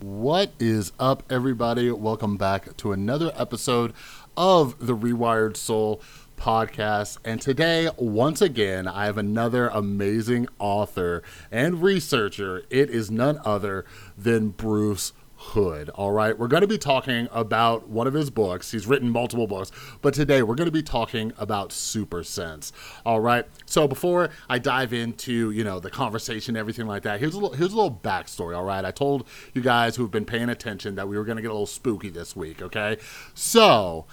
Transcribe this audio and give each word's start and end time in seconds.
What 0.00 0.52
is 0.60 0.92
up, 1.00 1.24
everybody? 1.28 1.90
Welcome 1.90 2.36
back 2.36 2.76
to 2.76 2.92
another 2.92 3.32
episode 3.34 3.92
of 4.36 4.86
the 4.86 4.96
Rewired 4.96 5.56
Soul 5.56 6.00
podcast. 6.36 7.18
And 7.24 7.40
today, 7.40 7.90
once 7.96 8.40
again, 8.40 8.86
I 8.86 9.06
have 9.06 9.18
another 9.18 9.66
amazing 9.66 10.46
author 10.60 11.24
and 11.50 11.82
researcher. 11.82 12.62
It 12.70 12.90
is 12.90 13.10
none 13.10 13.40
other 13.44 13.84
than 14.16 14.50
Bruce 14.50 15.12
Hood. 15.48 15.88
All 15.90 16.12
right, 16.12 16.38
we're 16.38 16.48
going 16.48 16.60
to 16.62 16.68
be 16.68 16.78
talking 16.78 17.28
about 17.32 17.88
one 17.88 18.06
of 18.06 18.14
his 18.14 18.30
books. 18.30 18.70
He's 18.70 18.86
written 18.86 19.10
multiple 19.10 19.46
books, 19.46 19.70
but 20.02 20.14
today 20.14 20.42
we're 20.42 20.54
going 20.54 20.66
to 20.66 20.72
be 20.72 20.82
talking 20.82 21.32
about 21.38 21.72
Super 21.72 22.22
Sense. 22.22 22.72
All 23.06 23.20
right, 23.20 23.46
so 23.66 23.88
before 23.88 24.30
I 24.48 24.58
dive 24.58 24.92
into 24.92 25.50
you 25.50 25.64
know 25.64 25.80
the 25.80 25.90
conversation, 25.90 26.56
everything 26.56 26.86
like 26.86 27.02
that, 27.02 27.20
here's 27.20 27.34
a 27.34 27.38
little 27.38 27.56
here's 27.56 27.72
a 27.72 27.76
little 27.76 28.00
backstory. 28.02 28.56
All 28.56 28.64
right, 28.64 28.84
I 28.84 28.90
told 28.90 29.26
you 29.54 29.62
guys 29.62 29.96
who've 29.96 30.10
been 30.10 30.24
paying 30.24 30.48
attention 30.48 30.94
that 30.96 31.08
we 31.08 31.16
were 31.16 31.24
going 31.24 31.36
to 31.36 31.42
get 31.42 31.50
a 31.50 31.54
little 31.54 31.66
spooky 31.66 32.10
this 32.10 32.36
week. 32.36 32.62
Okay, 32.62 32.98
so. 33.34 34.06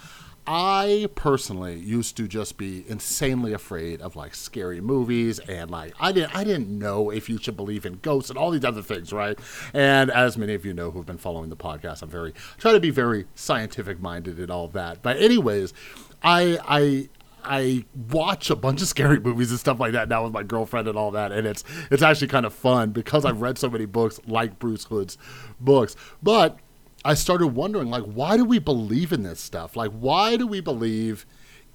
I 0.46 1.08
personally 1.16 1.76
used 1.76 2.16
to 2.18 2.28
just 2.28 2.56
be 2.56 2.84
insanely 2.88 3.52
afraid 3.52 4.00
of 4.00 4.14
like 4.14 4.34
scary 4.34 4.80
movies 4.80 5.40
and 5.40 5.70
like 5.70 5.92
I 5.98 6.12
didn't 6.12 6.36
I 6.36 6.44
didn't 6.44 6.68
know 6.68 7.10
if 7.10 7.28
you 7.28 7.38
should 7.38 7.56
believe 7.56 7.84
in 7.84 7.94
ghosts 7.94 8.30
and 8.30 8.38
all 8.38 8.50
these 8.52 8.64
other 8.64 8.82
things, 8.82 9.12
right? 9.12 9.38
And 9.74 10.10
as 10.10 10.38
many 10.38 10.54
of 10.54 10.64
you 10.64 10.72
know 10.72 10.92
who've 10.92 11.06
been 11.06 11.18
following 11.18 11.50
the 11.50 11.56
podcast, 11.56 12.02
I'm 12.02 12.08
very 12.08 12.32
try 12.58 12.72
to 12.72 12.80
be 12.80 12.90
very 12.90 13.26
scientific 13.34 14.00
minded 14.00 14.38
and 14.38 14.50
all 14.50 14.68
that. 14.68 15.02
But 15.02 15.16
anyways, 15.16 15.74
I 16.22 16.58
I 16.64 17.08
I 17.46 17.84
watch 18.10 18.50
a 18.50 18.56
bunch 18.56 18.82
of 18.82 18.88
scary 18.88 19.20
movies 19.20 19.50
and 19.50 19.58
stuff 19.58 19.80
like 19.80 19.92
that 19.92 20.08
now 20.08 20.24
with 20.24 20.32
my 20.32 20.42
girlfriend 20.42 20.88
and 20.88 20.98
all 20.98 21.10
that, 21.12 21.32
and 21.32 21.46
it's 21.46 21.64
it's 21.90 22.02
actually 22.02 22.28
kind 22.28 22.46
of 22.46 22.52
fun 22.52 22.90
because 22.90 23.24
I've 23.24 23.40
read 23.40 23.58
so 23.58 23.68
many 23.68 23.86
books 23.86 24.20
like 24.26 24.58
Bruce 24.58 24.84
Hood's 24.84 25.18
books. 25.60 25.96
But 26.22 26.58
I 27.04 27.14
started 27.14 27.48
wondering, 27.48 27.88
like, 27.88 28.04
why 28.04 28.36
do 28.36 28.44
we 28.44 28.58
believe 28.58 29.12
in 29.12 29.22
this 29.22 29.40
stuff? 29.40 29.76
Like, 29.76 29.92
why 29.92 30.36
do 30.36 30.46
we 30.46 30.60
believe 30.60 31.24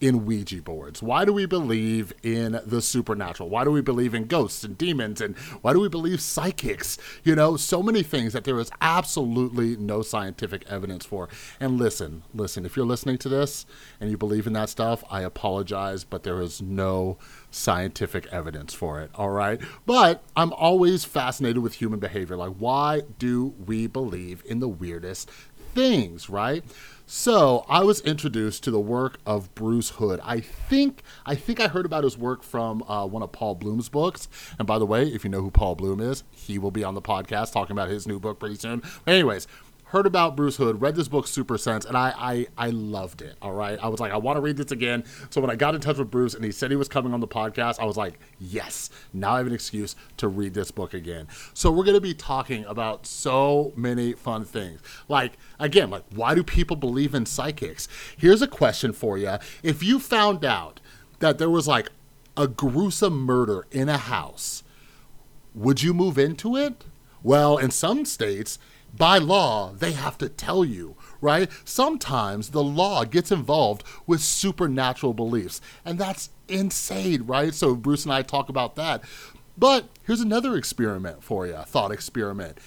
in 0.02 0.26
Ouija 0.26 0.62
boards? 0.64 1.02
Why 1.04 1.26
do 1.26 1.32
we 1.32 1.46
believe 1.46 2.12
in 2.24 2.60
the 2.66 2.82
supernatural? 2.82 3.50
Why 3.50 3.64
do 3.64 3.72
we 3.72 3.82
believe 3.82 4.16
in 4.16 4.26
ghosts 4.26 4.64
and 4.64 4.76
demons? 4.76 5.22
And 5.22 5.38
why 5.62 5.74
do 5.74 5.80
we 5.80 5.90
believe 5.90 6.20
psychics? 6.20 6.98
You 7.24 7.36
know, 7.36 7.56
so 7.56 7.84
many 7.84 8.02
things 8.02 8.34
that 8.34 8.44
there 8.44 8.60
is 8.60 8.72
absolutely 8.82 9.78
no 9.78 10.02
scientific 10.02 10.66
evidence 10.68 11.06
for. 11.06 11.30
And 11.60 11.78
listen, 11.78 12.24
listen, 12.34 12.66
if 12.66 12.76
you're 12.76 12.86
listening 12.86 13.20
to 13.20 13.30
this 13.30 13.68
and 14.00 14.10
you 14.10 14.18
believe 14.18 14.48
in 14.48 14.54
that 14.54 14.70
stuff, 14.70 15.04
I 15.10 15.22
apologize, 15.22 16.04
but 16.04 16.24
there 16.24 16.42
is 16.42 16.64
no 16.64 17.20
scientific 17.52 18.26
evidence 18.28 18.74
for 18.74 19.02
it. 19.02 19.12
All 19.16 19.30
right. 19.30 19.62
But 19.86 20.24
I'm 20.36 20.54
always 20.54 21.04
fascinated 21.04 21.60
with 21.60 21.76
human 21.76 22.00
behavior. 22.00 22.38
Like, 22.38 22.54
why 22.58 23.02
do 23.20 23.54
we 23.66 23.88
believe 23.88 24.42
in 24.46 24.60
the 24.60 24.70
weirdest 24.70 25.30
things, 25.74 26.30
right? 26.30 26.64
So 27.06 27.66
I 27.68 27.84
was 27.84 28.00
introduced 28.02 28.64
to 28.64 28.72
the 28.72 28.80
work 28.80 29.20
of 29.26 29.54
Bruce 29.54 29.90
Hood. 29.90 30.22
I 30.24 30.40
think 30.40 31.04
I 31.26 31.36
think 31.36 31.60
I 31.60 31.68
heard 31.68 31.86
about 31.86 32.06
his 32.06 32.18
work 32.18 32.42
from 32.42 32.84
uh, 32.84 33.06
one 33.06 33.22
of 33.22 33.34
Paul 33.34 33.56
Bloom's 33.56 33.90
books. 33.90 34.30
And 34.58 34.66
by 34.66 34.80
the 34.80 34.86
way, 34.86 35.08
if 35.08 35.26
you 35.26 35.30
know 35.30 35.42
who 35.42 35.52
Paul 35.52 35.76
Bloom 35.76 36.00
is, 36.00 36.24
he 36.32 36.58
will 36.58 36.72
be 36.72 36.86
on 36.86 36.94
the 36.94 37.02
podcast 37.02 37.52
talking 37.52 37.74
about 37.74 37.90
his 37.90 38.08
new 38.08 38.18
book 38.18 38.40
pretty 38.40 38.56
soon. 38.56 38.82
anyways, 39.06 39.46
heard 39.92 40.06
about 40.06 40.38
Bruce 40.38 40.56
Hood, 40.56 40.82
read 40.82 40.96
this 40.96 41.10
book 41.10 41.28
Super 41.28 41.58
Sense, 41.58 41.84
and 41.84 41.98
I, 41.98 42.14
I 42.18 42.48
I 42.58 42.70
loved 42.70 43.22
it. 43.22 43.36
All 43.42 43.52
right, 43.52 43.78
I 43.82 43.90
was 43.90 44.00
like, 44.00 44.14
I 44.14 44.18
want 44.18 44.38
to 44.38 44.42
read 44.42 44.56
this 44.56 44.72
again. 44.72 45.04
So 45.30 45.42
when 45.42 45.50
I 45.50 45.56
got 45.56 45.76
in 45.76 45.82
touch 45.82 45.98
with 45.98 46.10
Bruce 46.10 46.34
and 46.34 46.46
he 46.46 46.52
said 46.52 46.72
he 46.72 46.78
was 46.78 46.88
coming 46.88 47.14
on 47.14 47.20
the 47.20 47.28
podcast, 47.28 47.78
I 47.78 47.84
was 47.84 47.98
like, 47.98 48.18
yes, 48.40 48.90
now 49.14 49.34
I 49.34 49.40
have 49.40 49.48
an 49.48 49.54
excuse 49.54 49.98
to 50.18 50.30
read 50.30 50.54
this 50.54 50.72
book 50.72 50.94
again. 50.94 51.28
So 51.54 51.72
we're 51.72 51.84
gonna 51.84 52.00
be 52.00 52.14
talking 52.14 52.64
about 52.66 53.06
so 53.06 53.74
many 53.76 54.14
fun 54.14 54.46
things. 54.46 54.80
Like 55.10 55.34
again, 55.60 55.90
like 55.90 56.06
why 56.16 56.36
do 56.36 56.44
people 56.44 56.78
believe 56.78 57.14
in 57.14 57.26
psychics? 57.26 57.90
Here's 58.18 58.42
a 58.42 58.48
question 58.48 58.94
for 58.94 59.18
you: 59.18 59.38
If 59.62 59.84
you 59.84 60.00
found 60.00 60.46
out 60.46 60.80
that 61.20 61.38
there 61.38 61.50
was 61.50 61.68
like 61.68 61.90
a 62.38 62.48
gruesome 62.48 63.20
murder 63.20 63.68
in 63.72 63.90
a 63.90 63.98
house, 63.98 64.64
would 65.54 65.84
you 65.84 65.94
move 65.94 66.18
into 66.18 66.56
it? 66.56 66.86
Well, 67.24 67.58
in 67.58 67.72
some 67.72 68.06
states, 68.06 68.58
by 68.98 69.18
law, 69.18 69.72
they 69.74 69.94
have 69.94 70.18
to 70.20 70.30
tell 70.30 70.66
you, 70.66 70.96
right? 71.22 71.50
Sometimes 71.64 72.50
the 72.50 72.64
law 72.64 73.06
gets 73.06 73.32
involved 73.32 73.84
with 74.06 74.22
supernatural 74.22 75.14
beliefs, 75.14 75.62
and 75.86 75.98
that's 75.98 76.30
insane, 76.48 77.24
right? 77.24 77.54
So 77.54 77.76
Bruce 77.76 78.04
and 78.04 78.14
I 78.14 78.22
talk 78.22 78.50
about 78.50 78.76
that. 78.76 79.04
But 79.58 79.86
here's 80.06 80.22
another 80.22 80.56
experiment 80.56 81.24
for 81.24 81.48
you, 81.48 81.58
thought 81.66 81.92
experiment. 81.92 82.58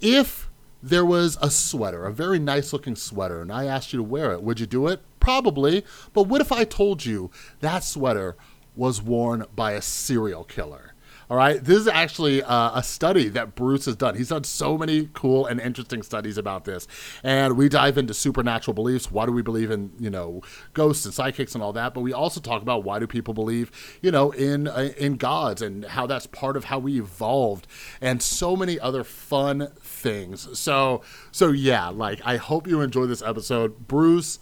If 0.00 0.48
there 0.82 1.04
was 1.04 1.38
a 1.40 1.50
sweater, 1.50 2.04
a 2.04 2.12
very 2.12 2.38
nice 2.38 2.72
looking 2.72 2.96
sweater, 2.96 3.40
and 3.40 3.52
I 3.52 3.66
asked 3.66 3.92
you 3.92 3.98
to 3.98 4.02
wear 4.02 4.32
it, 4.32 4.42
would 4.42 4.60
you 4.60 4.66
do 4.66 4.88
it? 4.88 5.00
Probably. 5.20 5.84
But 6.12 6.24
what 6.24 6.40
if 6.40 6.52
I 6.52 6.64
told 6.64 7.04
you 7.04 7.30
that 7.60 7.84
sweater 7.84 8.36
was 8.76 9.00
worn 9.00 9.46
by 9.54 9.72
a 9.72 9.82
serial 9.82 10.44
killer? 10.44 10.93
All 11.30 11.38
right, 11.38 11.62
this 11.62 11.78
is 11.78 11.88
actually 11.88 12.42
uh, 12.42 12.78
a 12.78 12.82
study 12.82 13.28
that 13.30 13.54
Bruce 13.54 13.86
has 13.86 13.96
done. 13.96 14.14
He's 14.14 14.28
done 14.28 14.44
so 14.44 14.76
many 14.76 15.08
cool 15.14 15.46
and 15.46 15.58
interesting 15.58 16.02
studies 16.02 16.36
about 16.36 16.66
this, 16.66 16.86
and 17.22 17.56
we 17.56 17.70
dive 17.70 17.96
into 17.96 18.12
supernatural 18.12 18.74
beliefs. 18.74 19.10
Why 19.10 19.24
do 19.24 19.32
we 19.32 19.40
believe 19.40 19.70
in 19.70 19.92
you 19.98 20.10
know 20.10 20.42
ghosts 20.74 21.06
and 21.06 21.14
psychics 21.14 21.54
and 21.54 21.64
all 21.64 21.72
that? 21.72 21.94
But 21.94 22.02
we 22.02 22.12
also 22.12 22.40
talk 22.40 22.60
about 22.60 22.84
why 22.84 22.98
do 22.98 23.06
people 23.06 23.32
believe 23.32 23.70
you 24.02 24.10
know 24.10 24.32
in 24.32 24.68
uh, 24.68 24.92
in 24.98 25.16
gods 25.16 25.62
and 25.62 25.86
how 25.86 26.06
that's 26.06 26.26
part 26.26 26.58
of 26.58 26.64
how 26.64 26.78
we 26.78 26.98
evolved, 26.98 27.66
and 28.02 28.22
so 28.22 28.54
many 28.54 28.78
other 28.78 29.02
fun 29.02 29.68
things. 29.80 30.58
So 30.58 31.00
so 31.32 31.52
yeah, 31.52 31.88
like 31.88 32.20
I 32.24 32.36
hope 32.36 32.66
you 32.66 32.82
enjoy 32.82 33.06
this 33.06 33.22
episode, 33.22 33.88
Bruce 33.88 34.38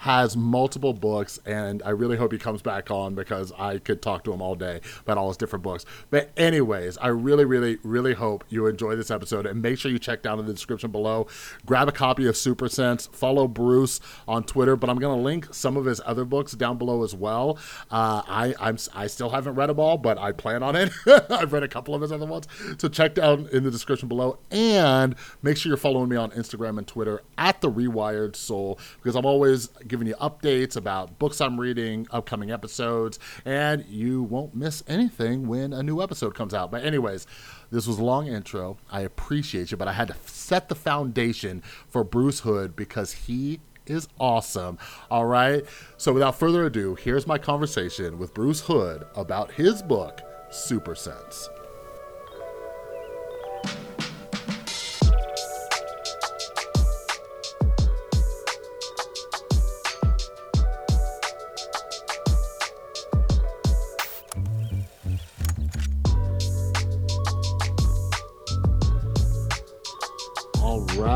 has 0.00 0.34
multiple 0.34 0.94
books, 0.94 1.38
and 1.44 1.82
I 1.84 1.90
really 1.90 2.16
hope 2.16 2.32
he 2.32 2.38
comes 2.38 2.62
back 2.62 2.90
on 2.90 3.14
because 3.14 3.52
I 3.58 3.76
could 3.76 4.00
talk 4.00 4.24
to 4.24 4.32
him 4.32 4.40
all 4.40 4.54
day 4.54 4.80
about 5.00 5.18
all 5.18 5.28
his 5.28 5.36
different 5.36 5.62
books. 5.62 5.84
But, 6.08 6.30
anyways, 6.38 6.96
I 6.96 7.08
really, 7.08 7.44
really, 7.44 7.76
really 7.82 8.14
hope 8.14 8.42
you 8.48 8.66
enjoy 8.66 8.96
this 8.96 9.10
episode, 9.10 9.44
and 9.44 9.60
make 9.60 9.78
sure 9.78 9.90
you 9.90 9.98
check 9.98 10.22
down 10.22 10.38
in 10.38 10.46
the 10.46 10.54
description 10.54 10.90
below. 10.90 11.26
Grab 11.66 11.86
a 11.86 11.92
copy 11.92 12.26
of 12.26 12.34
Super 12.34 12.66
Sense, 12.66 13.08
follow 13.08 13.46
Bruce 13.46 14.00
on 14.26 14.42
Twitter, 14.44 14.74
but 14.74 14.88
I'm 14.88 14.98
going 14.98 15.18
to 15.18 15.22
link 15.22 15.52
some 15.52 15.76
of 15.76 15.84
his 15.84 16.00
other 16.06 16.24
books 16.24 16.52
down 16.52 16.78
below 16.78 17.04
as 17.04 17.14
well. 17.14 17.58
Uh, 17.90 18.22
I 18.26 18.54
I'm 18.58 18.78
I 18.94 19.06
still 19.06 19.28
haven't 19.28 19.54
read 19.54 19.68
them 19.68 19.78
all, 19.78 19.98
but 19.98 20.16
I 20.16 20.32
plan 20.32 20.62
on 20.62 20.76
it. 20.76 20.90
I've 21.30 21.52
read 21.52 21.62
a 21.62 21.68
couple 21.68 21.94
of 21.94 22.00
his 22.00 22.10
other 22.10 22.24
ones, 22.24 22.48
so 22.78 22.88
check 22.88 23.14
down 23.14 23.50
in 23.52 23.64
the 23.64 23.70
description 23.70 24.08
below, 24.08 24.38
and 24.50 25.14
make 25.42 25.58
sure 25.58 25.68
you're 25.68 25.76
following 25.76 26.08
me 26.08 26.16
on 26.16 26.30
Instagram 26.30 26.78
and 26.78 26.86
Twitter 26.86 27.22
at 27.36 27.60
the 27.60 27.70
Rewired 27.70 28.34
Soul 28.34 28.78
because 28.96 29.14
I'm 29.14 29.26
always 29.26 29.68
giving 29.90 30.06
you 30.06 30.14
updates 30.14 30.76
about 30.76 31.18
books 31.18 31.40
I'm 31.40 31.60
reading, 31.60 32.06
upcoming 32.10 32.50
episodes, 32.50 33.18
and 33.44 33.84
you 33.86 34.22
won't 34.22 34.54
miss 34.54 34.82
anything 34.88 35.46
when 35.46 35.74
a 35.74 35.82
new 35.82 36.00
episode 36.00 36.34
comes 36.34 36.54
out. 36.54 36.70
But, 36.70 36.84
anyways, 36.84 37.26
this 37.70 37.86
was 37.86 37.98
a 37.98 38.04
long 38.04 38.26
intro. 38.26 38.78
I 38.90 39.02
appreciate 39.02 39.70
you, 39.70 39.76
but 39.76 39.88
I 39.88 39.92
had 39.92 40.08
to 40.08 40.16
set 40.24 40.68
the 40.68 40.74
foundation 40.74 41.62
for 41.88 42.04
Bruce 42.04 42.40
Hood 42.40 42.74
because 42.74 43.12
he 43.12 43.60
is 43.86 44.08
awesome. 44.18 44.78
All 45.10 45.26
right. 45.26 45.64
So, 45.98 46.12
without 46.12 46.38
further 46.38 46.64
ado, 46.64 46.94
here's 46.94 47.26
my 47.26 47.36
conversation 47.36 48.18
with 48.18 48.32
Bruce 48.32 48.60
Hood 48.60 49.04
about 49.14 49.52
his 49.52 49.82
book, 49.82 50.22
Super 50.50 50.94
Sense. 50.94 51.48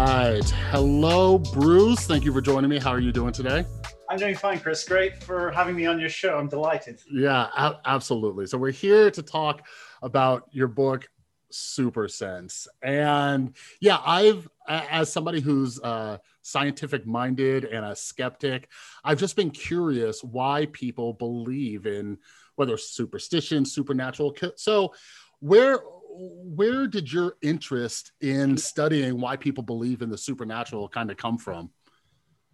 Right. 0.04 0.50
Hello, 0.70 1.38
Bruce. 1.38 2.06
Thank 2.06 2.24
you 2.24 2.32
for 2.32 2.40
joining 2.40 2.68
me. 2.68 2.78
How 2.78 2.90
are 2.90 3.00
you 3.00 3.12
doing 3.12 3.32
today? 3.32 3.64
I'm 4.10 4.18
doing 4.18 4.34
fine, 4.34 4.60
Chris. 4.60 4.84
Great 4.84 5.22
for 5.22 5.50
having 5.50 5.74
me 5.74 5.86
on 5.86 5.98
your 5.98 6.10
show. 6.10 6.36
I'm 6.36 6.48
delighted. 6.48 7.00
Yeah, 7.10 7.48
a- 7.56 7.80
absolutely. 7.86 8.46
So 8.46 8.58
we're 8.58 8.70
here 8.70 9.10
to 9.10 9.22
talk 9.22 9.66
about 10.02 10.48
your 10.50 10.68
book, 10.68 11.08
Super 11.50 12.06
Sense. 12.08 12.68
And 12.82 13.54
yeah, 13.80 13.98
I've, 14.04 14.46
as 14.68 15.10
somebody 15.10 15.40
who's 15.40 15.80
uh, 15.80 16.18
scientific 16.42 17.06
minded 17.06 17.64
and 17.64 17.84
a 17.84 17.96
skeptic, 17.96 18.68
I've 19.04 19.18
just 19.18 19.36
been 19.36 19.50
curious 19.50 20.22
why 20.22 20.66
people 20.72 21.14
believe 21.14 21.86
in 21.86 22.18
whether 22.56 22.76
superstition, 22.76 23.64
supernatural. 23.64 24.36
So, 24.56 24.92
where 25.40 25.80
where 26.16 26.86
did 26.86 27.12
your 27.12 27.36
interest 27.42 28.12
in 28.20 28.56
studying 28.56 29.20
why 29.20 29.36
people 29.36 29.64
believe 29.64 30.00
in 30.00 30.10
the 30.10 30.18
supernatural 30.18 30.88
kind 30.88 31.10
of 31.10 31.16
come 31.16 31.38
from? 31.38 31.70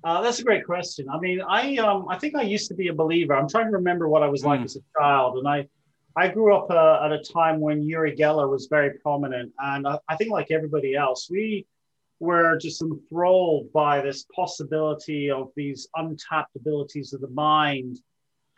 Uh, 0.02 0.22
that's 0.22 0.38
a 0.38 0.42
great 0.42 0.64
question. 0.64 1.06
I 1.10 1.18
mean, 1.18 1.42
I 1.42 1.76
um, 1.76 2.06
I 2.08 2.18
think 2.18 2.34
I 2.34 2.42
used 2.42 2.68
to 2.68 2.74
be 2.74 2.88
a 2.88 2.94
believer. 2.94 3.36
I'm 3.36 3.48
trying 3.48 3.66
to 3.66 3.72
remember 3.72 4.08
what 4.08 4.22
I 4.22 4.28
was 4.28 4.44
like 4.44 4.60
mm. 4.60 4.64
as 4.64 4.76
a 4.76 4.80
child, 4.98 5.36
and 5.36 5.46
I 5.46 5.68
I 6.16 6.28
grew 6.28 6.54
up 6.56 6.70
uh, 6.70 7.04
at 7.04 7.12
a 7.12 7.22
time 7.22 7.60
when 7.60 7.82
Uri 7.82 8.16
Geller 8.16 8.50
was 8.50 8.66
very 8.66 8.98
prominent, 8.98 9.52
and 9.58 9.86
I, 9.86 9.98
I, 10.08 10.16
think 10.16 10.30
like 10.30 10.50
everybody 10.50 10.96
else, 10.96 11.28
we 11.30 11.66
were 12.18 12.56
just 12.56 12.82
enthralled 12.82 13.72
by 13.72 14.00
this 14.00 14.26
possibility 14.34 15.30
of 15.30 15.50
these 15.54 15.86
untapped 15.96 16.56
abilities 16.56 17.12
of 17.12 17.20
the 17.20 17.28
mind. 17.28 18.00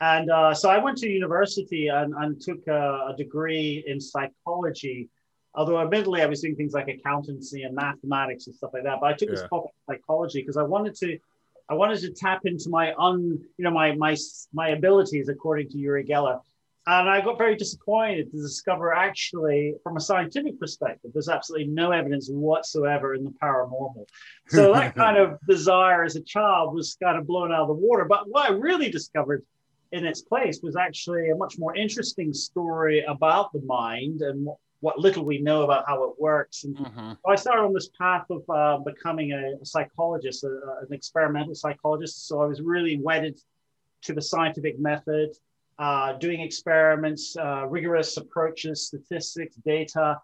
And 0.03 0.31
uh, 0.31 0.53
so 0.53 0.69
I 0.69 0.79
went 0.79 0.99
to 0.99 1.09
university 1.09 1.87
and, 1.87 2.13
and 2.15 2.41
took 2.41 2.67
a, 2.67 3.11
a, 3.11 3.15
degree 3.17 3.85
in 3.87 4.01
psychology. 4.01 5.09
Although 5.55 5.81
admittedly 5.81 6.23
I 6.23 6.27
was 6.27 6.41
doing 6.41 6.57
things 6.57 6.73
like 6.73 6.89
accountancy 6.89 7.63
and 7.63 7.75
mathematics 7.75 8.49
and 8.49 8.57
stuff 8.57 8.73
like 8.75 8.83
that, 8.83 8.99
but 9.01 9.07
I 9.07 9.13
took 9.13 9.29
yeah. 9.29 9.37
this 9.37 9.49
psychology 9.89 10.41
because 10.41 10.57
I 10.57 10.65
wanted 10.65 10.97
to, 10.97 11.19
I 11.69 11.75
wanted 11.75 12.01
to 12.01 12.11
tap 12.11 12.41
into 12.47 12.69
my 12.69 12.93
un, 12.99 13.39
you 13.57 13.65
know, 13.65 13.71
my 13.71 13.95
my 13.95 14.17
my 14.53 14.71
abilities 14.71 15.29
according 15.29 15.69
to 15.69 15.79
Uri 15.79 16.05
Geller 16.05 16.41
and 16.87 17.09
I 17.09 17.21
got 17.21 17.39
very 17.39 17.55
disappointed 17.55 18.33
to 18.33 18.39
discover 18.39 18.93
actually, 18.93 19.75
from 19.85 19.97
a 19.97 20.01
scientific 20.01 20.59
perspective, 20.59 21.13
there's 21.13 21.29
absolutely 21.29 21.69
no 21.69 21.93
evidence 21.93 22.29
whatsoever 22.29 23.15
in 23.15 23.23
the 23.23 23.31
paranormal. 23.31 24.05
So 24.49 24.73
that 24.73 24.95
kind 24.97 25.17
of 25.17 25.39
desire 25.49 26.03
as 26.03 26.17
a 26.17 26.23
child 26.23 26.75
was 26.75 26.97
kind 27.01 27.17
of 27.17 27.27
blown 27.27 27.53
out 27.53 27.63
of 27.63 27.69
the 27.69 27.75
water. 27.75 28.05
But 28.05 28.29
what 28.29 28.51
I 28.51 28.55
really 28.55 28.91
discovered 28.91 29.45
in 29.93 30.07
its 30.07 30.23
place 30.23 30.61
was 30.63 30.77
actually 30.77 31.31
a 31.31 31.37
much 31.37 31.59
more 31.59 31.77
interesting 31.77 32.33
story 32.33 33.05
about 33.05 33.53
the 33.53 33.61
mind 33.63 34.23
and 34.23 34.49
what 34.81 34.99
little 34.99 35.25
we 35.25 35.39
know 35.39 35.63
about 35.63 35.85
how 35.87 36.03
it 36.05 36.15
works. 36.19 36.65
And 36.65 36.77
mm-hmm. 36.77 37.13
I 37.31 37.37
started 37.37 37.63
on 37.63 37.73
this 37.73 37.91
path 37.97 38.25
of 38.31 38.43
uh, 38.49 38.79
becoming 38.79 39.33
a, 39.33 39.63
a 39.63 39.65
psychologist, 39.65 40.43
a, 40.43 40.49
a, 40.49 40.87
an 40.87 40.93
experimental 40.93 41.55
psychologist. 41.55 42.27
So 42.27 42.43
I 42.43 42.47
was 42.47 42.61
really 42.61 42.99
wedded 42.99 43.41
to 44.03 44.13
the 44.13 44.23
scientific 44.23 44.81
method 44.81 45.31
uh, 45.79 46.15
doing 46.15 46.41
experiments, 46.41 47.37
uh, 47.37 47.67
rigorous 47.67 48.17
approaches, 48.17 48.87
statistics, 48.87 49.57
data, 49.65 50.21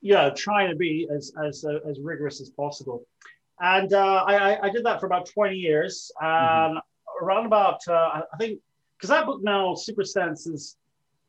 you 0.00 0.14
know, 0.14 0.30
trying 0.34 0.70
to 0.70 0.76
be 0.76 1.08
as, 1.14 1.32
as, 1.44 1.64
uh, 1.64 1.78
as 1.88 1.98
rigorous 2.00 2.40
as 2.40 2.50
possible. 2.50 3.06
And 3.60 3.92
uh, 3.92 4.24
I, 4.26 4.66
I, 4.66 4.70
did 4.70 4.84
that 4.84 5.00
for 5.00 5.06
about 5.06 5.26
20 5.26 5.56
years. 5.56 6.10
Mm-hmm. 6.22 6.78
Around 7.22 7.46
about, 7.46 7.80
uh, 7.88 8.22
I 8.32 8.36
think, 8.38 8.60
because 8.96 9.10
that 9.10 9.26
book 9.26 9.42
now, 9.42 9.74
Super 9.74 10.04
Sense, 10.04 10.46
is 10.46 10.76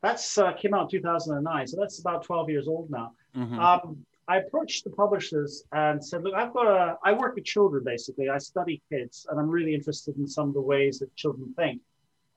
that's 0.01 0.37
uh, 0.37 0.53
came 0.53 0.73
out 0.73 0.93
in 0.93 1.01
2009. 1.01 1.67
So 1.67 1.77
that's 1.79 1.99
about 1.99 2.23
12 2.23 2.49
years 2.49 2.67
old 2.67 2.89
now. 2.89 3.13
Mm-hmm. 3.35 3.59
Um, 3.59 4.05
I 4.27 4.37
approached 4.37 4.83
the 4.83 4.89
publishers 4.89 5.63
and 5.71 6.03
said, 6.03 6.23
look, 6.23 6.33
I've 6.33 6.53
got 6.53 6.67
a, 6.67 6.97
I 7.03 7.13
work 7.13 7.35
with 7.35 7.45
children 7.45 7.83
basically. 7.83 8.29
I 8.29 8.37
study 8.37 8.81
kids 8.89 9.25
and 9.29 9.39
I'm 9.39 9.49
really 9.49 9.73
interested 9.73 10.17
in 10.17 10.27
some 10.27 10.49
of 10.49 10.53
the 10.53 10.61
ways 10.61 10.99
that 10.99 11.15
children 11.15 11.53
think. 11.55 11.81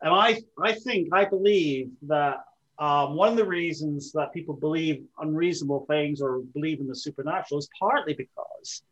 And 0.00 0.14
I, 0.14 0.40
I 0.62 0.72
think, 0.72 1.08
I 1.12 1.24
believe 1.24 1.90
that 2.02 2.44
um, 2.78 3.14
one 3.14 3.28
of 3.28 3.36
the 3.36 3.44
reasons 3.44 4.12
that 4.12 4.32
people 4.32 4.54
believe 4.54 5.04
unreasonable 5.20 5.84
things 5.86 6.22
or 6.22 6.40
believe 6.54 6.80
in 6.80 6.86
the 6.86 6.94
supernatural 6.94 7.58
is 7.58 7.68
partly 7.78 8.14
because 8.14 8.82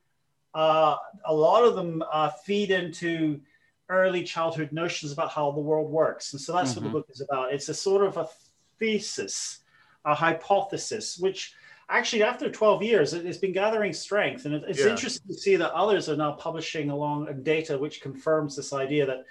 uh, 0.55 0.96
a 1.25 1.32
lot 1.32 1.64
of 1.64 1.76
them 1.76 2.02
uh, 2.12 2.31
feed 2.44 2.70
into 2.70 3.40
early 3.88 4.23
childhood 4.23 4.73
notions 4.73 5.12
about 5.12 5.31
how 5.31 5.50
the 5.50 5.61
world 5.61 5.90
works. 5.90 6.32
And 6.32 6.40
so 6.40 6.52
that's 6.52 6.73
mm-hmm. 6.73 6.76
what 6.76 6.82
the 6.82 6.88
mm-hmm. 6.88 6.99
book 6.99 7.06
is 7.11 7.20
about. 7.20 7.52
It's 7.52 7.69
a 7.69 7.75
sort 7.75 8.05
of 8.05 8.17
a 8.17 8.29
thesis, 8.79 9.61
a 10.05 10.14
hypothesis, 10.14 11.19
which 11.19 11.55
actually 11.88 12.23
after 12.23 12.50
12 12.50 12.82
years 12.82 13.14
it, 13.14 13.25
has 13.25 13.38
been 13.38 13.52
gathering 13.52 13.94
strength 13.94 14.44
and 14.44 14.55
it's 14.55 14.81
yeah. 14.81 14.88
interesting 14.88 15.26
to 15.26 15.35
see 15.35 15.56
that 15.56 15.73
others 15.73 16.06
are 16.11 16.17
now 16.17 16.32
publishing 16.32 16.90
along 16.90 17.43
data 17.43 17.79
which 17.79 18.02
confirms 18.02 18.55
this 18.55 18.75
idea 18.75 19.06
that 19.06 19.25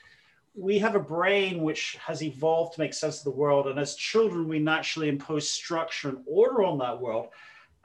we 0.57 0.79
have 0.79 0.95
a 0.95 0.99
brain 0.99 1.61
which 1.61 1.97
has 2.03 2.23
evolved 2.23 2.73
to 2.73 2.79
make 2.81 2.93
sense 2.93 3.19
of 3.19 3.25
the 3.25 3.39
world. 3.39 3.67
And 3.67 3.77
as 3.77 3.95
children, 3.95 4.47
we 4.47 4.57
naturally 4.57 5.07
impose 5.07 5.47
structure 5.47 6.09
and 6.09 6.17
order 6.25 6.63
on 6.63 6.79
that 6.79 6.99
world. 6.99 7.27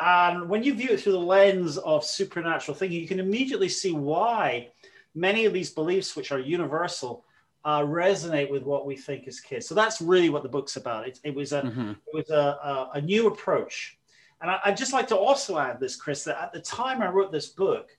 And 0.00 0.48
when 0.48 0.62
you 0.62 0.72
view 0.74 0.88
it 0.90 1.00
through 1.00 1.12
the 1.12 1.19
lens 1.19 1.76
of 1.76 2.02
supernatural 2.02 2.74
thinking, 2.74 2.98
you 2.98 3.06
can 3.06 3.20
immediately 3.20 3.69
see 3.69 3.92
why 3.92 4.70
many 5.14 5.44
of 5.44 5.53
these 5.53 5.70
beliefs, 5.70 6.17
which 6.17 6.32
are 6.32 6.38
universal, 6.38 7.25
uh, 7.64 7.81
resonate 7.81 8.50
with 8.50 8.64
what 8.64 8.87
we 8.87 8.97
think 8.97 9.29
as 9.29 9.41
kids. 9.41 9.67
So 9.67 9.75
that's 9.75 10.00
really 10.00 10.31
what 10.31 10.43
the 10.43 10.49
book's 10.49 10.76
about. 10.76 11.06
It, 11.06 11.20
it 11.25 11.35
was 11.35 11.53
a 11.53 11.62
mm-hmm. 11.62 11.91
it 11.91 12.14
was 12.14 12.31
a, 12.31 12.35
a, 12.35 12.91
a, 12.94 13.00
new 13.00 13.29
approach. 13.29 13.99
And 14.41 14.50
I, 14.50 14.61
would 14.67 14.76
just 14.76 14.93
like 14.93 15.06
to 15.09 15.17
also 15.17 15.59
add 15.59 15.79
this, 15.79 15.94
Chris, 15.94 16.25
that 16.25 16.43
at 16.43 16.53
the 16.53 16.61
time 16.61 17.00
I 17.00 17.09
wrote 17.09 17.31
this 17.31 17.47
book, 17.47 17.91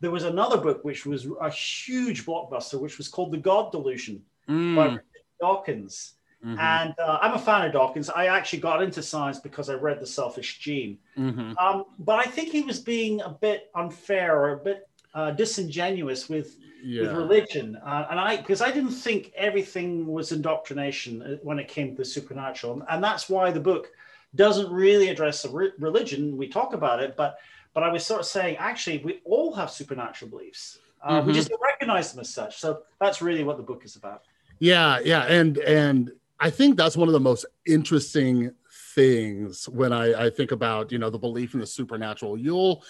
there 0.00 0.10
was 0.10 0.24
another 0.24 0.58
book 0.58 0.84
which 0.84 1.06
was 1.06 1.26
a 1.40 1.48
huge 1.48 2.26
blockbuster, 2.26 2.78
which 2.78 2.98
was 2.98 3.08
called 3.08 3.32
The 3.32 3.38
God 3.38 3.72
Delusion 3.72 4.22
mm. 4.46 4.76
by 4.76 4.98
Dawkins. 5.40 6.14
Mm-hmm. 6.44 6.58
And 6.58 6.94
uh, 6.98 7.18
I'm 7.22 7.32
a 7.32 7.38
fan 7.38 7.64
of 7.64 7.72
Dawkins. 7.72 8.10
I 8.10 8.26
actually 8.26 8.60
got 8.60 8.82
into 8.82 9.02
science 9.02 9.40
because 9.40 9.70
I 9.70 9.74
read 9.74 10.00
The 10.00 10.06
Selfish 10.06 10.58
Gene. 10.58 10.98
Mm-hmm. 11.16 11.56
Um, 11.56 11.84
but 11.98 12.18
I 12.18 12.24
think 12.30 12.50
he 12.50 12.60
was 12.60 12.78
being 12.78 13.22
a 13.22 13.30
bit 13.30 13.70
unfair 13.74 14.38
or 14.38 14.52
a 14.52 14.58
bit 14.58 14.86
uh, 15.16 15.30
disingenuous 15.30 16.28
with, 16.28 16.58
yeah. 16.84 17.02
with 17.02 17.12
religion. 17.16 17.76
Uh, 17.84 18.06
and 18.10 18.20
I, 18.20 18.36
because 18.36 18.60
I 18.60 18.70
didn't 18.70 18.90
think 19.06 19.32
everything 19.34 20.06
was 20.06 20.30
indoctrination 20.30 21.22
uh, 21.22 21.36
when 21.42 21.58
it 21.58 21.68
came 21.68 21.88
to 21.92 21.96
the 21.96 22.04
supernatural. 22.04 22.82
And 22.90 23.02
that's 23.02 23.28
why 23.28 23.50
the 23.50 23.60
book 23.70 23.88
doesn't 24.34 24.70
really 24.70 25.08
address 25.08 25.46
religion. 25.78 26.36
We 26.36 26.48
talk 26.48 26.74
about 26.74 27.02
it, 27.02 27.16
but 27.16 27.38
but 27.72 27.82
I 27.82 27.90
was 27.92 28.06
sort 28.06 28.20
of 28.20 28.26
saying, 28.26 28.56
actually, 28.56 28.98
we 29.04 29.20
all 29.24 29.52
have 29.54 29.70
supernatural 29.70 30.30
beliefs. 30.30 30.78
Uh, 31.02 31.18
mm-hmm. 31.18 31.26
We 31.26 31.32
just 31.34 31.50
don't 31.50 31.60
recognize 31.62 32.10
them 32.10 32.20
as 32.20 32.30
such. 32.32 32.56
So 32.58 32.82
that's 33.00 33.20
really 33.20 33.44
what 33.44 33.58
the 33.58 33.62
book 33.62 33.84
is 33.84 33.96
about. 33.96 34.22
Yeah, 34.58 34.98
yeah, 35.04 35.24
and 35.24 35.58
and 35.58 36.12
I 36.40 36.50
think 36.50 36.76
that's 36.76 36.96
one 36.96 37.08
of 37.08 37.12
the 37.12 37.20
most 37.20 37.44
interesting 37.66 38.52
things 38.96 39.68
when 39.68 39.92
I, 39.92 40.24
I 40.24 40.30
think 40.30 40.50
about 40.50 40.90
you 40.90 40.98
know 40.98 41.10
the 41.10 41.18
belief 41.18 41.54
in 41.54 41.60
the 41.60 41.66
supernatural. 41.66 42.36
You'll, 42.36 42.82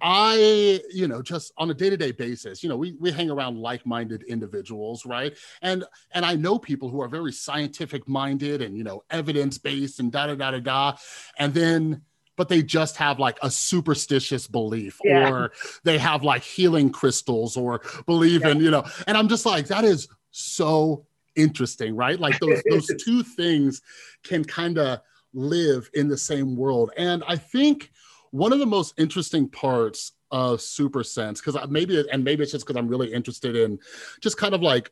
I 0.00 0.80
you 0.92 1.08
know 1.08 1.22
just 1.22 1.52
on 1.56 1.70
a 1.70 1.74
day 1.74 1.90
to 1.90 1.96
day 1.96 2.12
basis, 2.12 2.62
you 2.62 2.68
know 2.68 2.76
we 2.76 2.92
we 3.00 3.10
hang 3.10 3.30
around 3.30 3.58
like 3.58 3.84
minded 3.84 4.22
individuals, 4.24 5.04
right? 5.04 5.36
And 5.62 5.84
and 6.12 6.24
I 6.24 6.36
know 6.36 6.58
people 6.58 6.90
who 6.90 7.00
are 7.00 7.08
very 7.08 7.32
scientific 7.32 8.06
minded 8.06 8.62
and 8.62 8.76
you 8.76 8.84
know 8.84 9.02
evidence 9.10 9.58
based 9.58 9.98
and 9.98 10.12
da 10.12 10.28
da 10.28 10.34
da 10.34 10.52
da 10.52 10.60
da, 10.60 10.96
and 11.38 11.52
then 11.52 12.02
but 12.36 12.50
they 12.50 12.62
just 12.62 12.98
have 12.98 13.18
like 13.18 13.38
a 13.42 13.50
superstitious 13.50 14.46
belief 14.46 15.00
yeah. 15.02 15.30
or 15.30 15.52
they 15.84 15.96
have 15.96 16.22
like 16.22 16.42
healing 16.42 16.90
crystals 16.90 17.56
or 17.56 17.80
believe 18.04 18.42
yeah. 18.42 18.50
in, 18.50 18.60
you 18.60 18.70
know, 18.70 18.84
and 19.06 19.16
I'm 19.16 19.26
just 19.26 19.46
like, 19.46 19.68
that 19.68 19.84
is 19.84 20.06
so 20.32 21.06
interesting, 21.34 21.96
right? 21.96 22.20
Like 22.20 22.38
those, 22.40 22.62
those 22.70 22.90
two 23.02 23.22
things 23.22 23.80
can 24.22 24.44
kind 24.44 24.76
of 24.76 25.00
live 25.36 25.88
in 25.94 26.08
the 26.08 26.16
same 26.16 26.56
world. 26.56 26.90
And 26.96 27.22
I 27.28 27.36
think 27.36 27.92
one 28.30 28.52
of 28.52 28.58
the 28.58 28.66
most 28.66 28.94
interesting 28.98 29.48
parts 29.48 30.12
of 30.32 30.60
super 30.60 31.04
sense 31.04 31.40
because 31.40 31.56
maybe 31.68 32.04
and 32.10 32.24
maybe 32.24 32.42
it's 32.42 32.50
just 32.50 32.66
because 32.66 32.76
i'm 32.76 32.88
really 32.88 33.12
interested 33.12 33.54
in 33.54 33.78
just 34.20 34.36
kind 34.36 34.54
of 34.54 34.60
like 34.60 34.90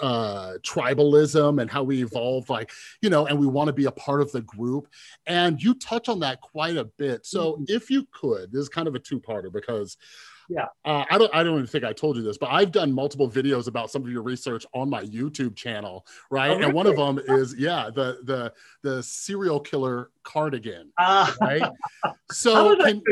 uh 0.00 0.54
tribalism 0.58 1.60
and 1.60 1.70
how 1.70 1.82
we 1.82 2.02
evolve 2.02 2.50
like 2.50 2.70
you 3.00 3.08
know 3.08 3.26
and 3.26 3.38
we 3.38 3.46
want 3.46 3.66
to 3.66 3.72
be 3.72 3.86
a 3.86 3.90
part 3.92 4.20
of 4.20 4.30
the 4.32 4.42
group 4.42 4.88
and 5.26 5.62
you 5.62 5.72
touch 5.74 6.08
on 6.08 6.20
that 6.20 6.40
quite 6.42 6.76
a 6.76 6.84
bit 6.84 7.24
so 7.24 7.54
mm-hmm. 7.54 7.64
if 7.68 7.90
you 7.90 8.06
could 8.12 8.52
this 8.52 8.60
is 8.60 8.68
kind 8.68 8.88
of 8.88 8.94
a 8.94 8.98
two-parter 8.98 9.50
because 9.50 9.96
yeah. 10.48 10.66
Uh, 10.84 11.04
i 11.10 11.18
don't 11.18 11.34
i 11.34 11.42
don't 11.42 11.54
even 11.54 11.66
think 11.66 11.84
i 11.84 11.92
told 11.92 12.16
you 12.16 12.22
this 12.22 12.38
but 12.38 12.50
i've 12.50 12.70
done 12.70 12.92
multiple 12.92 13.28
videos 13.28 13.68
about 13.68 13.90
some 13.90 14.02
of 14.02 14.10
your 14.10 14.22
research 14.22 14.66
on 14.74 14.88
my 14.90 15.02
youtube 15.04 15.56
channel 15.56 16.06
right? 16.30 16.50
Oh, 16.50 16.54
really? 16.54 16.64
and 16.64 16.74
one 16.74 16.86
of 16.86 16.96
them 16.96 17.20
is 17.26 17.54
yeah 17.58 17.90
the 17.94 18.18
the 18.24 18.52
the 18.82 19.02
serial 19.02 19.60
killer 19.60 20.10
cardigan 20.22 20.90
uh, 20.98 21.30
right? 21.40 21.62
So 22.32 22.74
can, 22.76 23.02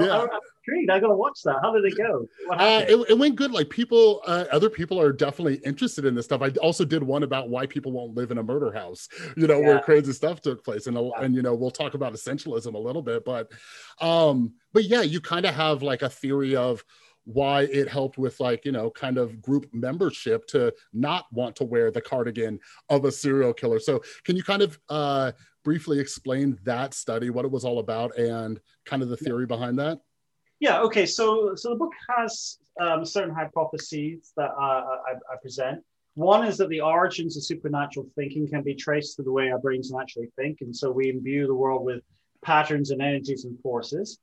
yeah 0.00 0.26
intrigued. 0.66 0.90
I 0.90 1.00
gotta 1.00 1.14
watch 1.14 1.40
that. 1.44 1.58
How 1.62 1.72
did 1.72 1.84
it 1.84 1.96
go? 1.96 2.26
Uh, 2.50 2.84
it, 2.88 3.10
it, 3.10 3.18
went 3.18 3.36
good. 3.36 3.52
Like 3.52 3.70
people, 3.70 4.22
uh, 4.26 4.44
other 4.52 4.70
people 4.70 5.00
are 5.00 5.12
definitely 5.12 5.60
interested 5.64 6.04
in 6.04 6.14
this 6.14 6.24
stuff. 6.26 6.42
I 6.42 6.50
also 6.62 6.84
did 6.84 7.02
one 7.02 7.22
about 7.22 7.48
why 7.48 7.66
people 7.66 7.92
won't 7.92 8.14
live 8.14 8.30
in 8.30 8.38
a 8.38 8.42
murder 8.42 8.72
house. 8.72 9.08
You 9.36 9.46
know, 9.46 9.60
yeah. 9.60 9.66
where 9.66 9.80
crazy 9.80 10.12
stuff 10.12 10.40
took 10.40 10.64
place, 10.64 10.86
and 10.86 10.96
yeah. 10.96 11.10
and 11.18 11.34
you 11.34 11.42
know 11.42 11.54
we'll 11.54 11.70
talk 11.70 11.94
about 11.94 12.12
essentialism 12.12 12.74
a 12.74 12.78
little 12.78 13.02
bit, 13.02 13.24
but 13.24 13.50
um, 14.00 14.54
but 14.72 14.84
yeah, 14.84 15.02
you 15.02 15.20
kind 15.20 15.46
of 15.46 15.54
have 15.54 15.82
like 15.82 16.02
a 16.02 16.08
theory 16.08 16.56
of 16.56 16.84
why 17.24 17.62
it 17.62 17.86
helped 17.86 18.18
with 18.18 18.40
like 18.40 18.64
you 18.64 18.72
know 18.72 18.90
kind 18.90 19.18
of 19.18 19.40
group 19.42 19.66
membership 19.72 20.46
to 20.46 20.72
not 20.92 21.26
want 21.32 21.54
to 21.54 21.64
wear 21.64 21.90
the 21.90 22.00
cardigan 22.00 22.58
of 22.88 23.04
a 23.04 23.12
serial 23.12 23.52
killer 23.52 23.78
so 23.78 24.00
can 24.24 24.36
you 24.36 24.42
kind 24.42 24.62
of 24.62 24.80
uh 24.88 25.30
briefly 25.62 26.00
explain 26.00 26.58
that 26.64 26.94
study 26.94 27.28
what 27.28 27.44
it 27.44 27.50
was 27.50 27.64
all 27.64 27.78
about 27.78 28.16
and 28.16 28.58
kind 28.86 29.02
of 29.02 29.10
the 29.10 29.16
theory 29.16 29.46
behind 29.46 29.78
that 29.78 30.00
yeah, 30.60 30.80
okay. 30.82 31.06
So, 31.06 31.54
so 31.54 31.70
the 31.70 31.76
book 31.76 31.92
has 32.16 32.58
um, 32.80 33.04
certain 33.04 33.34
hypotheses 33.34 34.32
that 34.36 34.50
uh, 34.50 34.84
I, 35.08 35.12
I, 35.32 35.36
present. 35.40 35.82
One 36.14 36.46
is 36.46 36.58
that 36.58 36.68
the 36.68 36.82
origins 36.82 37.36
of 37.36 37.44
supernatural 37.44 38.06
thinking 38.14 38.46
can 38.46 38.62
be 38.62 38.74
traced 38.74 39.16
to 39.16 39.22
the 39.22 39.32
way 39.32 39.50
our 39.50 39.58
brains 39.58 39.90
naturally 39.90 40.28
think. 40.36 40.58
And 40.60 40.74
so 40.74 40.90
we 40.90 41.08
imbue 41.08 41.46
the 41.46 41.54
world 41.54 41.84
with 41.84 42.02
patterns 42.44 42.90
and 42.90 43.00
energies 43.00 43.44
and 43.44 43.58
forces. 43.60 44.18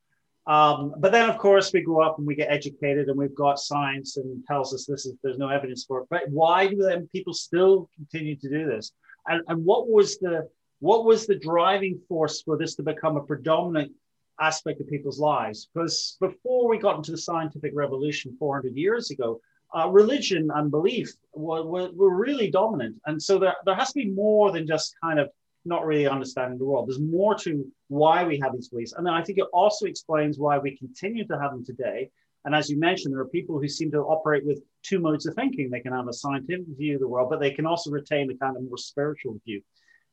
Um, 0.46 0.94
but 1.00 1.12
then, 1.12 1.30
of 1.30 1.38
course, 1.38 1.74
we 1.74 1.82
grow 1.82 2.06
up 2.06 2.20
and 2.20 2.28
we 2.28 2.36
get 2.36 2.50
educated 2.50 3.10
and 3.10 3.18
we've 3.18 3.36
got 3.36 3.60
science 3.60 4.18
and 4.18 4.46
tells 4.46 4.74
us 4.74 4.86
this 4.86 5.06
is 5.06 5.14
there's 5.22 5.38
no 5.38 5.50
evidence 5.50 5.86
for 5.86 6.02
it. 6.02 6.08
But 6.10 6.30
why 6.30 6.68
do 6.68 6.78
then 6.78 7.10
people 7.12 7.34
still 7.34 7.90
continue 7.96 8.36
to 8.38 8.50
do 8.50 8.66
this? 8.66 8.94
And, 9.28 9.42
and 9.48 9.66
what 9.66 9.90
was 9.90 10.18
the 10.20 10.48
what 10.80 11.06
was 11.06 11.26
the 11.26 11.36
driving 11.36 12.00
force 12.08 12.44
for 12.44 12.58
this 12.58 12.76
to 12.76 12.84
become 12.84 13.18
a 13.18 13.24
predominant 13.24 13.92
aspect 14.40 14.82
of 14.82 14.88
people's 14.88 15.20
lives. 15.20 15.70
Because 15.74 16.18
before 16.20 16.68
we 16.68 16.78
got 16.78 16.98
into 16.98 17.12
the 17.12 17.18
scientific 17.18 17.72
revolution 17.76 18.36
400 18.38 18.76
years 18.76 19.12
ago, 19.12 19.40
uh, 19.76 19.90
religion 19.90 20.50
and 20.56 20.72
belief 20.72 21.12
were, 21.34 21.64
were, 21.64 21.90
were, 21.94 22.16
really 22.16 22.50
dominant. 22.50 22.96
And 23.06 23.22
so 23.22 23.38
there, 23.38 23.56
there 23.66 23.76
has 23.76 23.90
to 23.90 23.96
be 23.96 24.10
more 24.10 24.52
than 24.52 24.66
just 24.66 24.96
kind 25.04 25.20
of 25.20 25.30
not 25.66 25.86
really 25.86 26.08
understanding 26.08 26.58
the 26.58 26.66
world. 26.66 26.88
There's 26.88 27.02
more 27.02 27.36
to 27.40 27.66
why 27.90 28.24
we 28.24 28.40
have 28.40 28.54
these 28.54 28.70
beliefs. 28.70 28.94
And 28.94 29.06
then 29.06 29.14
I 29.14 29.22
think 29.22 29.40
it 29.40 29.48
also 29.52 29.86
explains 29.86 30.40
why 30.40 30.58
we 30.58 30.78
continue 30.78 31.28
to 31.28 31.38
have 31.38 31.52
them 31.52 31.66
today. 31.66 32.10
And 32.46 32.56
as 32.56 32.70
you 32.70 32.80
mentioned, 32.80 33.14
there 33.14 33.20
are 33.20 33.28
people 33.28 33.60
who 33.60 33.68
seem 33.68 33.92
to 33.92 34.00
operate 34.00 34.46
with 34.46 34.64
two 34.84 35.00
modes 35.00 35.26
of 35.26 35.36
thinking. 35.36 35.70
They 35.70 35.82
can 35.82 35.92
have 35.92 36.08
a 36.08 36.14
scientific 36.14 36.66
view 36.78 36.96
of 36.96 37.02
the 37.02 37.08
world, 37.08 37.30
but 37.30 37.42
they 37.42 37.52
can 37.52 37.66
also 37.66 37.92
retain 37.92 38.32
a 38.32 38.38
kind 38.38 38.56
of 38.56 38.64
more 38.64 38.78
spiritual 38.78 39.38
view. 39.46 39.62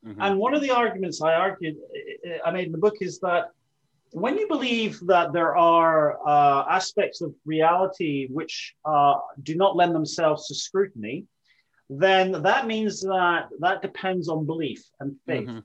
Mm-hmm. 0.05 0.21
And 0.21 0.37
one 0.37 0.53
of 0.53 0.61
the 0.61 0.71
arguments 0.71 1.21
I 1.21 1.33
argued, 1.33 1.77
I 2.45 2.51
made 2.51 2.65
in 2.65 2.71
the 2.73 2.77
book 2.77 2.97
is 2.99 3.19
that 3.19 3.51
when 4.15 4.37
you 4.37 4.47
believe 4.47 4.97
that 5.07 5.33
there 5.33 5.57
are 5.57 6.25
uh, 6.25 6.63
aspects 6.69 7.19
of 7.19 7.35
reality 7.43 8.27
which 8.31 8.73
uh, 8.85 9.15
do 9.43 9.55
not 9.55 9.75
lend 9.75 9.93
themselves 9.93 10.47
to 10.47 10.55
scrutiny, 10.55 11.25
then 11.89 12.31
that 12.31 12.65
means 12.65 13.01
that 13.01 13.49
that 13.59 13.81
depends 13.81 14.29
on 14.29 14.45
belief 14.45 14.81
and 15.01 15.17
faith. 15.27 15.49
Mm-hmm. 15.49 15.59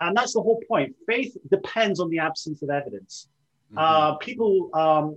And 0.00 0.16
that's 0.16 0.34
the 0.34 0.40
whole 0.40 0.62
point. 0.68 0.94
Faith 1.08 1.36
depends 1.50 1.98
on 1.98 2.08
the 2.08 2.20
absence 2.20 2.62
of 2.62 2.70
evidence. 2.70 3.28
Mm-hmm. 3.72 3.78
Uh, 3.78 4.14
people, 4.18 4.70
um, 4.74 5.16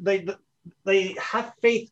they, 0.00 0.26
they 0.84 1.14
have 1.20 1.52
faith 1.62 1.88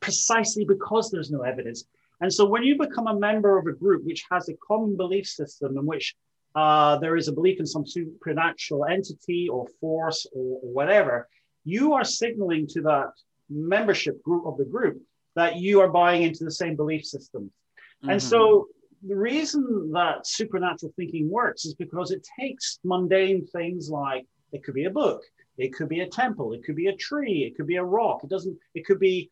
precisely 0.00 0.64
because 0.64 1.10
there's 1.10 1.30
no 1.30 1.42
evidence. 1.42 1.84
And 2.22 2.32
so 2.32 2.46
when 2.46 2.62
you 2.62 2.78
become 2.78 3.06
a 3.06 3.18
member 3.18 3.58
of 3.58 3.66
a 3.66 3.72
group 3.72 4.02
which 4.06 4.24
has 4.30 4.48
a 4.48 4.54
common 4.66 4.96
belief 4.96 5.26
system 5.26 5.76
in 5.76 5.84
which 5.84 6.14
uh, 6.54 6.96
there 6.98 7.16
is 7.16 7.28
a 7.28 7.32
belief 7.32 7.58
in 7.58 7.66
some 7.66 7.86
supernatural 7.86 8.84
entity 8.84 9.48
or 9.48 9.66
force 9.80 10.26
or, 10.32 10.60
or 10.62 10.72
whatever, 10.72 11.28
you 11.64 11.94
are 11.94 12.04
signaling 12.04 12.66
to 12.68 12.82
that 12.82 13.10
membership 13.50 14.22
group 14.22 14.46
of 14.46 14.56
the 14.56 14.64
group 14.64 15.00
that 15.34 15.56
you 15.56 15.80
are 15.80 15.88
buying 15.88 16.22
into 16.22 16.44
the 16.44 16.50
same 16.50 16.76
belief 16.76 17.04
systems. 17.04 17.50
Mm-hmm. 18.02 18.10
And 18.10 18.22
so 18.22 18.68
the 19.06 19.16
reason 19.16 19.90
that 19.92 20.26
supernatural 20.26 20.92
thinking 20.96 21.28
works 21.28 21.64
is 21.64 21.74
because 21.74 22.10
it 22.10 22.26
takes 22.38 22.78
mundane 22.84 23.46
things 23.46 23.90
like 23.90 24.26
it 24.52 24.62
could 24.64 24.74
be 24.74 24.84
a 24.84 24.90
book, 24.90 25.22
it 25.58 25.74
could 25.74 25.88
be 25.88 26.00
a 26.00 26.08
temple, 26.08 26.52
it 26.52 26.64
could 26.64 26.76
be 26.76 26.86
a 26.86 26.96
tree, 26.96 27.44
it 27.44 27.56
could 27.56 27.66
be 27.66 27.76
a 27.76 27.84
rock, 27.84 28.20
it 28.22 28.30
doesn't, 28.30 28.56
it 28.74 28.86
could 28.86 29.00
be 29.00 29.30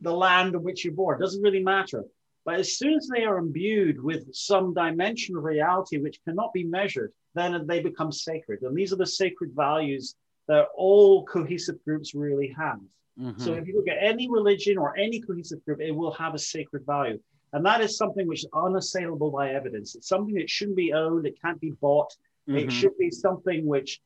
the 0.00 0.12
land 0.12 0.54
on 0.54 0.62
which 0.62 0.84
you're 0.84 0.94
born, 0.94 1.18
it 1.18 1.24
doesn't 1.24 1.42
really 1.42 1.62
matter. 1.62 2.04
But 2.46 2.60
as 2.60 2.76
soon 2.78 2.94
as 2.94 3.08
they 3.08 3.24
are 3.24 3.38
imbued 3.38 4.00
with 4.00 4.32
some 4.32 4.72
dimension 4.72 5.36
of 5.36 5.42
reality 5.42 5.98
which 5.98 6.22
cannot 6.24 6.52
be 6.52 6.62
measured, 6.62 7.12
then 7.34 7.66
they 7.66 7.80
become 7.80 8.12
sacred. 8.12 8.62
And 8.62 8.74
these 8.74 8.92
are 8.92 8.96
the 8.96 9.04
sacred 9.04 9.50
values 9.54 10.14
that 10.46 10.68
all 10.76 11.24
cohesive 11.24 11.82
groups 11.84 12.14
really 12.14 12.54
have. 12.56 12.78
Mm-hmm. 13.20 13.42
So 13.42 13.54
if 13.54 13.66
you 13.66 13.74
look 13.74 13.88
at 13.88 13.98
any 14.00 14.30
religion 14.30 14.78
or 14.78 14.96
any 14.96 15.20
cohesive 15.20 15.64
group, 15.64 15.80
it 15.80 15.90
will 15.90 16.12
have 16.12 16.34
a 16.34 16.38
sacred 16.38 16.86
value. 16.86 17.18
And 17.52 17.66
that 17.66 17.80
is 17.80 17.96
something 17.96 18.28
which 18.28 18.44
is 18.44 18.50
unassailable 18.54 19.32
by 19.32 19.50
evidence. 19.50 19.96
It's 19.96 20.08
something 20.08 20.34
that 20.36 20.48
shouldn't 20.48 20.76
be 20.76 20.92
owned, 20.92 21.26
it 21.26 21.40
can't 21.42 21.60
be 21.60 21.72
bought. 21.80 22.14
Mm-hmm. 22.48 22.58
It 22.58 22.72
should 22.72 22.96
be 22.96 23.10
something 23.10 23.66
which 23.66 24.00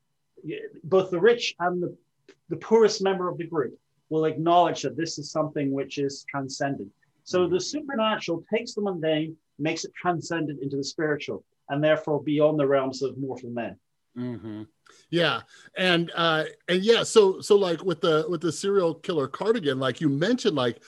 both 0.83 1.11
the 1.11 1.19
rich 1.19 1.53
and 1.59 1.83
the, 1.83 1.95
the 2.49 2.57
poorest 2.57 3.03
member 3.03 3.29
of 3.29 3.37
the 3.37 3.45
group 3.45 3.77
will 4.09 4.25
acknowledge 4.25 4.81
that 4.81 4.97
this 4.97 5.19
is 5.19 5.29
something 5.29 5.71
which 5.71 5.99
is 5.99 6.25
transcendent. 6.27 6.89
So 7.31 7.47
the 7.47 7.61
supernatural 7.61 8.43
takes 8.53 8.73
the 8.73 8.81
mundane, 8.81 9.37
makes 9.57 9.85
it 9.85 9.93
transcendent 9.95 10.61
into 10.61 10.75
the 10.75 10.83
spiritual, 10.83 11.45
and 11.69 11.81
therefore 11.81 12.21
beyond 12.21 12.59
the 12.59 12.67
realms 12.67 13.01
of 13.01 13.17
mortal 13.17 13.49
men. 13.49 13.77
Mm-hmm. 14.17 14.63
Yeah, 15.09 15.39
and 15.77 16.11
uh, 16.13 16.43
and 16.67 16.83
yeah, 16.83 17.03
so 17.03 17.39
so 17.39 17.55
like 17.55 17.85
with 17.85 18.01
the 18.01 18.25
with 18.27 18.41
the 18.41 18.51
serial 18.51 18.95
killer 18.95 19.29
cardigan, 19.29 19.79
like 19.79 20.01
you 20.01 20.09
mentioned, 20.09 20.57
like 20.57 20.83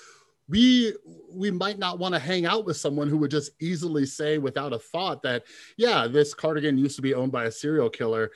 we 0.49 0.93
we 1.31 1.49
might 1.49 1.79
not 1.79 1.97
want 1.97 2.13
to 2.13 2.19
hang 2.19 2.45
out 2.45 2.65
with 2.65 2.75
someone 2.75 3.07
who 3.07 3.17
would 3.19 3.31
just 3.31 3.51
easily 3.61 4.05
say 4.05 4.37
without 4.37 4.73
a 4.73 4.79
thought 4.79 5.23
that 5.23 5.43
yeah, 5.77 6.07
this 6.07 6.33
cardigan 6.33 6.77
used 6.77 6.97
to 6.97 7.01
be 7.01 7.13
owned 7.13 7.31
by 7.31 7.45
a 7.45 7.51
serial 7.51 7.89
killer, 7.89 8.31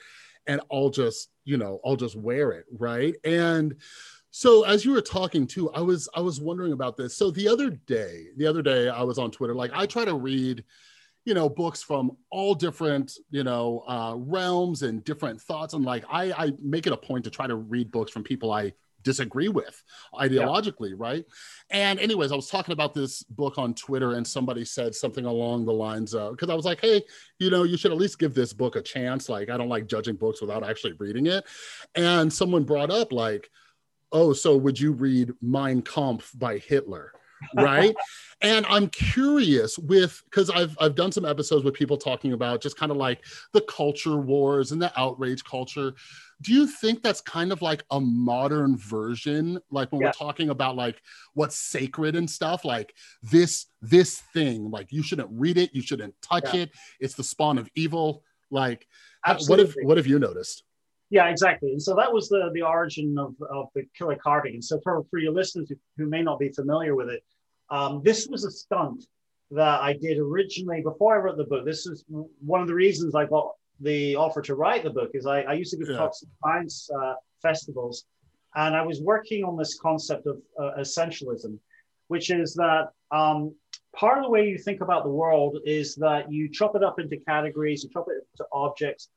and 0.46 0.62
I'll 0.72 0.88
just 0.88 1.28
you 1.44 1.58
know 1.58 1.78
I'll 1.84 1.96
just 1.96 2.16
wear 2.16 2.52
it, 2.52 2.64
right? 2.72 3.14
And 3.22 3.74
so 4.38 4.62
as 4.62 4.84
you 4.84 4.92
were 4.92 5.00
talking 5.00 5.48
too, 5.48 5.68
I 5.72 5.80
was 5.80 6.08
I 6.14 6.20
was 6.20 6.40
wondering 6.40 6.72
about 6.72 6.96
this. 6.96 7.16
So 7.16 7.32
the 7.32 7.48
other 7.48 7.70
day, 7.70 8.26
the 8.36 8.46
other 8.46 8.62
day 8.62 8.88
I 8.88 9.02
was 9.02 9.18
on 9.18 9.32
Twitter. 9.32 9.52
Like 9.52 9.72
I 9.74 9.84
try 9.84 10.04
to 10.04 10.14
read, 10.14 10.62
you 11.24 11.34
know, 11.34 11.48
books 11.48 11.82
from 11.82 12.12
all 12.30 12.54
different, 12.54 13.18
you 13.30 13.42
know, 13.42 13.82
uh, 13.88 14.14
realms 14.16 14.82
and 14.82 15.02
different 15.02 15.40
thoughts. 15.40 15.74
And 15.74 15.84
like 15.84 16.04
I, 16.08 16.30
I 16.30 16.52
make 16.62 16.86
it 16.86 16.92
a 16.92 16.96
point 16.96 17.24
to 17.24 17.30
try 17.30 17.48
to 17.48 17.56
read 17.56 17.90
books 17.90 18.12
from 18.12 18.22
people 18.22 18.52
I 18.52 18.74
disagree 19.02 19.48
with 19.48 19.82
ideologically, 20.14 20.90
yeah. 20.90 20.96
right? 20.98 21.24
And 21.70 21.98
anyways, 21.98 22.30
I 22.30 22.36
was 22.36 22.48
talking 22.48 22.72
about 22.72 22.94
this 22.94 23.24
book 23.24 23.58
on 23.58 23.74
Twitter, 23.74 24.12
and 24.12 24.24
somebody 24.24 24.64
said 24.64 24.94
something 24.94 25.24
along 25.24 25.64
the 25.64 25.72
lines 25.72 26.14
of 26.14 26.36
because 26.36 26.48
I 26.48 26.54
was 26.54 26.64
like, 26.64 26.80
hey, 26.80 27.02
you 27.40 27.50
know, 27.50 27.64
you 27.64 27.76
should 27.76 27.90
at 27.90 27.98
least 27.98 28.20
give 28.20 28.34
this 28.34 28.52
book 28.52 28.76
a 28.76 28.82
chance. 28.82 29.28
Like 29.28 29.50
I 29.50 29.56
don't 29.56 29.68
like 29.68 29.88
judging 29.88 30.14
books 30.14 30.40
without 30.40 30.62
actually 30.62 30.92
reading 30.92 31.26
it. 31.26 31.44
And 31.96 32.32
someone 32.32 32.62
brought 32.62 32.92
up 32.92 33.10
like 33.10 33.50
oh, 34.12 34.32
so 34.32 34.56
would 34.56 34.78
you 34.78 34.92
read 34.92 35.32
Mein 35.42 35.82
Kampf 35.82 36.32
by 36.38 36.58
Hitler? 36.58 37.12
Right. 37.54 37.94
and 38.40 38.66
I'm 38.66 38.88
curious 38.88 39.78
with 39.78 40.22
because 40.24 40.50
I've 40.50 40.76
I've 40.80 40.94
done 40.94 41.12
some 41.12 41.24
episodes 41.24 41.64
with 41.64 41.74
people 41.74 41.96
talking 41.96 42.32
about 42.32 42.60
just 42.60 42.76
kind 42.76 42.90
of 42.90 42.98
like 42.98 43.24
the 43.52 43.60
culture 43.62 44.16
wars 44.16 44.72
and 44.72 44.80
the 44.80 44.92
outrage 44.98 45.44
culture. 45.44 45.94
Do 46.40 46.52
you 46.52 46.66
think 46.66 47.02
that's 47.02 47.20
kind 47.20 47.50
of 47.50 47.62
like 47.62 47.82
a 47.90 48.00
modern 48.00 48.76
version, 48.76 49.58
like 49.70 49.90
when 49.90 50.00
yeah. 50.00 50.08
we're 50.08 50.12
talking 50.12 50.50
about 50.50 50.76
like 50.76 51.02
what's 51.34 51.56
sacred 51.56 52.14
and 52.14 52.30
stuff, 52.30 52.64
like 52.64 52.94
this 53.22 53.66
this 53.82 54.20
thing, 54.32 54.70
like 54.70 54.92
you 54.92 55.02
shouldn't 55.02 55.30
read 55.32 55.58
it, 55.58 55.74
you 55.74 55.82
shouldn't 55.82 56.14
touch 56.22 56.54
yeah. 56.54 56.62
it, 56.62 56.70
it's 57.00 57.14
the 57.14 57.24
spawn 57.24 57.58
of 57.58 57.68
evil. 57.74 58.22
Like, 58.50 58.86
Absolutely. 59.26 59.64
what 59.64 59.66
have 59.66 59.76
what 59.86 59.96
have 59.96 60.06
you 60.06 60.18
noticed? 60.18 60.62
Yeah, 61.10 61.28
exactly. 61.28 61.72
And 61.72 61.82
so 61.82 61.94
that 61.94 62.12
was 62.12 62.28
the 62.28 62.50
the 62.52 62.62
origin 62.62 63.16
of, 63.18 63.34
of 63.50 63.68
the 63.74 63.84
killer 63.96 64.16
cardigan. 64.16 64.60
So 64.60 64.78
for, 64.82 65.04
for 65.10 65.18
your 65.18 65.32
listeners 65.32 65.72
who 65.96 66.06
may 66.06 66.22
not 66.22 66.38
be 66.38 66.50
familiar 66.50 66.94
with 66.94 67.08
it, 67.08 67.22
um, 67.70 68.02
this 68.04 68.26
was 68.26 68.44
a 68.44 68.50
stunt 68.50 69.06
that 69.50 69.80
I 69.80 69.94
did 69.94 70.18
originally 70.18 70.82
before 70.82 71.16
I 71.16 71.18
wrote 71.20 71.38
the 71.38 71.44
book. 71.44 71.64
This 71.64 71.86
is 71.86 72.04
one 72.08 72.60
of 72.60 72.66
the 72.66 72.74
reasons 72.74 73.14
I 73.14 73.24
got 73.24 73.52
the 73.80 74.16
offer 74.16 74.42
to 74.42 74.54
write 74.54 74.82
the 74.82 74.90
book 74.90 75.10
is 75.14 75.24
I, 75.24 75.42
I 75.42 75.54
used 75.54 75.70
to 75.70 75.78
give 75.78 75.88
yeah. 75.88 75.96
talks 75.96 76.22
at 76.22 76.28
science 76.42 76.90
uh, 76.94 77.14
festivals, 77.40 78.04
and 78.54 78.76
I 78.76 78.82
was 78.82 79.00
working 79.00 79.44
on 79.44 79.56
this 79.56 79.78
concept 79.78 80.26
of 80.26 80.42
uh, 80.60 80.72
essentialism, 80.78 81.58
which 82.08 82.30
is 82.30 82.54
that 82.54 82.88
um, 83.10 83.54
part 83.96 84.18
of 84.18 84.24
the 84.24 84.30
way 84.30 84.46
you 84.46 84.58
think 84.58 84.82
about 84.82 85.04
the 85.04 85.10
world 85.10 85.58
is 85.64 85.94
that 85.96 86.30
you 86.30 86.50
chop 86.50 86.76
it 86.76 86.82
up 86.82 86.98
into 86.98 87.16
categories, 87.16 87.84
you 87.84 87.90
chop 87.90 88.06
it 88.08 88.26
into 88.32 88.46
objects, 88.52 89.08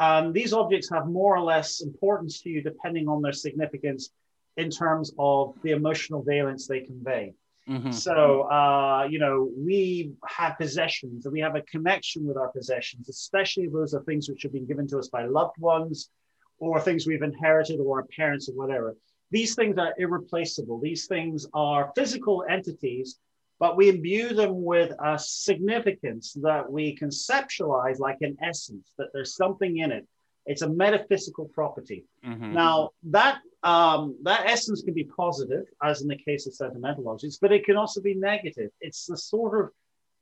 um, 0.00 0.32
these 0.32 0.52
objects 0.52 0.88
have 0.90 1.06
more 1.06 1.36
or 1.36 1.42
less 1.42 1.82
importance 1.82 2.40
to 2.40 2.48
you 2.48 2.62
depending 2.62 3.06
on 3.06 3.20
their 3.20 3.34
significance 3.34 4.10
in 4.56 4.70
terms 4.70 5.12
of 5.18 5.54
the 5.62 5.70
emotional 5.70 6.22
valence 6.22 6.66
they 6.66 6.80
convey. 6.80 7.34
Mm-hmm. 7.68 7.92
So, 7.92 8.50
uh, 8.50 9.06
you 9.08 9.18
know, 9.18 9.50
we 9.56 10.12
have 10.26 10.56
possessions 10.58 11.26
and 11.26 11.32
we 11.32 11.40
have 11.40 11.54
a 11.54 11.62
connection 11.62 12.26
with 12.26 12.36
our 12.36 12.48
possessions, 12.48 13.08
especially 13.08 13.64
if 13.64 13.72
those 13.72 13.94
are 13.94 14.02
things 14.02 14.28
which 14.28 14.42
have 14.42 14.52
been 14.52 14.66
given 14.66 14.88
to 14.88 14.98
us 14.98 15.08
by 15.08 15.26
loved 15.26 15.58
ones 15.58 16.10
or 16.58 16.80
things 16.80 17.06
we've 17.06 17.22
inherited 17.22 17.78
or 17.78 18.00
our 18.00 18.06
parents 18.16 18.48
or 18.48 18.52
whatever. 18.52 18.96
These 19.30 19.54
things 19.54 19.78
are 19.78 19.94
irreplaceable. 19.98 20.80
These 20.80 21.06
things 21.06 21.46
are 21.54 21.92
physical 21.94 22.44
entities 22.48 23.18
but 23.60 23.76
we 23.76 23.90
imbue 23.90 24.30
them 24.34 24.64
with 24.64 24.90
a 25.04 25.18
significance 25.18 26.32
that 26.42 26.72
we 26.72 26.96
conceptualize 26.96 28.00
like 28.00 28.16
an 28.22 28.36
essence, 28.42 28.90
that 28.96 29.08
there's 29.12 29.36
something 29.36 29.76
in 29.76 29.92
it. 29.92 30.08
It's 30.46 30.62
a 30.62 30.68
metaphysical 30.68 31.44
property. 31.44 32.06
Mm-hmm. 32.26 32.54
Now, 32.54 32.90
that 33.10 33.38
um, 33.62 34.16
that 34.22 34.46
essence 34.46 34.80
can 34.82 34.94
be 34.94 35.04
positive, 35.04 35.66
as 35.82 36.00
in 36.00 36.08
the 36.08 36.16
case 36.16 36.46
of 36.46 36.54
sentimental 36.54 37.06
objects, 37.10 37.38
but 37.40 37.52
it 37.52 37.66
can 37.66 37.76
also 37.76 38.00
be 38.00 38.14
negative. 38.14 38.70
It's 38.80 39.04
the 39.04 39.18
sort 39.18 39.52
of 39.60 39.70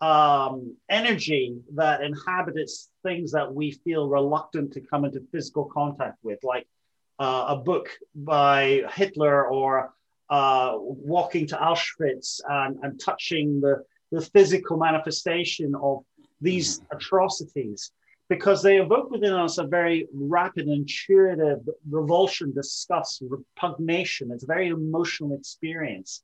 um, 0.01 0.77
energy 0.91 1.57
that 1.75 2.03
inhabits 2.03 2.91
things 3.05 3.31
that 3.33 3.55
we 3.55 3.71
feel 3.71 4.09
reluctant 4.09 4.73
to 4.73 4.81
come 4.81 5.05
into 5.05 5.21
physical 5.31 5.67
contact 5.67 6.19
with, 6.25 6.41
like 6.43 6.67
uh, 7.21 7.45
a 7.51 7.57
book 7.57 7.89
by 8.17 8.83
Hitler 8.95 9.47
or 9.47 9.95
uh, 10.31 10.73
walking 10.77 11.47
to 11.49 11.57
Auschwitz 11.57 12.41
and, 12.49 12.79
and 12.83 13.01
touching 13.01 13.61
the, 13.61 13.83
the 14.13 14.21
physical 14.21 14.77
manifestation 14.77 15.75
of 15.75 16.05
these 16.41 16.81
mm-hmm. 16.81 16.97
atrocities 16.97 17.93
because 18.29 18.63
they 18.63 18.79
evoke 18.79 19.11
within 19.11 19.33
us 19.33 19.59
a 19.59 19.65
very 19.65 20.07
rapid, 20.13 20.69
intuitive 20.69 21.61
revulsion, 21.91 22.53
disgust, 22.53 23.23
repugnation. 23.27 24.31
It's 24.31 24.45
a 24.45 24.47
very 24.47 24.69
emotional 24.69 25.37
experience. 25.37 26.23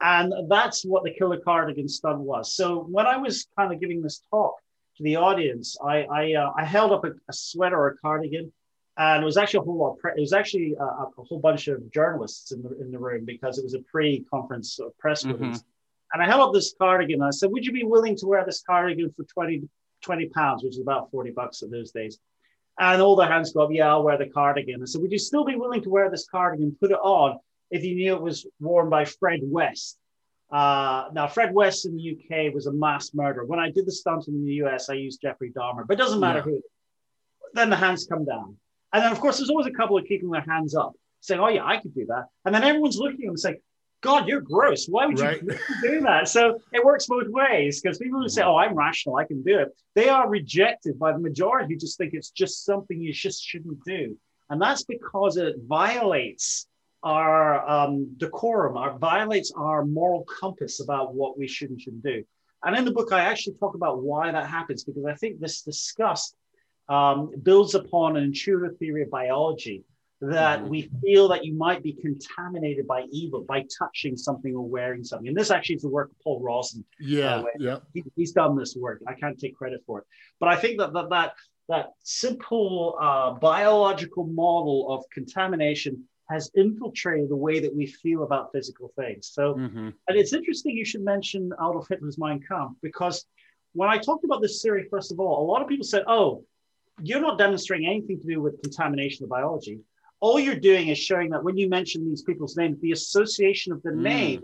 And 0.00 0.32
that's 0.48 0.84
what 0.84 1.04
the 1.04 1.12
Killer 1.12 1.38
Cardigan 1.38 1.88
stunt 1.88 2.18
was. 2.18 2.54
So 2.54 2.80
when 2.90 3.06
I 3.06 3.16
was 3.16 3.46
kind 3.58 3.72
of 3.72 3.80
giving 3.80 4.02
this 4.02 4.20
talk 4.28 4.54
to 4.96 5.02
the 5.02 5.16
audience, 5.16 5.76
I, 5.82 6.02
I, 6.02 6.32
uh, 6.34 6.52
I 6.56 6.64
held 6.64 6.92
up 6.92 7.04
a, 7.04 7.12
a, 7.28 7.32
sweater 7.32 7.76
or 7.76 7.88
a 7.88 7.96
cardigan 7.98 8.52
and 8.98 9.22
it 9.22 9.26
was 9.26 9.36
actually 9.36 9.58
a 9.58 9.62
whole 9.62 9.76
lot. 9.76 9.98
Pre- 9.98 10.12
it 10.16 10.20
was 10.20 10.32
actually 10.32 10.74
a, 10.78 10.84
a, 10.84 11.10
whole 11.16 11.38
bunch 11.38 11.68
of 11.68 11.90
journalists 11.92 12.52
in 12.52 12.62
the 12.62 12.78
in 12.80 12.90
the 12.90 12.98
room 12.98 13.24
because 13.24 13.58
it 13.58 13.64
was 13.64 13.74
a 13.74 13.80
pre-conference 13.80 14.80
press 14.98 15.24
mm-hmm. 15.24 15.54
And 16.12 16.22
I 16.22 16.26
held 16.26 16.42
up 16.42 16.54
this 16.54 16.74
cardigan. 16.78 17.16
And 17.16 17.24
I 17.24 17.30
said, 17.30 17.50
"Would 17.50 17.66
you 17.66 17.72
be 17.72 17.84
willing 17.84 18.16
to 18.18 18.26
wear 18.26 18.44
this 18.44 18.62
cardigan 18.62 19.12
for 19.16 19.24
20, 19.24 19.68
20 20.02 20.26
pounds, 20.28 20.62
which 20.62 20.74
is 20.74 20.80
about 20.80 21.10
forty 21.10 21.30
bucks 21.30 21.62
in 21.62 21.70
those 21.70 21.90
days?" 21.90 22.18
And 22.78 23.02
all 23.02 23.16
the 23.16 23.26
hands 23.26 23.52
go 23.52 23.62
up. 23.62 23.70
Yeah, 23.72 23.88
I'll 23.88 24.02
wear 24.02 24.16
the 24.16 24.28
cardigan. 24.28 24.82
I 24.82 24.86
said, 24.86 25.02
"Would 25.02 25.12
you 25.12 25.18
still 25.18 25.44
be 25.44 25.56
willing 25.56 25.82
to 25.82 25.90
wear 25.90 26.10
this 26.10 26.26
cardigan, 26.26 26.76
put 26.80 26.90
it 26.92 26.98
on, 27.02 27.38
if 27.70 27.84
you 27.84 27.94
knew 27.96 28.14
it 28.14 28.22
was 28.22 28.46
worn 28.60 28.88
by 28.88 29.04
Fred 29.04 29.40
West?" 29.42 29.98
Uh, 30.50 31.08
now, 31.12 31.26
Fred 31.26 31.52
West 31.52 31.86
in 31.86 31.96
the 31.96 32.16
UK 32.16 32.54
was 32.54 32.66
a 32.66 32.72
mass 32.72 33.12
murderer. 33.12 33.44
When 33.44 33.58
I 33.58 33.70
did 33.70 33.84
the 33.84 33.92
stunt 33.92 34.28
in 34.28 34.44
the 34.44 34.52
US, 34.64 34.88
I 34.88 34.94
used 34.94 35.20
Jeffrey 35.20 35.50
Dahmer, 35.50 35.84
but 35.86 35.94
it 35.94 36.02
doesn't 36.02 36.20
matter 36.20 36.38
yeah. 36.38 36.44
who. 36.44 36.62
Then 37.52 37.68
the 37.68 37.76
hands 37.76 38.06
come 38.06 38.24
down. 38.24 38.56
And 38.96 39.04
then, 39.04 39.12
of 39.12 39.20
course, 39.20 39.36
there's 39.36 39.50
always 39.50 39.66
a 39.66 39.72
couple 39.72 39.98
of 39.98 40.06
keeping 40.06 40.30
their 40.30 40.40
hands 40.40 40.74
up, 40.74 40.94
saying, 41.20 41.38
oh, 41.38 41.48
yeah, 41.48 41.66
I 41.66 41.76
could 41.76 41.94
do 41.94 42.06
that. 42.06 42.28
And 42.46 42.54
then 42.54 42.64
everyone's 42.64 42.96
looking 42.96 43.24
at 43.24 43.26
them 43.26 43.36
saying, 43.36 43.58
God, 44.00 44.26
you're 44.26 44.40
gross. 44.40 44.86
Why 44.86 45.04
would 45.04 45.20
right. 45.20 45.42
you 45.42 45.58
do 45.82 46.00
that? 46.00 46.28
So 46.28 46.62
it 46.72 46.82
works 46.82 47.04
both 47.04 47.28
ways 47.28 47.82
because 47.82 47.98
people 47.98 48.22
who 48.22 48.28
say, 48.30 48.42
oh, 48.42 48.56
I'm 48.56 48.74
rational, 48.74 49.16
I 49.16 49.24
can 49.24 49.42
do 49.42 49.58
it, 49.58 49.76
they 49.94 50.08
are 50.08 50.30
rejected 50.30 50.98
by 50.98 51.12
the 51.12 51.18
majority 51.18 51.74
who 51.74 51.78
just 51.78 51.98
think 51.98 52.14
it's 52.14 52.30
just 52.30 52.64
something 52.64 52.98
you 52.98 53.12
just 53.12 53.44
shouldn't 53.44 53.84
do. 53.84 54.16
And 54.48 54.62
that's 54.62 54.84
because 54.84 55.36
it 55.36 55.56
violates 55.66 56.66
our 57.02 57.68
um, 57.68 58.14
decorum, 58.16 58.78
our 58.78 58.96
violates 58.96 59.52
our 59.54 59.84
moral 59.84 60.24
compass 60.24 60.80
about 60.80 61.14
what 61.14 61.38
we 61.38 61.46
should 61.46 61.68
and 61.68 61.78
shouldn't 61.78 62.02
do. 62.02 62.24
And 62.64 62.74
in 62.74 62.86
the 62.86 62.92
book, 62.92 63.12
I 63.12 63.20
actually 63.20 63.56
talk 63.56 63.74
about 63.74 64.02
why 64.02 64.32
that 64.32 64.48
happens 64.48 64.84
because 64.84 65.04
I 65.04 65.12
think 65.16 65.38
this 65.38 65.60
disgust 65.60 66.34
um, 66.88 67.32
builds 67.42 67.74
upon 67.74 68.16
an 68.16 68.24
intuitive 68.24 68.78
theory 68.78 69.02
of 69.02 69.10
biology 69.10 69.84
that 70.20 70.60
mm-hmm. 70.60 70.68
we 70.68 70.90
feel 71.02 71.28
that 71.28 71.44
you 71.44 71.54
might 71.54 71.82
be 71.82 71.92
contaminated 71.92 72.86
by 72.86 73.04
evil 73.10 73.42
by 73.42 73.64
touching 73.78 74.16
something 74.16 74.54
or 74.54 74.66
wearing 74.66 75.04
something. 75.04 75.28
And 75.28 75.36
this 75.36 75.50
actually 75.50 75.76
is 75.76 75.82
the 75.82 75.88
work 75.88 76.10
of 76.10 76.18
Paul 76.20 76.40
Rozin. 76.40 76.84
Yeah, 76.98 77.42
yeah. 77.58 77.78
He, 77.92 78.02
he's 78.16 78.32
done 78.32 78.56
this 78.56 78.76
work. 78.76 79.02
I 79.06 79.12
can't 79.12 79.38
take 79.38 79.56
credit 79.56 79.82
for 79.86 80.00
it, 80.00 80.06
but 80.40 80.48
I 80.48 80.56
think 80.56 80.78
that 80.78 80.94
that 80.94 81.10
that, 81.10 81.32
that 81.68 81.86
simple 82.02 82.96
uh, 83.00 83.32
biological 83.32 84.24
model 84.24 84.86
of 84.90 85.04
contamination 85.12 86.04
has 86.30 86.50
infiltrated 86.56 87.28
the 87.28 87.36
way 87.36 87.60
that 87.60 87.74
we 87.74 87.86
feel 87.86 88.22
about 88.24 88.50
physical 88.52 88.90
things. 88.96 89.30
So, 89.32 89.54
mm-hmm. 89.54 89.90
and 90.08 90.18
it's 90.18 90.32
interesting 90.32 90.76
you 90.76 90.84
should 90.84 91.02
mention 91.02 91.52
Adolf 91.54 91.88
Hitler's 91.88 92.18
Mein 92.18 92.40
Kampf 92.40 92.76
because 92.82 93.26
when 93.74 93.90
I 93.90 93.98
talked 93.98 94.24
about 94.24 94.40
this 94.40 94.62
theory, 94.62 94.88
first 94.90 95.12
of 95.12 95.20
all, 95.20 95.44
a 95.44 95.46
lot 95.46 95.60
of 95.60 95.68
people 95.68 95.84
said, 95.84 96.04
"Oh, 96.06 96.42
you're 97.02 97.20
not 97.20 97.38
demonstrating 97.38 97.86
anything 97.86 98.20
to 98.20 98.26
do 98.26 98.40
with 98.40 98.60
contamination 98.62 99.24
of 99.24 99.30
biology. 99.30 99.80
All 100.20 100.40
you're 100.40 100.56
doing 100.56 100.88
is 100.88 100.98
showing 100.98 101.30
that 101.30 101.44
when 101.44 101.56
you 101.56 101.68
mention 101.68 102.08
these 102.08 102.22
people's 102.22 102.56
names, 102.56 102.80
the 102.80 102.92
association 102.92 103.72
of 103.72 103.82
the 103.82 103.90
mm. 103.90 104.02
name 104.02 104.42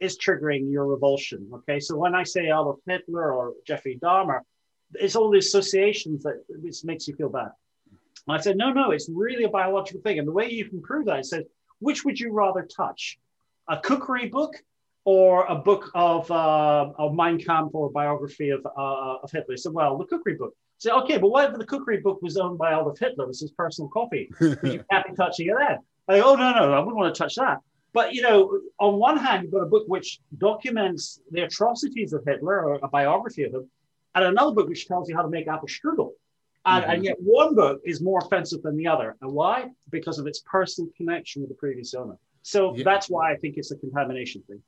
is 0.00 0.18
triggering 0.18 0.70
your 0.70 0.86
revulsion. 0.86 1.48
Okay, 1.52 1.80
so 1.80 1.96
when 1.96 2.14
I 2.14 2.22
say 2.22 2.46
Adolf 2.46 2.80
Hitler 2.86 3.32
or 3.32 3.54
Jeffrey 3.66 3.98
Dahmer, 4.02 4.40
it's 4.94 5.16
all 5.16 5.30
the 5.30 5.38
associations 5.38 6.22
that 6.22 6.44
makes 6.84 7.08
you 7.08 7.14
feel 7.14 7.28
bad. 7.28 7.50
And 8.26 8.36
I 8.36 8.40
said, 8.40 8.56
no, 8.56 8.70
no, 8.70 8.90
it's 8.90 9.08
really 9.08 9.44
a 9.44 9.48
biological 9.48 10.00
thing. 10.02 10.18
And 10.18 10.28
the 10.28 10.32
way 10.32 10.50
you 10.50 10.66
can 10.66 10.82
prove 10.82 11.06
that, 11.06 11.16
I 11.16 11.22
said, 11.22 11.44
which 11.80 12.04
would 12.04 12.18
you 12.20 12.32
rather 12.32 12.62
touch? 12.62 13.18
A 13.68 13.78
cookery 13.78 14.28
book 14.28 14.54
or 15.04 15.46
a 15.46 15.54
book 15.54 15.90
of, 15.94 16.30
uh, 16.30 16.90
of 16.98 17.14
Mein 17.14 17.38
Kampf 17.38 17.74
or 17.74 17.86
a 17.86 17.90
biography 17.90 18.50
of, 18.50 18.66
uh, 18.66 19.16
of 19.22 19.30
Hitler? 19.30 19.54
I 19.54 19.56
said, 19.56 19.72
well, 19.72 19.96
the 19.96 20.04
cookery 20.04 20.34
book. 20.34 20.54
Say, 20.78 20.90
okay, 20.90 21.18
but 21.18 21.28
what 21.28 21.50
if 21.50 21.58
the 21.58 21.66
cookery 21.66 21.98
book 21.98 22.22
was 22.22 22.36
owned 22.36 22.56
by 22.56 22.70
Adolf 22.70 22.98
Hitler? 22.98 23.24
It 23.24 23.28
was 23.28 23.40
his 23.40 23.50
personal 23.50 23.88
copy. 23.88 24.30
you 24.40 24.84
can't 24.90 25.06
be 25.06 25.14
touching 25.16 25.48
it 25.48 25.56
then. 25.58 25.78
Like, 26.06 26.22
oh, 26.24 26.36
no, 26.36 26.52
no, 26.52 26.72
I 26.72 26.78
wouldn't 26.78 26.96
want 26.96 27.14
to 27.14 27.18
touch 27.18 27.34
that. 27.34 27.58
But, 27.92 28.14
you 28.14 28.22
know, 28.22 28.60
on 28.78 28.94
one 28.96 29.16
hand, 29.16 29.42
you've 29.42 29.52
got 29.52 29.62
a 29.62 29.66
book 29.66 29.84
which 29.88 30.20
documents 30.38 31.20
the 31.32 31.42
atrocities 31.42 32.12
of 32.12 32.24
Hitler 32.24 32.64
or 32.64 32.78
a 32.82 32.88
biography 32.88 33.42
of 33.42 33.54
him, 33.54 33.68
and 34.14 34.24
another 34.24 34.52
book 34.52 34.68
which 34.68 34.86
tells 34.86 35.08
you 35.08 35.16
how 35.16 35.22
to 35.22 35.28
make 35.28 35.48
apple 35.48 35.68
strudel. 35.68 36.12
And, 36.64 36.84
mm-hmm. 36.84 36.92
and 36.92 37.04
yet 37.04 37.16
one 37.18 37.54
book 37.54 37.80
is 37.84 38.00
more 38.00 38.20
offensive 38.24 38.62
than 38.62 38.76
the 38.76 38.86
other. 38.86 39.16
And 39.20 39.32
why? 39.32 39.70
Because 39.90 40.18
of 40.18 40.26
its 40.26 40.40
personal 40.40 40.90
connection 40.96 41.42
with 41.42 41.48
the 41.48 41.56
previous 41.56 41.94
owner. 41.94 42.16
So 42.42 42.74
yeah. 42.76 42.84
that's 42.84 43.08
why 43.10 43.32
I 43.32 43.36
think 43.36 43.56
it's 43.56 43.72
a 43.72 43.76
contamination 43.76 44.42
thing. 44.46 44.62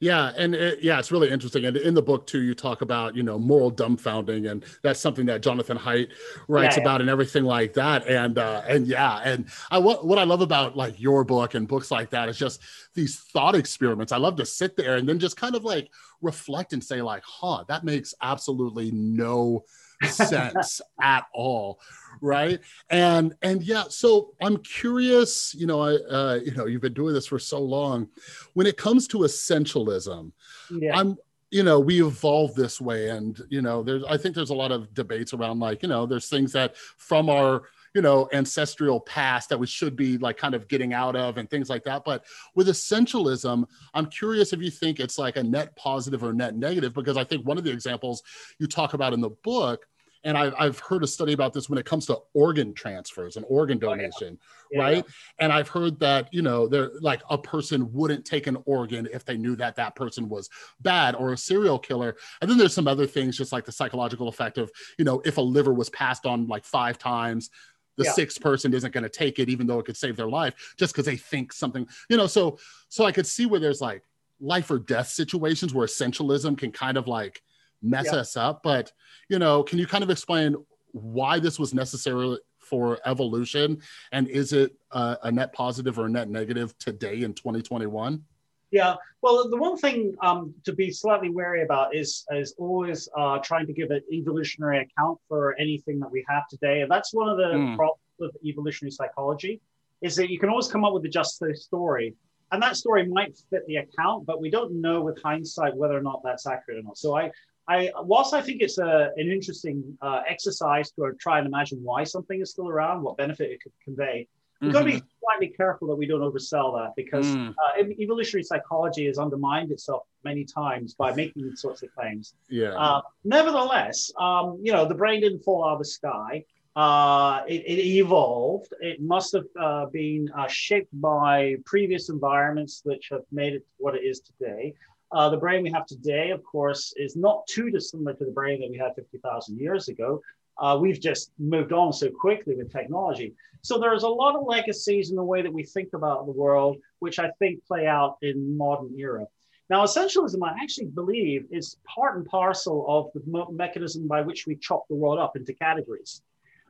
Yeah, 0.00 0.32
and 0.36 0.54
it, 0.54 0.82
yeah, 0.82 0.98
it's 0.98 1.12
really 1.12 1.30
interesting. 1.30 1.66
And 1.66 1.76
in 1.76 1.92
the 1.92 2.02
book 2.02 2.26
too, 2.26 2.40
you 2.40 2.54
talk 2.54 2.80
about 2.80 3.14
you 3.14 3.22
know 3.22 3.38
moral 3.38 3.70
dumbfounding, 3.70 4.50
and 4.50 4.64
that's 4.82 4.98
something 4.98 5.26
that 5.26 5.42
Jonathan 5.42 5.76
Haidt 5.76 6.08
writes 6.48 6.76
yeah, 6.76 6.80
yeah. 6.80 6.88
about, 6.88 7.00
and 7.02 7.10
everything 7.10 7.44
like 7.44 7.74
that. 7.74 8.06
And 8.06 8.38
uh, 8.38 8.62
and 8.66 8.86
yeah, 8.86 9.18
and 9.18 9.46
I 9.70 9.78
what 9.78 10.06
what 10.06 10.18
I 10.18 10.24
love 10.24 10.40
about 10.40 10.76
like 10.76 10.98
your 10.98 11.22
book 11.24 11.54
and 11.54 11.68
books 11.68 11.90
like 11.90 12.10
that 12.10 12.28
is 12.30 12.38
just 12.38 12.62
these 12.94 13.18
thought 13.18 13.54
experiments. 13.54 14.12
I 14.12 14.16
love 14.16 14.36
to 14.36 14.46
sit 14.46 14.76
there 14.76 14.96
and 14.96 15.08
then 15.08 15.18
just 15.18 15.36
kind 15.36 15.54
of 15.54 15.64
like 15.64 15.90
reflect 16.22 16.72
and 16.72 16.82
say 16.82 17.02
like, 17.02 17.22
huh, 17.26 17.64
that 17.68 17.84
makes 17.84 18.14
absolutely 18.22 18.90
no 18.92 19.64
sense 20.02 20.80
at 21.00 21.26
all 21.34 21.80
right? 22.20 22.60
And 22.90 23.34
and 23.42 23.62
yeah 23.62 23.84
so 23.88 24.34
i'm 24.42 24.58
curious 24.58 25.54
you 25.54 25.66
know 25.66 25.80
i 25.80 25.94
uh, 25.94 26.40
you 26.44 26.52
know 26.52 26.66
you've 26.66 26.82
been 26.82 26.94
doing 26.94 27.14
this 27.14 27.26
for 27.26 27.38
so 27.38 27.60
long. 27.60 28.08
When 28.54 28.66
it 28.66 28.76
comes 28.76 29.06
to 29.08 29.18
essentialism 29.18 30.32
yeah. 30.70 30.96
i'm 30.98 31.16
you 31.50 31.62
know 31.62 31.80
we 31.80 32.02
evolve 32.02 32.54
this 32.54 32.80
way 32.80 33.10
and 33.10 33.40
you 33.48 33.62
know 33.62 33.82
there's 33.82 34.04
i 34.04 34.16
think 34.16 34.34
there's 34.34 34.50
a 34.50 34.54
lot 34.54 34.70
of 34.70 34.92
debates 34.94 35.32
around 35.32 35.58
like 35.58 35.82
you 35.82 35.88
know 35.88 36.06
there's 36.06 36.28
things 36.28 36.52
that 36.52 36.76
from 36.76 37.28
our 37.28 37.62
you 37.94 38.02
know 38.02 38.28
ancestral 38.32 39.00
past 39.00 39.48
that 39.48 39.58
we 39.58 39.66
should 39.66 39.96
be 39.96 40.16
like 40.18 40.36
kind 40.36 40.54
of 40.54 40.68
getting 40.68 40.92
out 40.92 41.16
of 41.16 41.38
and 41.38 41.50
things 41.50 41.68
like 41.68 41.82
that. 41.84 42.04
But 42.04 42.24
with 42.54 42.68
essentialism 42.68 43.64
i'm 43.94 44.06
curious 44.06 44.52
if 44.52 44.60
you 44.60 44.70
think 44.70 45.00
it's 45.00 45.18
like 45.18 45.36
a 45.36 45.42
net 45.42 45.74
positive 45.76 46.22
or 46.22 46.32
net 46.32 46.54
negative 46.54 46.94
because 46.94 47.16
i 47.16 47.24
think 47.24 47.46
one 47.46 47.58
of 47.58 47.64
the 47.64 47.72
examples 47.72 48.22
you 48.58 48.66
talk 48.66 48.94
about 48.94 49.12
in 49.12 49.20
the 49.20 49.30
book 49.42 49.86
and 50.24 50.36
I've, 50.36 50.54
I've 50.58 50.78
heard 50.78 51.02
a 51.02 51.06
study 51.06 51.32
about 51.32 51.52
this 51.52 51.68
when 51.68 51.78
it 51.78 51.86
comes 51.86 52.06
to 52.06 52.18
organ 52.34 52.74
transfers 52.74 53.36
and 53.36 53.46
organ 53.48 53.78
donation 53.78 54.38
oh, 54.40 54.66
yeah. 54.72 54.80
Right 54.80 54.96
yeah. 54.96 55.12
and 55.38 55.52
i've 55.52 55.68
heard 55.68 55.98
that 56.00 56.32
you 56.32 56.42
know 56.42 56.68
they're 56.68 56.90
like 57.00 57.22
a 57.30 57.38
person 57.38 57.92
wouldn't 57.92 58.24
take 58.24 58.46
an 58.46 58.58
organ 58.66 59.08
if 59.12 59.24
they 59.24 59.36
knew 59.36 59.56
that 59.56 59.76
that 59.76 59.96
person 59.96 60.28
was 60.28 60.48
bad 60.80 61.14
or 61.14 61.32
a 61.32 61.36
serial 61.36 61.78
killer 61.78 62.16
and 62.40 62.50
then 62.50 62.58
there's 62.58 62.74
some 62.74 62.88
other 62.88 63.06
things 63.06 63.36
just 63.36 63.52
like 63.52 63.64
the 63.64 63.72
psychological 63.72 64.28
effect 64.28 64.58
of 64.58 64.70
you 64.98 65.04
know 65.04 65.20
if 65.24 65.38
a 65.38 65.42
liver 65.42 65.72
was 65.72 65.90
passed 65.90 66.26
on 66.26 66.46
like 66.46 66.64
five 66.64 66.98
times 66.98 67.50
the 67.96 68.04
yeah. 68.04 68.12
sixth 68.12 68.40
person 68.40 68.72
isn't 68.72 68.94
going 68.94 69.02
to 69.02 69.10
take 69.10 69.38
it 69.38 69.48
even 69.48 69.66
though 69.66 69.78
it 69.78 69.86
could 69.86 69.96
save 69.96 70.16
their 70.16 70.28
life 70.28 70.74
just 70.78 70.94
because 70.94 71.06
they 71.06 71.16
think 71.16 71.52
something 71.52 71.86
you 72.08 72.16
know 72.16 72.26
so 72.26 72.58
so 72.88 73.04
i 73.04 73.12
could 73.12 73.26
see 73.26 73.46
where 73.46 73.60
there's 73.60 73.80
like 73.80 74.02
life 74.40 74.70
or 74.70 74.78
death 74.78 75.08
situations 75.08 75.74
where 75.74 75.86
essentialism 75.86 76.56
can 76.56 76.72
kind 76.72 76.96
of 76.96 77.06
like 77.06 77.42
mess 77.82 78.06
yeah. 78.12 78.20
us 78.20 78.36
up. 78.36 78.62
But 78.62 78.92
you 79.28 79.38
know, 79.38 79.62
can 79.62 79.78
you 79.78 79.86
kind 79.86 80.04
of 80.04 80.10
explain 80.10 80.56
why 80.92 81.38
this 81.38 81.58
was 81.58 81.72
necessary 81.72 82.38
for 82.58 82.98
evolution, 83.04 83.80
and 84.12 84.28
is 84.28 84.52
it 84.52 84.74
a, 84.92 85.18
a 85.24 85.32
net 85.32 85.52
positive 85.52 85.98
or 85.98 86.06
a 86.06 86.10
net 86.10 86.28
negative 86.28 86.76
today 86.78 87.22
in 87.22 87.34
2021? 87.34 88.22
Yeah, 88.70 88.94
well, 89.20 89.48
the 89.48 89.56
one 89.56 89.76
thing 89.76 90.14
um, 90.22 90.54
to 90.64 90.72
be 90.72 90.92
slightly 90.92 91.30
wary 91.30 91.62
about 91.62 91.94
is 91.94 92.24
is 92.30 92.54
always 92.56 93.08
uh, 93.16 93.38
trying 93.38 93.66
to 93.66 93.72
give 93.72 93.90
an 93.90 94.02
evolutionary 94.12 94.78
account 94.78 95.18
for 95.28 95.56
anything 95.58 95.98
that 96.00 96.10
we 96.10 96.24
have 96.28 96.46
today, 96.48 96.82
and 96.82 96.90
that's 96.90 97.12
one 97.12 97.28
of 97.28 97.36
the 97.36 97.44
mm. 97.44 97.76
problems 97.76 98.00
with 98.18 98.36
evolutionary 98.44 98.92
psychology, 98.92 99.60
is 100.02 100.14
that 100.16 100.30
you 100.30 100.38
can 100.38 100.48
always 100.48 100.68
come 100.68 100.84
up 100.84 100.92
with 100.92 101.04
a 101.04 101.08
just 101.08 101.42
story, 101.54 102.14
and 102.52 102.62
that 102.62 102.76
story 102.76 103.06
might 103.08 103.36
fit 103.50 103.66
the 103.66 103.76
account, 103.76 104.24
but 104.24 104.40
we 104.40 104.50
don't 104.50 104.72
know 104.80 105.00
with 105.00 105.20
hindsight 105.20 105.76
whether 105.76 105.96
or 105.96 106.02
not 106.02 106.20
that's 106.22 106.46
accurate 106.46 106.78
or 106.78 106.82
not. 106.82 106.96
So 106.96 107.16
I 107.16 107.32
I, 107.70 107.90
whilst 108.02 108.34
I 108.34 108.42
think 108.42 108.62
it's 108.62 108.78
a, 108.78 109.10
an 109.16 109.30
interesting 109.30 109.96
uh, 110.02 110.22
exercise 110.28 110.90
to 110.92 111.12
try 111.20 111.38
and 111.38 111.46
imagine 111.46 111.78
why 111.84 112.02
something 112.02 112.40
is 112.40 112.50
still 112.50 112.68
around, 112.68 113.02
what 113.02 113.16
benefit 113.16 113.48
it 113.52 113.62
could 113.62 113.72
convey, 113.84 114.26
we've 114.60 114.72
got 114.72 114.80
to 114.80 114.84
be 114.86 114.92
mm-hmm. 114.94 115.06
slightly 115.22 115.54
careful 115.56 115.86
that 115.86 115.94
we 115.94 116.04
don't 116.04 116.20
oversell 116.20 116.76
that 116.78 116.94
because 116.96 117.26
mm. 117.26 117.50
uh, 117.50 117.84
evolutionary 118.00 118.42
psychology 118.42 119.06
has 119.06 119.18
undermined 119.18 119.70
itself 119.70 120.02
many 120.24 120.44
times 120.44 120.94
by 120.94 121.14
making 121.14 121.44
these 121.44 121.60
sorts 121.60 121.84
of 121.84 121.94
claims. 121.94 122.34
Yeah. 122.48 122.74
Uh, 122.74 123.02
nevertheless, 123.22 124.10
um, 124.18 124.58
you 124.60 124.72
know, 124.72 124.84
the 124.84 124.96
brain 124.96 125.20
didn't 125.20 125.44
fall 125.44 125.64
out 125.64 125.74
of 125.74 125.78
the 125.78 125.84
sky. 125.84 126.44
Uh, 126.74 127.42
it, 127.48 127.62
it, 127.66 127.78
evolved. 127.98 128.72
It 128.80 129.00
must 129.00 129.32
have 129.32 129.46
uh, 129.60 129.86
been 129.86 130.28
uh, 130.36 130.48
shaped 130.48 130.88
by 131.00 131.56
previous 131.64 132.08
environments 132.08 132.82
which 132.84 133.08
have 133.10 133.22
made 133.30 133.54
it 133.54 133.66
what 133.78 133.94
it 133.94 134.02
is 134.02 134.20
today. 134.20 134.74
Uh, 135.12 135.28
the 135.28 135.36
brain 135.36 135.62
we 135.62 135.70
have 135.70 135.86
today, 135.86 136.30
of 136.30 136.42
course, 136.44 136.92
is 136.96 137.16
not 137.16 137.46
too 137.46 137.70
dissimilar 137.70 138.14
to 138.14 138.24
the 138.24 138.30
brain 138.30 138.60
that 138.60 138.70
we 138.70 138.78
had 138.78 138.94
50,000 138.94 139.58
years 139.58 139.88
ago. 139.88 140.20
Uh, 140.58 140.78
we've 140.80 141.00
just 141.00 141.32
moved 141.38 141.72
on 141.72 141.92
so 141.92 142.10
quickly 142.10 142.54
with 142.54 142.70
technology. 142.70 143.34
So 143.62 143.78
there's 143.78 144.02
a 144.02 144.08
lot 144.08 144.36
of 144.36 144.46
legacies 144.46 145.10
in 145.10 145.16
the 145.16 145.24
way 145.24 145.42
that 145.42 145.52
we 145.52 145.64
think 145.64 145.94
about 145.94 146.26
the 146.26 146.32
world, 146.32 146.78
which 146.98 147.18
I 147.18 147.30
think 147.38 147.64
play 147.66 147.86
out 147.86 148.18
in 148.22 148.56
modern 148.56 148.94
era. 148.98 149.26
Now, 149.70 149.84
essentialism, 149.84 150.38
I 150.42 150.52
actually 150.62 150.88
believe, 150.88 151.46
is 151.50 151.76
part 151.84 152.16
and 152.16 152.26
parcel 152.26 152.84
of 152.88 153.10
the 153.14 153.46
mechanism 153.52 154.08
by 154.08 154.20
which 154.20 154.46
we 154.46 154.56
chop 154.56 154.86
the 154.88 154.96
world 154.96 155.18
up 155.18 155.36
into 155.36 155.54
categories. 155.54 156.22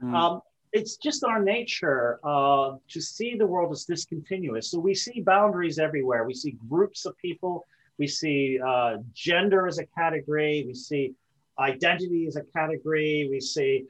Mm. 0.02 0.14
Um, 0.14 0.42
it's 0.72 0.96
just 0.96 1.24
our 1.24 1.42
nature 1.42 2.20
uh, 2.22 2.76
to 2.88 3.00
see 3.00 3.34
the 3.36 3.46
world 3.46 3.72
as 3.72 3.84
discontinuous. 3.84 4.70
So 4.70 4.78
we 4.78 4.94
see 4.94 5.20
boundaries 5.20 5.78
everywhere. 5.78 6.24
We 6.24 6.34
see 6.34 6.56
groups 6.68 7.06
of 7.06 7.16
people. 7.18 7.66
We 8.00 8.08
see 8.08 8.58
uh, 8.58 8.96
gender 9.12 9.66
as 9.66 9.78
a 9.78 9.86
category. 10.00 10.64
We 10.66 10.74
see 10.74 11.12
identity 11.58 12.26
as 12.26 12.36
a 12.36 12.44
category. 12.56 13.28
We 13.30 13.40
see 13.40 13.84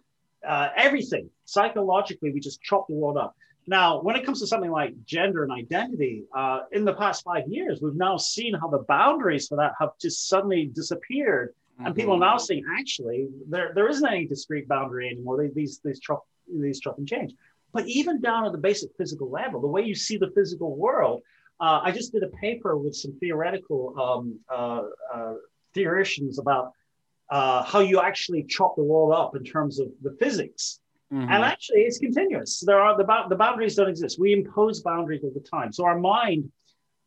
uh, 0.47 0.69
everything. 0.77 1.31
Psychologically, 1.45 2.33
we 2.33 2.41
just 2.41 2.61
chop 2.61 2.89
the 2.89 2.95
world 2.95 3.17
up. 3.17 3.37
Now, 3.69 4.03
when 4.03 4.17
it 4.17 4.27
comes 4.27 4.41
to 4.41 4.49
something 4.49 4.73
like 4.73 4.93
gender 5.05 5.45
and 5.45 5.53
identity, 5.53 6.25
uh, 6.37 6.63
in 6.73 6.85
the 6.85 6.95
past 6.95 7.23
five 7.23 7.47
years, 7.47 7.81
we've 7.81 7.95
now 7.95 8.17
seen 8.17 8.53
how 8.61 8.69
the 8.69 8.85
boundaries 8.89 9.47
for 9.47 9.57
that 9.59 9.75
have 9.79 9.91
just 10.01 10.29
suddenly 10.29 10.67
disappeared. 10.67 11.51
Mm-hmm. 11.51 11.87
And 11.87 11.95
people 11.95 12.15
are 12.15 12.19
now 12.19 12.37
saying, 12.37 12.65
actually, 12.81 13.29
there, 13.49 13.71
there 13.77 13.89
isn't 13.89 14.07
any 14.15 14.27
discrete 14.27 14.67
boundary 14.67 15.09
anymore. 15.09 15.37
They, 15.41 15.51
these, 15.55 15.81
these 15.85 16.01
chop 16.01 16.25
these 16.53 16.81
chop 16.81 16.99
and 16.99 17.07
change. 17.07 17.33
But 17.73 17.87
even 17.87 18.21
down 18.21 18.45
at 18.45 18.51
the 18.51 18.59
basic 18.59 18.91
physical 18.99 19.31
level, 19.31 19.61
the 19.61 19.69
way 19.69 19.83
you 19.83 19.95
see 19.95 20.17
the 20.17 20.33
physical 20.35 20.75
world, 20.75 21.23
uh, 21.61 21.81
I 21.83 21.91
just 21.93 22.13
did 22.13 22.23
a 22.23 22.29
paper 22.29 22.77
with 22.77 22.95
some 22.95 23.13
theoretical 23.21 23.95
um, 24.01 24.39
uh, 24.49 24.83
uh, 25.15 25.35
theoreticians 25.75 26.39
about 26.39 26.73
uh, 27.31 27.63
how 27.63 27.81
you 27.81 28.01
actually 28.01 28.45
chop 28.45 28.77
the 28.77 28.83
world 28.83 29.13
up 29.13 29.37
in 29.37 29.45
terms 29.45 29.79
of 29.79 29.89
the 30.03 30.17
physics. 30.19 30.81
Mm-hmm. 31.13 31.31
And 31.31 31.45
actually, 31.45 31.81
it's 31.81 31.99
continuous. 31.99 32.61
There 32.61 32.81
are 32.81 32.97
the, 32.97 33.05
the 33.29 33.37
boundaries 33.37 33.75
don't 33.75 33.89
exist. 33.89 34.19
We 34.19 34.33
impose 34.33 34.81
boundaries 34.81 35.23
all 35.25 35.33
the 35.35 35.41
time. 35.41 35.73
So 35.73 35.85
our 35.85 35.99
mind 35.99 36.51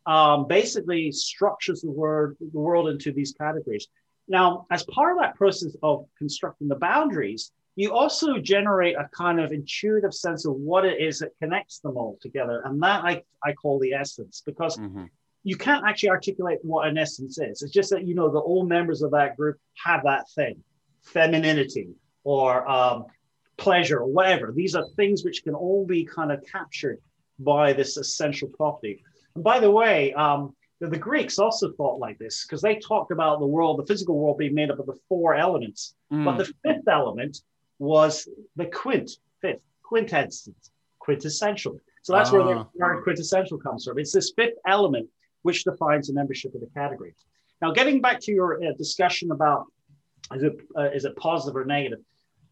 um, 0.06 0.46
basically 0.46 1.10
structures 1.10 1.80
the 1.80 1.90
word 1.90 2.36
the 2.40 2.58
world 2.58 2.88
into 2.88 3.12
these 3.12 3.32
categories. 3.32 3.88
Now, 4.28 4.66
as 4.70 4.84
part 4.84 5.12
of 5.12 5.22
that 5.22 5.34
process 5.34 5.74
of 5.82 6.06
constructing 6.18 6.68
the 6.68 6.76
boundaries, 6.76 7.50
you 7.76 7.92
also 7.92 8.38
generate 8.38 8.96
a 8.96 9.08
kind 9.16 9.40
of 9.40 9.52
intuitive 9.52 10.14
sense 10.14 10.46
of 10.46 10.54
what 10.54 10.84
it 10.84 11.00
is 11.00 11.18
that 11.18 11.30
connects 11.40 11.80
them 11.80 11.96
all 11.96 12.16
together. 12.20 12.62
And 12.64 12.80
that 12.82 13.04
I, 13.04 13.22
I 13.42 13.52
call 13.52 13.80
the 13.80 13.92
essence 13.92 14.42
because 14.46 14.76
mm-hmm. 14.76 15.04
you 15.42 15.56
can't 15.56 15.84
actually 15.84 16.10
articulate 16.10 16.58
what 16.62 16.86
an 16.86 16.98
essence 16.98 17.38
is. 17.38 17.62
It's 17.62 17.72
just 17.72 17.90
that, 17.90 18.06
you 18.06 18.14
know, 18.14 18.30
the 18.30 18.38
all 18.38 18.64
members 18.64 19.02
of 19.02 19.10
that 19.10 19.36
group 19.36 19.58
have 19.84 20.04
that 20.04 20.30
thing, 20.30 20.62
femininity 21.02 21.88
or 22.22 22.68
um, 22.68 23.06
pleasure 23.56 23.98
or 23.98 24.06
whatever. 24.06 24.52
These 24.52 24.76
are 24.76 24.84
things 24.96 25.24
which 25.24 25.42
can 25.42 25.54
all 25.54 25.84
be 25.84 26.04
kind 26.04 26.30
of 26.30 26.44
captured 26.50 27.00
by 27.40 27.72
this 27.72 27.96
essential 27.96 28.48
property. 28.48 29.02
And 29.34 29.42
by 29.42 29.58
the 29.58 29.70
way, 29.70 30.12
um, 30.12 30.54
the, 30.80 30.88
the, 30.88 30.98
Greeks 30.98 31.40
also 31.40 31.72
thought 31.72 31.98
like 31.98 32.18
this 32.18 32.44
because 32.44 32.62
they 32.62 32.76
talked 32.76 33.10
about 33.10 33.40
the 33.40 33.46
world, 33.46 33.80
the 33.80 33.86
physical 33.86 34.16
world 34.16 34.38
being 34.38 34.54
made 34.54 34.70
up 34.70 34.78
of 34.78 34.86
the 34.86 34.98
four 35.08 35.34
elements. 35.34 35.94
Mm. 36.12 36.24
But 36.24 36.38
the 36.38 36.52
fifth 36.62 36.88
element 36.88 37.38
was 37.84 38.28
the 38.56 38.66
quint, 38.66 39.10
fifth, 39.40 39.60
quintessence, 39.82 40.70
quintessential. 40.98 41.78
So 42.02 42.12
that's 42.12 42.32
where 42.32 42.42
the 42.42 42.50
ah. 42.50 42.66
word 42.74 43.02
quintessential 43.02 43.58
comes 43.58 43.84
from. 43.84 43.98
It's 43.98 44.12
this 44.12 44.32
fifth 44.36 44.58
element 44.66 45.08
which 45.42 45.64
defines 45.64 46.08
the 46.08 46.14
membership 46.14 46.54
of 46.54 46.60
the 46.60 46.70
category. 46.74 47.14
Now, 47.62 47.70
getting 47.70 48.00
back 48.00 48.20
to 48.20 48.32
your 48.32 48.62
uh, 48.62 48.72
discussion 48.76 49.30
about 49.30 49.66
is 50.32 50.42
it, 50.42 50.54
uh, 50.76 50.90
is 50.90 51.04
it 51.04 51.14
positive 51.16 51.56
or 51.56 51.64
negative? 51.64 52.00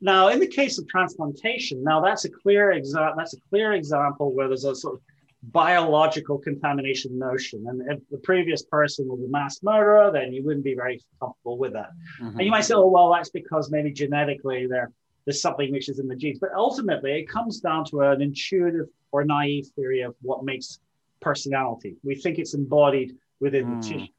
Now, 0.01 0.29
in 0.29 0.41
the 0.41 0.47
case 0.47 0.79
of 0.79 0.89
transplantation, 0.89 1.83
now 1.83 2.01
that's 2.01 2.25
a 2.25 2.31
clear 2.31 2.73
example. 2.73 3.15
That's 3.17 3.35
a 3.35 3.41
clear 3.49 3.73
example 3.73 4.35
where 4.35 4.49
there's 4.49 4.65
a 4.65 4.75
sort 4.75 4.95
of 4.95 5.01
biological 5.45 6.39
contamination 6.39 7.19
notion. 7.19 7.65
And 7.69 7.83
if 7.91 7.99
the 8.11 8.19
previous 8.19 8.63
person 8.65 9.09
was 9.09 9.21
a 9.21 9.29
mass 9.29 9.63
murderer, 9.63 10.11
then 10.13 10.33
you 10.33 10.45
wouldn't 10.45 10.65
be 10.65 10.75
very 10.75 11.01
comfortable 11.21 11.59
with 11.59 11.73
that. 11.73 11.91
Mm-hmm. 12.21 12.39
And 12.39 12.41
you 12.41 12.51
might 12.51 12.65
say, 12.65 12.75
oh, 12.75 12.87
well, 12.87 13.13
that's 13.13 13.31
because 13.31 13.71
maybe 13.71 13.93
genetically 13.93 14.67
they're 14.67 14.93
there's 15.25 15.41
something 15.41 15.71
which 15.73 15.89
is 15.89 15.99
in 15.99 16.09
the 16.09 16.17
genes. 16.17 16.39
But 16.39 16.51
ultimately, 16.55 17.13
it 17.13 17.29
comes 17.29 17.61
down 17.61 17.85
to 17.87 18.01
an 18.01 18.23
intuitive 18.23 18.89
or 19.11 19.25
naive 19.25 19.69
theory 19.77 20.01
of 20.01 20.15
what 20.23 20.45
makes 20.45 20.81
personality. 21.21 21.97
We 22.03 22.17
think 22.17 22.39
it's 22.39 22.55
embodied 22.55 23.17
within 23.41 23.67
mm. 23.67 23.69
the 23.83 23.89
hmm. 23.89 23.99
tissue. 23.99 24.13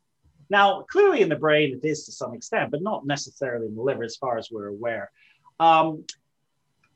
Now, 0.50 0.84
clearly 0.84 1.22
in 1.22 1.30
the 1.30 1.36
brain, 1.36 1.74
it 1.74 1.88
is 1.88 2.06
to 2.06 2.12
some 2.12 2.34
extent, 2.34 2.70
but 2.72 2.82
not 2.82 3.06
necessarily 3.06 3.68
in 3.68 3.76
the 3.76 3.82
liver, 3.82 4.04
as 4.04 4.18
far 4.18 4.38
as 4.38 4.52
we're 4.52 4.68
aware. 4.68 5.12
Um, 5.60 6.06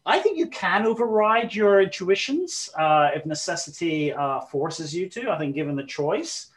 I 0.06 0.20
think 0.20 0.38
you 0.38 0.48
can 0.48 0.86
override 0.86 1.54
your 1.54 1.82
intuitions 1.82 2.70
uh, 2.78 3.10
if 3.16 3.26
necessity 3.26 4.14
uh, 4.14 4.42
forces 4.42 4.94
you 4.94 5.10
to. 5.10 5.32
I 5.32 5.38
think, 5.38 5.56
given 5.56 5.76
the 5.76 5.84
choice. 5.84 6.48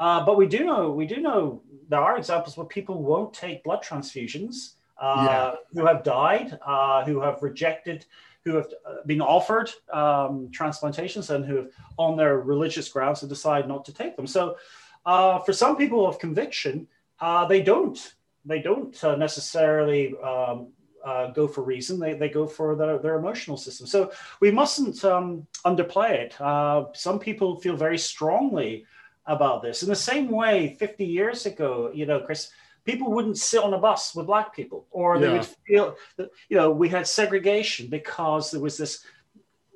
Uh, 0.00 0.24
but 0.24 0.36
we 0.36 0.46
do 0.46 0.64
know 0.64 0.90
we 0.90 1.06
do 1.06 1.16
know 1.16 1.62
there 1.88 2.00
are 2.00 2.18
examples 2.18 2.56
where 2.56 2.66
people 2.66 3.02
won't 3.02 3.32
take 3.32 3.64
blood 3.64 3.82
transfusions 3.82 4.74
yeah. 5.00 5.54
who 5.72 5.86
have 5.86 6.02
died, 6.02 6.58
uh, 6.64 7.04
who 7.04 7.20
have 7.20 7.42
rejected, 7.42 8.04
who 8.44 8.56
have 8.56 8.66
uh, 8.86 8.96
been 9.06 9.20
offered 9.20 9.70
um, 9.92 10.48
transplantations, 10.50 11.30
and 11.30 11.44
who 11.44 11.56
have, 11.56 11.68
on 11.98 12.16
their 12.16 12.38
religious 12.38 12.88
grounds, 12.88 13.20
have 13.20 13.28
decided 13.28 13.68
not 13.68 13.84
to 13.84 13.92
take 13.92 14.16
them. 14.16 14.26
So, 14.26 14.56
uh, 15.06 15.38
for 15.40 15.52
some 15.52 15.76
people 15.76 16.06
of 16.06 16.18
conviction, 16.18 16.88
uh, 17.20 17.46
they 17.46 17.62
don't. 17.62 17.98
They 18.44 18.62
don't 18.62 18.96
necessarily 19.18 20.16
um, 20.18 20.68
uh, 21.04 21.28
go 21.28 21.48
for 21.48 21.62
reason. 21.62 21.98
They, 21.98 22.14
they 22.14 22.28
go 22.28 22.46
for 22.46 22.76
their, 22.76 22.98
their 22.98 23.16
emotional 23.16 23.56
system. 23.56 23.86
So 23.86 24.12
we 24.40 24.50
mustn't 24.50 25.04
um, 25.04 25.46
underplay 25.64 26.10
it. 26.12 26.40
Uh, 26.40 26.86
some 26.94 27.18
people 27.18 27.60
feel 27.60 27.76
very 27.76 27.98
strongly 27.98 28.84
about 29.26 29.62
this. 29.62 29.82
In 29.82 29.88
the 29.88 29.96
same 29.96 30.30
way, 30.30 30.76
50 30.78 31.04
years 31.04 31.46
ago, 31.46 31.90
you 31.94 32.06
know, 32.06 32.20
Chris, 32.20 32.50
people 32.88 33.12
wouldn't 33.12 33.36
sit 33.36 33.62
on 33.62 33.74
a 33.74 33.78
bus 33.78 34.14
with 34.14 34.26
black 34.26 34.56
people 34.56 34.86
or 34.90 35.18
they 35.18 35.26
yeah. 35.26 35.32
would 35.34 35.48
feel 35.66 35.96
that 36.16 36.30
you 36.48 36.56
know 36.56 36.70
we 36.70 36.88
had 36.88 37.06
segregation 37.06 37.86
because 37.88 38.50
there 38.50 38.62
was 38.62 38.78
this 38.78 39.04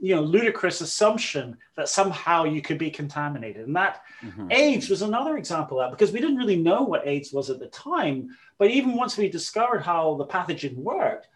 you 0.00 0.14
know 0.14 0.22
ludicrous 0.22 0.80
assumption 0.80 1.58
that 1.76 1.90
somehow 1.90 2.44
you 2.44 2.62
could 2.62 2.78
be 2.78 2.90
contaminated 2.90 3.66
and 3.66 3.76
that 3.76 4.00
mm-hmm. 4.22 4.50
aids 4.50 4.88
was 4.88 5.02
another 5.02 5.36
example 5.36 5.78
of 5.78 5.84
that 5.84 5.96
because 5.96 6.10
we 6.10 6.20
didn't 6.20 6.38
really 6.38 6.56
know 6.56 6.82
what 6.84 7.06
aids 7.06 7.34
was 7.34 7.50
at 7.50 7.58
the 7.58 7.66
time 7.66 8.30
but 8.56 8.70
even 8.70 8.96
once 8.96 9.18
we 9.18 9.28
discovered 9.28 9.82
how 9.82 10.14
the 10.14 10.24
pathogen 10.24 10.74
worked 10.76 11.28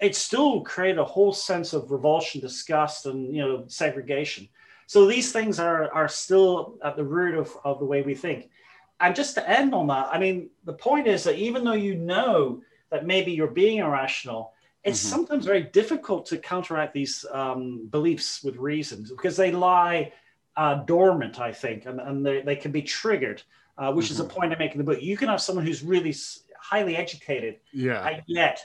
it 0.00 0.14
still 0.14 0.60
created 0.60 0.98
a 0.98 1.04
whole 1.04 1.32
sense 1.32 1.72
of 1.72 1.90
revulsion 1.90 2.40
disgust 2.40 3.06
and 3.06 3.34
you 3.34 3.42
know 3.42 3.64
segregation 3.66 4.48
so 4.86 5.04
these 5.04 5.32
things 5.32 5.58
are 5.58 5.92
are 5.92 6.08
still 6.08 6.78
at 6.84 6.94
the 6.94 7.08
root 7.16 7.34
of, 7.34 7.50
of 7.64 7.80
the 7.80 7.90
way 7.92 8.02
we 8.02 8.14
think 8.14 8.50
and 9.00 9.14
just 9.14 9.34
to 9.34 9.48
end 9.48 9.74
on 9.74 9.86
that, 9.88 10.08
I 10.12 10.18
mean, 10.18 10.50
the 10.64 10.72
point 10.72 11.06
is 11.06 11.24
that 11.24 11.36
even 11.36 11.64
though 11.64 11.72
you 11.72 11.96
know 11.96 12.62
that 12.90 13.06
maybe 13.06 13.32
you're 13.32 13.48
being 13.48 13.78
irrational, 13.78 14.52
it's 14.84 15.00
mm-hmm. 15.00 15.10
sometimes 15.10 15.46
very 15.46 15.62
difficult 15.62 16.26
to 16.26 16.38
counteract 16.38 16.94
these 16.94 17.24
um, 17.32 17.86
beliefs 17.90 18.42
with 18.44 18.56
reasons 18.56 19.10
because 19.10 19.36
they 19.36 19.50
lie 19.50 20.12
uh, 20.56 20.74
dormant, 20.84 21.40
I 21.40 21.52
think, 21.52 21.86
and, 21.86 22.00
and 22.00 22.24
they, 22.24 22.42
they 22.42 22.56
can 22.56 22.70
be 22.70 22.82
triggered, 22.82 23.42
uh, 23.78 23.92
which 23.92 24.06
mm-hmm. 24.06 24.12
is 24.12 24.20
a 24.20 24.24
mm-hmm. 24.24 24.32
point 24.32 24.52
I 24.52 24.58
make 24.58 24.72
in 24.72 24.78
the 24.78 24.84
book. 24.84 25.02
You 25.02 25.16
can 25.16 25.28
have 25.28 25.40
someone 25.40 25.66
who's 25.66 25.82
really 25.82 26.14
highly 26.58 26.96
educated, 26.96 27.58
yeah, 27.72 28.06
and 28.06 28.22
yet 28.26 28.64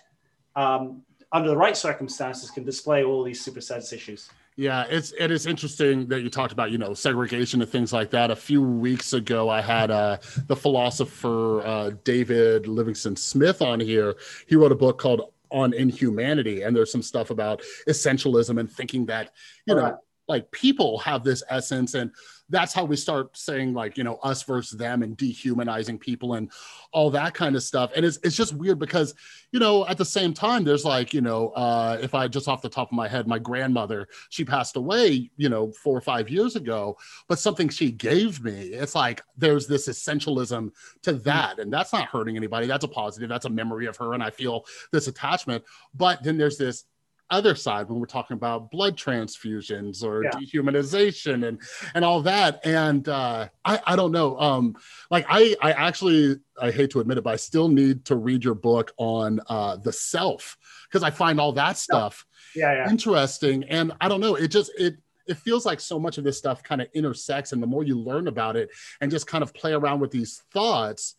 um, 0.56 1.02
under 1.32 1.50
the 1.50 1.58
right 1.58 1.76
circumstances 1.76 2.52
can 2.52 2.64
display 2.64 3.04
all 3.04 3.24
these 3.24 3.42
super 3.42 3.62
sense 3.62 3.92
issues. 3.94 4.30
Yeah, 4.60 4.84
it's 4.90 5.14
it 5.18 5.32
is 5.32 5.46
interesting 5.46 6.06
that 6.10 6.20
you 6.22 6.30
talked 6.30 6.52
about 6.52 6.70
you 6.70 6.78
know 6.78 6.94
segregation 6.94 7.62
and 7.62 7.72
things 7.72 7.94
like 7.94 8.10
that. 8.10 8.30
A 8.30 8.36
few 8.36 8.62
weeks 8.62 9.14
ago, 9.14 9.48
I 9.48 9.62
had 9.62 9.90
uh, 9.90 10.18
the 10.48 10.56
philosopher 10.56 11.62
uh, 11.66 11.92
David 12.04 12.68
Livingstone 12.68 13.16
Smith 13.16 13.62
on 13.62 13.80
here. 13.80 14.18
He 14.50 14.58
wrote 14.58 14.74
a 14.74 14.76
book 14.76 14.98
called 15.00 15.32
On 15.50 15.74
Inhumanity, 15.74 16.64
and 16.64 16.76
there's 16.76 16.92
some 16.92 17.02
stuff 17.02 17.30
about 17.30 17.62
essentialism 17.88 18.60
and 18.60 18.70
thinking 18.70 19.06
that 19.06 19.32
you 19.66 19.76
All 19.76 19.80
know 19.80 19.86
right. 19.92 19.94
Like 20.30 20.50
people 20.52 21.00
have 21.00 21.24
this 21.24 21.44
essence 21.50 21.96
and 21.96 22.12
that's 22.50 22.74
how 22.74 22.84
we 22.84 22.96
start 22.96 23.36
saying 23.38 23.74
like 23.74 23.98
you 23.98 24.04
know 24.04 24.16
us 24.24 24.44
versus 24.44 24.78
them 24.78 25.04
and 25.04 25.18
dehumanizing 25.18 26.00
people 26.00 26.36
and 26.36 26.52
all 26.92 27.10
that 27.12 27.34
kind 27.34 27.56
of 27.56 27.62
stuff. 27.62 27.92
And 27.96 28.04
it's, 28.04 28.18
it's 28.24 28.36
just 28.36 28.54
weird 28.54 28.80
because 28.80 29.14
you 29.52 29.60
know 29.60 29.86
at 29.88 29.98
the 29.98 30.06
same 30.06 30.34
time 30.34 30.64
there's 30.64 30.86
like 30.86 31.14
you 31.14 31.22
know 31.22 31.50
uh, 31.50 31.98
if 32.02 32.14
i 32.16 32.28
just 32.28 32.48
off 32.48 32.62
the 32.62 32.70
top 32.70 32.90
of 32.90 32.94
my 32.94 33.08
head 33.08 33.28
my 33.28 33.40
grandmother 33.40 34.08
she 34.30 34.46
passed 34.46 34.76
away 34.76 35.30
you 35.38 35.50
know 35.50 35.72
four 35.72 35.98
or 35.98 36.02
five 36.02 36.30
years 36.30 36.56
ago 36.56 36.96
but 37.28 37.40
something 37.40 37.70
she 37.70 37.92
gave 37.92 38.44
me 38.44 38.68
it's 38.68 38.96
like 38.96 39.22
there's 39.38 39.68
this 39.68 39.88
essentialism 39.88 40.72
to 41.02 41.14
mm. 41.14 41.24
that 41.24 41.60
and 41.60 41.72
that's 41.72 41.94
not 41.94 42.08
hurting 42.08 42.36
anybody. 42.36 42.68
That's 42.68 42.84
a 42.84 42.88
positive. 42.88 43.30
That's 43.30 43.46
a 43.46 43.50
memory 43.50 43.88
of 43.88 43.98
her 43.98 44.14
and 44.14 44.24
i 44.24 44.30
feel 44.30 44.66
this 44.92 45.08
attachment. 45.08 45.64
But 45.94 46.24
then 46.24 46.38
there's 46.38 46.58
this 46.58 46.86
other 47.32 47.56
side 47.56 47.88
when 47.88 48.00
we're 48.00 48.06
talking 48.06 48.36
about 48.36 48.72
blood 48.72 48.98
transfusions 48.98 50.04
or 50.04 50.24
yeah. 50.24 50.32
dehumanization 50.32 51.48
and 51.48 51.62
and 51.94 52.04
all 52.04 52.22
that 52.22 52.60
and 52.66 53.08
uh 53.08 53.48
i 53.66 53.80
i 53.86 53.96
don't 53.96 54.12
know 54.12 54.40
um 54.40 54.76
like 55.12 55.26
i 55.30 55.56
i 55.62 55.72
actually 55.72 56.38
i 56.62 56.72
hate 56.72 56.90
to 56.90 57.00
admit 57.00 57.18
it 57.18 57.24
but 57.24 57.34
i 57.34 57.36
still 57.36 57.70
need 57.70 58.04
to 58.06 58.16
read 58.16 58.44
your 58.44 58.56
book 58.56 58.92
on 58.98 59.40
uh 59.48 59.76
the 59.78 59.94
self 59.94 60.58
because 60.88 61.04
i 61.04 61.10
find 61.10 61.40
all 61.40 61.52
that 61.52 61.78
stuff 61.78 62.26
yeah. 62.56 62.74
Yeah, 62.74 62.90
interesting 62.90 63.64
and 63.66 63.92
i 64.02 64.08
don't 64.08 64.22
know 64.22 64.36
it 64.36 64.48
just 64.48 64.72
it 64.78 64.96
it 65.28 65.38
feels 65.38 65.64
like 65.64 65.80
so 65.80 66.00
much 66.00 66.18
of 66.18 66.24
this 66.24 66.40
stuff 66.40 66.64
kind 66.64 66.82
of 66.82 66.88
intersects 66.96 67.52
and 67.52 67.62
the 67.62 67.68
more 67.68 67.84
you 67.84 68.00
learn 68.00 68.28
about 68.28 68.56
it 68.56 68.70
and 69.00 69.12
just 69.12 69.28
kind 69.28 69.44
of 69.44 69.54
play 69.54 69.74
around 69.74 70.00
with 70.00 70.10
these 70.10 70.42
thoughts 70.52 71.16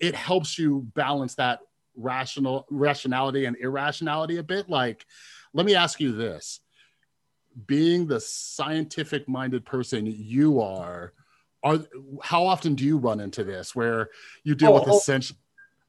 it 0.00 0.16
helps 0.16 0.58
you 0.58 0.80
balance 0.94 1.36
that 1.36 1.60
rational 1.96 2.66
rationality 2.70 3.44
and 3.44 3.56
irrationality 3.56 4.38
a 4.38 4.42
bit 4.42 4.68
like 4.68 5.06
let 5.54 5.66
me 5.66 5.74
ask 5.74 6.00
you 6.00 6.12
this 6.12 6.60
being 7.66 8.06
the 8.06 8.20
scientific 8.20 9.28
minded 9.28 9.64
person 9.64 10.06
you 10.06 10.60
are, 10.60 11.12
are 11.62 11.78
how 12.22 12.44
often 12.44 12.74
do 12.74 12.84
you 12.84 12.96
run 12.96 13.20
into 13.20 13.44
this 13.44 13.74
where 13.76 14.08
you 14.42 14.54
deal 14.54 14.70
oh, 14.70 14.80
with 14.80 14.88
essential 14.88 15.36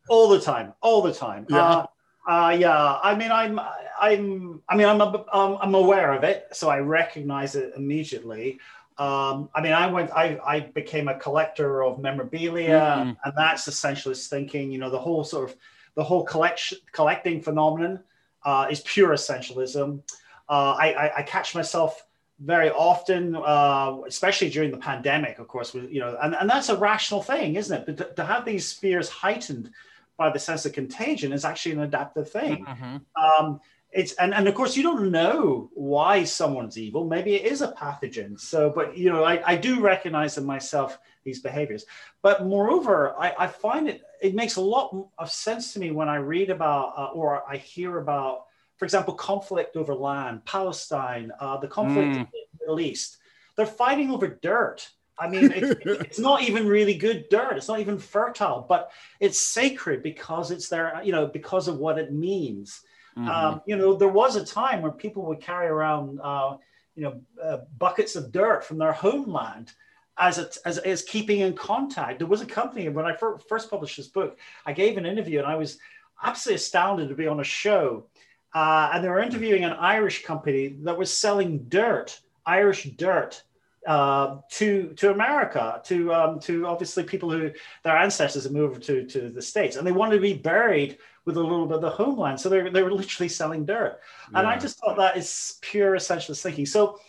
all 0.10 0.28
the 0.28 0.39
time, 0.39 0.73
all 0.82 1.02
the 1.02 1.13
time. 1.13 1.45
Yeah. 1.49 1.58
Uh, 1.58 1.86
uh, 2.26 2.56
yeah, 2.58 2.99
I 3.04 3.15
mean, 3.15 3.32
I'm, 3.32 3.60
I'm, 3.99 4.62
I 4.69 4.76
mean, 4.76 4.88
I'm, 4.88 5.02
um, 5.02 5.58
I'm 5.62 5.76
aware 5.76 6.13
of 6.13 6.23
it, 6.23 6.47
so 6.54 6.69
I 6.69 6.80
recognize 6.80 7.56
it 7.56 7.73
immediately. 7.76 8.60
Um, 8.97 9.49
I 9.54 9.62
mean, 9.62 9.73
I 9.73 9.88
went, 9.88 10.12
I, 10.12 10.39
I 10.45 10.60
became 10.62 11.08
a 11.08 11.17
collector 11.19 11.84
of 11.84 11.99
memorabilia, 11.99 12.80
mm-hmm. 12.80 13.12
and 13.23 13.34
that's 13.36 13.67
essentialist 13.67 14.28
thinking. 14.28 14.71
You 14.71 14.80
know, 14.80 14.89
the 14.89 14.99
whole 14.99 15.23
sort 15.23 15.49
of, 15.49 15.58
the 15.95 16.04
whole 16.04 16.23
collection, 16.23 16.78
collecting 16.91 17.41
phenomenon 17.41 17.99
uh, 18.45 18.67
is 18.69 18.82
pure 18.82 19.10
essentialism. 19.10 20.01
Uh, 20.49 20.75
I, 20.77 20.93
I, 20.93 21.17
I, 21.19 21.23
catch 21.23 21.56
myself 21.56 22.06
very 22.39 22.69
often, 22.69 23.36
uh, 23.36 23.97
especially 24.06 24.49
during 24.49 24.71
the 24.71 24.77
pandemic, 24.77 25.39
of 25.39 25.47
course, 25.47 25.73
with, 25.73 25.89
you 25.89 26.01
know, 26.01 26.17
and, 26.21 26.36
and 26.36 26.49
that's 26.49 26.69
a 26.69 26.75
rational 26.75 27.21
thing, 27.21 27.56
isn't 27.56 27.75
it? 27.75 27.86
But 27.86 27.97
to, 27.97 28.13
to 28.15 28.25
have 28.25 28.43
these 28.43 28.73
fears 28.73 29.08
heightened 29.08 29.71
by 30.17 30.29
the 30.32 30.39
sense 30.39 30.65
of 30.65 30.73
contagion 30.73 31.32
is 31.32 31.45
actually 31.45 31.73
an 31.73 31.82
adaptive 31.82 32.29
thing. 32.29 32.65
Mm-hmm. 32.65 32.97
Um, 33.45 33.62
it's 33.93 34.13
and, 34.13 34.34
and 34.34 34.47
of 34.47 34.56
course 34.56 34.75
you 34.75 34.84
don't 34.84 35.12
know 35.12 35.69
why 35.73 36.23
someone's 36.23 36.77
evil. 36.77 37.06
Maybe 37.06 37.36
it 37.36 37.45
is 37.45 37.62
a 37.62 37.71
pathogen. 37.71 38.39
So, 38.39 38.71
but 38.73 38.97
you 38.97 39.10
know, 39.10 39.23
I, 39.23 39.41
I 39.45 39.56
do 39.56 39.82
recognize 39.82 40.38
in 40.38 40.45
myself 40.45 40.97
these 41.23 41.41
behaviors. 41.41 41.86
But 42.21 42.45
moreover, 42.45 43.15
I, 43.17 43.34
I 43.38 43.47
find 43.47 43.88
it 43.88 44.03
it 44.21 44.34
makes 44.34 44.56
a 44.56 44.62
lot 44.62 44.95
of 45.17 45.32
sense 45.32 45.73
to 45.73 45.79
me 45.79 45.91
when 45.91 46.10
I 46.10 46.15
read 46.15 46.49
about 46.49 46.93
uh, 46.97 47.06
or 47.13 47.43
I 47.47 47.58
hear 47.58 47.99
about, 47.99 48.45
for 48.77 48.86
example, 48.86 49.13
conflict 49.13 49.75
over 49.75 49.93
land, 49.93 50.45
Palestine, 50.45 51.32
uh, 51.39 51.58
the 51.58 51.67
conflict 51.67 52.08
mm. 52.10 52.15
in 52.17 52.27
the 52.32 52.60
Middle 52.60 52.79
East. 52.79 53.17
They're 53.56 53.65
fighting 53.65 54.10
over 54.10 54.27
dirt. 54.27 54.89
I 55.19 55.29
mean, 55.29 55.51
it's, 55.51 55.79
it's, 55.86 56.19
not 56.19 56.41
even 56.41 56.67
really 56.67 56.95
good 56.95 57.29
dirt. 57.29 57.58
It's 57.58 57.67
not 57.67 57.79
even 57.79 57.99
fertile, 57.99 58.65
but 58.67 58.91
it's 59.19 59.39
sacred 59.39 60.01
because 60.01 60.49
it's 60.49 60.69
there, 60.69 60.99
you 61.03 61.12
know, 61.12 61.27
because 61.27 61.67
of 61.67 61.77
what 61.77 61.99
it 61.99 62.12
means. 62.12 62.82
Mm-hmm. 63.17 63.30
Um, 63.30 63.62
you 63.65 63.76
know, 63.76 63.95
there 63.95 64.08
was 64.08 64.36
a 64.36 64.45
time 64.45 64.82
where 64.82 64.91
people 64.91 65.23
would 65.23 65.39
carry 65.39 65.67
around, 65.67 66.19
uh, 66.21 66.58
you 66.95 67.04
know, 67.04 67.21
uh, 67.41 67.58
buckets 67.78 68.15
of 68.15 68.32
dirt 68.32 68.63
from 68.65 68.78
their 68.78 68.93
homeland 68.93 69.71
as, 70.17 70.38
a, 70.38 70.49
as 70.65 70.78
as 70.80 71.02
keeping 71.04 71.41
in 71.41 71.54
contact. 71.54 72.19
There 72.19 72.28
was 72.28 72.41
a 72.41 72.45
company 72.45 72.89
when 72.89 73.06
I 73.06 73.15
fir- 73.15 73.38
first 73.38 73.69
published 73.69 73.97
this 73.97 74.08
book. 74.08 74.38
I 74.65 74.73
gave 74.73 74.97
an 74.97 75.06
interview 75.06 75.39
and 75.39 75.47
I 75.47 75.56
was 75.56 75.78
absolutely 76.23 76.56
astounded 76.56 77.10
to 77.10 77.15
be 77.15 77.28
on 77.28 77.39
a 77.39 77.43
show, 77.43 78.06
uh, 78.54 78.91
and 78.93 79.04
they 79.04 79.10
were 79.10 79.21
interviewing 79.21 79.63
an 79.63 79.73
Irish 79.73 80.23
company 80.23 80.76
that 80.84 80.97
was 80.97 81.15
selling 81.15 81.65
dirt, 81.69 82.19
Irish 82.45 82.84
dirt 82.84 83.43
uh, 83.88 84.38
to 84.52 84.93
to 84.95 85.12
America, 85.12 85.82
to 85.86 86.13
um, 86.13 86.39
to 86.41 86.67
obviously 86.67 87.04
people 87.04 87.30
who 87.32 87.52
their 87.84 87.97
ancestors 87.97 88.43
have 88.43 88.54
moved 88.54 88.84
to 88.84 89.06
to 89.06 89.30
the 89.30 89.41
states, 89.41 89.76
and 89.76 89.86
they 89.86 89.91
wanted 89.91 90.15
to 90.15 90.21
be 90.21 90.34
buried 90.34 90.97
with 91.25 91.38
a 91.38 91.41
little 91.41 91.65
bit 91.65 91.75
of 91.75 91.81
the 91.81 91.89
homeland. 91.89 92.39
So 92.39 92.49
they 92.49 92.69
they 92.69 92.83
were 92.83 92.93
literally 92.93 93.29
selling 93.29 93.65
dirt, 93.65 93.99
yeah. 94.31 94.39
and 94.39 94.47
I 94.47 94.57
just 94.57 94.79
thought 94.79 94.97
that 94.97 95.17
is 95.17 95.57
pure 95.62 95.93
essentialist 95.95 96.41
thinking. 96.41 96.65
So 96.65 96.99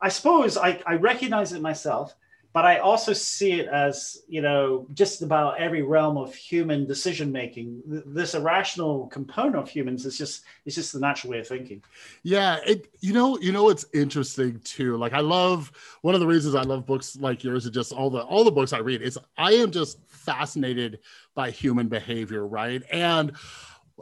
I 0.00 0.08
suppose 0.08 0.56
I, 0.56 0.80
I 0.86 0.94
recognize 0.96 1.52
it 1.52 1.62
myself 1.62 2.14
but 2.56 2.64
I 2.64 2.78
also 2.78 3.12
see 3.12 3.52
it 3.60 3.68
as 3.68 4.22
you 4.28 4.40
know 4.40 4.86
just 4.94 5.20
about 5.20 5.60
every 5.60 5.82
realm 5.82 6.16
of 6.16 6.34
human 6.34 6.86
decision 6.86 7.30
making. 7.30 7.82
This 7.86 8.34
irrational 8.34 9.08
component 9.08 9.56
of 9.56 9.68
humans 9.68 10.06
is 10.06 10.16
just 10.16 10.42
it's 10.64 10.74
just 10.74 10.94
the 10.94 10.98
natural 10.98 11.32
way 11.32 11.40
of 11.40 11.46
thinking. 11.46 11.82
Yeah, 12.22 12.56
it 12.66 12.88
you 13.00 13.12
know 13.12 13.38
you 13.40 13.52
know 13.52 13.68
it's 13.68 13.84
interesting 13.92 14.58
too. 14.60 14.96
Like 14.96 15.12
I 15.12 15.20
love 15.20 15.70
one 16.00 16.14
of 16.14 16.20
the 16.22 16.26
reasons 16.26 16.54
I 16.54 16.62
love 16.62 16.86
books 16.86 17.14
like 17.20 17.44
yours 17.44 17.66
and 17.66 17.74
just 17.74 17.92
all 17.92 18.08
the 18.08 18.22
all 18.22 18.42
the 18.42 18.50
books 18.50 18.72
I 18.72 18.78
read 18.78 19.02
is 19.02 19.18
I 19.36 19.52
am 19.52 19.70
just 19.70 19.98
fascinated 20.08 21.00
by 21.34 21.50
human 21.50 21.88
behavior, 21.88 22.46
right? 22.46 22.82
And 22.90 23.36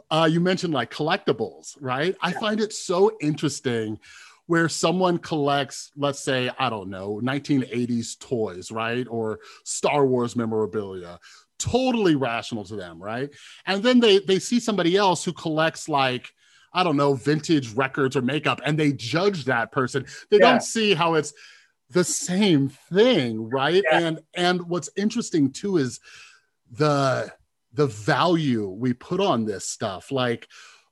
uh, 0.09 0.29
you 0.31 0.39
mentioned 0.39 0.73
like 0.73 0.91
collectibles, 0.91 1.75
right? 1.81 2.15
I 2.21 2.31
find 2.31 2.61
it 2.61 2.71
so 2.71 3.17
interesting 3.19 3.99
where 4.47 4.69
someone 4.69 5.17
collects, 5.17 5.91
let's 5.95 6.19
say, 6.19 6.51
I 6.59 6.69
don't 6.69 6.89
know, 6.89 7.19
1980s 7.23 8.19
toys, 8.19 8.71
right? 8.71 9.07
Or 9.09 9.39
Star 9.63 10.05
Wars 10.05 10.35
memorabilia, 10.35 11.19
totally 11.57 12.15
rational 12.15 12.63
to 12.65 12.75
them, 12.75 13.01
right? 13.01 13.29
And 13.65 13.81
then 13.81 13.99
they 13.99 14.19
they 14.19 14.39
see 14.39 14.59
somebody 14.59 14.95
else 14.97 15.23
who 15.23 15.33
collects 15.33 15.89
like 15.89 16.31
I 16.73 16.83
don't 16.83 16.97
know, 16.97 17.13
vintage 17.13 17.73
records 17.73 18.17
or 18.17 18.21
makeup, 18.21 18.59
and 18.65 18.77
they 18.77 18.91
judge 18.91 19.45
that 19.45 19.71
person. 19.71 20.05
They 20.29 20.37
yeah. 20.37 20.51
don't 20.51 20.63
see 20.63 20.93
how 20.93 21.13
it's 21.13 21.33
the 21.89 22.03
same 22.03 22.69
thing, 22.69 23.49
right? 23.49 23.81
Yeah. 23.89 23.99
And 23.99 24.19
and 24.35 24.61
what's 24.67 24.89
interesting 24.97 25.51
too 25.51 25.77
is 25.77 25.99
the 26.71 27.33
the 27.73 27.87
value 27.87 28.67
we 28.69 28.93
put 28.93 29.21
on 29.21 29.45
this 29.45 29.67
stuff. 29.67 30.11
Like, 30.11 30.47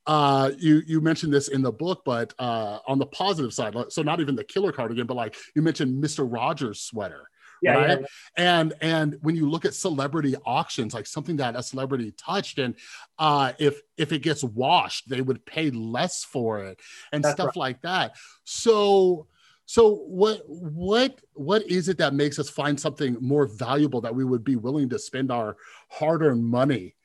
uh 0.05 0.51
you 0.57 0.81
you 0.85 0.99
mentioned 0.99 1.33
this 1.33 1.47
in 1.47 1.61
the 1.61 1.71
book 1.71 2.01
but 2.05 2.33
uh 2.39 2.79
on 2.87 2.99
the 2.99 3.05
positive 3.05 3.53
side 3.53 3.75
so 3.89 4.01
not 4.01 4.19
even 4.19 4.35
the 4.35 4.43
killer 4.43 4.71
cardigan 4.71 5.07
but 5.07 5.15
like 5.15 5.35
you 5.55 5.61
mentioned 5.61 6.03
mr 6.03 6.27
rogers 6.29 6.81
sweater 6.81 7.29
yeah, 7.61 7.73
right 7.75 7.99
yeah. 8.01 8.05
and 8.35 8.73
and 8.81 9.17
when 9.21 9.35
you 9.35 9.49
look 9.49 9.63
at 9.63 9.73
celebrity 9.73 10.35
auctions 10.45 10.93
like 10.93 11.07
something 11.07 11.37
that 11.37 11.55
a 11.55 11.63
celebrity 11.63 12.11
touched 12.17 12.59
and 12.59 12.75
uh 13.19 13.53
if 13.59 13.79
if 13.97 14.11
it 14.11 14.19
gets 14.19 14.43
washed 14.43 15.09
they 15.09 15.21
would 15.21 15.45
pay 15.45 15.69
less 15.71 16.25
for 16.25 16.65
it 16.65 16.79
and 17.13 17.23
That's 17.23 17.35
stuff 17.35 17.47
right. 17.47 17.57
like 17.57 17.81
that 17.83 18.15
so 18.43 19.27
so 19.65 19.95
what 19.95 20.41
what 20.47 21.21
what 21.33 21.63
is 21.63 21.87
it 21.87 21.97
that 21.99 22.13
makes 22.13 22.37
us 22.37 22.49
find 22.49 22.77
something 22.77 23.15
more 23.21 23.47
valuable 23.47 24.01
that 24.01 24.13
we 24.13 24.25
would 24.25 24.43
be 24.43 24.57
willing 24.57 24.89
to 24.89 24.99
spend 24.99 25.31
our 25.31 25.55
hard-earned 25.89 26.43
money 26.43 26.95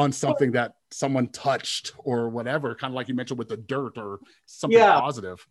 on 0.00 0.12
something 0.12 0.52
that 0.52 0.74
someone 0.90 1.28
touched 1.28 1.92
or 1.98 2.28
whatever, 2.28 2.74
kind 2.74 2.92
of 2.92 2.96
like 2.96 3.08
you 3.08 3.14
mentioned 3.14 3.38
with 3.38 3.48
the 3.48 3.56
dirt 3.56 3.96
or 3.96 4.20
something 4.46 4.78
yeah. 4.78 4.98
positive. 5.00 5.46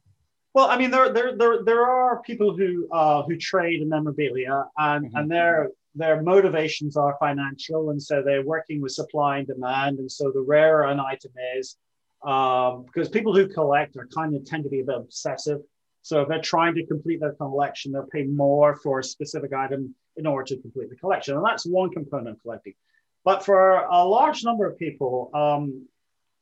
Well, 0.54 0.70
I 0.70 0.78
mean, 0.78 0.92
there 0.92 1.14
there 1.14 1.38
there, 1.38 1.64
there 1.64 1.86
are 1.86 2.22
people 2.24 2.58
who 2.58 2.88
uh, 2.92 3.22
who 3.24 3.38
trade 3.38 3.82
in 3.82 3.90
memorabilia, 3.90 4.66
and 4.78 5.06
mm-hmm. 5.06 5.18
and 5.18 5.32
their 5.32 5.70
their 5.96 6.22
motivations 6.22 6.98
are 6.98 7.16
financial, 7.20 7.92
and 7.92 8.02
so 8.02 8.24
they're 8.24 8.44
working 8.44 8.82
with 8.82 8.92
supply 8.92 9.38
and 9.40 9.48
demand, 9.48 10.00
and 10.00 10.12
so 10.12 10.32
the 10.32 10.42
rarer 10.42 10.84
an 10.88 11.00
item 11.00 11.32
is, 11.58 11.78
um, 12.26 12.86
because 12.86 13.10
people 13.10 13.34
who 13.36 13.48
collect 13.48 13.96
are 13.98 14.08
kind 14.08 14.36
of 14.36 14.44
tend 14.46 14.64
to 14.64 14.70
be 14.70 14.82
a 14.82 14.84
bit 14.84 14.96
obsessive. 14.96 15.60
So 16.02 16.22
if 16.22 16.30
they're 16.30 16.42
trying 16.42 16.74
to 16.76 16.86
complete 16.86 17.20
their 17.20 17.34
collection, 17.34 17.92
they'll 17.92 18.08
pay 18.08 18.24
more 18.24 18.76
for 18.78 19.00
a 19.00 19.04
specific 19.04 19.52
item 19.54 19.94
in 20.18 20.26
order 20.26 20.46
to 20.46 20.62
complete 20.62 20.90
the 20.90 20.96
collection, 20.96 21.36
and 21.36 21.46
that's 21.46 21.66
one 21.66 21.92
component 21.92 22.38
of 22.38 22.42
collecting. 22.42 22.74
But 23.24 23.46
for 23.46 23.86
a 23.86 24.06
large 24.06 24.44
number 24.44 24.66
of 24.68 24.78
people, 24.78 25.30
um, 25.34 25.88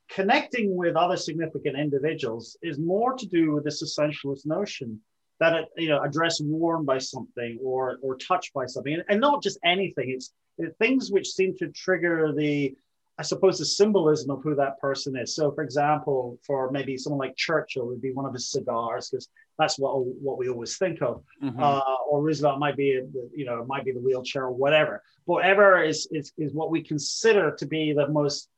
connecting 0.09 0.75
with 0.75 0.95
other 0.95 1.17
significant 1.17 1.77
individuals 1.77 2.57
is 2.61 2.79
more 2.79 3.13
to 3.13 3.25
do 3.25 3.51
with 3.51 3.63
this 3.63 3.83
essentialist 3.83 4.45
notion 4.45 5.01
that 5.39 5.53
it, 5.53 5.65
you 5.77 5.89
know 5.89 6.01
address 6.01 6.39
worn 6.41 6.85
by 6.85 6.97
something 6.97 7.59
or 7.63 7.97
or 8.01 8.15
touched 8.17 8.53
by 8.53 8.65
something, 8.65 8.93
and, 8.93 9.03
and 9.09 9.21
not 9.21 9.43
just 9.43 9.59
anything. 9.63 10.09
It's, 10.09 10.33
it's 10.57 10.75
things 10.77 11.11
which 11.11 11.27
seem 11.27 11.55
to 11.57 11.67
trigger 11.69 12.33
the 12.35 12.75
I 13.19 13.23
suppose 13.23 13.57
the 13.57 13.65
symbolism 13.65 14.29
of 14.29 14.43
who 14.43 14.53
that 14.55 14.79
person 14.79 15.17
is. 15.17 15.35
So, 15.35 15.51
for 15.51 15.63
example, 15.63 16.37
for 16.45 16.69
maybe 16.71 16.97
someone 16.97 17.19
like 17.19 17.35
Churchill 17.35 17.87
would 17.87 18.01
be 18.01 18.13
one 18.13 18.25
of 18.25 18.33
his 18.33 18.51
cigars 18.51 19.09
because 19.09 19.27
that's 19.57 19.79
what 19.79 20.05
what 20.05 20.37
we 20.37 20.49
always 20.49 20.77
think 20.77 21.01
of. 21.01 21.23
Mm-hmm. 21.43 21.61
Uh, 21.61 21.81
or 22.09 22.21
Roosevelt 22.21 22.59
might 22.59 22.77
be, 22.77 23.01
you 23.35 23.45
know, 23.45 23.65
might 23.65 23.85
be 23.85 23.91
the 23.91 23.99
wheelchair 23.99 24.43
or 24.43 24.51
whatever. 24.51 25.03
Whatever 25.25 25.83
is 25.83 26.07
is 26.11 26.31
is 26.37 26.53
what 26.53 26.71
we 26.71 26.81
consider 26.83 27.55
to 27.55 27.65
be 27.65 27.93
the 27.93 28.07
most 28.07 28.49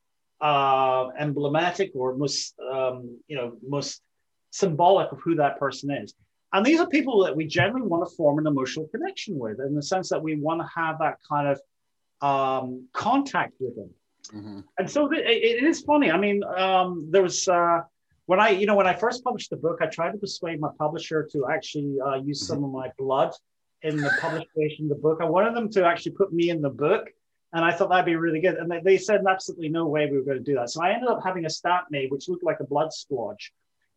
uh, 0.42 1.08
emblematic 1.18 1.92
or 1.96 2.16
most 2.16 2.56
um, 2.60 3.18
you 3.28 3.36
know 3.36 3.58
most 3.68 4.02
symbolic 4.52 5.12
of 5.12 5.20
who 5.22 5.36
that 5.36 5.60
person 5.60 5.92
is. 5.92 6.14
And 6.52 6.66
these 6.66 6.80
are 6.80 6.88
people 6.88 7.24
that 7.24 7.36
we 7.36 7.46
generally 7.46 7.86
want 7.86 8.10
to 8.10 8.16
form 8.16 8.40
an 8.40 8.48
emotional 8.48 8.88
connection 8.88 9.38
with, 9.38 9.60
in 9.60 9.76
the 9.76 9.84
sense 9.84 10.10
that 10.10 10.22
we 10.22 10.36
want 10.36 10.60
to 10.62 10.68
have 10.76 10.98
that 11.00 11.18
kind 11.30 11.48
of 11.48 11.62
um, 12.28 12.88
contact 12.92 13.54
with 13.60 13.76
them. 13.76 13.90
Mm-hmm. 14.34 14.60
And 14.80 14.90
so 14.90 15.12
it, 15.12 15.20
it 15.20 15.64
is 15.64 15.82
funny. 15.82 16.12
I 16.12 16.18
mean, 16.18 16.44
um, 16.44 17.08
there 17.12 17.22
was 17.22 17.48
uh, 17.48 17.82
when 18.30 18.39
I, 18.39 18.50
you 18.50 18.68
know, 18.68 18.76
when 18.76 18.86
I 18.86 18.94
first 18.94 19.24
published 19.24 19.50
the 19.50 19.58
book, 19.58 19.80
I 19.82 19.88
tried 19.88 20.12
to 20.12 20.20
persuade 20.20 20.60
my 20.60 20.70
publisher 20.78 21.28
to 21.32 21.48
actually 21.52 21.98
uh, 22.00 22.18
use 22.18 22.46
some 22.46 22.63
of 22.63 22.70
my 22.70 22.92
blood 23.00 23.34
in 23.82 23.98
the 23.98 24.12
publication 24.22 24.86
of 24.86 24.89
the 24.89 25.02
book. 25.02 25.18
I 25.20 25.26
wanted 25.26 25.56
them 25.56 25.68
to 25.72 25.84
actually 25.84 26.12
put 26.12 26.32
me 26.32 26.52
in 26.52 26.62
the 26.62 26.70
book, 26.70 27.10
and 27.54 27.65
I 27.65 27.72
thought 27.72 27.89
that'd 27.89 28.06
be 28.06 28.18
really 28.18 28.39
good. 28.39 28.54
And 28.54 28.70
they, 28.70 28.82
they 28.82 28.98
said 29.00 29.22
absolutely 29.28 29.70
no 29.70 29.88
way 29.88 30.06
we 30.06 30.18
were 30.18 30.24
going 30.24 30.38
to 30.38 30.44
do 30.44 30.54
that. 30.58 30.70
So 30.70 30.84
I 30.84 30.92
ended 30.92 31.10
up 31.10 31.22
having 31.24 31.46
a 31.46 31.50
stamp 31.50 31.88
made, 31.89 32.12
which 32.12 32.30
looked 32.30 32.44
like 32.44 32.60
a 32.60 32.65
blood 32.65 32.89
splodge. 32.89 33.50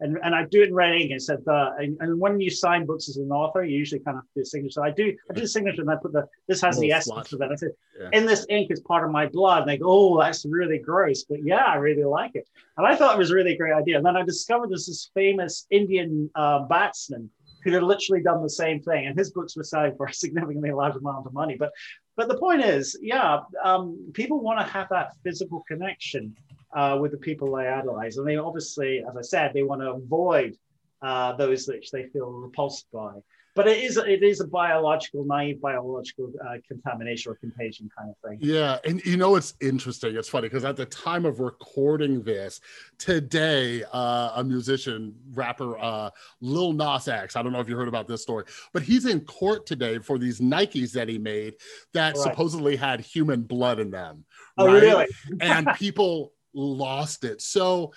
And, 0.02 0.18
and 0.24 0.34
I 0.34 0.44
do 0.46 0.62
it 0.62 0.68
in 0.68 0.74
red 0.74 0.94
ink. 0.94 1.12
It 1.12 1.22
said, 1.22 1.38
uh, 1.46 1.70
and, 1.78 1.96
and, 2.00 2.18
when 2.18 2.40
you 2.40 2.50
sign 2.50 2.84
books 2.86 3.08
as 3.08 3.16
an 3.16 3.30
author, 3.30 3.62
you 3.62 3.78
usually 3.78 4.00
kind 4.00 4.18
of 4.18 4.24
do 4.34 4.42
a 4.42 4.44
signature. 4.44 4.72
So 4.72 4.82
I 4.82 4.90
do, 4.90 5.16
I 5.30 5.34
do 5.34 5.42
the 5.42 5.48
signature 5.48 5.82
and 5.82 5.90
I 5.90 5.96
put 5.96 6.12
the, 6.12 6.26
this 6.48 6.60
has 6.60 6.78
the 6.80 6.90
essence 6.90 7.32
of 7.32 7.40
it. 7.40 7.50
I 7.52 7.54
said, 7.54 7.70
yeah. 7.98 8.08
in 8.12 8.26
this 8.26 8.44
ink 8.50 8.72
is 8.72 8.80
part 8.80 9.04
of 9.04 9.10
my 9.12 9.26
blood. 9.26 9.62
And 9.62 9.70
they 9.70 9.78
go, 9.78 9.86
oh, 9.86 10.20
that's 10.20 10.44
really 10.44 10.78
gross. 10.78 11.22
But 11.22 11.44
yeah, 11.44 11.64
I 11.64 11.76
really 11.76 12.04
like 12.04 12.32
it. 12.34 12.48
And 12.76 12.86
I 12.86 12.96
thought 12.96 13.14
it 13.14 13.18
was 13.18 13.30
a 13.30 13.34
really 13.34 13.56
great 13.56 13.74
idea. 13.74 13.96
And 13.96 14.04
then 14.04 14.16
I 14.16 14.22
discovered 14.24 14.70
there's 14.70 14.86
this 14.86 15.10
famous 15.14 15.66
Indian 15.70 16.28
uh, 16.34 16.64
batsman 16.64 17.30
who 17.62 17.70
had 17.70 17.84
literally 17.84 18.24
done 18.24 18.42
the 18.42 18.50
same 18.50 18.80
thing. 18.82 19.06
And 19.06 19.16
his 19.16 19.30
books 19.30 19.56
were 19.56 19.62
selling 19.62 19.94
for 19.96 20.06
a 20.06 20.12
significantly 20.12 20.72
large 20.72 20.96
amount 20.96 21.26
of 21.26 21.32
money. 21.32 21.56
But, 21.56 21.70
but 22.16 22.28
the 22.28 22.38
point 22.38 22.62
is, 22.64 22.98
yeah, 23.00 23.40
um, 23.62 24.10
people 24.14 24.40
want 24.40 24.58
to 24.58 24.66
have 24.66 24.88
that 24.90 25.12
physical 25.22 25.62
connection 25.68 26.34
uh, 26.72 26.98
with 27.00 27.12
the 27.12 27.18
people 27.18 27.54
they 27.56 27.68
idolize. 27.68 28.16
And 28.16 28.26
they 28.26 28.36
obviously, 28.36 29.04
as 29.08 29.16
I 29.16 29.22
said, 29.22 29.52
they 29.52 29.62
want 29.62 29.82
to 29.82 29.92
avoid 29.92 30.56
uh, 31.02 31.34
those 31.36 31.66
which 31.66 31.90
they 31.90 32.04
feel 32.06 32.30
repulsed 32.30 32.86
by. 32.92 33.12
But 33.54 33.68
it 33.68 33.84
is 33.84 33.98
it 33.98 34.22
is 34.22 34.40
a 34.40 34.46
biological, 34.46 35.26
naive 35.26 35.60
biological 35.60 36.32
uh, 36.42 36.54
contamination 36.66 37.32
or 37.32 37.34
contagion 37.34 37.90
kind 37.96 38.08
of 38.08 38.16
thing. 38.26 38.38
Yeah, 38.40 38.78
and 38.82 39.04
you 39.04 39.18
know 39.18 39.36
it's 39.36 39.52
interesting. 39.60 40.16
It's 40.16 40.28
funny 40.30 40.48
because 40.48 40.64
at 40.64 40.76
the 40.76 40.86
time 40.86 41.26
of 41.26 41.38
recording 41.38 42.22
this 42.22 42.62
today, 42.96 43.84
uh, 43.92 44.32
a 44.36 44.44
musician, 44.44 45.14
rapper, 45.34 45.78
uh, 45.78 46.08
Lil 46.40 46.72
Nas 46.72 47.08
X. 47.08 47.36
I 47.36 47.42
don't 47.42 47.52
know 47.52 47.60
if 47.60 47.68
you 47.68 47.76
heard 47.76 47.88
about 47.88 48.08
this 48.08 48.22
story, 48.22 48.44
but 48.72 48.82
he's 48.82 49.04
in 49.04 49.20
court 49.20 49.66
today 49.66 49.98
for 49.98 50.16
these 50.16 50.40
Nikes 50.40 50.92
that 50.92 51.10
he 51.10 51.18
made 51.18 51.56
that 51.92 52.14
right. 52.14 52.22
supposedly 52.22 52.74
had 52.74 53.00
human 53.00 53.42
blood 53.42 53.80
in 53.80 53.90
them. 53.90 54.24
Oh, 54.56 54.66
right? 54.66 54.82
really? 54.82 55.06
and 55.42 55.68
people 55.76 56.32
lost 56.54 57.24
it. 57.24 57.40
So 57.40 57.92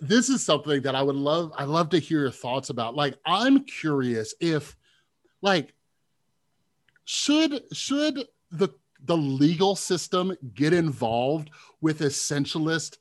this 0.00 0.28
is 0.28 0.44
something 0.44 0.82
that 0.82 0.94
I 0.94 1.02
would 1.02 1.16
love 1.16 1.52
I 1.56 1.64
love 1.64 1.90
to 1.90 1.98
hear 1.98 2.20
your 2.20 2.30
thoughts 2.30 2.70
about. 2.70 2.94
Like 2.96 3.16
I'm 3.24 3.64
curious 3.64 4.34
if 4.40 4.76
like 5.40 5.74
should 7.04 7.62
should 7.72 8.26
the 8.50 8.68
the 9.04 9.16
legal 9.16 9.76
system 9.76 10.34
get 10.54 10.72
involved 10.72 11.50
with 11.80 12.00
essentialist 12.00 12.98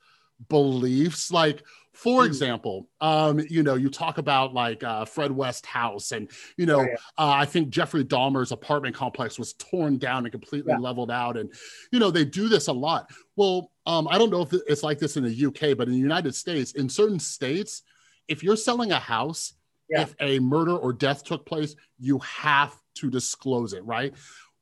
beliefs 0.49 1.31
like 1.31 1.63
for 1.93 2.21
hmm. 2.21 2.27
example, 2.27 2.87
um, 3.01 3.39
you 3.49 3.63
know, 3.63 3.75
you 3.75 3.89
talk 3.89 4.17
about 4.17 4.53
like 4.53 4.83
uh, 4.83 5.05
Fred 5.05 5.31
West 5.31 5.65
House, 5.65 6.11
and 6.11 6.29
you 6.57 6.65
know, 6.65 6.81
yeah. 6.81 6.95
uh, 7.17 7.29
I 7.29 7.45
think 7.45 7.69
Jeffrey 7.69 8.03
Dahmer's 8.05 8.51
apartment 8.51 8.95
complex 8.95 9.37
was 9.37 9.53
torn 9.53 9.97
down 9.97 10.25
and 10.25 10.31
completely 10.31 10.71
yeah. 10.71 10.79
leveled 10.79 11.11
out, 11.11 11.37
and 11.37 11.53
you 11.91 11.99
know, 11.99 12.09
they 12.09 12.23
do 12.23 12.47
this 12.47 12.67
a 12.67 12.73
lot. 12.73 13.11
Well, 13.35 13.71
um, 13.85 14.07
I 14.07 14.17
don't 14.17 14.29
know 14.29 14.41
if 14.41 14.53
it's 14.67 14.83
like 14.83 14.99
this 14.99 15.17
in 15.17 15.23
the 15.23 15.45
UK, 15.45 15.77
but 15.77 15.87
in 15.87 15.93
the 15.93 15.99
United 15.99 16.33
States, 16.33 16.71
in 16.73 16.87
certain 16.87 17.19
states, 17.19 17.83
if 18.27 18.41
you're 18.41 18.55
selling 18.55 18.91
a 18.91 18.99
house, 18.99 19.53
yeah. 19.89 20.03
if 20.03 20.15
a 20.21 20.39
murder 20.39 20.75
or 20.75 20.93
death 20.93 21.23
took 21.23 21.45
place, 21.45 21.75
you 21.99 22.19
have 22.19 22.73
to 22.95 23.09
disclose 23.09 23.73
it, 23.73 23.83
right? 23.85 24.13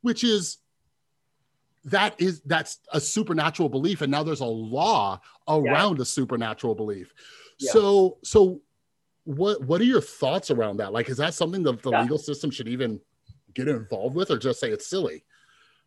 Which 0.02 0.24
is 0.24 0.58
that 1.90 2.20
is 2.20 2.42
that's 2.46 2.80
a 2.94 3.00
supernatural 3.00 3.70
belief 3.70 4.02
and 4.02 4.12
now 4.12 4.24
there's 4.24 4.42
a 4.42 4.46
law 4.46 5.20
around 5.48 5.98
yeah. 5.98 6.02
a 6.02 6.06
supernatural 6.06 6.76
belief 6.76 7.14
yeah. 7.60 7.72
so 7.72 8.18
so 8.24 8.62
what 9.24 9.62
what 9.64 9.82
are 9.82 9.86
your 9.86 10.02
thoughts 10.02 10.52
around 10.52 10.78
that 10.78 10.94
like 10.94 11.10
is 11.10 11.18
that 11.18 11.34
something 11.34 11.64
that 11.64 11.82
the 11.84 11.92
yeah. 11.92 12.02
legal 12.02 12.18
system 12.18 12.50
should 12.50 12.68
even 12.68 13.00
get 13.54 13.68
involved 13.68 14.16
with 14.16 14.32
or 14.32 14.38
just 14.38 14.60
say 14.60 14.70
it's 14.70 14.88
silly 14.88 15.24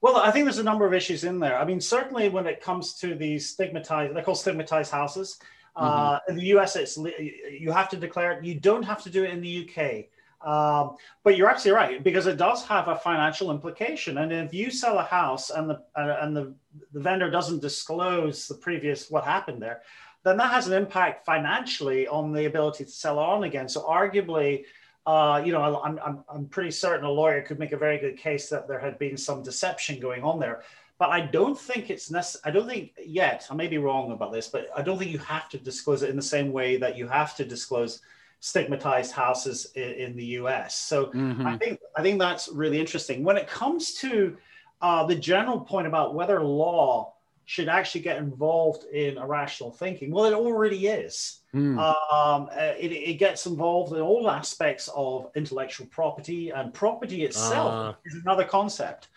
well 0.01 0.17
i 0.17 0.31
think 0.31 0.45
there's 0.45 0.59
a 0.59 0.63
number 0.63 0.87
of 0.87 0.95
issues 0.95 1.25
in 1.25 1.39
there 1.39 1.59
i 1.59 1.65
mean 1.65 1.81
certainly 1.81 2.29
when 2.29 2.47
it 2.47 2.61
comes 2.61 2.95
to 2.95 3.15
these 3.15 3.49
stigmatized 3.49 4.15
they're 4.15 4.23
called 4.23 4.39
stigmatized 4.39 4.91
houses 4.91 5.39
uh, 5.77 5.83
mm-hmm. 5.83 6.15
uh, 6.15 6.19
in 6.29 6.37
the 6.37 6.45
us 6.45 6.77
it's 6.77 6.97
you 6.97 7.73
have 7.73 7.89
to 7.89 7.97
declare 7.97 8.33
it 8.33 8.45
you 8.45 8.55
don't 8.55 8.83
have 8.83 9.03
to 9.03 9.11
do 9.11 9.25
it 9.25 9.31
in 9.31 9.41
the 9.41 9.65
uk 9.65 10.07
um, 10.45 10.97
but 11.23 11.37
you're 11.37 11.49
absolutely 11.49 11.77
right 11.77 12.05
because 12.05 12.27
it 12.27 12.37
does 12.37 12.65
have 12.65 12.89
a 12.89 12.97
financial 12.97 13.51
implication. 13.51 14.19
And 14.19 14.33
if 14.33 14.53
you 14.53 14.71
sell 14.71 14.99
a 14.99 15.05
house 15.05 15.51
and 15.51 15.71
the 15.71 15.83
uh, 15.97 16.19
and 16.21 16.37
the, 16.37 16.55
the 16.93 17.01
vendor 17.01 17.31
doesn't 17.31 17.61
disclose 17.61 18.49
the 18.49 18.55
previous 18.55 19.11
what 19.11 19.25
happened 19.25 19.63
there, 19.63 19.83
then 20.25 20.37
that 20.37 20.51
has 20.51 20.67
an 20.67 20.73
impact 20.73 21.25
financially 21.25 22.07
on 22.09 22.33
the 22.33 22.47
ability 22.47 22.85
to 22.85 22.91
sell 22.91 23.19
on 23.19 23.45
again. 23.45 23.69
So 23.69 23.83
arguably, 23.83 24.65
uh, 25.07 25.43
you 25.45 25.53
know, 25.53 25.81
I'm, 25.83 25.99
I'm, 26.05 26.25
I'm 26.29 26.47
pretty 26.47 26.71
certain 26.71 27.05
a 27.05 27.11
lawyer 27.11 27.43
could 27.43 27.59
make 27.59 27.73
a 27.73 27.77
very 27.77 27.99
good 27.99 28.17
case 28.17 28.49
that 28.51 28.69
there 28.69 28.79
had 28.79 28.99
been 28.99 29.17
some 29.17 29.43
deception 29.43 30.01
going 30.01 30.23
on 30.23 30.39
there. 30.39 30.63
But 30.99 31.11
I 31.11 31.23
don't 31.23 31.59
think 31.59 31.91
it's 31.91 32.11
necessary. 32.11 32.43
I 32.45 32.55
don't 32.55 32.69
think 32.69 32.93
yet. 33.05 33.49
I 33.51 33.55
may 33.55 33.67
be 33.67 33.79
wrong 33.79 34.13
about 34.13 34.33
this, 34.33 34.47
but 34.47 34.69
I 34.77 34.83
don't 34.83 34.99
think 34.99 35.11
you 35.11 35.19
have 35.19 35.49
to 35.49 35.59
disclose 35.59 36.03
it 36.03 36.11
in 36.11 36.17
the 36.17 36.23
same 36.23 36.53
way 36.53 36.77
that 36.77 36.97
you 36.97 37.09
have 37.09 37.35
to 37.37 37.45
disclose 37.45 38.01
stigmatized 38.43 39.13
houses 39.13 39.71
in, 39.77 39.93
in 39.93 40.17
the 40.17 40.25
US. 40.41 40.77
So 40.77 41.07
mm-hmm. 41.07 41.47
I 41.47 41.57
think 41.57 41.79
I 41.97 42.03
think 42.03 42.19
that's 42.19 42.49
really 42.49 42.81
interesting. 42.81 43.23
When 43.23 43.37
it 43.37 43.47
comes 43.47 43.95
to 43.95 44.37
uh, 44.83 45.07
the 45.07 45.15
general 45.15 45.61
point 45.61 45.87
about 45.87 46.15
whether 46.17 46.43
law 46.43 47.15
should 47.45 47.69
actually 47.69 48.01
get 48.01 48.19
involved 48.19 48.85
in 48.93 49.17
irrational 49.17 49.71
thinking, 49.71 50.11
well, 50.11 50.25
it 50.25 50.33
already 50.33 50.89
is. 50.89 51.41
Mm. 51.55 51.79
Um, 52.13 52.49
it, 52.53 52.91
it, 52.93 53.19
gets 53.19 53.47
involved 53.47 53.93
in 53.93 54.01
all 54.01 54.31
aspects 54.31 54.89
of 54.95 55.31
intellectual 55.37 55.87
property, 55.89 56.51
and 56.51 56.73
property 56.73 57.25
itself 57.25 57.73
uh. 57.73 57.95
is 58.05 58.15
another 58.15 58.45
concept. 58.45 59.09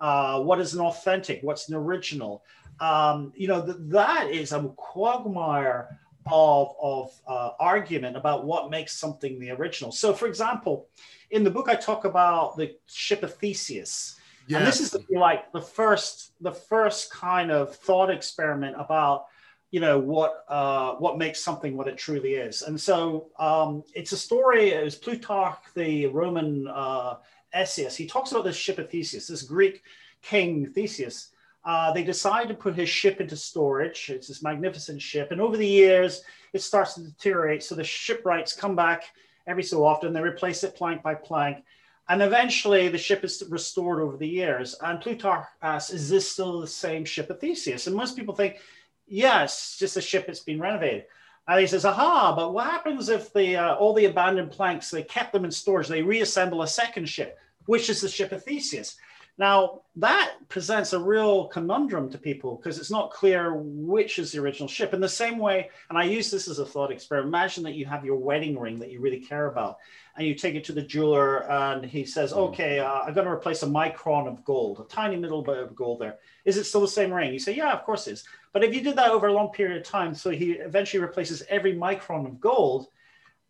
Uh, 0.00 0.40
what 0.40 0.60
is 0.60 0.74
an 0.74 0.80
authentic? 0.80 1.38
What's 1.42 1.68
an 1.68 1.76
original? 1.76 2.42
Um, 2.80 3.32
you 3.36 3.48
know, 3.48 3.64
th- 3.64 3.78
that 3.80 4.28
is 4.28 4.52
a 4.52 4.60
quagmire 4.76 6.00
of, 6.26 6.74
of 6.80 7.10
uh, 7.26 7.50
argument 7.60 8.16
about 8.16 8.44
what 8.44 8.70
makes 8.70 8.98
something 8.98 9.38
the 9.38 9.50
original. 9.50 9.92
So, 9.92 10.12
for 10.12 10.26
example, 10.26 10.88
in 11.30 11.44
the 11.44 11.50
book, 11.50 11.68
I 11.68 11.74
talk 11.74 12.04
about 12.04 12.56
the 12.56 12.76
ship 12.86 13.22
of 13.22 13.34
Theseus. 13.34 14.18
Yes. 14.46 14.58
And 14.58 14.66
this 14.66 14.80
is 14.80 14.96
like 15.10 15.52
the 15.52 15.60
first, 15.60 16.32
the 16.40 16.52
first 16.52 17.10
kind 17.10 17.50
of 17.50 17.74
thought 17.76 18.10
experiment 18.10 18.76
about, 18.78 19.26
you 19.70 19.80
know, 19.80 19.98
what 19.98 20.44
uh, 20.48 20.94
what 20.94 21.18
makes 21.18 21.42
something 21.42 21.76
what 21.76 21.88
it 21.88 21.96
truly 21.96 22.34
is. 22.34 22.62
And 22.62 22.80
so 22.80 23.30
um, 23.38 23.82
it's 23.94 24.12
a 24.12 24.16
story. 24.16 24.70
It 24.70 24.84
was 24.84 24.94
Plutarch, 24.94 25.58
the 25.74 26.06
Roman 26.06 26.68
uh, 26.68 27.16
essayist. 27.52 27.96
He 27.96 28.06
talks 28.06 28.32
about 28.32 28.44
this 28.44 28.56
ship 28.56 28.78
of 28.78 28.90
Theseus, 28.90 29.26
this 29.26 29.42
Greek 29.42 29.82
king 30.22 30.70
Theseus, 30.72 31.30
uh, 31.64 31.92
they 31.92 32.04
decide 32.04 32.48
to 32.48 32.54
put 32.54 32.74
his 32.74 32.88
ship 32.88 33.20
into 33.20 33.36
storage. 33.36 34.10
It's 34.10 34.28
this 34.28 34.42
magnificent 34.42 35.00
ship. 35.00 35.32
And 35.32 35.40
over 35.40 35.56
the 35.56 35.66
years, 35.66 36.22
it 36.52 36.62
starts 36.62 36.94
to 36.94 37.02
deteriorate. 37.02 37.62
So 37.62 37.74
the 37.74 37.84
shipwrights 37.84 38.52
come 38.52 38.76
back 38.76 39.04
every 39.46 39.62
so 39.62 39.84
often. 39.84 40.12
They 40.12 40.20
replace 40.20 40.62
it 40.62 40.76
plank 40.76 41.02
by 41.02 41.14
plank. 41.14 41.64
And 42.08 42.20
eventually, 42.20 42.88
the 42.88 42.98
ship 42.98 43.24
is 43.24 43.42
restored 43.48 44.02
over 44.02 44.18
the 44.18 44.28
years. 44.28 44.76
And 44.82 45.00
Plutarch 45.00 45.46
asks, 45.62 45.90
Is 45.90 46.10
this 46.10 46.30
still 46.30 46.60
the 46.60 46.66
same 46.66 47.06
ship 47.06 47.30
of 47.30 47.40
Theseus? 47.40 47.86
And 47.86 47.96
most 47.96 48.14
people 48.14 48.34
think, 48.34 48.58
Yes, 49.06 49.76
just 49.78 49.96
a 49.96 50.02
ship 50.02 50.26
that's 50.26 50.40
been 50.40 50.60
renovated. 50.60 51.06
And 51.48 51.60
he 51.60 51.66
says, 51.66 51.86
Aha, 51.86 52.34
but 52.36 52.52
what 52.52 52.66
happens 52.66 53.08
if 53.08 53.32
the, 53.32 53.56
uh, 53.56 53.74
all 53.76 53.94
the 53.94 54.04
abandoned 54.04 54.50
planks, 54.50 54.90
they 54.90 55.02
kept 55.02 55.32
them 55.32 55.46
in 55.46 55.50
storage, 55.50 55.88
they 55.88 56.02
reassemble 56.02 56.62
a 56.62 56.68
second 56.68 57.08
ship, 57.08 57.38
which 57.66 57.88
is 57.88 58.02
the 58.02 58.08
ship 58.08 58.32
of 58.32 58.44
Theseus? 58.44 58.96
Now, 59.36 59.80
that 59.96 60.34
presents 60.48 60.92
a 60.92 60.98
real 60.98 61.48
conundrum 61.48 62.08
to 62.10 62.18
people 62.18 62.56
because 62.56 62.78
it's 62.78 62.90
not 62.90 63.10
clear 63.10 63.54
which 63.54 64.20
is 64.20 64.30
the 64.30 64.40
original 64.40 64.68
ship. 64.68 64.94
In 64.94 65.00
the 65.00 65.08
same 65.08 65.38
way, 65.38 65.70
and 65.88 65.98
I 65.98 66.04
use 66.04 66.30
this 66.30 66.46
as 66.46 66.60
a 66.60 66.66
thought 66.66 66.92
experiment 66.92 67.34
imagine 67.34 67.64
that 67.64 67.74
you 67.74 67.84
have 67.86 68.04
your 68.04 68.16
wedding 68.16 68.58
ring 68.58 68.78
that 68.78 68.92
you 68.92 69.00
really 69.00 69.18
care 69.18 69.46
about, 69.46 69.78
and 70.16 70.24
you 70.24 70.36
take 70.36 70.54
it 70.54 70.62
to 70.64 70.72
the 70.72 70.82
jeweler, 70.82 71.50
and 71.50 71.84
he 71.84 72.04
says, 72.04 72.30
mm-hmm. 72.30 72.42
Okay, 72.54 72.78
uh, 72.78 73.02
I'm 73.02 73.14
going 73.14 73.26
to 73.26 73.32
replace 73.32 73.64
a 73.64 73.66
micron 73.66 74.28
of 74.28 74.44
gold, 74.44 74.78
a 74.78 74.84
tiny 74.84 75.16
little 75.16 75.42
bit 75.42 75.58
of 75.58 75.74
gold 75.74 76.00
there. 76.00 76.18
Is 76.44 76.56
it 76.56 76.64
still 76.64 76.82
the 76.82 76.88
same 76.88 77.12
ring? 77.12 77.32
You 77.32 77.40
say, 77.40 77.56
Yeah, 77.56 77.72
of 77.72 77.82
course 77.82 78.06
it 78.06 78.12
is. 78.12 78.24
But 78.52 78.62
if 78.62 78.72
you 78.72 78.82
did 78.82 78.94
that 78.96 79.10
over 79.10 79.26
a 79.26 79.32
long 79.32 79.48
period 79.48 79.78
of 79.78 79.84
time, 79.84 80.14
so 80.14 80.30
he 80.30 80.52
eventually 80.52 81.02
replaces 81.02 81.42
every 81.48 81.74
micron 81.74 82.24
of 82.24 82.40
gold, 82.40 82.86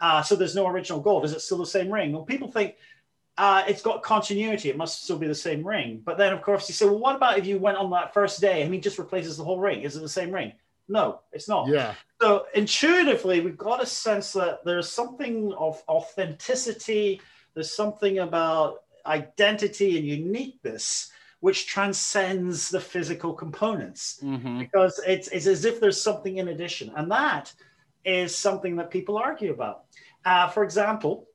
uh, 0.01 0.23
so 0.23 0.35
there's 0.35 0.55
no 0.55 0.67
original 0.67 1.01
gold, 1.01 1.25
is 1.27 1.33
it 1.33 1.41
still 1.41 1.59
the 1.59 1.67
same 1.67 1.93
ring? 1.93 2.13
Well, 2.13 2.23
people 2.23 2.51
think, 2.51 2.77
uh, 3.37 3.65
it's 3.67 3.83
got 3.83 4.03
continuity. 4.03 4.71
It 4.71 4.77
must 4.77 5.05
still 5.05 5.19
be 5.19 5.27
the 5.27 5.35
same 5.35 5.67
ring. 5.67 6.01
But 6.05 6.19
then, 6.19 6.33
of 6.33 6.43
course, 6.43 6.69
you 6.69 6.75
say, 6.75 6.87
well, 6.87 6.99
what 6.99 7.17
about 7.17 7.39
if 7.39 7.47
you 7.47 7.59
went 7.59 7.79
on 7.79 7.91
that 7.91 8.15
first 8.15 8.41
day 8.41 8.63
and 8.63 8.73
he 8.73 8.81
just 8.81 8.99
replaces 8.99 9.37
the 9.37 9.45
whole 9.45 9.59
ring? 9.59 9.83
Is 9.83 9.97
it 9.97 10.01
the 10.01 10.09
same 10.09 10.31
ring? 10.31 10.53
No, 10.89 11.21
it's 11.33 11.49
not. 11.49 11.69
Yeah. 11.69 11.95
So 12.21 12.47
intuitively, 12.55 13.41
we've 13.41 13.57
got 13.57 13.83
a 13.83 13.87
sense 13.87 14.33
that 14.35 14.65
there's 14.65 14.91
something 14.91 15.53
of 15.55 15.83
authenticity. 15.89 17.21
There's 17.55 17.75
something 17.75 18.19
about 18.19 18.83
identity 19.07 19.99
and 19.99 20.07
uniqueness 20.07 21.11
which 21.41 21.67
transcends 21.67 22.71
the 22.71 22.81
physical 22.81 23.35
components 23.35 24.19
mm-hmm. 24.23 24.61
because 24.61 24.99
it's, 25.07 25.29
it's 25.29 25.47
as 25.47 25.65
if 25.65 25.81
there's 25.81 26.01
something 26.01 26.39
in 26.39 26.49
addition. 26.49 26.91
And 26.97 27.11
that 27.11 27.53
is 28.05 28.37
something 28.37 28.77
that 28.77 28.91
people 28.91 29.19
argue 29.19 29.53
about. 29.53 29.85
Uh, 30.25 30.49
for 30.49 30.65
example, 30.65 31.29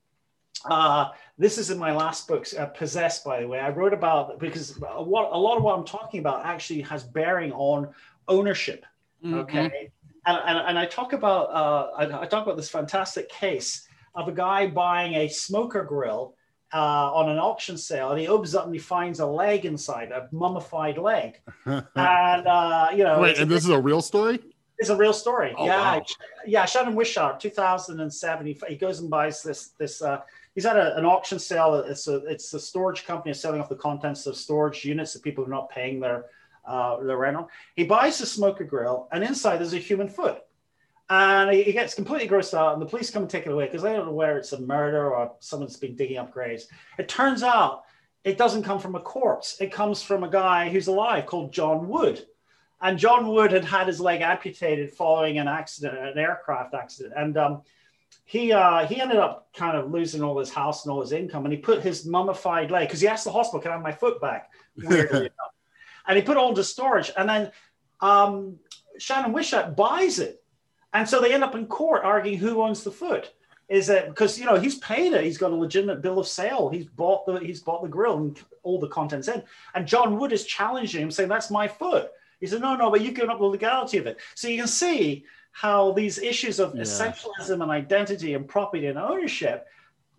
uh, 0.66 1.10
this 1.40 1.58
is 1.58 1.72
in 1.72 1.80
my 1.80 1.94
last 1.96 2.28
book, 2.28 2.46
uh, 2.60 2.66
Possessed, 2.66 3.24
by 3.24 3.40
the 3.40 3.48
way. 3.48 3.60
I 3.60 3.70
wrote 3.70 3.94
about 3.94 4.40
because 4.40 4.78
what 4.78 5.32
a 5.32 5.38
lot 5.38 5.58
of 5.58 5.64
what 5.64 5.80
I'm 5.80 5.86
talking 5.86 6.20
about 6.20 6.46
actually 6.46 6.82
has 6.82 7.04
bearing 7.04 7.54
on 7.54 7.90
ownership. 8.28 8.86
Mm-hmm. 9.24 9.36
Okay. 9.40 9.90
and, 10.26 10.38
and, 10.46 10.58
and 10.68 10.78
I 10.78 10.86
talk 10.86 11.14
about 11.14 11.46
uh, 11.46 11.92
I, 11.98 12.24
I 12.24 12.26
talk 12.26 12.46
about 12.46 12.58
this 12.58 12.70
fantastic 12.70 13.30
case 13.30 13.88
of 14.16 14.28
a 14.28 14.34
guy 14.34 14.68
buying 14.68 15.16
a 15.16 15.30
smoker 15.30 15.84
grill 15.84 16.36
uh, 16.74 17.14
on 17.14 17.30
an 17.30 17.38
auction 17.38 17.78
sale, 17.78 18.12
and 18.12 18.20
he 18.20 18.28
opens 18.28 18.54
up 18.54 18.66
and 18.66 18.74
he 18.74 18.80
finds 18.80 19.22
a 19.22 19.26
leg 19.26 19.66
inside, 19.66 20.12
a 20.12 20.28
mummified 20.34 20.98
leg. 20.98 21.40
and 21.66 21.88
uh, 21.96 22.90
you 22.94 23.06
know, 23.06 23.22
wait, 23.22 23.40
and 23.40 23.50
this 23.50 23.64
is 23.64 23.70
a 23.70 23.80
real 23.80 24.02
story. 24.02 24.40
It's 24.78 24.90
a 24.90 24.96
real 24.96 25.14
story. 25.14 25.54
Oh, 25.58 25.66
yeah, 25.66 25.98
wow. 25.98 26.06
yeah. 26.46 26.66
Shannon 26.66 26.96
Whisnant, 26.96 27.40
2007. 27.40 28.46
He, 28.46 28.58
he 28.68 28.76
goes 28.76 29.00
and 29.00 29.10
buys 29.10 29.42
this 29.42 29.70
this. 29.78 30.02
Uh, 30.02 30.20
he's 30.60 30.66
at 30.66 30.76
a, 30.76 30.98
an 30.98 31.06
auction 31.06 31.40
sale. 31.40 31.76
It's 31.76 32.10
a 32.10 32.18
it's 32.26 32.54
a 32.54 32.60
storage 32.60 33.06
company 33.06 33.34
selling 33.34 33.62
off 33.62 33.70
the 33.70 33.76
contents 33.76 34.26
of 34.26 34.36
storage 34.36 34.84
units 34.84 35.14
that 35.14 35.24
people 35.24 35.46
are 35.46 35.50
not 35.50 35.70
paying 35.70 36.02
their 36.02 36.26
uh, 36.68 37.02
their 37.02 37.16
rent 37.16 37.38
on. 37.38 37.48
He 37.78 37.86
buys 37.86 38.18
the 38.18 38.26
smoker 38.26 38.66
grill, 38.66 39.08
and 39.14 39.24
inside 39.24 39.60
there's 39.60 39.74
a 39.74 39.78
human 39.78 40.10
foot. 40.10 40.42
And 41.10 41.50
he, 41.50 41.64
he 41.64 41.72
gets 41.72 41.96
completely 41.96 42.28
grossed 42.28 42.54
out, 42.54 42.74
and 42.74 42.82
the 42.82 42.86
police 42.86 43.10
come 43.10 43.22
and 43.22 43.32
take 43.32 43.46
it 43.46 43.54
away 43.54 43.68
because 43.68 43.84
they 43.84 43.94
don't 43.94 44.06
know 44.06 44.12
where 44.12 44.38
it's 44.38 44.52
a 44.52 44.60
murder 44.60 45.16
or 45.16 45.32
someone's 45.40 45.78
been 45.78 45.96
digging 45.96 46.18
up 46.18 46.34
graves. 46.34 46.68
It 46.98 47.08
turns 47.08 47.42
out 47.42 47.84
it 48.26 48.38
doesn't 48.38 48.64
come 48.64 48.80
from 48.80 48.96
a 48.96 49.00
corpse. 49.00 49.62
It 49.62 49.72
comes 49.72 50.02
from 50.02 50.26
a 50.26 50.30
guy 50.30 50.68
who's 50.68 50.88
alive 50.88 51.26
called 51.26 51.54
John 51.54 51.88
Wood. 51.88 52.26
And 52.82 53.00
John 53.00 53.30
Wood 53.30 53.54
had 53.54 53.64
had 53.64 53.88
his 53.88 54.02
leg 54.02 54.20
amputated 54.20 54.92
following 54.92 55.38
an 55.38 55.48
accident, 55.48 55.98
an 55.98 56.18
aircraft 56.18 56.74
accident. 56.74 57.14
And 57.16 57.38
um, 57.38 57.62
he 58.26 58.52
uh, 58.52 58.86
he 58.86 59.02
ended 59.02 59.18
up 59.18 59.50
kind 59.54 59.76
of 59.78 59.92
losing 59.92 60.22
all 60.22 60.38
his 60.38 60.52
house 60.52 60.86
and 60.86 60.92
all 60.92 61.02
his 61.02 61.12
income. 61.12 61.46
And 61.46 61.54
he 61.54 61.60
put 61.60 61.82
his 61.82 62.06
mummified 62.06 62.72
leg, 62.72 62.88
because 62.88 63.02
he 63.02 63.08
asked 63.08 63.26
the 63.26 63.32
hospital, 63.32 63.62
can 63.62 63.72
I 63.72 63.76
have 63.76 63.84
my 63.84 63.92
foot 63.92 64.22
back? 64.22 64.52
Weirdly 64.78 65.20
enough. 65.20 65.54
And 66.08 66.18
he 66.18 66.24
put 66.24 66.38
it 66.38 66.38
all 66.38 66.50
into 66.50 66.64
storage. 66.64 67.12
And 67.18 67.28
then 67.28 67.52
um, 68.02 68.58
Shannon 68.98 69.34
Whisnant 69.34 69.76
buys 69.76 70.20
it. 70.20 70.44
And 70.94 71.08
so 71.08 71.22
they 71.22 71.34
end 71.34 71.44
up 71.44 71.56
in 71.56 71.68
court 71.68 72.04
arguing 72.04 72.38
who 72.40 72.62
owns 72.62 72.84
the 72.84 72.92
foot. 72.92 73.34
Is 73.68 73.90
it 73.90 74.10
because 74.10 74.40
you 74.40 74.46
know 74.46 74.60
he's 74.60 74.80
paid 74.80 75.14
it? 75.14 75.24
He's 75.24 75.38
got 75.38 75.52
a 75.52 75.56
legitimate 75.56 76.02
bill 76.02 76.18
of 76.18 76.28
sale. 76.28 76.70
He's 76.70 76.86
bought 76.86 77.28
the 77.28 77.38
he's 77.38 77.62
bought 77.62 77.84
the 77.84 77.88
grill 77.88 78.18
and 78.18 78.40
all 78.64 78.80
the 78.80 78.88
contents 78.88 79.28
in. 79.28 79.44
And 79.76 79.88
John 79.88 80.18
Wood 80.18 80.34
is 80.34 80.46
challenging 80.46 81.04
him, 81.04 81.12
saying 81.12 81.30
that's 81.30 81.52
my 81.52 81.68
foot. 81.68 82.10
He 82.40 82.48
said, 82.48 82.62
no, 82.62 82.76
no, 82.76 82.90
but 82.90 83.02
you've 83.02 83.14
given 83.14 83.30
up 83.30 83.38
the 83.38 83.46
legality 83.46 83.98
of 83.98 84.08
it. 84.08 84.18
So 84.34 84.48
you 84.48 84.58
can 84.58 84.68
see 84.68 85.26
how 85.52 85.92
these 85.92 86.18
issues 86.20 86.60
of 86.60 86.76
Yeah. 86.76 86.84
essentialism 86.84 87.62
and 87.62 87.72
identity 87.72 88.34
and 88.34 88.48
property 88.48 88.88
and 88.88 88.98
ownership, 88.98 89.68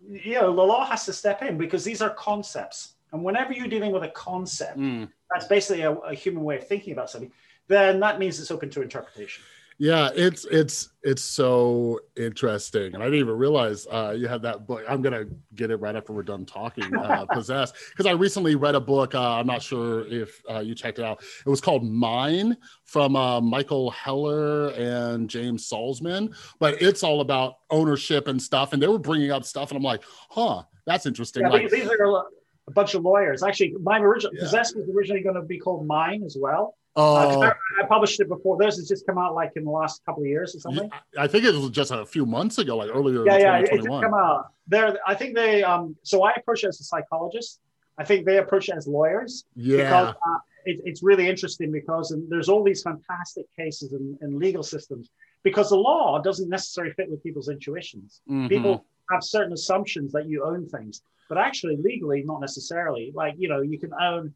you 0.09 0.33
know, 0.35 0.53
the 0.55 0.61
law 0.61 0.85
has 0.85 1.05
to 1.05 1.13
step 1.13 1.41
in 1.41 1.57
because 1.57 1.83
these 1.83 2.01
are 2.01 2.09
concepts. 2.11 2.93
And 3.11 3.23
whenever 3.23 3.53
you're 3.53 3.67
dealing 3.67 3.91
with 3.91 4.03
a 4.03 4.09
concept, 4.09 4.77
Mm. 4.77 5.09
that's 5.29 5.47
basically 5.47 5.81
a, 5.83 5.91
a 5.91 6.13
human 6.13 6.43
way 6.43 6.57
of 6.57 6.67
thinking 6.67 6.93
about 6.93 7.09
something, 7.09 7.31
then 7.67 7.99
that 7.99 8.19
means 8.19 8.39
it's 8.39 8.51
open 8.51 8.69
to 8.71 8.81
interpretation. 8.81 9.43
Yeah, 9.81 10.11
it's 10.13 10.45
it's 10.45 10.89
it's 11.01 11.23
so 11.23 12.01
interesting, 12.15 12.93
and 12.93 13.01
I 13.01 13.07
didn't 13.07 13.21
even 13.21 13.35
realize 13.35 13.87
uh, 13.87 14.13
you 14.15 14.27
had 14.27 14.43
that 14.43 14.67
book. 14.67 14.83
I'm 14.87 15.01
gonna 15.01 15.25
get 15.55 15.71
it 15.71 15.77
right 15.77 15.95
after 15.95 16.13
we're 16.13 16.21
done 16.21 16.45
talking. 16.45 16.95
Uh, 16.95 17.25
Possessed, 17.31 17.73
because 17.89 18.05
I 18.05 18.11
recently 18.11 18.53
read 18.53 18.75
a 18.75 18.79
book. 18.79 19.15
Uh, 19.15 19.39
I'm 19.39 19.47
not 19.47 19.63
sure 19.63 20.05
if 20.05 20.39
uh, 20.47 20.59
you 20.59 20.75
checked 20.75 20.99
it 20.99 21.03
out. 21.03 21.23
It 21.43 21.49
was 21.49 21.61
called 21.61 21.83
Mine 21.83 22.57
from 22.85 23.15
uh, 23.15 23.41
Michael 23.41 23.89
Heller 23.89 24.69
and 24.73 25.27
James 25.27 25.67
Salzman, 25.67 26.35
but 26.59 26.79
it's 26.79 27.01
all 27.01 27.21
about 27.21 27.55
ownership 27.71 28.27
and 28.27 28.39
stuff. 28.39 28.73
And 28.73 28.83
they 28.83 28.87
were 28.87 28.99
bringing 28.99 29.31
up 29.31 29.43
stuff, 29.45 29.71
and 29.71 29.77
I'm 29.77 29.83
like, 29.83 30.03
huh, 30.29 30.61
that's 30.85 31.07
interesting. 31.07 31.41
Yeah, 31.41 31.49
like, 31.49 31.71
these, 31.71 31.89
are 31.89 32.27
a, 32.67 32.71
bunch 32.71 32.93
of 32.93 33.01
lawyers. 33.01 33.41
Actually, 33.41 33.73
my 33.81 33.97
original 33.97 34.31
Yeah. 34.35 34.43
Possessed 34.43 34.77
was 34.77 34.87
originally 34.95 35.23
going 35.23 35.37
to 35.37 35.41
be 35.41 35.57
called 35.57 35.87
Mine 35.87 36.21
as 36.23 36.37
well. 36.39 36.75
Uh, 36.95 37.25
oh, 37.25 37.41
I, 37.41 37.53
I 37.81 37.85
published 37.87 38.19
it 38.19 38.27
before. 38.27 38.57
This 38.57 38.75
has 38.75 38.87
just 38.87 39.05
come 39.05 39.17
out 39.17 39.33
like 39.33 39.51
in 39.55 39.63
the 39.63 39.71
last 39.71 40.03
couple 40.05 40.23
of 40.23 40.27
years 40.27 40.55
or 40.55 40.59
something. 40.59 40.89
I 41.17 41.27
think 41.27 41.45
it 41.45 41.55
was 41.55 41.69
just 41.69 41.91
a 41.91 42.05
few 42.05 42.25
months 42.25 42.57
ago, 42.57 42.75
like 42.77 42.89
earlier 42.93 43.25
yeah, 43.25 43.35
in 43.35 43.41
yeah, 43.41 43.57
it, 43.57 43.61
did 43.61 43.83
2021. 43.83 44.01
come 44.03 44.13
out. 44.13 44.51
There, 44.67 44.97
I 45.07 45.15
think 45.15 45.35
they. 45.35 45.63
Um, 45.63 45.95
so 46.03 46.23
I 46.23 46.33
approach 46.35 46.63
it 46.63 46.67
as 46.67 46.81
a 46.81 46.83
psychologist. 46.83 47.61
I 47.97 48.03
think 48.03 48.25
they 48.25 48.37
approach 48.37 48.67
it 48.67 48.75
as 48.75 48.87
lawyers 48.87 49.45
yeah, 49.55 49.77
because 49.77 50.15
uh, 50.15 50.37
it, 50.65 50.81
it's 50.83 51.03
really 51.03 51.29
interesting 51.29 51.71
because 51.71 52.15
there's 52.29 52.49
all 52.49 52.63
these 52.63 52.81
fantastic 52.81 53.45
cases 53.55 53.93
in, 53.93 54.17
in 54.21 54.39
legal 54.39 54.63
systems 54.63 55.09
because 55.43 55.69
the 55.69 55.75
law 55.75 56.21
doesn't 56.21 56.49
necessarily 56.49 56.93
fit 56.93 57.09
with 57.09 57.23
people's 57.23 57.49
intuitions. 57.49 58.21
Mhm. 58.29 58.49
People 58.49 58.85
have 59.09 59.23
certain 59.23 59.53
assumptions 59.53 60.11
that 60.13 60.27
you 60.27 60.43
own 60.43 60.67
things, 60.67 61.01
but 61.29 61.37
actually 61.37 61.77
legally, 61.77 62.23
not 62.23 62.41
necessarily. 62.41 63.11
Like 63.13 63.35
you 63.37 63.47
know, 63.47 63.61
you 63.61 63.79
can 63.79 63.93
own. 63.93 64.33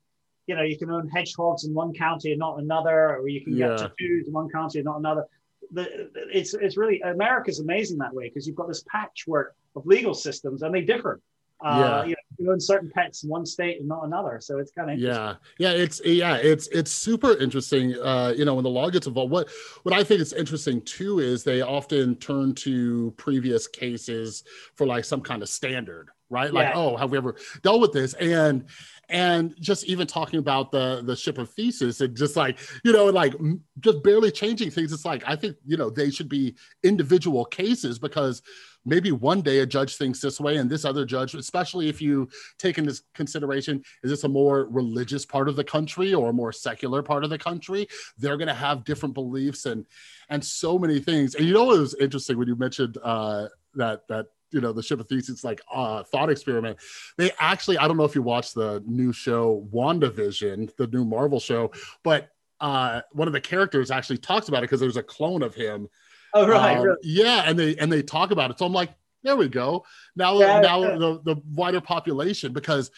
You 0.47 0.55
know, 0.55 0.61
you 0.61 0.77
can 0.77 0.89
own 0.91 1.07
hedgehogs 1.09 1.65
in 1.65 1.73
one 1.73 1.93
county 1.93 2.31
and 2.31 2.39
not 2.39 2.59
another, 2.59 3.17
or 3.17 3.27
you 3.27 3.43
can 3.43 3.55
Yeah. 3.55 3.69
get 3.69 3.77
tattoos 3.77 4.27
in 4.27 4.33
one 4.33 4.49
county 4.49 4.79
and 4.79 4.85
not 4.85 4.99
another. 4.99 5.25
The, 5.71 6.11
it's 6.31 6.53
it's 6.53 6.77
really 6.77 7.01
America's 7.01 7.59
amazing 7.59 7.97
that 7.99 8.13
way 8.13 8.29
because 8.29 8.45
you've 8.45 8.55
got 8.55 8.67
this 8.67 8.83
patchwork 8.91 9.55
of 9.75 9.85
legal 9.85 10.13
systems 10.13 10.61
and 10.61 10.73
they 10.73 10.81
differ. 10.81 11.19
Uh, 11.65 11.79
Yeah. 11.79 12.03
you, 12.03 12.09
know, 12.11 12.15
you 12.37 12.51
own 12.51 12.59
certain 12.59 12.91
pets 12.93 13.23
in 13.23 13.29
one 13.29 13.45
state 13.45 13.79
and 13.79 13.87
not 13.87 14.03
another, 14.03 14.39
so 14.41 14.59
it's 14.59 14.71
kind 14.71 14.91
of 14.91 14.99
yeah 14.99 15.35
yeah 15.57 15.71
it's 15.71 16.01
yeah 16.05 16.35
it's 16.35 16.67
it's 16.67 16.91
super 16.91 17.35
interesting 17.37 17.95
uh 18.03 18.33
you 18.37 18.45
know 18.45 18.53
when 18.55 18.63
the 18.63 18.69
law 18.69 18.89
gets 18.89 19.07
involved 19.07 19.31
what 19.31 19.49
what 19.83 19.93
i 19.95 20.03
think 20.03 20.19
is 20.21 20.33
interesting 20.33 20.81
too 20.81 21.19
is 21.19 21.43
they 21.43 21.61
often 21.61 22.15
turn 22.15 22.53
to 22.53 23.13
previous 23.17 23.67
cases 23.67 24.43
for 24.75 24.85
like 24.85 25.05
some 25.05 25.21
kind 25.21 25.41
of 25.41 25.49
standard 25.49 26.09
right? 26.30 26.53
Like 26.53 26.69
Yeah. 26.69 26.73
oh 26.76 26.95
have 26.97 27.11
we 27.11 27.17
ever 27.17 27.36
dealt 27.61 27.82
with 27.82 27.91
this? 27.91 28.13
And 28.15 28.65
and 29.09 29.55
just 29.59 29.86
even 29.86 30.07
talking 30.07 30.39
about 30.39 30.71
the 30.71 31.01
the 31.03 31.15
ship 31.15 31.38
of 31.38 31.49
Theseus 31.51 32.01
and 32.01 32.15
just 32.15 32.36
like 32.36 32.57
you 32.84 32.91
know 32.91 33.05
like 33.05 33.34
just 33.80 34.03
barely 34.03 34.32
changing 34.32 34.71
things. 34.71 34.91
It's 34.91 35.05
like 35.05 35.23
i 35.28 35.36
think 35.36 35.57
you 35.65 35.78
know 35.78 35.89
they 35.89 36.09
should 36.09 36.30
be 36.30 36.55
individual 36.84 37.45
cases 37.45 37.99
because 37.99 38.41
maybe 38.86 39.11
one 39.11 39.41
day 39.41 39.59
a 39.59 39.65
judge 39.65 39.97
thinks 39.97 40.19
this 40.19 40.39
way 40.39 40.57
and 40.57 40.69
this 40.69 40.86
other 40.86 41.05
judge 41.05 41.34
especially 41.34 41.89
if 41.89 42.01
you 42.01 42.30
take 42.59 42.78
into 42.78 42.99
consideration 43.15 43.82
is 44.03 44.11
this 44.11 44.23
a 44.23 44.30
more 44.30 44.67
religious 44.69 45.26
part 45.26 45.49
of 45.49 45.55
the 45.55 45.63
country 45.63 46.13
or 46.13 46.30
a 46.30 46.34
more 46.34 46.51
secular 46.51 47.01
part 47.01 47.23
of 47.23 47.30
the 47.30 47.38
country? 47.38 47.88
They're 48.17 48.38
going 48.38 48.47
to 48.47 48.53
have 48.53 48.84
different 48.84 49.13
beliefs 49.15 49.65
and 49.65 49.86
and 50.30 50.43
so 50.43 50.80
many 50.80 50.99
things. 50.99 51.36
And 51.36 51.45
you 51.45 51.53
know 51.53 51.71
it 51.73 51.80
was 51.80 51.95
interesting 51.95 52.38
when 52.38 52.47
you 52.47 52.55
mentioned 52.55 52.97
uh 53.03 53.47
that 53.76 54.07
that 54.07 54.28
you 54.56 54.62
know 54.62 54.72
the 54.72 54.82
ship 54.82 54.99
of 54.99 55.08
Theseus 55.08 55.43
like 55.43 55.62
uh 55.72 56.01
thought 56.03 56.30
experiment 56.30 56.78
they 57.18 57.30
actually 57.39 57.78
i 57.78 57.88
don't 57.88 57.97
know 57.97 58.06
if 58.06 58.16
you 58.16 58.22
watched 58.22 58.56
the 58.56 58.82
new 58.88 59.12
show 59.12 59.68
wandavision 59.74 60.74
the 60.78 60.88
new 60.88 61.03
marvel 61.03 61.39
show 61.39 61.72
but 62.03 62.30
uh 62.62 63.01
one 63.12 63.28
of 63.28 63.34
the 63.34 63.41
characters 63.41 63.91
actually 63.91 64.18
talks 64.18 64.47
about 64.47 64.60
it 64.60 64.62
because 64.70 64.80
there's 64.80 64.97
a 64.97 65.03
clone 65.03 65.43
of 65.43 65.53
him 65.53 65.89
Oh 66.38 66.45
right, 66.47 66.78
um, 66.78 66.84
really. 66.84 66.97
yeah, 67.03 67.43
and 67.45 67.58
they 67.58 67.78
and 67.78 67.89
they 67.89 68.01
talk 68.03 68.32
about 68.32 68.51
it. 68.51 68.60
So 68.60 68.66
I'm 68.66 68.74
like, 68.74 68.89
there 69.24 69.38
we 69.38 69.47
go. 69.47 69.86
Now 70.18 70.38
Yeah, 70.38 70.60
now 70.60 70.82
yeah. 70.82 70.97
the 70.97 71.22
the 71.24 71.36
wider 71.53 71.80
population 71.80 72.51
because 72.51 72.91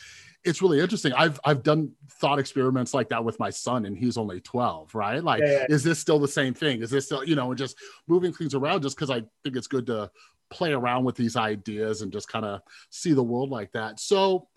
it's 0.44 0.60
really 0.60 0.80
interesting. 0.80 1.14
I've 1.14 1.40
I've 1.46 1.62
done 1.62 1.92
thought 2.20 2.40
experiments 2.40 2.96
like 2.96 3.10
that 3.10 3.24
with 3.24 3.40
my 3.40 3.52
son, 3.52 3.86
and 3.86 3.96
he's 3.96 4.18
only 4.18 4.42
12, 4.42 4.96
right? 4.96 5.24
Like, 5.24 5.42
Yeah, 5.44 5.52
yeah. 5.52 5.66
is 5.70 5.84
this 5.84 6.00
still 6.00 6.18
the 6.18 6.28
same 6.28 6.56
thing? 6.56 6.82
Is 6.82 6.90
this 6.90 7.06
still, 7.06 7.24
you 7.24 7.36
know, 7.36 7.52
and 7.52 7.58
just 7.60 7.78
moving 8.08 8.34
things 8.34 8.56
around 8.56 8.82
just 8.82 8.96
because 8.96 9.12
I 9.12 9.22
think 9.44 9.56
it's 9.56 9.68
good 9.68 9.86
to 9.86 10.10
play 10.50 10.72
around 10.72 11.04
with 11.04 11.16
these 11.16 11.36
ideas 11.36 12.02
and 12.02 12.12
just 12.12 12.30
kind 12.30 12.46
of 12.46 12.62
see 12.90 13.14
the 13.14 13.24
world 13.24 13.50
like 13.50 13.72
that. 13.74 14.00
So 14.00 14.48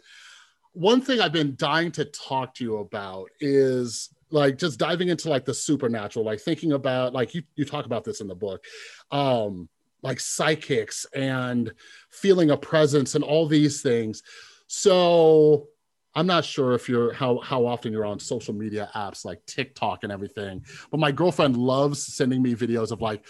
one 0.73 1.01
thing 1.01 1.21
I've 1.21 1.33
been 1.33 1.57
dying 1.57 1.91
to 1.93 2.05
talk 2.05 2.55
to 2.55 2.65
you 2.65 2.77
about 2.79 3.29
is 3.41 4.11
like 4.31 4.57
just 4.57 4.79
diving 4.79 5.09
into 5.09 5.29
like 5.29 5.45
the 5.45 5.55
supernatural, 5.55 6.25
like 6.25 6.41
thinking 6.41 6.73
about 6.73 7.13
like 7.13 7.35
you 7.35 7.43
you 7.57 7.65
talk 7.65 7.87
about 7.87 8.05
this 8.05 8.21
in 8.21 8.29
the 8.29 8.35
book, 8.35 8.65
um, 9.11 9.69
like 10.03 10.21
psychics 10.21 11.07
and 11.15 11.73
feeling 12.11 12.51
a 12.51 12.57
presence 12.57 13.15
and 13.15 13.25
all 13.25 13.47
these 13.47 13.83
things. 13.83 14.23
So 14.69 15.67
I'm 16.15 16.27
not 16.27 16.45
sure 16.45 16.75
if 16.75 16.89
you're 16.89 17.13
how 17.13 17.39
how 17.41 17.67
often 17.67 17.93
you're 17.93 18.07
on 18.07 18.21
social 18.21 18.55
media 18.55 18.89
apps 18.95 19.25
like 19.25 19.45
TikTok 19.47 20.05
and 20.05 20.13
everything, 20.13 20.65
but 20.91 21.01
my 21.01 21.11
girlfriend 21.11 21.57
loves 21.57 22.03
sending 22.03 22.43
me 22.43 22.55
videos 22.55 22.93
of 22.93 23.01
like 23.01 23.25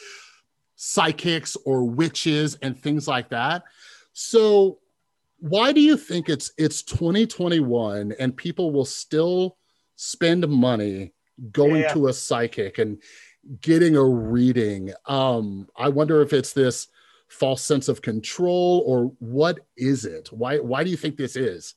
psychics 0.82 1.58
or 1.66 1.84
witches 1.84 2.54
and 2.62 2.74
things 2.74 3.06
like 3.06 3.28
that. 3.28 3.64
So 4.14 4.78
why 5.38 5.72
do 5.72 5.80
you 5.82 5.94
think 5.94 6.30
it's 6.30 6.52
it's 6.56 6.82
2021 6.82 8.14
and 8.18 8.34
people 8.34 8.72
will 8.72 8.86
still 8.86 9.58
spend 9.96 10.48
money 10.48 11.12
going 11.52 11.82
Yeah. 11.82 11.92
to 11.92 12.08
a 12.08 12.14
psychic 12.14 12.78
and 12.78 13.02
getting 13.60 13.96
a 13.96 14.04
reading 14.04 14.92
um 15.06 15.66
i 15.76 15.88
wonder 15.88 16.20
if 16.20 16.34
it's 16.34 16.52
this 16.52 16.88
false 17.28 17.62
sense 17.62 17.88
of 17.88 18.02
control 18.02 18.82
or 18.86 19.12
what 19.18 19.60
is 19.78 20.04
it 20.04 20.28
why 20.30 20.58
why 20.58 20.84
do 20.84 20.90
you 20.90 20.96
think 20.96 21.16
this 21.16 21.36
is 21.36 21.74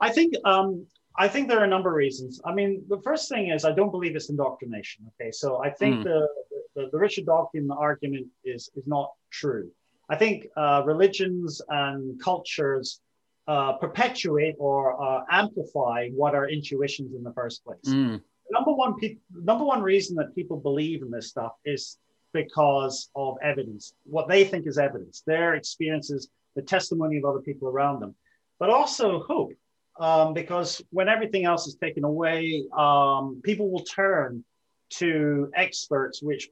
I 0.00 0.10
think 0.10 0.34
um, 0.44 0.86
I 1.18 1.28
think 1.28 1.48
there 1.48 1.60
are 1.60 1.64
a 1.64 1.74
number 1.76 1.90
of 1.90 1.96
reasons. 1.96 2.40
I 2.46 2.54
mean, 2.54 2.82
the 2.88 3.00
first 3.02 3.28
thing 3.28 3.50
is 3.50 3.66
I 3.66 3.72
don't 3.72 3.90
believe 3.90 4.16
it's 4.16 4.30
indoctrination. 4.30 5.04
Okay, 5.10 5.30
so 5.30 5.62
I 5.62 5.70
think 5.70 6.00
Mm. 6.00 6.04
the, 6.04 6.28
the 6.74 6.88
the 6.92 6.98
Richard 6.98 7.26
Dawkins 7.26 7.70
argument 7.76 8.26
is 8.44 8.70
is 8.74 8.86
not 8.86 9.12
true. 9.30 9.70
I 10.08 10.16
think 10.16 10.46
uh, 10.56 10.82
religions 10.84 11.62
and 11.68 12.20
cultures 12.20 13.00
uh, 13.46 13.72
perpetuate 13.74 14.56
or 14.58 15.00
uh, 15.00 15.24
amplify 15.30 16.08
what 16.10 16.34
are 16.34 16.48
intuitions 16.48 17.14
in 17.14 17.22
the 17.22 17.32
first 17.32 17.64
place. 17.64 17.86
Mm, 17.86 18.20
Number 18.50 18.72
one, 18.72 18.98
pe- 18.98 19.18
number 19.32 19.64
one 19.64 19.82
reason 19.82 20.16
that 20.16 20.34
people 20.34 20.56
believe 20.56 21.02
in 21.02 21.10
this 21.10 21.28
stuff 21.28 21.52
is 21.64 21.98
because 22.32 23.10
of 23.14 23.36
evidence, 23.42 23.94
what 24.04 24.28
they 24.28 24.44
think 24.44 24.66
is 24.66 24.78
evidence, 24.78 25.22
their 25.26 25.54
experiences, 25.54 26.28
the 26.56 26.62
testimony 26.62 27.16
of 27.18 27.24
other 27.24 27.40
people 27.40 27.68
around 27.68 28.00
them, 28.00 28.14
but 28.58 28.70
also 28.70 29.20
hope. 29.22 29.52
Um, 29.98 30.32
because 30.32 30.82
when 30.90 31.08
everything 31.08 31.44
else 31.44 31.66
is 31.66 31.74
taken 31.74 32.04
away, 32.04 32.64
um, 32.76 33.40
people 33.44 33.70
will 33.70 33.84
turn 33.84 34.44
to 34.90 35.50
experts 35.54 36.22
which 36.22 36.48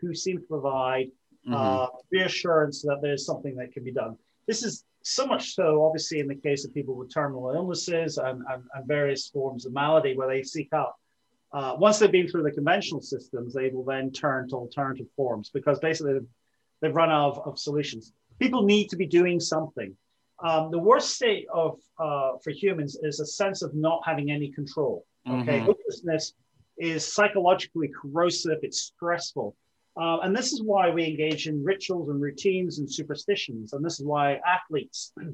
who 0.00 0.14
seem 0.14 0.38
to 0.38 0.44
provide 0.44 1.06
mm-hmm. 1.46 1.54
uh, 1.54 1.86
reassurance 2.10 2.82
that 2.82 2.98
there's 3.02 3.26
something 3.26 3.56
that 3.56 3.72
can 3.72 3.84
be 3.84 3.92
done. 3.92 4.16
This 4.46 4.62
is 4.62 4.84
so 5.02 5.26
much 5.26 5.54
so, 5.54 5.84
obviously, 5.84 6.20
in 6.20 6.28
the 6.28 6.34
case 6.34 6.64
of 6.64 6.74
people 6.74 6.94
with 6.94 7.12
terminal 7.12 7.50
illnesses 7.54 8.18
and, 8.18 8.42
and, 8.50 8.62
and 8.74 8.86
various 8.86 9.28
forms 9.28 9.66
of 9.66 9.72
malady, 9.72 10.16
where 10.16 10.28
they 10.28 10.42
seek 10.42 10.68
out. 10.72 10.94
Uh, 11.52 11.74
once 11.78 11.98
they've 11.98 12.12
been 12.12 12.28
through 12.28 12.44
the 12.44 12.50
conventional 12.50 13.00
systems, 13.00 13.54
they 13.54 13.70
will 13.70 13.84
then 13.84 14.12
turn 14.12 14.48
to 14.48 14.54
alternative 14.54 15.06
forms 15.16 15.50
because 15.52 15.80
basically 15.80 16.12
they've, 16.12 16.28
they've 16.80 16.94
run 16.94 17.10
out 17.10 17.38
of, 17.38 17.38
of 17.46 17.58
solutions. 17.58 18.12
People 18.38 18.62
need 18.62 18.88
to 18.88 18.96
be 18.96 19.06
doing 19.06 19.40
something. 19.40 19.96
Um, 20.42 20.70
the 20.70 20.78
worst 20.78 21.10
state 21.10 21.46
of 21.52 21.78
uh, 21.98 22.32
for 22.42 22.50
humans 22.50 22.98
is 23.02 23.20
a 23.20 23.26
sense 23.26 23.62
of 23.62 23.74
not 23.74 24.00
having 24.06 24.30
any 24.30 24.50
control. 24.50 25.04
Okay, 25.28 25.58
mm-hmm. 25.58 25.66
hopelessness 25.66 26.32
is 26.80 27.12
psychologically 27.12 27.88
corrosive. 27.88 28.58
It's 28.62 28.80
stressful. 28.80 29.56
Uh, 30.00 30.18
and 30.20 30.34
this 30.34 30.52
is 30.52 30.62
why 30.62 30.88
we 30.88 31.04
engage 31.04 31.46
in 31.46 31.62
rituals 31.62 32.08
and 32.08 32.20
routines 32.20 32.78
and 32.78 32.90
superstitions. 32.90 33.72
And 33.72 33.84
this 33.84 34.00
is 34.00 34.06
why 34.06 34.40
athletes 34.46 35.12
uh, 35.20 35.24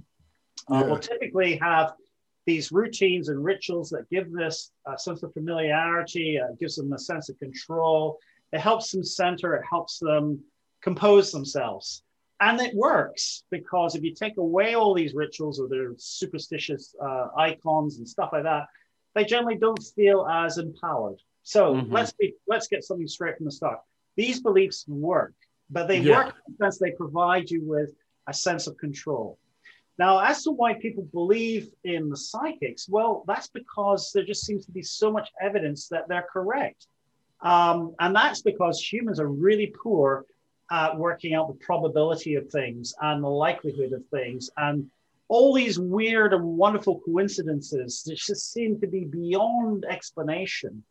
yeah. 0.70 0.82
will 0.82 0.99
typically 0.99 1.57
have 1.57 1.92
these 2.47 2.72
routines 2.72 3.28
and 3.28 3.44
rituals 3.44 3.90
that 3.90 4.09
give 4.11 4.32
this 4.32 4.72
uh, 4.86 4.97
sense 4.97 5.22
of 5.22 5.32
familiarity, 5.32 6.38
uh, 6.38 6.53
gives 6.59 6.76
them 6.76 6.92
a 6.92 6.99
sense 6.99 7.28
of 7.28 7.38
control. 7.38 8.18
It 8.53 8.61
helps 8.61 8.92
them 8.92 9.05
center, 9.05 9.55
it 9.55 9.64
helps 9.68 9.99
them 9.99 10.40
compose 10.82 11.32
themselves. 11.32 12.03
And 12.40 12.61
it 12.61 12.74
works 12.74 13.44
because 13.51 13.94
if 13.94 14.03
you 14.03 14.14
take 14.14 14.36
away 14.36 14.74
all 14.74 14.94
these 14.94 15.14
rituals 15.14 15.59
or 15.59 15.68
their 15.68 15.92
superstitious 15.97 16.94
uh, 17.03 17.28
icons 17.36 17.99
and 17.99 18.09
stuff 18.09 18.30
like 18.32 18.44
that, 18.44 18.66
they 19.14 19.24
generally 19.24 19.57
don't 19.57 19.82
feel 19.94 20.26
as 20.26 20.59
empowered. 20.59 21.20
So 21.47 21.74
mm-hmm. 21.74 21.92
let's 21.92 22.11
be 22.11 22.34
let's 22.49 22.66
get 22.66 22.82
something 22.82 23.07
straight 23.07 23.36
from 23.36 23.47
the 23.47 23.53
start. 23.53 23.78
These 24.16 24.40
beliefs 24.40 24.84
work, 24.88 25.32
but 25.70 25.86
they 25.86 26.01
yeah. 26.01 26.16
work 26.16 26.34
because 26.51 26.76
they 26.80 26.90
provide 26.90 27.49
you 27.49 27.62
with 27.64 27.90
a 28.26 28.34
sense 28.34 28.66
of 28.66 28.76
control. 28.78 29.38
Now, 29.97 30.18
as 30.18 30.42
to 30.42 30.51
why 30.51 30.74
people 30.74 31.05
believe 31.12 31.68
in 31.84 32.09
the 32.09 32.16
psychics, 32.16 32.88
well, 32.88 33.22
that's 33.28 33.47
because 33.47 34.11
there 34.12 34.24
just 34.24 34.44
seems 34.44 34.66
to 34.66 34.72
be 34.72 34.82
so 34.82 35.12
much 35.12 35.30
evidence 35.40 35.86
that 35.88 36.09
they're 36.09 36.26
correct. 36.32 36.88
Um, 37.40 37.94
and 38.01 38.14
that's 38.14 38.42
because 38.42 38.80
humans 38.80 39.20
are 39.20 39.28
really 39.28 39.72
poor 39.80 40.26
at 40.72 40.99
working 40.99 41.32
out 41.34 41.47
the 41.47 41.64
probability 41.64 42.34
of 42.34 42.51
things 42.51 42.92
and 43.01 43.22
the 43.22 43.28
likelihood 43.28 43.92
of 43.92 44.05
things. 44.09 44.51
And 44.57 44.90
all 45.28 45.55
these 45.55 45.78
weird 45.78 46.34
and 46.34 46.44
wonderful 46.44 47.01
coincidences 47.07 48.03
that 48.03 48.16
just 48.16 48.53
seem 48.53 48.80
to 48.80 48.88
be 48.88 49.05
beyond 49.05 49.84
explanation 49.88 50.82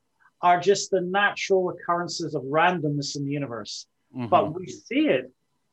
are 0.46 0.60
just 0.60 0.92
the 0.92 1.02
natural 1.02 1.72
occurrences 1.72 2.36
of 2.36 2.44
randomness 2.44 3.18
in 3.18 3.26
the 3.26 3.32
universe. 3.32 3.88
Mm-hmm. 4.16 4.28
But 4.28 4.54
we 4.54 4.68
see 4.68 5.08
it 5.08 5.32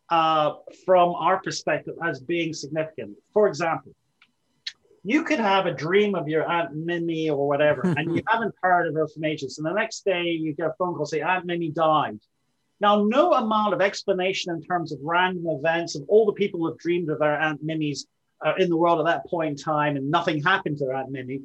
uh, 0.08 0.54
from 0.86 1.10
our 1.10 1.40
perspective 1.42 1.94
as 2.02 2.20
being 2.20 2.54
significant. 2.54 3.18
For 3.34 3.48
example, 3.48 3.92
you 5.04 5.24
could 5.24 5.40
have 5.40 5.66
a 5.66 5.74
dream 5.74 6.14
of 6.14 6.26
your 6.26 6.48
Aunt 6.50 6.74
Mimi 6.74 7.28
or 7.28 7.46
whatever, 7.46 7.82
and 7.82 8.16
you 8.16 8.22
haven't 8.28 8.54
heard 8.62 8.88
of 8.88 8.94
her 8.94 9.06
from 9.08 9.24
ages. 9.24 9.58
And 9.58 9.66
the 9.66 9.74
next 9.74 10.06
day 10.06 10.22
you 10.22 10.54
get 10.54 10.68
a 10.68 10.74
phone 10.78 10.94
call 10.94 11.04
say 11.04 11.20
Aunt 11.20 11.44
Mimi 11.44 11.68
died. 11.68 12.18
Now, 12.80 13.04
no 13.04 13.34
amount 13.34 13.74
of 13.74 13.82
explanation 13.82 14.54
in 14.54 14.62
terms 14.62 14.90
of 14.90 15.00
random 15.02 15.44
events 15.48 15.96
of 15.96 16.04
all 16.08 16.24
the 16.24 16.32
people 16.32 16.60
who 16.60 16.68
have 16.68 16.78
dreamed 16.78 17.10
of 17.10 17.18
their 17.18 17.38
Aunt 17.38 17.62
Mimi's 17.62 18.06
uh, 18.40 18.54
in 18.56 18.70
the 18.70 18.76
world 18.76 19.00
at 19.00 19.04
that 19.04 19.26
point 19.26 19.50
in 19.50 19.56
time, 19.56 19.96
and 19.96 20.10
nothing 20.10 20.42
happened 20.42 20.78
to 20.78 20.86
their 20.86 20.94
Aunt 20.94 21.10
Mimi 21.10 21.42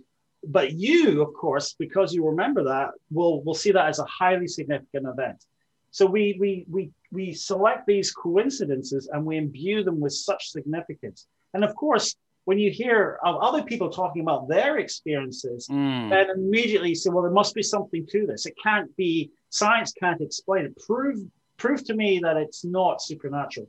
but 0.47 0.73
you, 0.73 1.21
of 1.21 1.33
course, 1.33 1.75
because 1.77 2.13
you 2.13 2.25
remember 2.25 2.63
that, 2.63 2.91
will 3.11 3.43
will 3.43 3.53
see 3.53 3.71
that 3.71 3.87
as 3.87 3.99
a 3.99 4.05
highly 4.05 4.47
significant 4.47 5.07
event. 5.07 5.45
So 5.91 6.05
we 6.05 6.37
we 6.39 6.65
we 6.69 6.91
we 7.11 7.33
select 7.33 7.87
these 7.87 8.11
coincidences 8.11 9.09
and 9.11 9.25
we 9.25 9.37
imbue 9.37 9.83
them 9.83 9.99
with 9.99 10.13
such 10.13 10.49
significance. 10.49 11.27
And 11.53 11.63
of 11.63 11.75
course, 11.75 12.15
when 12.45 12.59
you 12.59 12.71
hear 12.71 13.19
of 13.23 13.35
other 13.41 13.63
people 13.63 13.89
talking 13.89 14.21
about 14.21 14.47
their 14.47 14.77
experiences, 14.77 15.67
mm. 15.69 16.09
then 16.09 16.29
immediately 16.29 16.89
you 16.89 16.95
say, 16.95 17.09
well, 17.09 17.23
there 17.23 17.31
must 17.31 17.53
be 17.53 17.63
something 17.63 18.05
to 18.07 18.25
this. 18.25 18.45
It 18.45 18.55
can't 18.61 18.95
be 18.95 19.31
science 19.49 19.91
can't 19.91 20.21
explain 20.21 20.65
it. 20.65 20.77
Prove 20.77 21.19
prove 21.57 21.83
to 21.85 21.93
me 21.93 22.19
that 22.23 22.37
it's 22.37 22.63
not 22.63 23.01
supernatural. 23.01 23.67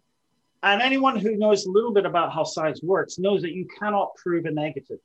And 0.62 0.82
anyone 0.82 1.16
who 1.16 1.36
knows 1.36 1.66
a 1.66 1.70
little 1.70 1.92
bit 1.92 2.04
about 2.04 2.32
how 2.32 2.44
science 2.44 2.82
works 2.82 3.18
knows 3.18 3.42
that 3.42 3.52
you 3.52 3.66
cannot 3.78 4.14
prove 4.16 4.44
a 4.44 4.50
negative. 4.50 4.98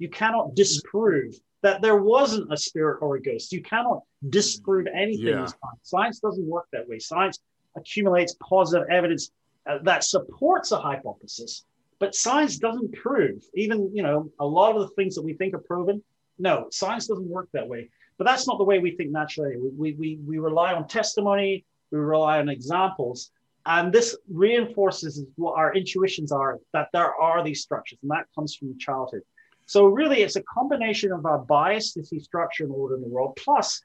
You 0.00 0.08
cannot 0.08 0.56
disprove 0.56 1.34
that 1.62 1.82
there 1.82 1.96
wasn't 1.96 2.52
a 2.52 2.56
spirit 2.56 2.98
or 3.02 3.16
a 3.16 3.22
ghost. 3.22 3.52
You 3.52 3.62
cannot 3.62 4.00
disprove 4.30 4.86
anything 4.88 5.26
yeah. 5.26 5.44
science. 5.44 5.80
Science 5.82 6.20
doesn't 6.20 6.46
work 6.46 6.66
that 6.72 6.88
way. 6.88 6.98
Science 6.98 7.38
accumulates 7.76 8.34
positive 8.42 8.88
evidence 8.90 9.30
uh, 9.68 9.78
that 9.84 10.02
supports 10.02 10.72
a 10.72 10.78
hypothesis, 10.78 11.66
but 11.98 12.14
science 12.14 12.56
doesn't 12.56 12.92
prove 12.94 13.44
even, 13.54 13.94
you 13.94 14.02
know, 14.02 14.32
a 14.40 14.46
lot 14.46 14.74
of 14.74 14.80
the 14.80 14.94
things 14.94 15.14
that 15.14 15.22
we 15.22 15.34
think 15.34 15.52
are 15.54 15.58
proven. 15.58 16.02
No, 16.38 16.66
science 16.70 17.06
doesn't 17.06 17.28
work 17.28 17.48
that 17.52 17.68
way. 17.68 17.90
But 18.16 18.26
that's 18.26 18.46
not 18.46 18.58
the 18.58 18.64
way 18.64 18.78
we 18.78 18.96
think 18.96 19.10
naturally. 19.10 19.56
We, 19.58 19.92
we, 19.92 20.18
we 20.26 20.38
rely 20.38 20.72
on 20.72 20.88
testimony, 20.88 21.64
we 21.90 21.98
rely 21.98 22.38
on 22.38 22.48
examples. 22.48 23.30
And 23.66 23.92
this 23.92 24.16
reinforces 24.30 25.24
what 25.36 25.58
our 25.58 25.74
intuitions 25.74 26.32
are 26.32 26.58
that 26.72 26.88
there 26.94 27.14
are 27.14 27.44
these 27.44 27.60
structures, 27.60 27.98
and 28.02 28.10
that 28.10 28.26
comes 28.34 28.54
from 28.54 28.78
childhood. 28.78 29.22
So 29.70 29.84
really, 29.84 30.22
it's 30.22 30.34
a 30.34 30.42
combination 30.42 31.12
of 31.12 31.24
our 31.26 31.38
bias 31.38 31.92
to 31.92 32.04
see 32.04 32.18
structure 32.18 32.64
and 32.64 32.72
order 32.72 32.96
in 32.96 33.02
the 33.02 33.06
world, 33.06 33.36
plus 33.36 33.80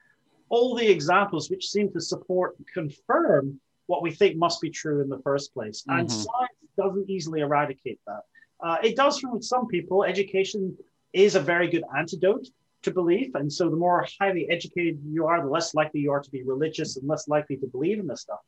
all 0.48 0.74
the 0.74 0.90
examples 0.90 1.48
which 1.48 1.68
seem 1.68 1.92
to 1.92 2.00
support 2.00 2.56
and 2.58 2.66
confirm 2.74 3.60
what 3.86 4.02
we 4.02 4.10
think 4.10 4.36
must 4.36 4.60
be 4.60 4.68
true 4.68 5.00
in 5.00 5.08
the 5.08 5.20
first 5.20 5.54
place. 5.54 5.82
Mm-hmm. 5.82 6.00
And 6.00 6.10
science 6.10 6.58
doesn't 6.76 7.08
easily 7.08 7.40
eradicate 7.40 8.00
that. 8.08 8.22
Uh, 8.58 8.78
it 8.82 8.96
does 8.96 9.20
for 9.20 9.40
some 9.40 9.68
people. 9.68 10.02
Education 10.02 10.76
is 11.12 11.36
a 11.36 11.40
very 11.40 11.68
good 11.68 11.84
antidote 11.96 12.48
to 12.82 12.90
belief. 12.90 13.36
And 13.36 13.52
so 13.52 13.70
the 13.70 13.76
more 13.76 14.04
highly 14.20 14.50
educated 14.50 14.98
you 15.06 15.26
are, 15.26 15.40
the 15.40 15.48
less 15.48 15.72
likely 15.72 16.00
you 16.00 16.10
are 16.10 16.20
to 16.20 16.30
be 16.32 16.42
religious 16.42 16.96
and 16.96 17.06
less 17.06 17.28
likely 17.28 17.58
to 17.58 17.66
believe 17.68 18.00
in 18.00 18.08
this 18.08 18.22
stuff. 18.22 18.40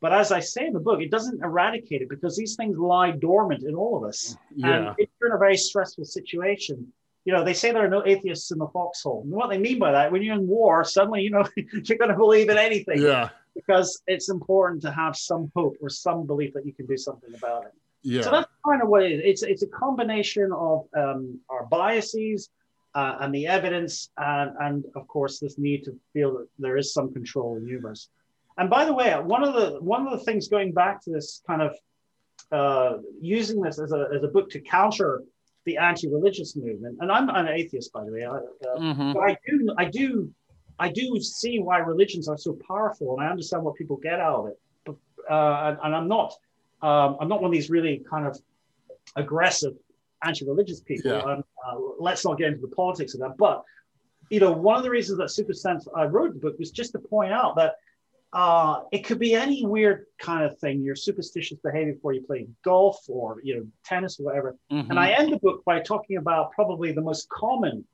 But 0.00 0.14
as 0.14 0.32
I 0.32 0.40
say 0.40 0.66
in 0.66 0.72
the 0.72 0.80
book, 0.80 1.00
it 1.00 1.10
doesn't 1.10 1.42
eradicate 1.42 2.02
it 2.02 2.08
because 2.08 2.36
these 2.36 2.56
things 2.56 2.78
lie 2.78 3.10
dormant 3.10 3.64
in 3.64 3.74
all 3.74 3.98
of 3.98 4.08
us. 4.08 4.36
Yeah. 4.54 4.68
And 4.70 4.94
if 4.98 5.10
you're 5.20 5.30
in 5.30 5.36
a 5.36 5.38
very 5.38 5.58
stressful 5.58 6.06
situation, 6.06 6.90
you 7.24 7.34
know, 7.34 7.44
they 7.44 7.52
say 7.52 7.70
there 7.70 7.84
are 7.84 7.88
no 7.88 8.04
atheists 8.06 8.50
in 8.50 8.58
the 8.58 8.68
foxhole. 8.68 9.22
And 9.22 9.30
what 9.30 9.50
they 9.50 9.58
mean 9.58 9.78
by 9.78 9.92
that, 9.92 10.10
when 10.10 10.22
you're 10.22 10.36
in 10.36 10.48
war, 10.48 10.84
suddenly, 10.84 11.20
you 11.20 11.30
know, 11.30 11.44
you're 11.56 11.98
going 11.98 12.10
to 12.10 12.16
believe 12.16 12.48
in 12.48 12.56
anything. 12.56 13.02
Yeah. 13.02 13.28
Because 13.54 14.00
it's 14.06 14.30
important 14.30 14.80
to 14.82 14.90
have 14.90 15.16
some 15.16 15.52
hope 15.54 15.76
or 15.82 15.90
some 15.90 16.26
belief 16.26 16.54
that 16.54 16.64
you 16.64 16.72
can 16.72 16.86
do 16.86 16.96
something 16.96 17.34
about 17.34 17.66
it. 17.66 17.72
Yeah. 18.02 18.22
So 18.22 18.30
that's 18.30 18.48
kind 18.64 18.80
of 18.80 18.88
what 18.88 19.02
it 19.02 19.12
is. 19.12 19.20
It's, 19.24 19.42
it's 19.42 19.62
a 19.62 19.66
combination 19.66 20.50
of 20.52 20.86
um, 20.96 21.38
our 21.50 21.66
biases 21.66 22.48
uh, 22.94 23.18
and 23.20 23.34
the 23.34 23.46
evidence, 23.46 24.08
and, 24.16 24.52
and 24.60 24.84
of 24.96 25.06
course, 25.08 25.38
this 25.38 25.58
need 25.58 25.84
to 25.84 25.92
feel 26.14 26.38
that 26.38 26.48
there 26.58 26.78
is 26.78 26.94
some 26.94 27.12
control 27.12 27.56
in 27.56 27.64
the 27.64 27.70
universe. 27.70 28.08
And 28.60 28.68
by 28.68 28.84
the 28.84 28.92
way, 28.92 29.10
one 29.14 29.42
of 29.42 29.54
the 29.54 29.80
one 29.80 30.06
of 30.06 30.12
the 30.12 30.22
things 30.22 30.46
going 30.46 30.72
back 30.72 31.02
to 31.04 31.10
this 31.10 31.42
kind 31.46 31.62
of 31.62 31.74
uh, 32.52 32.98
using 33.18 33.62
this 33.62 33.80
as 33.80 33.90
a, 33.90 34.08
as 34.14 34.22
a 34.22 34.28
book 34.28 34.50
to 34.50 34.60
counter 34.60 35.22
the 35.64 35.78
anti-religious 35.78 36.56
movement, 36.56 36.98
and 37.00 37.10
I'm 37.10 37.30
an 37.30 37.48
atheist, 37.48 37.90
by 37.90 38.04
the 38.04 38.12
way, 38.12 38.24
I, 38.24 38.36
uh, 38.36 38.78
mm-hmm. 38.78 39.12
but 39.14 39.20
I 39.20 39.38
do 39.46 39.74
I 39.78 39.84
do 39.86 40.30
I 40.78 40.90
do 40.90 41.18
see 41.20 41.58
why 41.58 41.78
religions 41.78 42.28
are 42.28 42.36
so 42.36 42.58
powerful, 42.68 43.14
and 43.14 43.26
I 43.26 43.30
understand 43.30 43.64
what 43.64 43.76
people 43.76 43.96
get 43.96 44.20
out 44.20 44.40
of 44.40 44.46
it. 44.48 44.60
But, 44.84 44.96
uh, 45.30 45.70
and, 45.70 45.78
and, 45.82 45.96
I'm 45.96 46.08
not 46.08 46.34
um, 46.82 47.16
I'm 47.18 47.28
not 47.28 47.40
one 47.40 47.48
of 47.48 47.52
these 47.52 47.70
really 47.70 48.02
kind 48.10 48.26
of 48.26 48.38
aggressive 49.16 49.72
anti-religious 50.22 50.82
people. 50.82 51.12
Yeah. 51.12 51.20
Um, 51.20 51.44
uh, 51.66 51.78
let's 51.98 52.26
not 52.26 52.36
get 52.36 52.48
into 52.48 52.60
the 52.60 52.76
politics 52.76 53.14
of 53.14 53.20
that. 53.20 53.38
But 53.38 53.64
you 54.28 54.38
know, 54.38 54.52
one 54.52 54.76
of 54.76 54.82
the 54.82 54.90
reasons 54.90 55.16
that 55.16 55.28
Supersense 55.28 55.88
I 55.96 56.04
wrote 56.04 56.34
the 56.34 56.40
book 56.40 56.58
was 56.58 56.70
just 56.70 56.92
to 56.92 56.98
point 56.98 57.32
out 57.32 57.56
that 57.56 57.76
uh, 58.32 58.82
it 58.92 59.04
could 59.04 59.18
be 59.18 59.34
any 59.34 59.66
weird 59.66 60.06
kind 60.18 60.44
of 60.44 60.58
thing, 60.58 60.82
your 60.82 60.94
superstitious 60.94 61.58
behavior 61.58 61.94
before 61.94 62.12
you 62.12 62.22
play 62.22 62.46
golf 62.64 62.98
or 63.08 63.40
you 63.42 63.56
know 63.56 63.66
tennis 63.84 64.20
or 64.20 64.24
whatever. 64.24 64.56
Mm-hmm. 64.70 64.90
And 64.90 65.00
I 65.00 65.10
end 65.10 65.32
the 65.32 65.38
book 65.38 65.64
by 65.64 65.80
talking 65.80 66.16
about 66.16 66.52
probably 66.52 66.92
the 66.92 67.00
most 67.00 67.28
common 67.28 67.84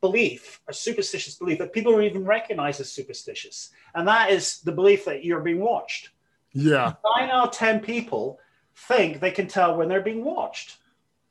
belief, 0.00 0.60
a 0.68 0.72
superstitious 0.72 1.34
belief 1.34 1.58
that 1.58 1.72
people 1.72 1.90
don't 1.90 2.04
even 2.04 2.24
recognize 2.24 2.78
as 2.78 2.92
superstitious, 2.92 3.70
and 3.94 4.06
that 4.06 4.30
is 4.30 4.60
the 4.60 4.70
belief 4.70 5.04
that 5.06 5.24
you're 5.24 5.40
being 5.40 5.60
watched. 5.60 6.10
Yeah, 6.52 6.94
nine 7.16 7.28
out 7.30 7.48
of 7.48 7.52
ten 7.52 7.80
people 7.80 8.38
think 8.76 9.18
they 9.18 9.32
can 9.32 9.48
tell 9.48 9.76
when 9.76 9.88
they're 9.88 10.00
being 10.00 10.24
watched. 10.24 10.76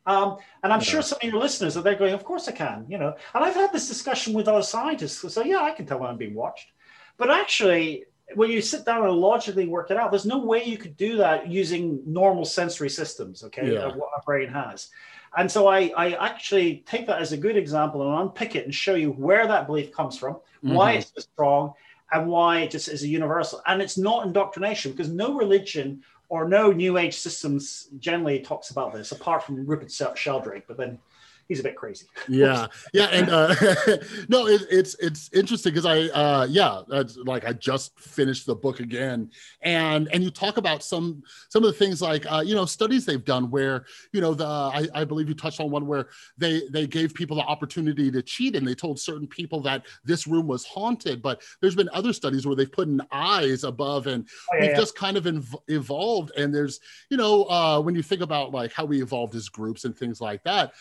Um, 0.06 0.38
and 0.64 0.74
I'm 0.74 0.80
yeah. 0.80 0.86
sure 0.86 1.02
some 1.02 1.20
of 1.22 1.30
your 1.30 1.40
listeners 1.40 1.78
are 1.78 1.82
there 1.82 1.96
going, 1.96 2.14
"Of 2.14 2.26
course 2.26 2.50
I 2.50 2.52
can," 2.52 2.86
you 2.90 2.98
know. 2.98 3.16
And 3.34 3.46
I've 3.46 3.56
had 3.56 3.72
this 3.72 3.88
discussion 3.88 4.34
with 4.34 4.50
other 4.50 4.64
scientists 4.64 5.22
who 5.22 5.30
say, 5.30 5.48
"Yeah, 5.48 5.62
I 5.62 5.72
can 5.72 5.86
tell 5.86 6.00
when 6.00 6.10
I'm 6.10 6.18
being 6.18 6.36
watched." 6.36 6.68
But 7.18 7.32
actually, 7.32 8.06
when 8.36 8.52
you 8.52 8.62
sit 8.62 8.86
down 8.86 9.04
and 9.04 9.14
logically 9.14 9.68
work 9.68 9.92
it 9.92 9.98
out, 9.98 10.12
there's 10.12 10.26
no 10.26 10.40
way 10.40 10.64
you 10.64 10.78
could 10.78 10.98
do 10.98 11.18
that 11.18 11.48
using 11.48 12.02
normal 12.06 12.46
sensory 12.46 12.90
systems, 12.90 13.44
okay, 13.44 13.74
Yeah. 13.74 13.88
of 13.88 13.96
what 13.96 14.10
our 14.16 14.22
brain 14.26 14.50
has. 14.50 14.90
And 15.38 15.52
so 15.52 15.68
I, 15.68 15.92
I 15.96 16.12
actually 16.14 16.84
take 16.86 17.08
that 17.08 17.22
as 17.22 17.32
a 17.32 17.38
good 17.38 17.58
example 17.58 18.02
and 18.02 18.22
unpick 18.22 18.56
it 18.56 18.66
and 18.66 18.74
show 18.74 18.96
you 18.96 19.12
where 19.12 19.48
that 19.48 19.68
belief 19.68 19.92
comes 19.92 20.18
from, 20.18 20.38
why 20.62 20.94
Mhm. 20.94 20.98
it's 20.98 21.12
so 21.16 21.22
strong, 21.34 21.74
and 22.12 22.28
why 22.28 22.62
it 22.62 22.72
just 22.72 22.88
is 22.88 23.04
a 23.04 23.08
universal. 23.08 23.62
And 23.68 23.82
it's 23.82 23.98
not 23.98 24.26
indoctrination 24.26 24.92
because 24.92 25.10
no 25.10 25.36
religion 25.36 26.04
or 26.30 26.48
no 26.48 26.72
New 26.72 26.98
Age 26.98 27.16
systems 27.16 27.90
generally 28.00 28.40
talks 28.40 28.70
about 28.70 28.94
this, 28.94 29.12
apart 29.12 29.44
from 29.44 29.66
Rupert 29.66 29.92
Sheldrake. 30.16 30.68
But 30.68 30.78
then 30.78 31.00
he's 31.48 31.60
a 31.60 31.64
bit 31.64 31.76
crazy. 31.76 32.06
yeah 32.28 32.68
yeah 32.94 33.06
and 33.08 33.30
uh 33.30 33.54
no 34.30 34.48
it, 34.48 34.62
it's 34.70 34.96
it's 35.00 35.30
interesting 35.34 35.72
because 35.74 35.86
i 35.86 36.02
uh 36.18 36.46
yeah 36.50 36.82
that's 36.88 37.18
like 37.18 37.46
i 37.46 37.54
just 37.54 37.98
finished 38.00 38.46
the 38.46 38.56
book 38.56 38.80
again 38.80 39.30
and 39.62 40.08
and 40.12 40.24
you 40.24 40.30
talk 40.30 40.58
about 40.58 40.84
some 40.84 41.22
some 41.50 41.64
of 41.64 41.72
the 41.72 41.78
things 41.78 42.02
like 42.02 42.26
uh 42.32 42.42
you 42.46 42.56
know 42.56 42.66
studies 42.66 43.06
they've 43.06 43.26
done 43.26 43.50
where 43.50 43.86
you 44.14 44.22
know 44.22 44.34
the 44.34 44.46
i, 44.46 44.88
I 44.94 45.04
believe 45.06 45.30
you 45.30 45.36
touched 45.36 45.60
on 45.60 45.72
one 45.72 45.88
where 45.88 46.08
they 46.38 46.64
they 46.72 46.86
gave 46.88 47.14
people 47.14 47.38
the 47.38 47.44
opportunity 47.44 48.12
to 48.12 48.22
cheat 48.22 48.56
and 48.56 48.68
they 48.68 48.76
told 48.76 49.00
certain 49.00 49.28
people 49.28 49.62
that 49.62 49.86
this 50.04 50.28
room 50.28 50.48
was 50.48 50.66
haunted 50.66 51.22
but 51.22 51.42
there's 51.62 51.76
been 51.76 51.90
other 51.94 52.14
studies 52.14 52.46
where 52.46 52.56
they've 52.56 52.72
put 52.72 52.88
in 52.88 53.02
eyes 53.12 53.64
above 53.64 54.08
and 54.08 54.28
Oh, 54.52 54.56
yeah, 54.56 54.62
we've 54.62 54.72
yeah. 54.72 54.78
just 54.78 54.96
kind 54.96 55.18
of 55.18 55.24
inv- 55.26 55.62
evolved 55.68 56.32
and 56.38 56.54
there's 56.54 56.80
you 57.10 57.18
know 57.18 57.44
uh, 57.46 57.80
when 57.82 57.96
you 57.96 58.04
think 58.04 58.22
about 58.22 58.52
like 58.52 58.72
how 58.74 58.86
we 58.86 59.02
evolved 59.02 59.36
as 59.36 59.50
groups 59.50 59.86
and 59.86 59.96
things 59.98 60.20
like 60.22 60.44
that 60.44 60.74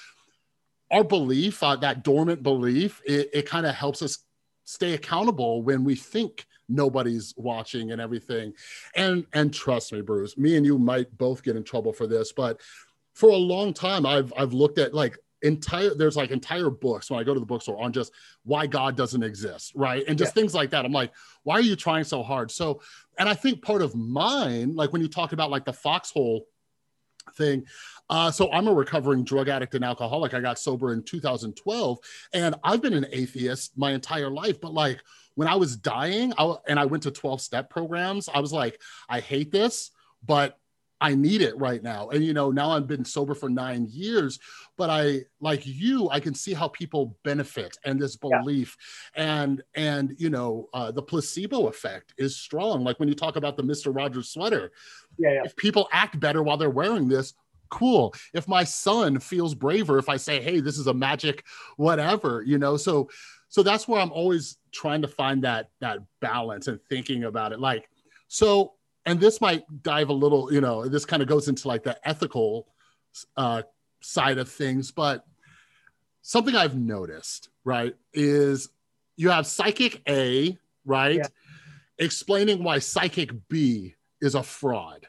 our 0.91 1.05
belief 1.05 1.63
uh, 1.63 1.77
that 1.77 2.05
dormant 2.05 2.43
belief 2.43 3.01
it, 3.05 3.31
it 3.33 3.47
kind 3.47 3.67
of 3.67 3.75
helps 3.75 4.03
us 4.03 4.19
stay 4.65 4.95
accountable 4.95 5.63
when 5.63 5.85
we 5.85 5.95
think 5.95 6.47
nobody's 6.69 7.35
watching 7.37 7.93
and 7.93 8.01
everything. 8.01 8.53
And 8.95 9.27
and 9.33 9.53
trust 9.53 9.93
me 9.93 10.01
bruce 10.01 10.37
me 10.37 10.57
and 10.57 10.67
you 10.67 10.79
might 10.79 11.17
both 11.17 11.43
get 11.43 11.57
in 11.57 11.65
trouble 11.65 11.93
for 11.93 12.07
this 12.07 12.33
but 12.33 12.61
for 13.15 13.31
a 13.31 13.37
long 13.37 13.73
time 13.73 14.05
i've 14.05 14.33
i've 14.37 14.53
looked 14.53 14.79
at 14.79 14.93
like 14.93 15.19
entire 15.43 15.95
there's 15.95 16.17
like 16.17 16.31
entire 16.31 16.71
books 16.71 17.11
when 17.11 17.21
i 17.21 17.23
go 17.23 17.33
to 17.33 17.41
the 17.41 17.47
bookstore 17.47 17.81
on 17.81 17.93
just 17.93 18.13
why 18.45 18.67
god 18.67 18.97
doesn't 18.97 19.23
exist 19.23 19.73
right? 19.75 20.05
And 20.09 20.19
just 20.19 20.35
things 20.35 20.55
like 20.55 20.71
that. 20.71 20.85
I'm 20.85 20.93
like 20.93 21.13
why 21.45 21.55
are 21.55 21.63
you 21.63 21.77
trying 21.77 22.05
so 22.05 22.23
hard? 22.23 22.51
So 22.51 22.81
and 23.19 23.29
i 23.29 23.35
think 23.35 23.63
part 23.63 23.83
of 23.83 23.95
mine 23.95 24.75
like 24.75 24.93
when 24.93 25.03
you 25.03 25.09
talk 25.09 25.33
about 25.33 25.51
like 25.51 25.65
the 25.65 25.73
foxhole 25.73 26.47
thing. 27.35 27.65
Uh, 28.09 28.31
so 28.31 28.51
i'm 28.53 28.69
a 28.69 28.73
recovering 28.73 29.25
drug 29.25 29.49
addict 29.49 29.75
and 29.75 29.85
alcoholic. 29.85 30.33
I 30.35 30.41
got 30.41 30.59
sober 30.59 30.93
in 30.93 31.03
2012 31.03 31.99
and 32.33 32.55
i've 32.63 32.83
been 32.83 32.95
an 32.95 33.07
atheist 33.13 33.77
my 33.77 33.93
entire 33.93 34.31
life 34.31 34.61
but 34.61 34.73
like 34.73 35.01
when 35.35 35.49
i 35.49 35.55
was 35.57 35.77
dying 35.77 36.33
I, 36.39 36.55
and 36.69 36.79
i 36.79 36.85
went 36.85 37.03
to 37.05 37.11
12 37.11 37.41
step 37.41 37.69
programs 37.71 38.29
i 38.33 38.39
was 38.41 38.53
like 38.53 38.81
i 39.09 39.21
hate 39.21 39.51
this 39.51 39.91
but 40.25 40.59
i 40.99 41.15
need 41.15 41.43
it 41.43 41.55
right 41.59 41.83
now. 41.83 42.09
And 42.09 42.25
you 42.25 42.33
know 42.33 42.51
now 42.51 42.71
i've 42.71 42.87
been 42.87 43.05
sober 43.05 43.35
for 43.35 43.51
nine 43.51 43.87
years 43.91 44.39
but 44.79 44.89
i 44.89 45.21
like 45.41 45.67
you 45.67 46.09
i 46.11 46.21
can 46.21 46.35
see 46.35 46.55
how 46.55 46.69
people 46.69 47.19
benefit 47.23 47.77
and 47.85 48.01
this 48.01 48.17
Yeah. 48.23 48.39
belief. 48.39 48.77
And 49.15 49.63
and 49.75 50.15
you 50.19 50.31
know 50.31 50.69
uh, 50.73 50.93
the 50.93 51.03
placebo 51.03 51.67
effect 51.69 52.15
is 52.17 52.39
strong. 52.39 52.83
Like 52.83 52.99
when 52.99 53.11
you 53.11 53.15
talk 53.15 53.37
about 53.37 53.59
the 53.59 53.63
mr 53.63 53.95
rogers 53.95 54.31
sweater 54.31 54.73
Yeah, 55.19 55.33
yeah. 55.33 55.43
if 55.45 55.57
people 55.57 55.89
act 55.93 56.19
better 56.21 56.43
while 56.43 56.57
they're 56.57 56.71
wearing 56.71 57.09
this 57.09 57.35
cool 57.69 58.15
if 58.33 58.47
my 58.47 58.63
son 58.63 59.19
feels 59.19 59.53
braver 59.55 59.99
if 59.99 60.09
i 60.09 60.17
say 60.17 60.41
hey 60.41 60.61
this 60.61 60.79
is 60.79 60.87
a 60.87 60.95
magic 60.95 61.45
whatever 61.77 62.45
you 62.47 62.59
know 62.59 62.77
so 62.77 63.09
so 63.49 63.61
that's 63.63 63.89
where 63.89 64.01
i'm 64.01 64.13
always 64.13 64.59
trying 64.73 65.03
to 65.03 65.09
find 65.09 65.43
that 65.43 65.71
that 65.81 65.99
balance 66.21 66.69
and 66.69 66.79
thinking 66.89 67.25
about 67.25 67.51
it 67.53 67.59
like 67.59 67.89
so 68.29 68.75
and 69.05 69.19
this 69.19 69.41
might 69.41 69.65
dive 69.83 70.11
a 70.11 70.13
little 70.13 70.53
you 70.53 70.61
know 70.61 70.87
this 70.87 71.05
kind 71.05 71.23
of 71.23 71.29
goes 71.29 71.49
into 71.49 71.67
like 71.67 71.83
the 71.83 71.97
ethical 72.09 72.69
uh 73.37 73.63
side 74.01 74.39
of 74.39 74.49
things 74.49 74.93
but 74.93 75.25
something 76.23 76.55
i've 76.55 76.77
noticed 76.77 77.49
right 77.65 77.97
is 78.15 78.69
you 79.17 79.29
have 79.31 79.45
psychic 79.47 80.03
a 80.09 80.57
right 80.85 81.17
Yeah. 81.17 81.27
explaining 81.99 82.63
why 82.63 82.79
psychic 82.79 83.31
b 83.49 83.95
is 84.27 84.35
a 84.35 84.43
fraud 84.43 85.07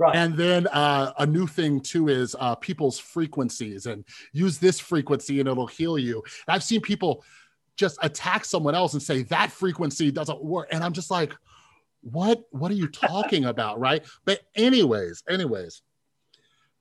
Right. 0.00 0.14
and 0.14 0.36
then 0.36 0.68
uh, 0.68 1.12
a 1.18 1.26
new 1.26 1.48
thing 1.48 1.80
too 1.80 2.08
is 2.08 2.36
uh, 2.38 2.54
people's 2.54 3.00
frequencies 3.00 3.86
and 3.86 4.04
use 4.32 4.58
this 4.58 4.78
frequency 4.78 5.40
and 5.40 5.48
it'll 5.48 5.66
heal 5.66 5.98
you. 5.98 6.22
And 6.46 6.54
I've 6.54 6.62
seen 6.62 6.80
people 6.80 7.24
just 7.76 7.98
attack 8.00 8.44
someone 8.44 8.76
else 8.76 8.92
and 8.92 9.02
say 9.02 9.24
that 9.24 9.50
frequency 9.50 10.12
doesn't 10.12 10.40
work. 10.40 10.68
And 10.70 10.84
I'm 10.84 10.92
just 10.92 11.10
like, 11.10 11.34
what? 12.02 12.44
What 12.52 12.70
are 12.70 12.76
you 12.76 12.86
talking 12.86 13.44
about? 13.52 13.80
Right. 13.80 14.06
But 14.24 14.42
anyways, 14.54 15.24
anyways, 15.28 15.82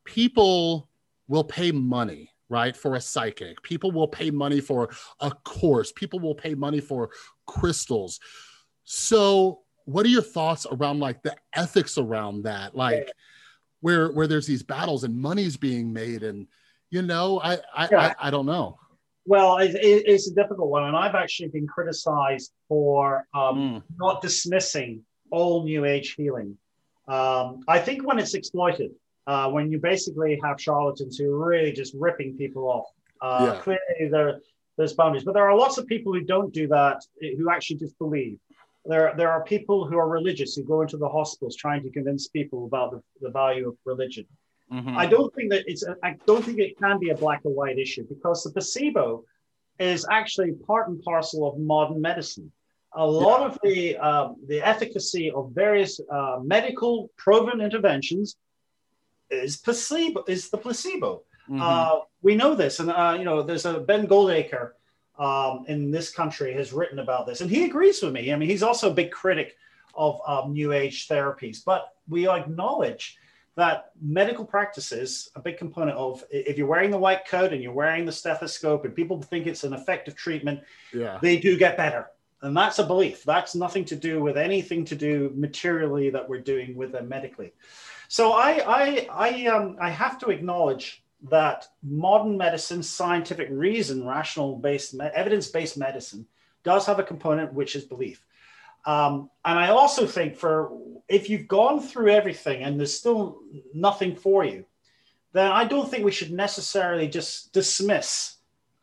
people 0.05 0.87
will 1.27 1.43
pay 1.43 1.71
money 1.71 2.29
right 2.49 2.77
for 2.77 2.95
a 2.95 3.01
psychic 3.01 3.61
people 3.61 3.91
will 3.91 4.07
pay 4.07 4.31
money 4.31 4.61
for 4.61 4.89
a 5.19 5.29
course 5.43 5.91
people 5.91 6.17
will 6.19 6.33
pay 6.35 6.55
money 6.55 6.79
for 6.79 7.09
crystals 7.45 8.21
so 8.85 9.59
what 9.87 10.05
are 10.05 10.09
your 10.09 10.21
thoughts 10.21 10.67
around 10.69 10.99
like 10.99 11.23
the 11.23 11.33
ethics 11.55 11.97
around 11.97 12.43
that 12.43 12.75
like 12.75 13.09
where 13.79 14.11
where 14.11 14.27
there's 14.27 14.45
these 14.45 14.61
battles 14.61 15.05
and 15.05 15.15
money's 15.15 15.55
being 15.55 15.93
made 15.93 16.23
and 16.23 16.45
you 16.89 17.01
know 17.01 17.39
i 17.41 17.53
i 17.73 17.87
Yeah. 17.89 18.13
I, 18.19 18.27
I 18.27 18.29
don't 18.29 18.45
know 18.45 18.77
Well, 19.25 19.57
it, 19.65 19.75
it- 19.75 20.05
it's 20.13 20.27
a 20.31 20.33
difficult 20.41 20.69
one, 20.69 20.83
and 20.89 20.95
I've 20.95 21.15
actually 21.23 21.49
been 21.57 21.67
criticized 21.67 22.51
for 22.69 23.27
um, 23.33 23.55
Mm, 23.57 23.83
not 24.05 24.21
dismissing 24.21 24.91
all 25.31 25.63
New 25.71 25.83
Age 25.93 26.09
healing. 26.19 26.57
Um, 27.09 27.45
I 27.67 27.77
think 27.85 27.97
when 28.07 28.17
it's 28.23 28.35
exploited, 28.41 28.91
uh, 29.31 29.49
when 29.55 29.65
you 29.71 29.79
basically 29.79 30.33
have 30.45 30.55
charlatans 30.67 31.13
who 31.17 31.25
are 31.35 31.45
really 31.53 31.73
just 31.81 31.91
ripping 32.05 32.37
people 32.37 32.63
off, 32.75 32.87
uh, 33.21 33.45
Yeah. 33.45 33.59
clearly 33.63 34.09
there, 34.15 34.39
there's 34.77 34.93
boundaries. 34.99 35.25
But 35.27 35.33
there 35.37 35.47
are 35.49 35.57
lots 35.65 35.77
of 35.77 35.83
people 35.93 36.11
who 36.15 36.21
don't 36.35 36.53
do 36.61 36.65
that, 36.77 36.97
who 37.37 37.45
actually 37.55 37.79
just 37.85 37.97
believe. 37.99 38.37
There, 38.87 39.13
there 39.17 39.31
are 39.31 39.43
people 39.43 39.85
who 39.87 39.97
are 39.97 40.09
religious 40.19 40.55
who 40.55 40.63
go 40.63 40.81
into 40.81 40.97
the 40.97 41.09
hospitals 41.09 41.55
trying 41.55 41.83
to 41.83 41.89
convince 41.89 42.27
people 42.27 42.65
about 42.65 42.91
the, 42.91 43.01
the 43.21 43.29
value 43.29 43.67
of 43.69 43.75
religion. 43.85 44.25
mhm. 44.71 44.95
I 45.03 45.05
don't 45.13 45.31
think 45.35 45.47
that 45.53 45.63
it's. 45.71 45.83
I 46.09 46.11
don't 46.27 46.43
think 46.45 46.57
it 46.67 46.73
can 46.83 46.95
be 46.99 47.09
a 47.15 47.17
black 47.23 47.41
or 47.47 47.53
white 47.61 47.77
issue 47.85 48.03
because 48.13 48.37
the 48.43 48.51
placebo 48.57 49.05
is 49.93 49.99
actually 50.19 50.51
part 50.69 50.85
and 50.89 50.97
parcel 51.09 51.39
of 51.49 51.53
modern 51.73 51.99
medicine. 52.09 52.47
A 53.05 53.07
lot 53.25 53.41
of 53.47 53.51
the 53.65 53.79
um, 54.09 54.27
the 54.51 54.59
efficacy 54.73 55.25
of 55.37 55.43
various 55.63 55.93
uh, 56.17 56.37
medical 56.55 56.93
proven 57.23 57.57
interventions 57.67 58.27
is 59.29 59.51
placebo. 59.65 60.19
Is 60.35 60.49
the 60.53 60.59
placebo. 60.65 61.09
Mhm. 61.49 61.61
Uh, 61.67 61.95
we 62.27 62.33
know 62.41 62.51
this, 62.55 62.73
and 62.81 62.89
uh, 63.01 63.15
you 63.19 63.25
know, 63.29 63.37
there's 63.47 63.65
a 63.71 63.73
Ben 63.89 64.03
Goldacre 64.13 64.65
um, 65.19 65.65
in 65.67 65.91
this 65.91 66.11
country 66.11 66.53
has 66.53 66.73
written 66.73 66.99
about 66.99 67.25
this, 67.25 67.41
and 67.41 67.49
he 67.49 67.65
agrees 67.65 68.01
with 68.01 68.13
me. 68.13 68.31
I 68.31 68.35
mean, 68.35 68.49
he's 68.49 68.63
also 68.63 68.91
a 68.91 68.93
big 68.93 69.11
critic 69.11 69.57
of 69.95 70.21
um, 70.27 70.53
New 70.53 70.73
Age 70.73 71.07
therapies, 71.07 71.63
but 71.63 71.93
we 72.07 72.27
acknowledge 72.27 73.17
that 73.55 73.91
medical 73.99 74.45
practices, 74.45 75.31
a 75.35 75.41
big 75.41 75.57
component 75.57 75.97
of 75.97 76.23
if 76.29 76.57
you're 76.57 76.67
wearing 76.67 76.91
the 76.91 76.97
white 76.97 77.27
coat 77.27 77.51
and 77.51 77.61
you're 77.63 77.73
wearing 77.73 78.05
the 78.05 78.11
stethoscope, 78.11 78.85
and 78.85 78.95
people 78.95 79.19
think 79.21 79.47
it's 79.47 79.63
an 79.63 79.73
effective 79.73 80.15
treatment, 80.15 80.59
yeah 80.93 81.17
they 81.21 81.37
do 81.37 81.57
get 81.57 81.75
better. 81.75 82.07
And 82.43 82.55
that's 82.55 82.77
a 82.77 82.85
belief. 82.85 83.23
That's 83.23 83.55
nothing 83.55 83.83
to 83.85 83.95
do 83.95 84.21
with 84.21 84.37
anything 84.37 84.85
to 84.85 84.95
do 84.95 85.31
materially 85.35 86.11
that 86.11 86.29
we're 86.29 86.39
doing 86.39 86.75
with 86.75 86.91
them 86.91 87.09
medically. 87.09 87.51
So 88.09 88.33
I 88.33 88.61
I 88.67 89.07
I 89.11 89.45
um 89.47 89.75
I 89.81 89.89
have 89.89 90.19
to 90.19 90.29
acknowledge 90.29 91.03
that 91.29 91.67
modern 91.83 92.37
medicine, 92.37 92.83
scientific 92.83 93.47
reason, 93.51 94.05
rational 94.05 94.55
based, 94.55 94.95
evidence 94.99 95.47
based 95.47 95.77
medicine 95.77 96.27
does 96.63 96.85
have 96.85 96.99
a 96.99 97.03
component 97.03 97.53
which 97.53 97.75
is 97.75 97.83
belief. 97.83 98.23
Um, 98.85 99.29
and 99.43 99.59
I 99.59 99.69
also 99.69 100.05
think 100.05 100.37
for 100.37 100.71
if 101.09 101.29
you've 101.29 101.47
gone 101.47 101.81
through 101.81 102.11
everything 102.11 102.63
and 102.63 102.79
there's 102.79 102.93
still 102.93 103.39
nothing 103.73 104.15
for 104.15 104.45
you, 104.45 104.65
then 105.33 105.51
I 105.51 105.65
don't 105.65 105.89
think 105.89 106.05
we 106.05 106.11
should 106.11 106.31
necessarily 106.31 107.07
just 107.07 107.51
dismiss 107.51 108.35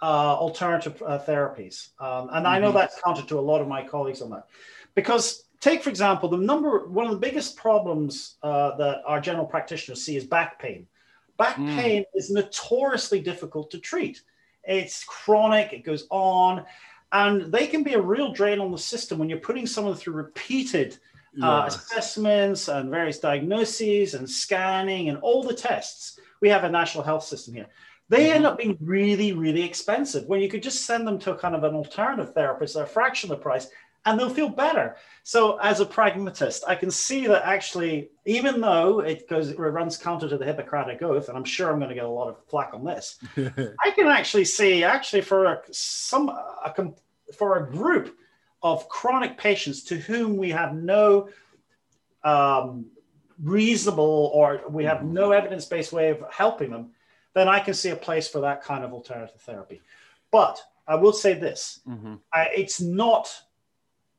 uh, 0.03 0.37
alternative 0.37 1.03
uh, 1.07 1.19
therapies. 1.19 1.91
Um, 1.99 2.29
and 2.33 2.47
I 2.47 2.59
know 2.59 2.71
Mhm. 2.71 2.75
that's 2.75 3.01
counter 3.01 3.23
to 3.23 3.39
a 3.39 3.41
lot 3.41 3.63
of 3.63 3.69
my 3.69 3.83
colleagues 3.83 4.21
on 4.21 4.31
that. 4.31 4.47
Because 4.95 5.45
take, 5.61 5.83
for 5.83 5.89
example, 5.89 6.29
the 6.29 6.37
number, 6.37 6.87
one 6.87 7.07
of 7.07 7.13
the 7.13 7.19
biggest 7.19 7.57
problems 7.57 8.37
uh, 8.43 8.77
that 8.77 9.03
our 9.07 9.21
general 9.21 9.47
practitioners 9.47 10.03
see 10.05 10.17
is 10.17 10.27
back 10.27 10.59
pain. 10.59 10.87
Back 11.37 11.57
Mm. 11.57 11.77
pain 11.77 12.05
is 12.15 12.31
notoriously 12.31 13.21
difficult 13.21 13.71
to 13.73 13.79
treat. 13.79 14.23
It's 14.63 15.05
chronic, 15.05 15.73
it 15.73 15.85
goes 15.85 16.07
on, 16.11 16.65
and 17.13 17.53
they 17.53 17.67
can 17.67 17.83
be 17.83 17.95
a 17.95 18.01
real 18.01 18.33
drain 18.33 18.61
on 18.61 18.71
the 18.71 18.79
system 18.79 19.19
when 19.19 19.29
you're 19.29 19.39
putting 19.39 19.67
someone 19.67 19.95
through 19.95 20.15
repeated 20.15 20.97
uh, 21.43 21.65
assessments 21.67 22.69
and 22.69 22.91
various 22.91 23.19
diagnoses 23.19 24.15
and 24.15 24.31
scanning 24.31 25.09
and 25.09 25.19
all 25.19 25.43
the 25.43 25.53
tests. 25.53 26.19
We 26.41 26.49
have 26.49 26.63
a 26.63 26.71
national 26.71 27.03
health 27.03 27.25
system 27.25 27.55
here. 27.55 27.67
They 28.09 28.31
end 28.31 28.47
up 28.47 28.59
being 28.59 28.79
really, 28.81 29.33
really 29.33 29.63
expensive 29.63 30.27
when 30.27 30.41
you 30.41 30.49
could 30.49 30.63
just 30.63 30.87
send 30.87 31.07
them 31.07 31.19
to 31.21 31.33
a 31.33 31.37
kind 31.37 31.57
of 31.57 31.65
an 31.65 31.75
alternative 31.75 32.35
therapist 32.35 32.77
at 32.77 32.83
a 32.83 32.87
fraction 32.87 33.33
of 33.33 33.39
the 33.39 33.43
price 33.43 33.67
and 34.05 34.19
they'll 34.19 34.31
feel 34.31 34.49
better. 34.49 34.97
So, 35.23 35.57
as 35.59 35.81
a 35.81 35.87
pragmatist, 35.87 36.65
I 36.69 36.75
can 36.75 36.91
see 36.91 37.27
that 37.27 37.47
actually, 37.47 38.11
even 38.27 38.61
though 38.61 39.01
it 39.01 39.29
goes, 39.29 39.51
it 39.51 39.59
runs 39.59 39.97
counter 39.97 40.29
to 40.29 40.37
the 40.37 40.45
Hippocratic 40.45 41.03
Oath, 41.03 41.29
and 41.29 41.39
I'm 41.39 41.45
sure 41.45 41.71
I'm 41.71 41.79
going 41.79 41.89
to 41.89 41.95
get 41.95 42.05
a 42.05 42.09
lot 42.09 42.29
of 42.29 42.45
flack 42.47 42.75
on 42.75 42.85
this, 42.85 43.19
I 43.37 43.91
can 43.95 44.07
actually 44.07 44.45
see, 44.45 44.85
actually, 44.85 45.23
for 45.23 45.47
a, 45.47 45.61
some 45.71 46.29
a, 46.29 46.75
for 47.37 47.59
a 47.59 47.71
group 47.71 48.17
of 48.63 48.89
chronic 48.89 49.39
patients 49.39 49.85
to 49.85 49.97
whom 49.97 50.37
we 50.37 50.51
have 50.51 50.75
no 50.75 51.29
um, 52.23 52.87
reasonable 53.43 54.31
or 54.35 54.63
we 54.69 54.85
have 54.85 55.05
no 55.05 55.33
evidence-based 55.33 55.93
way 55.93 56.11
of 56.11 56.25
helping 56.31 56.71
them, 56.71 56.91
then 57.35 57.49
I 57.49 57.61
can 57.61 57.75
see 57.75 57.91
a 57.91 57.97
place 57.97 58.29
for 58.29 58.41
that 58.41 58.63
kind 58.63 58.85
of 58.85 58.93
alternative 58.93 59.41
therapy. 59.41 59.83
But 60.31 60.61
I 60.87 60.97
will 60.97 61.13
say 61.13 61.35
this: 61.35 61.81
mm-hmm. 61.89 62.15
I, 62.33 62.49
it's 62.55 62.81
not 62.81 63.33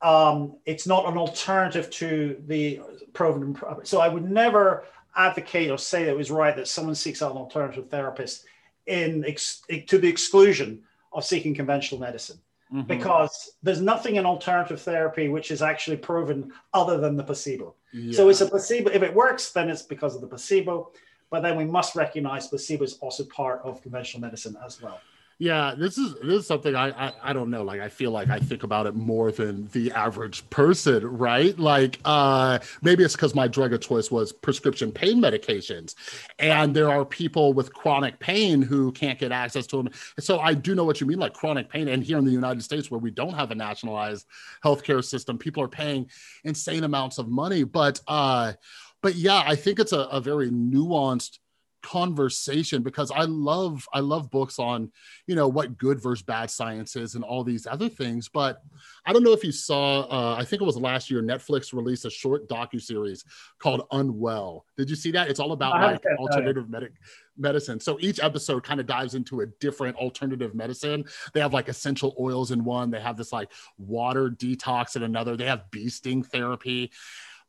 um, 0.02 0.58
it's 0.66 0.86
not 0.86 1.08
an 1.08 1.18
alternative 1.18 1.90
to 1.90 2.42
the 2.48 2.82
proven. 3.14 3.58
So 3.84 4.02
I 4.02 4.08
would 4.08 4.30
never 4.30 4.86
advocate 5.16 5.72
or 5.72 5.78
say 5.78 6.04
that 6.04 6.12
it 6.12 6.18
was 6.18 6.32
right 6.32 6.56
that 6.56 6.68
someone 6.68 6.96
seeks 6.96 7.22
out 7.22 7.32
an 7.32 7.38
alternative 7.38 7.90
therapist 7.90 8.46
in 8.86 9.24
ex- 9.26 9.64
to 9.88 9.98
the 9.98 10.08
exclusion 10.08 10.84
of 11.14 11.26
seeking 11.26 11.56
conventional 11.56 12.00
medicine. 12.00 12.40
Mm-hmm. 12.74 12.88
Because 12.88 13.52
there's 13.62 13.80
nothing 13.80 14.16
in 14.16 14.26
alternative 14.26 14.82
therapy 14.82 15.30
which 15.30 15.52
is 15.52 15.62
actually 15.62 15.98
proven 15.98 16.52
other 16.74 16.98
than 16.98 17.16
the 17.16 17.24
placebo. 17.24 17.76
Yeah. 17.94 18.16
So 18.16 18.30
it's 18.30 18.42
a 18.42 18.48
placebo. 18.48 18.90
If 18.90 19.04
it 19.04 19.14
works, 19.14 19.52
then 19.52 19.70
it's 19.70 19.84
because 19.84 20.16
of 20.16 20.22
the 20.22 20.28
placebo. 20.28 20.92
But 21.30 21.42
then 21.42 21.58
we 21.58 21.66
must 21.66 21.96
recognize 21.96 22.48
placebo 22.48 22.84
is 22.84 22.98
also 23.00 23.24
part 23.26 23.62
of 23.64 23.82
conventional 23.82 24.22
medicine 24.22 24.58
as 24.66 24.82
well. 24.82 25.00
Yeah, 25.38 25.76
this 25.78 25.98
is 25.98 26.14
this 26.22 26.40
is 26.42 26.48
something 26.48 26.76
I, 26.76 27.08
I, 27.08 27.14
I 27.22 27.34
don't 27.34 27.50
know. 27.50 27.62
Like 27.64 27.82
I 27.82 27.90
feel 27.90 28.12
like 28.12 28.30
I 28.30 28.40
think 28.40 28.64
about 28.64 28.86
it 28.86 28.96
more 28.96 29.34
than 29.34 29.68
the 29.74 29.92
average 29.92 30.50
person, 30.50 31.06
right? 31.06 31.58
Like 31.60 32.00
uh 32.06 32.60
maybe 32.82 33.04
it's 33.04 33.18
because 33.18 33.36
my 33.36 33.50
drug 33.50 33.74
of 33.74 33.82
choice 33.82 34.10
was 34.10 34.32
prescription 34.32 34.94
pain 34.94 35.22
medications, 35.22 35.96
and 36.40 36.74
there 36.74 36.90
are 36.90 37.04
people 37.04 37.52
with 37.52 37.74
chronic 37.74 38.18
pain 38.20 38.62
who 38.62 38.94
can't 38.94 39.20
get 39.20 39.34
access 39.34 39.68
to 39.68 39.78
them. 39.78 39.90
So 40.20 40.40
I 40.40 40.54
do 40.54 40.74
know 40.74 40.86
what 40.86 41.02
you 41.02 41.08
mean, 41.08 41.20
like 41.20 41.34
chronic 41.34 41.70
pain. 41.70 41.90
And 41.90 42.02
here 42.02 42.18
in 42.18 42.24
the 42.24 42.32
United 42.32 42.64
States, 42.64 42.90
where 42.90 43.00
we 43.00 43.12
don't 43.12 43.34
have 43.34 43.52
a 43.52 43.56
nationalized 43.56 44.28
healthcare 44.64 45.04
system, 45.04 45.38
people 45.38 45.62
are 45.62 45.68
paying 45.68 46.10
insane 46.46 46.86
amounts 46.86 47.18
of 47.18 47.28
money. 47.28 47.66
But 47.66 48.00
uh, 48.08 48.54
but 49.02 49.16
yeah, 49.16 49.44
I 49.46 49.56
think 49.56 49.80
it's 49.80 49.92
a, 49.92 50.00
a 50.00 50.22
very 50.22 50.50
nuanced 50.50 51.40
conversation 51.86 52.82
because 52.82 53.12
I 53.12 53.26
love 53.26 53.88
I 53.94 54.00
love 54.00 54.32
books 54.32 54.58
on 54.58 54.92
you 55.28 55.36
know 55.36 55.48
what 55.48 55.78
good 55.78 56.02
versus 56.02 56.24
bad 56.24 56.50
science 56.50 56.96
is 56.96 57.14
and 57.14 57.24
all 57.24 57.44
these 57.44 57.68
other 57.68 57.88
things. 57.88 58.28
But 58.28 58.64
I 59.06 59.14
don't 59.14 59.24
know 59.24 59.34
if 59.34 59.44
you 59.44 59.52
saw. 59.52 60.02
Uh, 60.02 60.36
I 60.36 60.44
think 60.44 60.64
it 60.64 60.66
was 60.66 60.78
last 60.78 61.12
year. 61.12 61.22
Netflix 61.22 61.74
released 61.74 62.06
a 62.06 62.10
short 62.10 62.50
docu 62.50 62.82
series 62.82 63.24
called 63.60 63.84
Unwell. 63.92 64.66
Did 64.78 64.90
you 64.90 64.96
see 64.96 65.12
that? 65.12 65.30
It's 65.30 65.40
all 65.40 65.52
about 65.52 65.80
like 65.80 66.04
alternative 66.18 66.70
medic 66.70 66.94
medicine. 67.38 67.80
So 67.80 67.98
each 68.00 68.20
episode 68.20 68.64
kind 68.64 68.80
of 68.80 68.88
dives 68.88 69.14
into 69.14 69.42
a 69.42 69.46
different 69.46 69.96
alternative 69.98 70.56
medicine. 70.56 71.06
They 71.34 71.40
have 71.40 71.54
like 71.54 71.70
essential 71.70 72.16
oils 72.20 72.50
in 72.50 72.64
one. 72.64 72.90
They 72.90 73.00
have 73.00 73.16
this 73.16 73.32
like 73.32 73.52
water 73.78 74.32
detox 74.32 74.96
in 74.96 75.04
another. 75.04 75.38
They 75.38 75.46
have 75.46 75.70
bee 75.70 75.90
sting 75.90 76.24
therapy. 76.24 76.92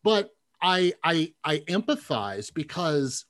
But 0.03 0.30
I 0.61 0.93
I 1.03 1.32
I 1.43 1.59
empathize 1.61 2.53
because 2.53 3.24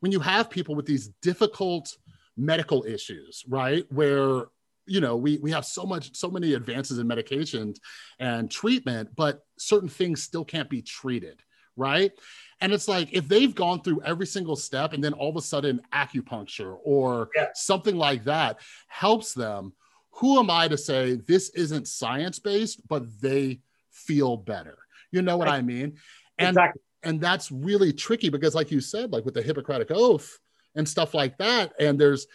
when 0.00 0.12
you 0.12 0.20
have 0.20 0.50
people 0.50 0.74
with 0.74 0.86
these 0.86 1.08
difficult 1.22 1.96
medical 2.36 2.84
issues, 2.84 3.44
right? 3.48 3.84
Where 3.92 4.46
you 4.86 5.00
know 5.00 5.16
we 5.16 5.38
we 5.38 5.50
have 5.52 5.64
so 5.64 5.84
much 5.84 6.16
so 6.16 6.28
many 6.30 6.54
advances 6.54 6.98
in 6.98 7.06
medications 7.06 7.76
and 8.18 8.50
treatment 8.50 9.08
but 9.14 9.44
certain 9.56 9.88
things 9.88 10.22
still 10.22 10.44
can't 10.44 10.68
be 10.68 10.82
treated 10.82 11.42
right 11.76 12.12
and 12.60 12.72
it's 12.72 12.88
like 12.88 13.08
if 13.12 13.28
they've 13.28 13.54
gone 13.54 13.80
through 13.82 14.02
every 14.02 14.26
single 14.26 14.56
step 14.56 14.92
and 14.92 15.04
then 15.04 15.12
all 15.12 15.30
of 15.30 15.36
a 15.36 15.42
sudden 15.42 15.80
acupuncture 15.92 16.76
or 16.82 17.28
yeah. 17.36 17.46
something 17.54 17.94
like 17.94 18.24
that 18.24 18.58
helps 18.88 19.32
them 19.32 19.72
who 20.10 20.40
am 20.40 20.50
i 20.50 20.66
to 20.66 20.76
say 20.76 21.14
this 21.14 21.50
isn't 21.50 21.86
science 21.86 22.40
based 22.40 22.86
but 22.88 23.04
they 23.20 23.60
feel 23.92 24.36
better 24.36 24.78
you 25.12 25.22
know 25.22 25.36
what 25.36 25.46
right. 25.46 25.58
i 25.58 25.62
mean 25.62 25.96
and 26.38 26.48
exactly 26.48 26.82
and 27.02 27.20
that's 27.20 27.50
really 27.50 27.92
tricky 27.92 28.28
because 28.28 28.54
like 28.54 28.70
you 28.70 28.80
said 28.80 29.12
like 29.12 29.24
with 29.24 29.34
the 29.34 29.42
hippocratic 29.42 29.90
oath 29.90 30.38
and 30.74 30.88
stuff 30.88 31.14
like 31.14 31.36
that 31.38 31.72
and 31.78 31.98
there's 31.98 32.26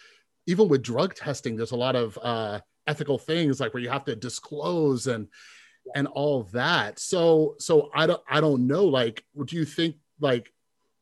even 0.46 0.68
with 0.68 0.82
drug 0.82 1.14
testing 1.14 1.56
there's 1.56 1.72
a 1.72 1.76
lot 1.76 1.96
of 1.96 2.18
uh, 2.22 2.60
ethical 2.86 3.18
things 3.18 3.60
like 3.60 3.72
where 3.74 3.82
you 3.82 3.88
have 3.88 4.04
to 4.04 4.16
disclose 4.16 5.06
and 5.06 5.28
and 5.94 6.08
all 6.08 6.42
that 6.52 6.98
so 6.98 7.54
so 7.58 7.90
i 7.94 8.06
don't 8.06 8.22
i 8.28 8.40
don't 8.40 8.66
know 8.66 8.84
like 8.84 9.24
do 9.44 9.56
you 9.56 9.64
think 9.64 9.96
like 10.20 10.52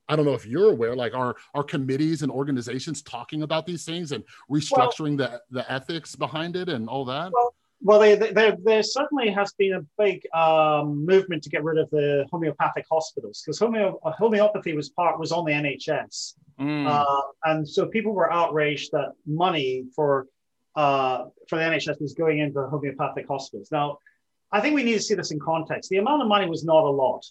I 0.06 0.16
don't 0.16 0.26
know 0.26 0.34
if 0.34 0.44
you're 0.44 0.70
aware, 0.70 0.94
like 0.94 1.14
are 1.14 1.34
are 1.54 1.62
committees 1.62 2.22
and 2.22 2.30
organizations 2.30 3.00
talking 3.02 3.42
about 3.42 3.66
these 3.66 3.84
things 3.84 4.12
and 4.12 4.22
restructuring 4.50 5.18
well, 5.18 5.40
the 5.50 5.62
the 5.62 5.72
ethics 5.72 6.14
behind 6.14 6.56
it 6.56 6.68
and 6.68 6.88
all 6.88 7.04
that? 7.06 7.32
Well, 7.32 7.54
well, 7.84 8.00
they, 8.00 8.16
they, 8.16 8.56
there 8.64 8.82
certainly 8.82 9.28
has 9.30 9.52
been 9.58 9.74
a 9.74 10.02
big 10.02 10.22
um, 10.34 11.04
movement 11.04 11.42
to 11.42 11.50
get 11.50 11.62
rid 11.62 11.76
of 11.76 11.90
the 11.90 12.26
homeopathic 12.32 12.86
hospitals 12.90 13.42
because 13.44 13.60
homeo- 13.60 13.98
homeopathy 14.16 14.74
was 14.74 14.88
part 14.88 15.20
was 15.20 15.32
on 15.32 15.44
the 15.44 15.52
NHS, 15.52 16.34
mm. 16.58 16.88
uh, 16.88 17.22
and 17.44 17.68
so 17.68 17.84
people 17.86 18.12
were 18.12 18.32
outraged 18.32 18.90
that 18.92 19.12
money 19.26 19.84
for 19.94 20.26
uh, 20.76 21.26
for 21.46 21.58
the 21.58 21.62
NHS 21.62 22.00
was 22.00 22.14
going 22.14 22.38
into 22.38 22.62
homeopathic 22.62 23.28
hospitals. 23.28 23.68
Now, 23.70 23.98
I 24.50 24.62
think 24.62 24.74
we 24.74 24.82
need 24.82 24.94
to 24.94 25.02
see 25.02 25.14
this 25.14 25.30
in 25.30 25.38
context. 25.38 25.90
The 25.90 25.98
amount 25.98 26.22
of 26.22 26.28
money 26.28 26.48
was 26.48 26.64
not 26.64 26.84
a 26.84 26.90
lot. 26.90 27.22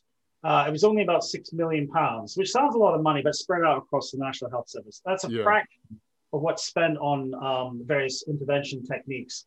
Uh, 0.44 0.66
it 0.68 0.72
was 0.72 0.84
only 0.84 1.02
about 1.02 1.24
six 1.24 1.52
million 1.52 1.88
pounds, 1.88 2.38
which 2.38 2.52
sounds 2.52 2.76
a 2.76 2.78
lot 2.78 2.94
of 2.94 3.02
money, 3.02 3.24
but 3.24 3.34
spread 3.34 3.64
out 3.64 3.80
across 3.80 4.12
the 4.12 4.20
National 4.20 4.52
Health 4.52 4.70
Service. 4.70 5.02
That's 5.04 5.24
a 5.24 5.32
yeah. 5.32 5.42
fraction 5.42 6.00
of 6.32 6.42
what's 6.42 6.68
spent 6.68 6.98
on 7.00 7.34
um, 7.44 7.82
various 7.86 8.26
intervention 8.28 8.86
techniques. 8.86 9.46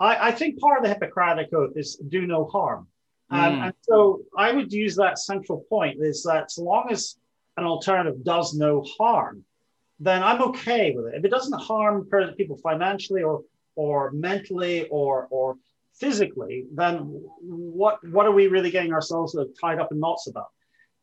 I, 0.00 0.28
I, 0.28 0.30
think 0.32 0.60
part 0.60 0.78
of 0.78 0.84
the 0.84 0.90
Hippocratic 0.90 1.52
Oath 1.52 1.76
is 1.76 1.96
do 2.08 2.26
no 2.26 2.44
harm. 2.44 2.86
Mm. 3.32 3.66
and 3.66 3.74
so 3.82 4.22
I 4.36 4.52
would 4.52 4.72
use 4.72 4.96
that 4.96 5.18
central 5.18 5.64
point 5.68 5.98
is 6.00 6.22
that 6.22 6.50
so 6.50 6.62
long 6.62 6.88
as 6.90 7.16
an 7.58 7.64
alternative 7.64 8.24
does 8.24 8.54
no 8.54 8.82
harm, 8.96 9.44
then 10.00 10.22
I'm 10.22 10.40
okay 10.42 10.92
with 10.92 11.06
it. 11.06 11.14
If 11.16 11.24
it 11.24 11.30
doesn't 11.30 11.60
harm 11.60 12.08
people 12.36 12.56
financially 12.56 13.22
or 13.22 13.42
or 13.74 14.10
mentally 14.12 14.88
or 14.88 15.26
or 15.30 15.56
physically, 15.92 16.66
then 16.72 17.22
what 17.40 18.02
what 18.08 18.26
are 18.26 18.32
we 18.32 18.46
really 18.46 18.70
getting 18.70 18.92
ourselves 18.92 19.36
tied 19.60 19.78
up 19.78 19.92
in 19.92 20.00
knots 20.00 20.28
about? 20.28 20.48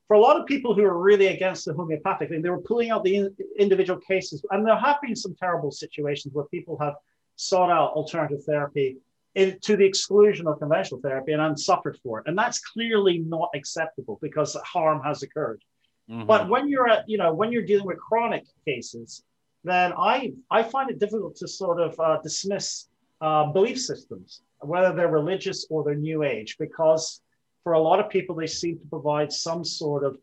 For 0.08 0.16
a 0.16 0.20
lot 0.20 0.40
of 0.40 0.46
people 0.46 0.74
who 0.76 0.84
are 0.84 1.00
really 1.00 1.28
against 1.28 1.66
the 1.66 1.74
homeopathic 1.74 2.30
thing, 2.30 2.42
they 2.42 2.50
were 2.50 2.62
pulling 2.62 2.92
out 2.92 3.04
the 3.04 3.16
in, 3.16 3.36
individual 3.58 4.00
cases, 4.00 4.44
and 4.52 4.66
there 4.66 4.78
have 4.78 4.98
been 5.02 5.16
some 5.16 5.36
terrible 5.36 5.72
situations 5.72 6.34
where 6.34 6.46
people 6.46 6.78
have 6.80 6.94
sought 7.36 7.70
out 7.70 7.92
alternative 7.92 8.44
therapy 8.44 8.98
in, 9.36 9.60
to 9.62 9.76
the 9.76 9.86
exclusion 9.86 10.48
of 10.48 10.60
conventional 10.60 11.00
therapy 11.02 11.34
and 11.34 11.42
I'm 11.42 11.58
suffered 11.58 11.98
for 12.02 12.20
it. 12.20 12.26
And 12.28 12.38
that's 12.38 12.60
clearly 12.60 13.20
not 13.20 13.50
acceptable 13.54 14.18
because 14.22 14.56
harm 14.66 15.02
has 15.04 15.24
occurred. 15.24 15.62
Mm-hmm. 16.10 16.26
But 16.26 16.50
when 16.50 16.68
you're 16.68 16.90
at, 16.90 17.08
you 17.10 17.18
know, 17.18 17.34
when 17.34 17.52
you're 17.52 17.66
dealing 17.66 17.86
with 17.86 17.98
chronic 17.98 18.46
cases, 18.66 19.24
then 19.64 19.94
I, 19.98 20.34
I 20.52 20.64
find 20.64 20.90
it 20.90 21.00
difficult 21.00 21.36
to 21.38 21.48
sort 21.48 21.80
of 21.80 22.00
uh, 22.00 22.20
dismiss 22.22 22.88
uh, 23.20 23.46
belief 23.52 23.80
systems, 23.80 24.42
whether 24.60 24.96
they're 24.96 25.10
religious 25.10 25.66
or 25.70 25.84
they're 25.84 25.96
new 25.96 26.24
age, 26.24 26.58
because 26.60 27.22
for 27.64 27.74
a 27.74 27.80
lot 27.80 28.00
of 28.00 28.10
people, 28.10 28.36
they 28.36 28.48
seem 28.48 28.78
to 28.78 28.86
provide 28.86 29.34
some 29.34 29.66
sort 29.66 30.04
of 30.04 30.18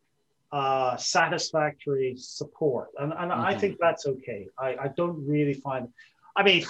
uh, 0.52 0.96
satisfactory 0.96 2.14
support. 2.16 2.90
And, 2.98 3.12
and 3.12 3.32
mm-hmm. 3.32 3.40
I 3.40 3.58
think 3.58 3.78
that's 3.80 4.06
okay. 4.06 4.46
I, 4.58 4.76
I 4.76 4.88
don't 4.96 5.26
really 5.26 5.54
find, 5.54 5.88
I 6.36 6.44
mean, 6.44 6.64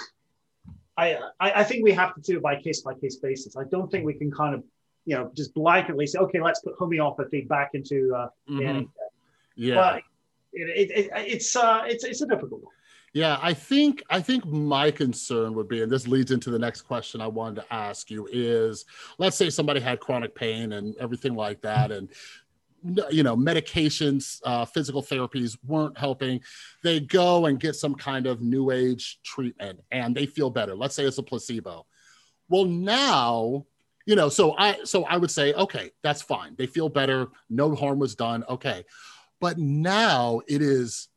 I, 0.97 1.17
I 1.39 1.63
think 1.63 1.83
we 1.83 1.91
have 1.93 2.13
to 2.15 2.21
do 2.21 2.37
it 2.37 2.43
by 2.43 2.55
case 2.61 2.81
by 2.81 2.93
case 2.93 3.17
basis. 3.17 3.57
I 3.57 3.63
don't 3.63 3.89
think 3.89 4.05
we 4.05 4.13
can 4.13 4.31
kind 4.31 4.53
of, 4.53 4.63
you 5.05 5.15
know, 5.15 5.31
just 5.35 5.53
blanketly 5.55 6.07
say, 6.07 6.19
okay, 6.19 6.39
let's 6.39 6.59
put 6.59 6.75
homeopathy 6.77 7.41
back 7.41 7.71
into 7.73 8.13
uh, 8.15 8.27
mm-hmm. 8.49 8.83
Yeah, 9.55 9.75
but 9.75 10.03
it, 10.53 10.89
it, 10.91 10.97
it, 10.97 11.11
it's 11.15 11.55
uh, 11.55 11.83
it's 11.85 12.03
it's 12.03 12.21
a 12.21 12.27
difficult 12.27 12.63
one. 12.63 12.73
Yeah, 13.13 13.37
I 13.43 13.53
think 13.53 14.01
I 14.09 14.21
think 14.21 14.43
my 14.45 14.89
concern 14.89 15.53
would 15.53 15.67
be, 15.67 15.83
and 15.83 15.91
this 15.91 16.07
leads 16.07 16.31
into 16.31 16.49
the 16.49 16.57
next 16.57 16.81
question 16.81 17.21
I 17.21 17.27
wanted 17.27 17.61
to 17.61 17.73
ask 17.73 18.09
you 18.09 18.27
is, 18.31 18.85
let's 19.19 19.37
say 19.37 19.51
somebody 19.51 19.79
had 19.79 19.99
chronic 19.99 20.33
pain 20.33 20.73
and 20.73 20.95
everything 20.97 21.35
like 21.35 21.61
that, 21.61 21.91
and 21.91 22.09
you 23.09 23.23
know 23.23 23.35
medications 23.35 24.39
uh, 24.43 24.65
physical 24.65 25.01
therapies 25.01 25.57
weren't 25.65 25.97
helping. 25.97 26.41
They 26.83 26.99
go 26.99 27.45
and 27.45 27.59
get 27.59 27.75
some 27.75 27.95
kind 27.95 28.27
of 28.27 28.41
new 28.41 28.71
age 28.71 29.19
treatment 29.23 29.79
and 29.91 30.15
they 30.15 30.25
feel 30.25 30.49
better. 30.49 30.75
Let's 30.75 30.95
say 30.95 31.05
it's 31.05 31.17
a 31.17 31.23
placebo. 31.23 31.85
Well 32.49 32.65
now 32.65 33.65
you 34.05 34.17
know 34.17 34.27
so 34.27 34.53
i 34.57 34.77
so 34.83 35.05
i 35.05 35.15
would 35.15 35.31
say 35.31 35.53
okay 35.53 35.91
that's 36.01 36.21
fine. 36.21 36.55
They 36.57 36.67
feel 36.67 36.89
better. 36.89 37.27
No 37.49 37.73
harm 37.73 37.99
was 37.99 38.15
done. 38.15 38.43
Okay. 38.49 38.83
But 39.39 39.57
now 39.57 40.41
it 40.47 40.61
is 40.61 41.09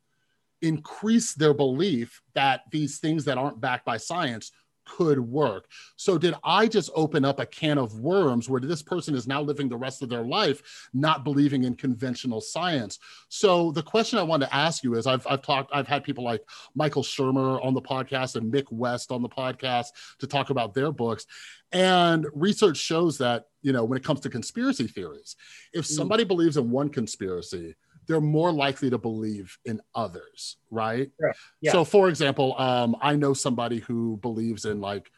increase 0.61 1.33
their 1.33 1.53
belief 1.53 2.21
that 2.33 2.61
these 2.71 2.99
things 2.99 3.25
that 3.25 3.37
aren't 3.37 3.61
backed 3.61 3.85
by 3.85 3.97
science 3.97 4.51
could 4.87 5.19
work. 5.19 5.67
So 5.95 6.17
did 6.17 6.33
I 6.43 6.67
just 6.67 6.89
open 6.95 7.25
up 7.25 7.39
a 7.39 7.45
can 7.45 7.77
of 7.77 7.99
worms 7.99 8.49
where 8.49 8.61
this 8.61 8.81
person 8.81 9.15
is 9.15 9.27
now 9.27 9.41
living 9.41 9.69
the 9.69 9.77
rest 9.77 10.01
of 10.01 10.09
their 10.09 10.23
life 10.23 10.89
not 10.93 11.23
believing 11.23 11.63
in 11.63 11.75
conventional 11.75 12.41
science? 12.41 12.99
So 13.29 13.71
the 13.71 13.83
question 13.83 14.17
I 14.19 14.23
want 14.23 14.43
to 14.43 14.55
ask 14.55 14.83
you 14.83 14.95
is 14.95 15.07
I've, 15.07 15.25
I've 15.27 15.41
talked, 15.41 15.71
I've 15.73 15.87
had 15.87 16.03
people 16.03 16.23
like 16.23 16.43
Michael 16.75 17.03
Shermer 17.03 17.63
on 17.63 17.73
the 17.73 17.81
podcast 17.81 18.35
and 18.35 18.51
Mick 18.51 18.71
West 18.71 19.11
on 19.11 19.21
the 19.21 19.29
podcast 19.29 19.87
to 20.19 20.27
talk 20.27 20.49
about 20.49 20.73
their 20.73 20.91
books. 20.91 21.25
And 21.71 22.25
research 22.33 22.77
shows 22.77 23.17
that, 23.17 23.47
you 23.61 23.73
know, 23.73 23.83
when 23.83 23.97
it 23.97 24.03
comes 24.03 24.21
to 24.21 24.29
conspiracy 24.29 24.87
theories, 24.87 25.35
if 25.73 25.85
mm. 25.85 25.89
somebody 25.89 26.23
mm. 26.23 26.29
believes 26.29 26.57
in 26.57 26.71
one 26.71 26.89
conspiracy, 26.89 27.75
they're 28.07 28.21
more 28.21 28.51
likely 28.51 28.89
to 28.89 28.97
believe 28.97 29.57
in 29.65 29.81
others, 29.93 30.57
right? 30.71 31.11
Sure. 31.19 31.33
Yeah. 31.61 31.71
So, 31.73 31.83
for 31.83 32.09
example, 32.09 32.59
um, 32.59 32.95
I 33.01 33.15
know 33.15 33.33
somebody 33.33 33.79
who 33.79 34.17
believes 34.17 34.65
in 34.65 34.81
like 34.81 35.11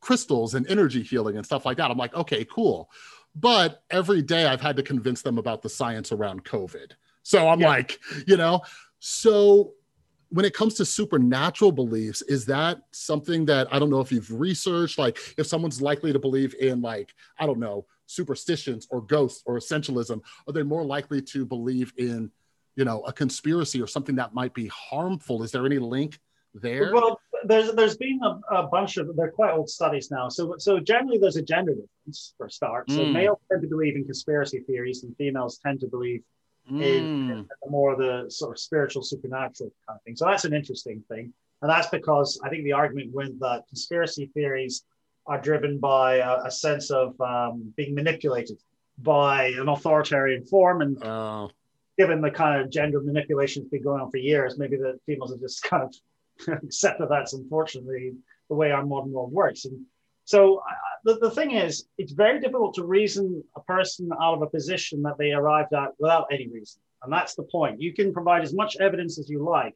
crystals 0.00 0.54
and 0.54 0.66
energy 0.70 1.02
healing 1.02 1.36
and 1.36 1.44
stuff 1.44 1.66
like 1.66 1.76
that. 1.78 1.90
I'm 1.90 1.98
like, 1.98 2.14
okay, 2.14 2.44
cool. 2.44 2.90
But 3.34 3.82
every 3.90 4.22
day 4.22 4.46
I've 4.46 4.60
had 4.60 4.76
to 4.76 4.82
convince 4.82 5.20
them 5.22 5.36
about 5.36 5.62
the 5.62 5.68
science 5.68 6.12
around 6.12 6.44
COVID. 6.44 6.92
So 7.22 7.48
I'm 7.48 7.60
yeah. 7.60 7.68
like, 7.68 7.98
you 8.26 8.36
know, 8.36 8.62
so 9.00 9.72
when 10.30 10.44
it 10.44 10.54
comes 10.54 10.74
to 10.74 10.84
supernatural 10.84 11.72
beliefs, 11.72 12.22
is 12.22 12.46
that 12.46 12.82
something 12.92 13.44
that 13.46 13.68
I 13.72 13.78
don't 13.78 13.90
know 13.90 14.00
if 14.00 14.10
you've 14.10 14.30
researched? 14.30 14.98
Like, 14.98 15.18
if 15.36 15.46
someone's 15.46 15.80
likely 15.80 16.12
to 16.12 16.18
believe 16.18 16.54
in, 16.60 16.80
like, 16.80 17.14
I 17.38 17.46
don't 17.46 17.58
know, 17.58 17.86
superstitions 18.06 18.86
or 18.90 19.00
ghosts 19.00 19.42
or 19.46 19.58
essentialism, 19.58 20.20
are 20.46 20.52
they 20.52 20.62
more 20.62 20.84
likely 20.84 21.20
to 21.20 21.44
believe 21.44 21.92
in, 21.96 22.30
you 22.76 22.84
know, 22.84 23.02
a 23.02 23.12
conspiracy 23.12 23.80
or 23.80 23.86
something 23.86 24.16
that 24.16 24.34
might 24.34 24.54
be 24.54 24.68
harmful? 24.68 25.42
Is 25.42 25.52
there 25.52 25.66
any 25.66 25.78
link 25.78 26.18
there? 26.54 26.92
Well, 26.92 27.20
there's 27.44 27.72
there's 27.72 27.96
been 27.96 28.20
a, 28.22 28.54
a 28.54 28.66
bunch 28.66 28.96
of 28.96 29.14
they're 29.16 29.30
quite 29.30 29.52
old 29.52 29.68
studies 29.68 30.10
now. 30.10 30.28
So 30.28 30.54
so 30.58 30.80
generally 30.80 31.18
there's 31.18 31.36
a 31.36 31.42
gender 31.42 31.72
difference 31.72 32.34
for 32.36 32.48
start. 32.48 32.90
So 32.90 33.00
mm. 33.00 33.12
males 33.12 33.38
tend 33.50 33.62
to 33.62 33.68
believe 33.68 33.96
in 33.96 34.04
conspiracy 34.04 34.60
theories, 34.60 35.04
and 35.04 35.14
females 35.16 35.58
tend 35.64 35.80
to 35.80 35.86
believe 35.86 36.22
mm. 36.70 36.82
in, 36.82 37.30
in 37.30 37.48
more 37.68 37.92
of 37.92 37.98
the 37.98 38.30
sort 38.30 38.52
of 38.52 38.58
spiritual 38.58 39.02
supernatural 39.02 39.70
kind 39.86 39.98
of 39.98 40.02
thing. 40.02 40.16
So 40.16 40.26
that's 40.26 40.44
an 40.44 40.54
interesting 40.54 41.02
thing, 41.08 41.32
and 41.62 41.70
that's 41.70 41.88
because 41.88 42.40
I 42.42 42.48
think 42.48 42.64
the 42.64 42.72
argument 42.72 43.12
went 43.12 43.38
that 43.40 43.64
conspiracy 43.68 44.30
theories 44.34 44.84
are 45.26 45.40
driven 45.40 45.78
by 45.78 46.16
a, 46.16 46.44
a 46.44 46.50
sense 46.50 46.90
of 46.90 47.20
um, 47.20 47.72
being 47.76 47.94
manipulated 47.94 48.58
by 48.98 49.46
an 49.48 49.68
authoritarian 49.68 50.44
form. 50.44 50.82
And 50.82 51.02
uh, 51.02 51.48
given 51.98 52.20
the 52.20 52.30
kind 52.30 52.60
of 52.60 52.70
gender 52.70 53.00
manipulation 53.00 53.62
that's 53.62 53.70
been 53.70 53.82
going 53.82 54.00
on 54.00 54.10
for 54.10 54.18
years, 54.18 54.58
maybe 54.58 54.76
the 54.76 54.98
females 55.06 55.32
have 55.32 55.40
just 55.40 55.62
kind 55.70 55.82
of 55.82 55.94
accepted 56.62 57.08
that's 57.10 57.32
unfortunately 57.32 58.12
the 58.48 58.54
way 58.54 58.70
our 58.70 58.84
modern 58.84 59.12
world 59.12 59.32
works. 59.32 59.64
And 59.64 59.84
so 60.24 60.58
uh, 60.58 60.62
the, 61.04 61.18
the 61.18 61.30
thing 61.30 61.52
is, 61.52 61.86
it's 61.98 62.12
very 62.12 62.40
difficult 62.40 62.74
to 62.74 62.84
reason 62.84 63.42
a 63.56 63.60
person 63.60 64.10
out 64.20 64.34
of 64.34 64.42
a 64.42 64.50
position 64.50 65.02
that 65.02 65.18
they 65.18 65.32
arrived 65.32 65.72
at 65.72 65.90
without 65.98 66.26
any 66.32 66.48
reason. 66.48 66.80
And 67.02 67.12
that's 67.12 67.34
the 67.34 67.44
point. 67.44 67.80
You 67.80 67.92
can 67.92 68.12
provide 68.12 68.42
as 68.42 68.54
much 68.54 68.76
evidence 68.80 69.18
as 69.18 69.28
you 69.28 69.44
like, 69.44 69.74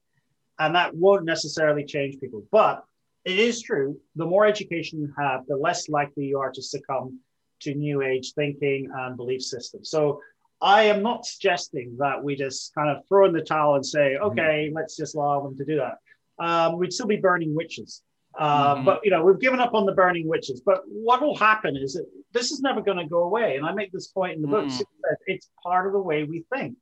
and 0.59 0.75
that 0.75 0.95
won't 0.95 1.25
necessarily 1.25 1.85
change 1.85 2.19
people. 2.21 2.43
But 2.51 2.85
it 3.25 3.39
is 3.39 3.63
true. 3.63 3.99
The 4.17 4.27
more 4.27 4.47
education 4.47 5.01
you 5.01 5.13
have, 5.19 5.47
the 5.47 5.57
less 5.57 5.89
likely 5.89 6.27
you 6.27 6.39
are 6.39 6.51
to 6.53 6.63
succumb 6.63 7.21
to 7.61 7.75
new 7.75 8.03
age 8.03 8.33
thinking 8.35 8.89
and 8.93 9.17
belief 9.17 9.43
systems. 9.43 9.91
So 9.91 10.21
I 10.63 10.85
am 10.85 11.03
not 11.03 11.27
suggesting 11.27 11.97
that 11.99 12.23
we 12.23 12.37
just 12.37 12.75
kind 12.75 12.91
of 12.91 13.07
throw 13.09 13.27
in 13.27 13.33
the 13.33 13.43
towel 13.43 13.77
and 13.77 13.85
say, 13.85 14.15
mm-hmm. 14.15 14.27
okay, 14.27 14.67
mm-hmm. 14.67 14.77
let's 14.77 14.97
just 14.97 15.15
allow 15.15 15.43
them 15.43 15.57
to 15.59 15.65
do 15.65 15.77
that. 15.77 15.99
Um, 16.43 16.79
we'd 16.79 16.93
still 16.93 17.07
be 17.07 17.17
burning 17.17 17.55
witches. 17.55 18.03
Uh, 18.39 18.77
mm-hmm. 18.77 18.85
But 18.85 19.01
you 19.05 19.11
know, 19.11 19.25
we've 19.25 19.41
given 19.41 19.61
up 19.61 19.75
on 19.75 19.87
the 19.87 19.93
burning 19.93 20.29
witches. 20.29 20.63
But 20.65 20.83
what 20.87 21.21
will 21.21 21.37
happen 21.37 21.77
is 21.77 21.95
that 21.95 22.07
this 22.33 22.51
is 22.51 22.61
never 22.61 22.81
going 22.81 22.99
to 22.99 23.07
go 23.07 23.25
away. 23.25 23.57
And 23.57 23.67
I 23.67 23.73
make 23.73 23.93
this 23.93 24.09
point 24.09 24.37
in 24.37 24.43
the 24.43 24.49
mm-hmm. 24.49 24.79
book. 24.79 24.87
It's 25.27 25.51
part 25.63 25.87
of 25.87 25.93
the 25.93 26.01
way 26.01 26.25
we 26.25 26.45
think. 26.55 26.77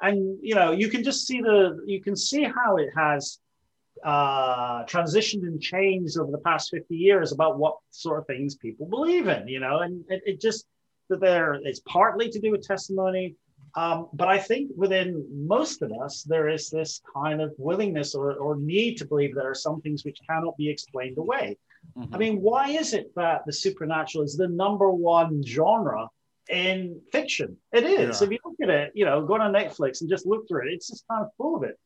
And 0.00 0.38
you 0.42 0.54
know, 0.54 0.72
you 0.72 0.88
can 0.88 1.04
just 1.04 1.26
see 1.26 1.40
the 1.40 1.80
you 1.86 2.02
can 2.02 2.16
see 2.16 2.44
how 2.44 2.76
it 2.76 2.90
has 2.96 3.38
uh, 4.04 4.84
transitioned 4.84 5.42
and 5.42 5.60
changed 5.60 6.18
over 6.18 6.30
the 6.30 6.38
past 6.38 6.70
50 6.70 6.94
years 6.94 7.32
about 7.32 7.58
what 7.58 7.76
sort 7.90 8.18
of 8.18 8.26
things 8.26 8.56
people 8.56 8.86
believe 8.86 9.28
in, 9.28 9.48
you 9.48 9.60
know, 9.60 9.80
and 9.80 10.04
it, 10.08 10.22
it 10.26 10.40
just 10.40 10.66
that 11.08 11.20
there 11.20 11.54
it's 11.54 11.80
partly 11.80 12.28
to 12.30 12.40
do 12.40 12.50
with 12.50 12.66
testimony. 12.66 13.36
Um, 13.74 14.08
but 14.12 14.28
I 14.28 14.38
think 14.38 14.70
within 14.76 15.26
most 15.32 15.80
of 15.82 15.92
us, 15.92 16.22
there 16.24 16.48
is 16.48 16.68
this 16.68 17.00
kind 17.14 17.40
of 17.40 17.54
willingness 17.56 18.14
or, 18.14 18.34
or 18.34 18.56
need 18.56 18.96
to 18.98 19.06
believe 19.06 19.34
there 19.34 19.50
are 19.50 19.54
some 19.54 19.80
things 19.80 20.04
which 20.04 20.18
cannot 20.28 20.56
be 20.56 20.68
explained 20.68 21.16
away. 21.16 21.56
Mm-hmm. 21.96 22.14
I 22.14 22.18
mean, 22.18 22.42
why 22.42 22.68
is 22.68 22.92
it 22.92 23.14
that 23.16 23.42
the 23.46 23.52
supernatural 23.52 24.24
is 24.24 24.36
the 24.36 24.48
number 24.48 24.90
one 24.90 25.42
genre 25.44 26.08
in 26.50 27.00
fiction? 27.12 27.56
It 27.72 27.84
is. 27.84 28.20
Yeah. 28.20 28.26
If 28.26 28.32
you 28.32 28.38
look 28.44 28.56
at 28.62 28.68
it, 28.68 28.92
you 28.94 29.04
know, 29.04 29.24
go 29.24 29.36
on 29.36 29.52
Netflix 29.52 30.00
and 30.00 30.10
just 30.10 30.26
look 30.26 30.46
through 30.48 30.68
it, 30.68 30.74
it's 30.74 30.88
just 30.88 31.06
kind 31.08 31.24
of 31.24 31.30
full 31.38 31.56
of 31.56 31.62
it. 31.62 31.78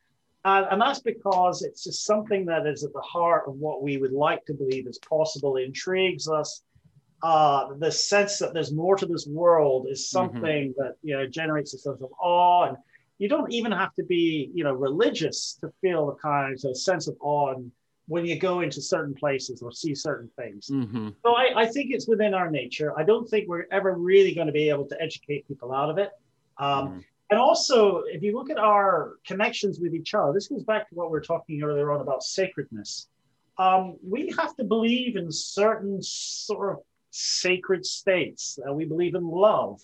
And, 0.47 0.66
and, 0.70 0.80
that's 0.80 1.01
because 1.01 1.62
it's 1.62 1.82
just 1.82 2.05
something 2.05 2.47
that 2.47 2.68
is 2.68 2.84
at 2.84 2.92
the 2.92 3.01
heart 3.01 3.49
of 3.49 3.55
what 3.57 3.82
we 3.82 3.97
would 3.97 4.12
like 4.12 4.44
to 4.47 4.55
believe 4.55 4.86
is 4.86 4.99
possible, 4.99 5.57
it 5.57 5.64
intrigues 5.64 6.28
us. 6.28 6.62
Uh, 7.20 7.74
the 7.78 7.90
sense 7.90 8.38
that 8.38 8.55
there's 8.55 8.72
more 8.72 8.94
to 8.94 9.07
this 9.07 9.26
world 9.26 9.88
is 9.90 10.01
mm-hmm. 10.01 10.16
something 10.16 10.68
mm-hmm. 10.68 10.80
that 10.80 10.94
you 11.03 11.16
know 11.16 11.26
generates 11.26 11.74
a 11.74 11.78
sense 11.78 12.01
of 12.01 12.11
awe, 12.20 12.68
and 12.68 12.76
you 13.18 13.28
don't 13.28 13.51
even 13.53 13.72
have 13.72 13.92
to 13.94 14.05
be 14.05 14.51
you 14.55 14.62
know 14.62 14.72
religious 14.72 15.59
to 15.61 15.68
feel 15.80 16.07
the 16.07 16.14
kind 16.14 16.57
of 16.64 16.76
sense 16.76 17.09
of 17.09 17.16
awe 17.20 17.53
and 17.55 17.72
when 18.07 18.24
you 18.24 18.38
go 18.38 18.61
into 18.61 18.80
certain 18.80 19.14
places 19.14 19.62
or 19.62 19.72
see 19.72 19.97
certain 19.97 20.30
things. 20.36 20.68
Mm-hmm. 20.70 21.09
So 21.24 21.34
I, 21.34 21.62
I, 21.62 21.66
think 21.66 21.90
it's 21.90 22.07
within 22.07 22.34
our 22.34 22.49
nature. 22.49 22.97
I 22.97 23.03
don't 23.03 23.28
think 23.28 23.49
we're 23.49 23.66
ever 23.72 23.94
really 23.94 24.32
going 24.32 24.47
to 24.47 24.53
be 24.53 24.68
able 24.68 24.86
to 24.86 25.03
educate 25.03 25.49
people 25.49 25.72
out 25.72 25.90
of 25.90 25.99
it. 25.99 26.11
Um, 26.57 26.88
mm-hmm. 26.88 26.99
And 27.31 27.41
also, 27.41 28.03
if 28.07 28.22
you 28.22 28.35
look 28.35 28.51
at 28.51 28.59
our 28.59 29.14
connections 29.27 29.81
with 29.81 29.95
each 29.95 30.14
other, 30.14 30.33
this 30.33 30.49
goes 30.49 30.62
back 30.62 30.89
to 30.89 30.95
what 30.95 31.09
we 31.09 31.12
were 31.12 31.20
talking 31.20 31.62
earlier 31.62 31.91
on 31.91 32.01
about 32.01 32.22
sacredness. 32.22 33.09
Um, 33.59 33.97
we 34.07 34.33
have 34.39 34.55
to 34.57 34.64
believe 34.64 35.16
in 35.16 35.33
certain 35.33 36.01
sort 36.03 36.74
of 36.74 36.83
sacred 37.11 37.85
states. 37.85 38.59
Uh, 38.68 38.72
we 38.72 38.85
believe 38.85 39.14
in 39.14 39.29
love. 39.29 39.81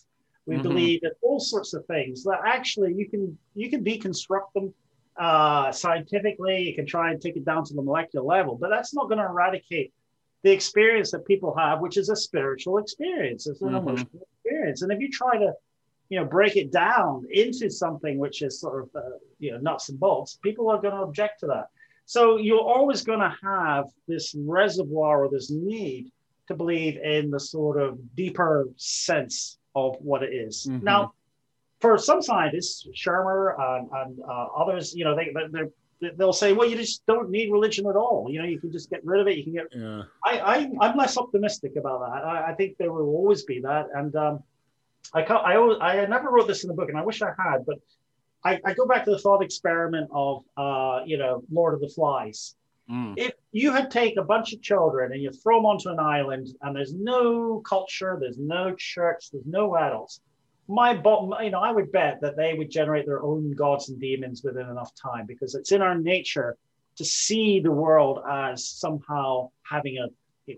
We 0.46 0.56
mm-hmm. 0.56 0.62
believe 0.62 1.00
in 1.02 1.10
all 1.22 1.40
sorts 1.40 1.72
of 1.72 1.84
things 1.86 2.22
that 2.24 2.40
actually 2.44 2.94
you 2.94 3.08
can 3.08 3.36
you 3.54 3.70
can 3.70 3.84
deconstruct 3.84 4.52
them 4.54 4.74
uh, 5.16 5.72
scientifically. 5.72 6.62
You 6.62 6.74
can 6.74 6.86
try 6.86 7.10
and 7.10 7.20
take 7.20 7.36
it 7.36 7.44
down 7.44 7.64
to 7.64 7.74
the 7.74 7.82
molecular 7.82 8.24
level, 8.24 8.56
but 8.56 8.68
that's 8.70 8.94
not 8.94 9.08
going 9.08 9.18
to 9.18 9.24
eradicate 9.24 9.92
the 10.42 10.50
experience 10.50 11.10
that 11.12 11.24
people 11.26 11.54
have, 11.56 11.80
which 11.80 11.96
is 11.96 12.08
a 12.08 12.16
spiritual 12.16 12.78
experience. 12.78 13.46
It's 13.46 13.62
an 13.62 13.68
mm-hmm. 13.68 13.88
emotional 13.88 14.26
experience. 14.34 14.82
And 14.82 14.92
if 14.92 15.00
you 15.00 15.10
try 15.10 15.38
to 15.38 15.52
you 16.12 16.20
know 16.20 16.26
break 16.26 16.56
it 16.56 16.70
down 16.70 17.24
into 17.30 17.70
something 17.70 18.18
which 18.18 18.42
is 18.42 18.60
sort 18.60 18.82
of 18.82 18.90
uh, 18.94 19.16
you 19.38 19.50
know 19.50 19.56
nuts 19.56 19.88
and 19.88 19.98
bolts 19.98 20.38
people 20.42 20.68
are 20.68 20.78
going 20.78 20.94
to 20.94 21.00
object 21.00 21.40
to 21.40 21.46
that 21.46 21.68
so 22.04 22.36
you're 22.36 22.60
always 22.60 23.00
going 23.00 23.20
to 23.20 23.34
have 23.42 23.86
this 24.06 24.34
reservoir 24.36 25.24
or 25.24 25.30
this 25.30 25.50
need 25.50 26.12
to 26.48 26.54
believe 26.54 26.98
in 26.98 27.30
the 27.30 27.40
sort 27.40 27.80
of 27.80 27.98
deeper 28.14 28.68
sense 28.76 29.56
of 29.74 29.96
what 30.00 30.22
it 30.22 30.34
is. 30.34 30.66
Mm-hmm. 30.68 30.84
now 30.84 31.14
for 31.80 31.96
some 31.96 32.20
scientists 32.20 32.86
shermer 32.94 33.58
and, 33.58 33.88
and 34.00 34.20
uh, 34.20 34.46
others 34.62 34.94
you 34.94 35.04
know 35.04 35.16
they 35.16 35.32
they 35.50 36.10
they'll 36.18 36.34
say 36.44 36.52
well 36.52 36.68
you 36.68 36.76
just 36.76 37.06
don't 37.06 37.30
need 37.30 37.50
religion 37.50 37.86
at 37.86 37.96
all 37.96 38.26
you 38.28 38.38
know 38.38 38.44
you 38.44 38.60
can 38.60 38.70
just 38.70 38.90
get 38.90 39.02
rid 39.02 39.22
of 39.22 39.28
it 39.28 39.38
you 39.38 39.44
can 39.44 39.54
get 39.54 39.66
yeah. 39.74 40.02
I, 40.22 40.32
I 40.54 40.56
i'm 40.82 40.96
less 40.98 41.16
optimistic 41.16 41.76
about 41.76 42.00
that 42.00 42.22
i, 42.32 42.50
I 42.50 42.54
think 42.54 42.76
there 42.76 42.92
will 42.92 43.14
always 43.20 43.44
be 43.44 43.60
that 43.60 43.86
and 43.94 44.14
um, 44.16 44.42
I, 45.14 45.22
I, 45.22 45.56
always, 45.56 45.78
I 45.80 46.06
never 46.06 46.30
wrote 46.30 46.46
this 46.46 46.64
in 46.64 46.68
the 46.68 46.74
book, 46.74 46.88
and 46.88 46.98
I 46.98 47.04
wish 47.04 47.22
I 47.22 47.32
had, 47.38 47.66
but 47.66 47.78
I, 48.44 48.58
I 48.64 48.74
go 48.74 48.86
back 48.86 49.04
to 49.04 49.10
the 49.10 49.18
thought 49.18 49.42
experiment 49.42 50.10
of, 50.12 50.44
uh, 50.56 51.00
you 51.04 51.18
know, 51.18 51.42
Lord 51.50 51.74
of 51.74 51.80
the 51.80 51.88
Flies. 51.88 52.54
Mm. 52.90 53.14
If 53.16 53.32
you 53.52 53.72
had 53.72 53.90
take 53.90 54.16
a 54.16 54.24
bunch 54.24 54.52
of 54.52 54.60
children 54.60 55.12
and 55.12 55.22
you 55.22 55.30
throw 55.30 55.58
them 55.58 55.66
onto 55.66 55.90
an 55.90 56.00
island, 56.00 56.48
and 56.62 56.74
there's 56.74 56.94
no 56.94 57.60
culture, 57.60 58.18
there's 58.20 58.38
no 58.38 58.74
church, 58.76 59.30
there's 59.30 59.46
no 59.46 59.76
adults, 59.76 60.20
my 60.68 60.94
bottom, 60.94 61.34
you 61.44 61.50
know, 61.50 61.60
I 61.60 61.72
would 61.72 61.92
bet 61.92 62.20
that 62.22 62.36
they 62.36 62.54
would 62.54 62.70
generate 62.70 63.06
their 63.06 63.22
own 63.22 63.52
gods 63.52 63.88
and 63.88 64.00
demons 64.00 64.42
within 64.42 64.68
enough 64.68 64.92
time 64.94 65.26
because 65.26 65.54
it's 65.54 65.72
in 65.72 65.82
our 65.82 65.98
nature 65.98 66.56
to 66.96 67.04
see 67.04 67.60
the 67.60 67.70
world 67.70 68.20
as 68.30 68.66
somehow 68.68 69.50
having 69.62 69.98
a 69.98 70.08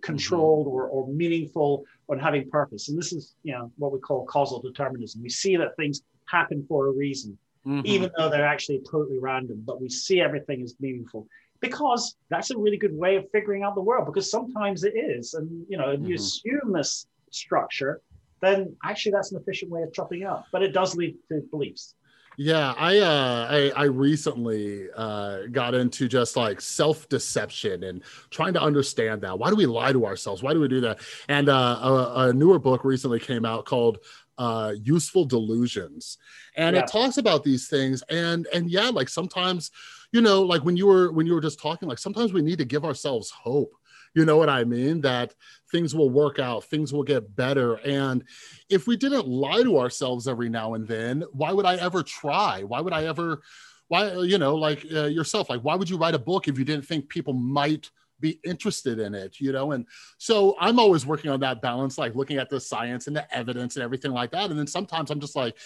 controlled 0.03 0.66
or, 0.66 0.87
or 0.89 1.09
meaningful 1.09 1.85
or 2.07 2.18
having 2.18 2.49
purpose. 2.51 2.89
And 2.89 2.99
this 2.99 3.12
is, 3.12 3.35
you 3.43 3.53
know, 3.53 3.70
what 3.76 3.93
we 3.93 3.99
call 3.99 4.24
causal 4.26 4.61
determinism. 4.61 5.22
We 5.22 5.28
see 5.28 5.57
that 5.57 5.76
things 5.76 6.03
happen 6.26 6.64
for 6.68 6.89
a 6.89 6.93
reason, 6.93 7.39
mm-hmm. 7.66 7.82
even 7.85 8.11
though 8.16 8.28
they're 8.28 8.47
actually 8.47 8.80
totally 8.91 9.18
random, 9.18 9.62
but 9.64 9.80
we 9.80 9.89
see 9.89 10.20
everything 10.20 10.62
as 10.62 10.74
meaningful 10.80 11.26
because 11.61 12.16
that's 12.28 12.51
a 12.51 12.59
really 12.59 12.76
good 12.76 12.95
way 12.95 13.16
of 13.16 13.24
figuring 13.32 13.62
out 13.62 13.74
the 13.74 13.80
world 13.80 14.07
because 14.07 14.30
sometimes 14.30 14.85
it 14.85 14.95
is. 14.97 15.35
And, 15.35 15.64
you 15.68 15.78
know, 15.78 15.91
if 15.91 16.01
mm-hmm. 16.01 16.09
you 16.09 16.14
assume 16.16 16.72
this 16.72 17.07
structure, 17.30 18.01
then 18.41 18.76
actually 18.85 19.12
that's 19.12 19.32
an 19.32 19.41
efficient 19.41 19.70
way 19.70 19.82
of 19.82 19.93
chopping 19.93 20.24
up, 20.24 20.47
but 20.53 20.62
it 20.62 20.72
does 20.72 20.95
lead 20.95 21.16
to 21.28 21.41
beliefs. 21.51 21.95
Yeah, 22.37 22.74
I 22.76 22.99
uh, 22.99 23.49
I, 23.51 23.82
I 23.82 23.85
recently 23.85 24.89
uh, 24.97 25.47
got 25.53 25.74
into 25.74 26.09
just 26.09 26.37
like 26.37 26.61
self 26.61 27.09
deception 27.09 27.85
and 27.85 28.03
trying 28.30 28.55
to 28.55 28.61
understand 28.62 29.22
that. 29.22 29.39
Why 29.39 29.51
do 29.51 29.57
we 29.57 29.66
lie 29.66 29.93
to 29.93 30.05
ourselves? 30.05 30.43
Why 30.43 30.53
do 30.53 30.61
we 30.61 30.66
do 30.68 30.80
that? 30.80 30.99
And 31.28 31.49
uh, 31.49 31.78
a, 31.82 32.28
a 32.28 32.32
newer 32.32 32.59
book 32.59 32.85
recently 32.85 33.20
came 33.20 33.45
out 33.45 33.66
called 33.66 33.99
uh, 34.39 34.74
"Useful 34.82 35.26
Delusions," 35.26 36.18
and 36.57 36.74
Yeah. 36.74 36.80
it 36.80 36.89
talks 36.89 37.18
about 37.18 37.45
these 37.45 37.68
things. 37.68 38.03
And 38.11 38.49
and 38.53 38.68
yeah, 38.68 38.89
like 38.89 39.09
sometimes, 39.09 39.70
you 40.12 40.20
know, 40.20 40.43
like 40.43 40.64
when 40.64 40.76
you 40.76 40.87
were 40.87 41.12
when 41.12 41.26
you 41.26 41.35
were 41.35 41.41
just 41.41 41.61
talking, 41.61 41.89
like 41.89 41.99
sometimes 41.99 42.32
we 42.32 42.43
need 42.43 42.59
to 42.59 42.64
give 42.64 42.85
ourselves 42.85 43.30
hope. 43.30 43.74
You 44.15 44.25
know 44.25 44.37
what 44.37 44.49
I 44.49 44.65
mean? 44.65 45.01
That 45.01 45.35
things 45.71 45.95
will 45.95 46.11
work 46.11 46.39
out, 46.39 46.65
things 46.65 46.93
will 46.93 47.03
get 47.03 47.35
better, 47.35 47.75
and 47.85 48.23
if 48.71 48.87
we 48.87 48.97
didn't 48.97 49.27
lie 49.27 49.62
to 49.62 49.79
ourselves 49.79 50.29
every 50.29 50.49
now 50.49 50.75
and 50.75 50.87
then, 50.87 51.25
why 51.33 51.53
would 51.53 51.67
I 51.67 51.77
ever 51.77 52.03
try? 52.03 52.62
Why 52.62 52.81
would 52.81 52.93
I 52.93 53.07
ever, 53.07 53.43
why, 53.89 54.12
you 54.23 54.39
know, 54.39 54.55
like 54.55 54.87
uh, 54.95 55.07
yourself, 55.07 55.51
like, 55.51 55.62
why 55.62 55.75
would 55.75 55.91
you 55.91 55.97
write 55.97 56.15
a 56.15 56.19
book 56.19 56.47
if 56.47 56.59
you 56.59 56.65
didn't 56.65 56.87
think 56.87 57.09
people 57.09 57.33
might 57.35 57.91
be 58.21 58.39
interested 58.45 59.01
in 59.01 59.15
it, 59.15 59.41
you 59.41 59.51
know? 59.51 59.73
And 59.73 59.87
so 60.19 60.57
I'm 60.61 60.79
always 60.79 61.05
working 61.05 61.31
on 61.31 61.41
that 61.41 61.61
balance, 61.61 61.99
like 61.99 62.15
looking 62.15 62.39
at 62.39 62.49
the 62.49 62.61
science 62.61 63.09
and 63.09 63.17
the 63.17 63.37
evidence 63.37 63.75
and 63.75 63.83
everything 63.83 64.12
like 64.12 64.31
that. 64.31 64.51
And 64.51 64.59
then 64.59 64.69
sometimes 64.69 65.11
I'm 65.11 65.21
just 65.21 65.37
like, 65.37 65.57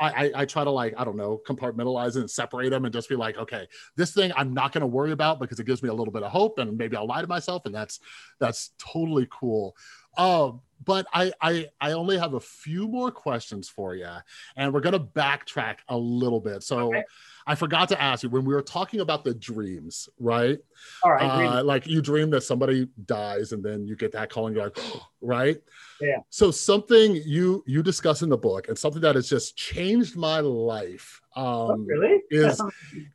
I, 0.00 0.26
I, 0.26 0.30
I 0.42 0.44
try 0.44 0.64
to 0.64 0.70
like, 0.70 0.94
I 0.96 1.04
don't 1.04 1.16
know, 1.16 1.40
compartmentalize 1.46 2.16
and 2.16 2.30
separate 2.30 2.70
them 2.70 2.84
and 2.84 2.92
just 2.92 3.08
be 3.08 3.16
like, 3.16 3.36
okay, 3.36 3.66
this 3.96 4.12
thing 4.12 4.32
I'm 4.36 4.54
not 4.54 4.72
going 4.72 4.82
to 4.82 4.86
worry 4.86 5.12
about 5.12 5.40
because 5.40 5.58
it 5.58 5.66
gives 5.66 5.82
me 5.82 5.88
a 5.88 5.94
little 5.94 6.12
bit 6.12 6.22
of 6.22 6.30
hope 6.30 6.58
and 6.58 6.76
maybe 6.76 6.96
I'll 6.96 7.06
lie 7.06 7.20
to 7.20 7.26
myself. 7.26 7.62
And 7.66 7.74
that's, 7.74 8.00
that's 8.38 8.70
totally 8.78 9.26
cool. 9.30 9.76
Um, 10.18 10.60
but 10.84 11.06
I, 11.12 11.32
I 11.40 11.68
I 11.80 11.92
only 11.92 12.18
have 12.18 12.34
a 12.34 12.40
few 12.40 12.88
more 12.88 13.10
questions 13.10 13.68
for 13.68 13.94
you, 13.94 14.08
and 14.56 14.72
we're 14.72 14.80
gonna 14.80 15.00
backtrack 15.00 15.78
a 15.88 15.96
little 15.96 16.40
bit. 16.40 16.62
So 16.62 16.88
Okay. 16.88 17.02
I 17.46 17.54
forgot 17.54 17.88
to 17.88 18.00
ask 18.00 18.22
you 18.22 18.28
when 18.28 18.44
we 18.44 18.52
were 18.52 18.62
talking 18.62 19.00
about 19.00 19.24
the 19.24 19.32
dreams, 19.34 20.08
right? 20.18 20.58
All 21.02 21.12
right. 21.12 21.22
Uh, 21.58 21.64
like 21.64 21.86
you 21.86 22.02
dream 22.02 22.30
that 22.30 22.42
somebody 22.42 22.88
dies, 23.06 23.52
and 23.52 23.62
then 23.62 23.86
you 23.86 23.96
get 23.96 24.12
that 24.12 24.30
call, 24.30 24.46
and 24.46 24.56
you're 24.56 24.64
like, 24.64 24.78
right? 25.20 25.60
Yeah. 26.00 26.18
So 26.30 26.50
something 26.50 27.16
you 27.24 27.64
you 27.66 27.82
discuss 27.82 28.22
in 28.22 28.28
the 28.28 28.38
book, 28.38 28.68
and 28.68 28.78
something 28.78 29.02
that 29.02 29.14
has 29.14 29.28
just 29.28 29.56
changed 29.56 30.16
my 30.16 30.40
life. 30.40 31.20
Oh, 31.36 31.72
Um, 31.72 31.86
really? 31.86 32.22
is 32.30 32.60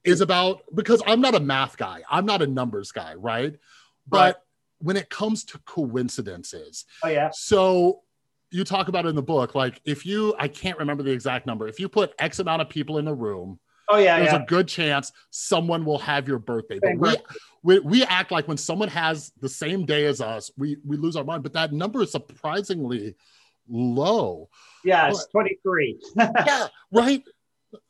is 0.03 0.21
about 0.21 0.63
because 0.75 1.01
I'm 1.07 1.21
not 1.21 1.35
a 1.35 1.39
math 1.39 1.77
guy. 1.77 2.03
I'm 2.09 2.25
not 2.25 2.41
a 2.41 2.47
numbers 2.47 2.91
guy, 2.91 3.15
right? 3.15 3.55
But 4.07 4.35
Right. 4.35 4.35
When 4.83 4.97
it 4.97 5.09
comes 5.09 5.43
to 5.45 5.57
coincidences, 5.65 6.85
oh 7.03 7.07
yeah. 7.07 7.29
so 7.33 8.01
you 8.51 8.63
talk 8.63 8.87
about 8.89 9.05
it 9.05 9.09
in 9.09 9.15
the 9.15 9.21
book, 9.23 9.55
like 9.55 9.81
if 9.85 10.05
you 10.05 10.35
I 10.37 10.47
can't 10.47 10.77
remember 10.77 11.01
the 11.03 11.11
exact 11.11 11.47
number, 11.47 11.67
if 11.67 11.79
you 11.79 11.89
put 11.89 12.13
X 12.19 12.39
amount 12.39 12.61
of 12.61 12.69
people 12.69 12.97
in 12.99 13.07
a 13.07 13.13
room, 13.13 13.59
Oh 13.89 13.97
yeah. 13.97 14.17
there's 14.19 14.31
Yeah. 14.33 14.43
a 14.43 14.45
good 14.45 14.67
chance 14.67 15.11
someone 15.29 15.83
will 15.85 15.97
have 15.99 16.27
your 16.27 16.39
birthday. 16.39 16.79
But 16.79 16.87
Same 16.89 16.99
we, 16.99 17.09
birthday. 17.09 17.35
we 17.63 17.79
we 17.79 18.03
act 18.03 18.31
like 18.31 18.47
when 18.47 18.57
someone 18.57 18.89
has 18.89 19.31
the 19.41 19.49
same 19.49 19.85
day 19.85 20.05
as 20.05 20.21
us, 20.21 20.51
we 20.57 20.77
we 20.85 20.97
lose 20.97 21.15
our 21.15 21.23
mind. 21.23 21.43
But 21.43 21.53
that 21.53 21.71
number 21.73 22.01
is 22.03 22.11
surprisingly 22.11 23.15
low. 23.69 24.49
yeah. 24.83 25.09
It's 25.09 25.25
23. 25.27 25.99
yeah, 26.17 26.67
right. 26.91 27.23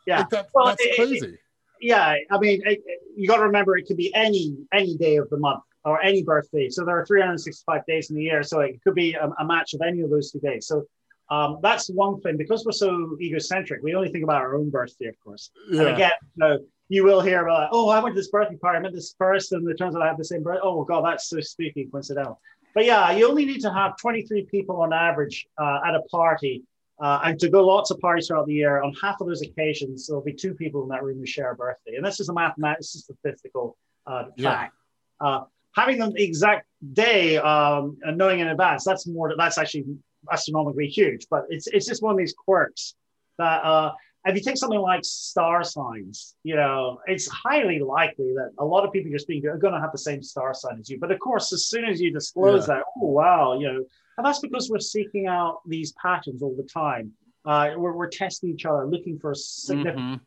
Yeah. 0.06 0.20
Like 0.20 0.30
that, 0.30 0.48
Well, 0.54 0.68
that's 0.68 0.82
it- 0.84 0.92
it- 0.92 0.96
crazy. 0.96 1.38
yeah. 1.82 2.16
I 2.32 2.38
mean, 2.40 2.62
it, 2.66 2.82
it- 2.86 3.00
you 3.16 3.28
got 3.28 3.38
to 3.38 3.44
remember 3.44 3.78
it 3.78 3.86
could 3.88 3.98
be 3.98 4.14
any 4.16 4.56
any 4.74 4.98
day 4.98 5.18
of 5.18 5.30
the 5.30 5.38
month 5.38 5.64
or 5.86 6.02
any 6.02 6.24
birthday. 6.24 6.70
So 6.70 6.86
there 6.86 6.98
are 6.98 7.06
365 7.06 7.86
days 7.86 8.10
in 8.10 8.16
the 8.16 8.24
year. 8.24 8.44
So 8.44 8.62
it 8.62 8.82
could 8.84 8.96
be 8.96 9.14
a, 9.14 9.30
a 9.40 9.46
match 9.46 9.74
of 9.74 9.82
any 9.82 10.02
of 10.02 10.10
those 10.10 10.32
two 10.32 10.40
days. 10.40 10.68
So 10.68 10.86
um, 11.30 11.60
that's 11.62 11.90
one 11.90 12.20
thing 12.22 12.38
because 12.38 12.66
we're 12.66 12.72
so 12.72 13.18
egocentric. 13.22 13.82
We 13.82 13.96
only 13.96 14.10
think 14.10 14.24
about 14.24 14.42
our 14.42 14.56
own 14.56 14.70
birthday, 14.70 15.08
of 15.08 15.20
course. 15.24 15.52
And 15.70 15.78
yeah. 15.78 15.96
again, 15.96 16.12
you, 16.22 16.40
know, 16.40 16.58
you 16.90 17.04
will 17.04 17.22
hear 17.22 17.46
about, 17.46 17.70
oh, 17.72 17.90
I 17.90 18.00
went 18.02 18.16
to 18.16 18.20
this 18.20 18.30
birthday 18.30 18.58
party, 18.58 18.78
I 18.78 18.82
met 18.82 18.94
this 18.94 19.14
person, 19.14 19.66
it 19.70 19.78
turns 19.78 19.96
out 19.96 20.02
I 20.02 20.08
have 20.08 20.18
the 20.18 20.26
same 20.26 20.44
birthday. 20.44 20.62
Oh, 20.64 20.84
God, 20.84 21.06
that's 21.06 21.30
so 21.30 21.40
spooky, 21.40 21.88
coincidental. 21.92 22.40
But 22.76 22.86
yeah, 22.86 23.12
you 23.12 23.28
only 23.28 23.46
need 23.46 23.62
to 23.62 23.72
have 23.72 23.98
23 23.98 24.46
people 24.46 24.82
on 24.82 24.94
average 24.94 25.48
uh, 25.58 25.80
at 25.86 25.96
a 25.96 26.02
party. 26.12 26.64
Uh, 27.02 27.20
and 27.24 27.40
to 27.40 27.50
go 27.50 27.66
lots 27.66 27.92
of 27.92 28.00
parties 28.00 28.28
throughout 28.28 28.46
the 28.46 28.54
year, 28.54 28.82
on 28.82 28.94
half 29.02 29.20
of 29.20 29.28
those 29.28 29.42
occasions, 29.42 30.08
there'll 30.08 30.24
be 30.24 30.34
two 30.34 30.54
people 30.54 30.84
in 30.84 30.90
that 30.90 31.04
room 31.04 31.18
who 31.18 31.26
share 31.26 31.52
a 31.52 31.56
birthday. 31.56 31.96
And 31.96 32.06
this 32.06 32.20
is 32.20 32.30
a 32.30 32.34
mathematical, 32.34 32.80
this 32.80 32.96
is 32.96 33.04
statistical 33.04 33.78
uh, 34.06 34.26
Yeah. 34.36 34.52
fact. 34.52 34.76
Uh, 35.20 35.44
having 35.76 35.98
them 36.00 36.12
the 36.14 36.24
exact 36.24 36.68
day 36.94 37.38
um, 37.38 37.98
and 38.04 38.18
knowing 38.18 38.40
in 38.40 38.48
advance, 38.48 38.84
that's 38.84 39.08
more, 39.08 39.34
that's 39.38 39.58
actually 39.58 39.86
astronomically 40.32 40.88
huge. 40.88 41.28
But 41.30 41.46
it's, 41.50 41.68
it's 41.68 41.86
just 41.86 42.02
one 42.02 42.12
of 42.12 42.18
these 42.18 42.34
quirks 42.34 42.96
that 43.38 43.64
uh, 43.64 43.92
if 44.26 44.36
you 44.36 44.42
take 44.42 44.58
something 44.58 44.80
like 44.80 45.04
star 45.04 45.64
signs, 45.64 46.36
you 46.44 46.56
know, 46.56 47.00
it's 47.08 47.28
highly 47.28 47.80
likely 47.80 48.34
that 48.36 48.52
a 48.60 48.66
lot 48.66 48.86
of 48.86 48.94
people 48.94 49.10
you're 49.10 49.20
speaking 49.20 49.44
to 49.44 49.50
are 49.50 49.58
going 49.58 49.74
to 49.74 49.82
have 49.82 49.92
the 49.92 49.98
same 49.98 50.22
star 50.24 50.54
sign 50.54 50.80
as 50.80 50.90
you. 50.90 51.00
But 51.00 51.12
of 51.12 51.20
course, 51.20 51.52
as 51.52 51.66
soon 51.66 51.86
as 51.86 52.00
you 52.00 52.12
disclose 52.14 52.68
that, 52.68 52.84
oh, 52.98 53.08
wow, 53.08 53.60
you 53.60 53.68
know, 53.68 53.84
and 54.18 54.26
that's 54.26 54.40
because 54.40 54.70
we're 54.70 54.80
seeking 54.80 55.28
out 55.28 55.62
these 55.68 55.92
patterns 55.94 56.42
all 56.44 56.56
the 56.56 56.64
time. 56.64 57.12
Uh, 57.46 57.72
we're, 57.76 57.92
we're 57.94 58.08
testing 58.08 58.52
each 58.52 58.66
other, 58.66 58.86
looking 58.86 59.20
for 59.20 59.34
significant, 59.34 59.98
Mhm. 59.98 60.20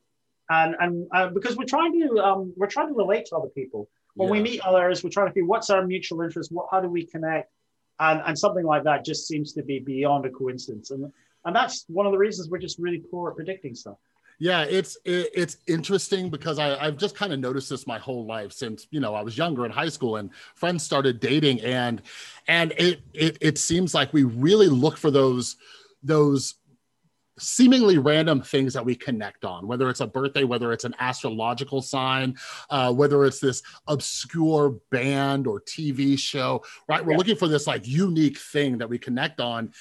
and 0.50 0.76
and 0.80 1.06
uh, 1.14 1.28
because 1.30 1.56
we're 1.56 1.64
trying 1.64 1.98
to 1.98 2.18
um, 2.18 2.52
we're 2.58 2.66
trying 2.66 2.88
to 2.88 2.94
relate 2.94 3.24
to 3.26 3.36
other 3.36 3.48
people. 3.48 3.88
When 4.16 4.30
we 4.30 4.40
meet 4.40 4.60
others, 4.60 5.04
we're 5.04 5.10
trying 5.10 5.26
to 5.28 5.32
figure 5.32 5.46
what's 5.46 5.70
our 5.70 5.86
mutual 5.86 6.22
interest, 6.22 6.50
what 6.50 6.66
how 6.70 6.80
do 6.80 6.88
we 6.88 7.06
connect, 7.06 7.52
and 8.00 8.22
and 8.26 8.38
something 8.38 8.64
like 8.64 8.84
that 8.84 9.04
just 9.04 9.28
seems 9.28 9.52
to 9.54 9.62
be 9.62 9.78
beyond 9.78 10.26
a 10.26 10.30
coincidence, 10.30 10.90
and 10.90 11.12
and 11.44 11.54
that's 11.54 11.84
one 11.88 12.06
of 12.06 12.12
the 12.12 12.18
reasons 12.18 12.48
we're 12.48 12.58
just 12.58 12.78
really 12.78 13.02
poor 13.10 13.30
at 13.30 13.36
predicting 13.36 13.74
stuff. 13.74 13.96
Yeah, 14.38 14.62
it's 14.62 14.96
it, 15.04 15.30
it's 15.34 15.56
interesting 15.66 16.28
because 16.30 16.58
I, 16.58 16.76
I've 16.76 16.98
just 16.98 17.14
kind 17.14 17.32
of 17.32 17.40
noticed 17.40 17.70
this 17.70 17.86
my 17.86 17.98
whole 17.98 18.26
life 18.26 18.52
since 18.52 18.86
you 18.90 19.00
know 19.00 19.14
I 19.14 19.22
was 19.22 19.38
younger 19.38 19.64
in 19.64 19.70
high 19.70 19.88
school 19.88 20.16
and 20.16 20.30
friends 20.54 20.82
started 20.82 21.20
dating 21.20 21.62
and 21.62 22.02
and 22.46 22.72
it 22.76 23.00
it 23.14 23.38
it 23.40 23.58
seems 23.58 23.94
like 23.94 24.12
we 24.12 24.24
really 24.24 24.68
look 24.68 24.98
for 24.98 25.10
those 25.10 25.56
those 26.02 26.54
seemingly 27.38 27.98
random 27.98 28.40
things 28.40 28.72
that 28.72 28.84
we 28.84 28.94
connect 28.94 29.44
on 29.44 29.66
whether 29.66 29.90
it's 29.90 30.00
a 30.00 30.06
birthday 30.06 30.44
whether 30.44 30.72
it's 30.72 30.84
an 30.84 30.94
astrological 30.98 31.82
sign 31.82 32.34
uh, 32.70 32.92
whether 32.92 33.24
it's 33.24 33.40
this 33.40 33.62
obscure 33.88 34.78
band 34.90 35.46
or 35.46 35.60
tv 35.60 36.18
show 36.18 36.62
right? 36.88 37.04
We're 37.04 37.12
Yeah. 37.12 37.18
looking 37.18 37.36
for 37.36 37.48
this 37.48 37.66
like 37.66 37.86
unique 37.86 38.38
thing 38.38 38.78
that 38.78 38.88
we 38.88 38.98
connect 38.98 39.40
on. 39.40 39.72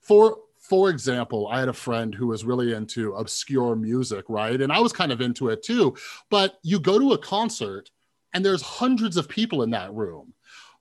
For 0.00 0.38
for 0.58 0.88
example 0.90 1.46
i 1.48 1.58
had 1.60 1.68
a 1.68 1.72
friend 1.74 2.14
who 2.14 2.26
was 2.28 2.44
really 2.44 2.72
into 2.72 3.12
obscure 3.14 3.76
music 3.76 4.24
right? 4.28 4.60
And 4.60 4.72
i 4.72 4.80
was 4.80 4.92
kind 4.92 5.12
of 5.12 5.20
into 5.20 5.50
it 5.50 5.62
too 5.62 5.94
but 6.30 6.58
you 6.62 6.80
go 6.80 6.98
to 6.98 7.12
a 7.12 7.18
concert 7.18 7.90
and 8.32 8.44
there's 8.44 8.62
hundreds 8.62 9.16
of 9.16 9.28
people 9.28 9.62
in 9.62 9.70
that 9.70 9.94
room. 9.94 10.34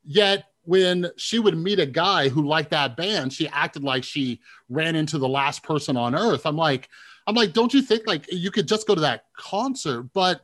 Yet 0.04 0.46
when 0.64 1.09
she 1.18 1.39
would 1.39 1.57
meet 1.57 1.80
a 1.80 1.86
guy 1.86 2.30
who 2.30 2.47
liked 2.47 2.72
that 2.72 2.95
band 2.95 3.34
she 3.34 3.47
acted 3.49 3.84
like 3.84 4.03
she 4.03 4.39
ran 4.70 4.95
into 4.95 5.18
the 5.18 5.28
last 5.28 5.64
person 5.64 5.97
on 5.97 6.16
earth. 6.16 6.45
I'm 6.45 6.57
like 6.57 6.89
i'm 7.26 7.36
like 7.36 7.53
don't 7.53 7.74
you 7.74 7.82
think 7.82 8.05
like 8.05 8.26
you 8.32 8.51
could 8.51 8.68
just 8.68 8.88
go 8.88 8.95
to 8.95 9.01
that 9.01 9.26
concert? 9.38 10.03
But 10.14 10.41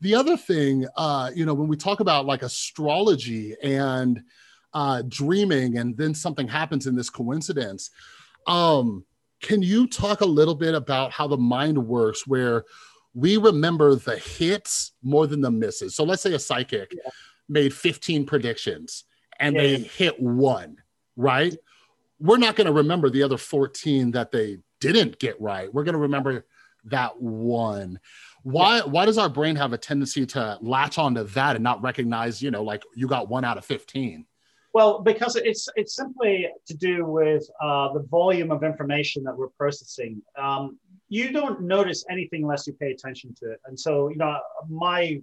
the 0.00 0.14
other 0.14 0.36
thing 0.36 0.86
uh 0.96 1.30
you 1.34 1.46
know 1.46 1.54
when 1.54 1.68
we 1.68 1.76
talk 1.76 2.00
about 2.00 2.26
like 2.26 2.42
astrology 2.42 3.54
and 3.62 4.22
uh 4.74 5.02
dreaming 5.08 5.78
and 5.78 5.96
then 5.96 6.14
something 6.14 6.48
happens 6.48 6.86
in 6.86 6.94
this 6.94 7.10
coincidence 7.10 7.90
um 8.46 9.04
can 9.42 9.60
you 9.60 9.86
talk 9.86 10.20
a 10.20 10.26
little 10.26 10.54
bit 10.54 10.74
about 10.74 11.10
how 11.10 11.26
the 11.26 11.36
mind 11.36 11.76
works 11.76 12.26
where 12.26 12.64
we 13.14 13.36
remember 13.36 13.94
the 13.96 14.16
hits 14.16 14.92
more 15.02 15.26
than 15.26 15.40
the 15.40 15.50
misses? 15.50 15.94
So 15.94 16.04
let's 16.04 16.22
say 16.22 16.32
a 16.32 16.38
psychic 16.38 16.94
made 17.48 17.74
15 17.74 18.24
predictions 18.24 19.04
and 19.42 19.54
Yeah, 19.54 19.62
they 19.62 19.78
hit 19.78 20.20
one 20.20 20.78
right? 21.16 21.56
We're 22.20 22.38
not 22.38 22.56
going 22.56 22.66
to 22.66 22.72
remember 22.72 23.10
the 23.10 23.22
other 23.22 23.36
14 23.36 24.12
that 24.12 24.30
they 24.30 24.58
didn't 24.80 25.18
get 25.18 25.40
right. 25.40 25.72
We're 25.72 25.84
going 25.84 25.94
to 25.94 26.00
remember 26.00 26.46
that 26.84 27.20
one. 27.20 27.98
Why 28.44 28.80
why 28.80 29.06
does 29.06 29.18
our 29.18 29.28
brain 29.28 29.54
have 29.54 29.72
a 29.72 29.78
tendency 29.78 30.26
to 30.26 30.58
latch 30.60 30.98
onto 30.98 31.22
that 31.22 31.54
and 31.54 31.62
not 31.62 31.80
recognize 31.80 32.42
you 32.42 32.50
know 32.50 32.64
like 32.64 32.82
you 32.96 33.06
got 33.06 33.28
one 33.28 33.44
out 33.44 33.56
of 33.56 33.64
15 33.64 34.26
Well, 34.74 35.00
because 35.00 35.36
it's 35.36 35.68
it's 35.76 35.94
simply 35.94 36.48
to 36.66 36.74
do 36.74 37.06
with 37.06 37.48
uh, 37.62 37.92
the 37.92 38.02
volume 38.10 38.50
of 38.50 38.64
information 38.64 39.22
that 39.24 39.36
we're 39.36 39.50
processing. 39.50 40.20
Um, 40.36 40.76
you 41.08 41.30
don't 41.30 41.60
notice 41.60 42.04
anything 42.10 42.42
unless 42.42 42.66
you 42.66 42.72
pay 42.72 42.90
attention 42.90 43.32
to 43.40 43.52
it. 43.52 43.60
And 43.66 43.78
so, 43.78 44.08
you 44.08 44.16
know, 44.16 44.40
my 44.68 45.20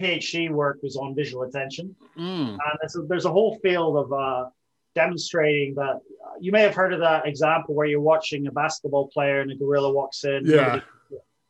PhD 0.00 0.50
work 0.50 0.78
was 0.82 0.96
on 0.96 1.14
visual 1.14 1.44
attention, 1.44 1.94
Mm, 2.18 2.50
and 2.52 2.60
there's 2.80 2.96
a, 2.96 3.02
there's 3.02 3.24
a 3.24 3.30
whole 3.32 3.58
field 3.62 3.96
of 3.96 4.12
uh, 4.12 4.48
demonstrating 4.94 5.74
that. 5.74 5.96
Uh, 5.96 6.34
you 6.40 6.52
may 6.52 6.62
have 6.62 6.74
heard 6.74 6.92
of 6.92 7.00
that 7.00 7.26
example 7.26 7.74
where 7.74 7.86
you're 7.86 8.00
watching 8.00 8.46
a 8.46 8.52
basketball 8.52 9.08
player 9.08 9.40
and 9.40 9.50
a 9.50 9.56
gorilla 9.56 9.92
walks 9.92 10.24
in. 10.24 10.44
Yeah. 10.46 10.80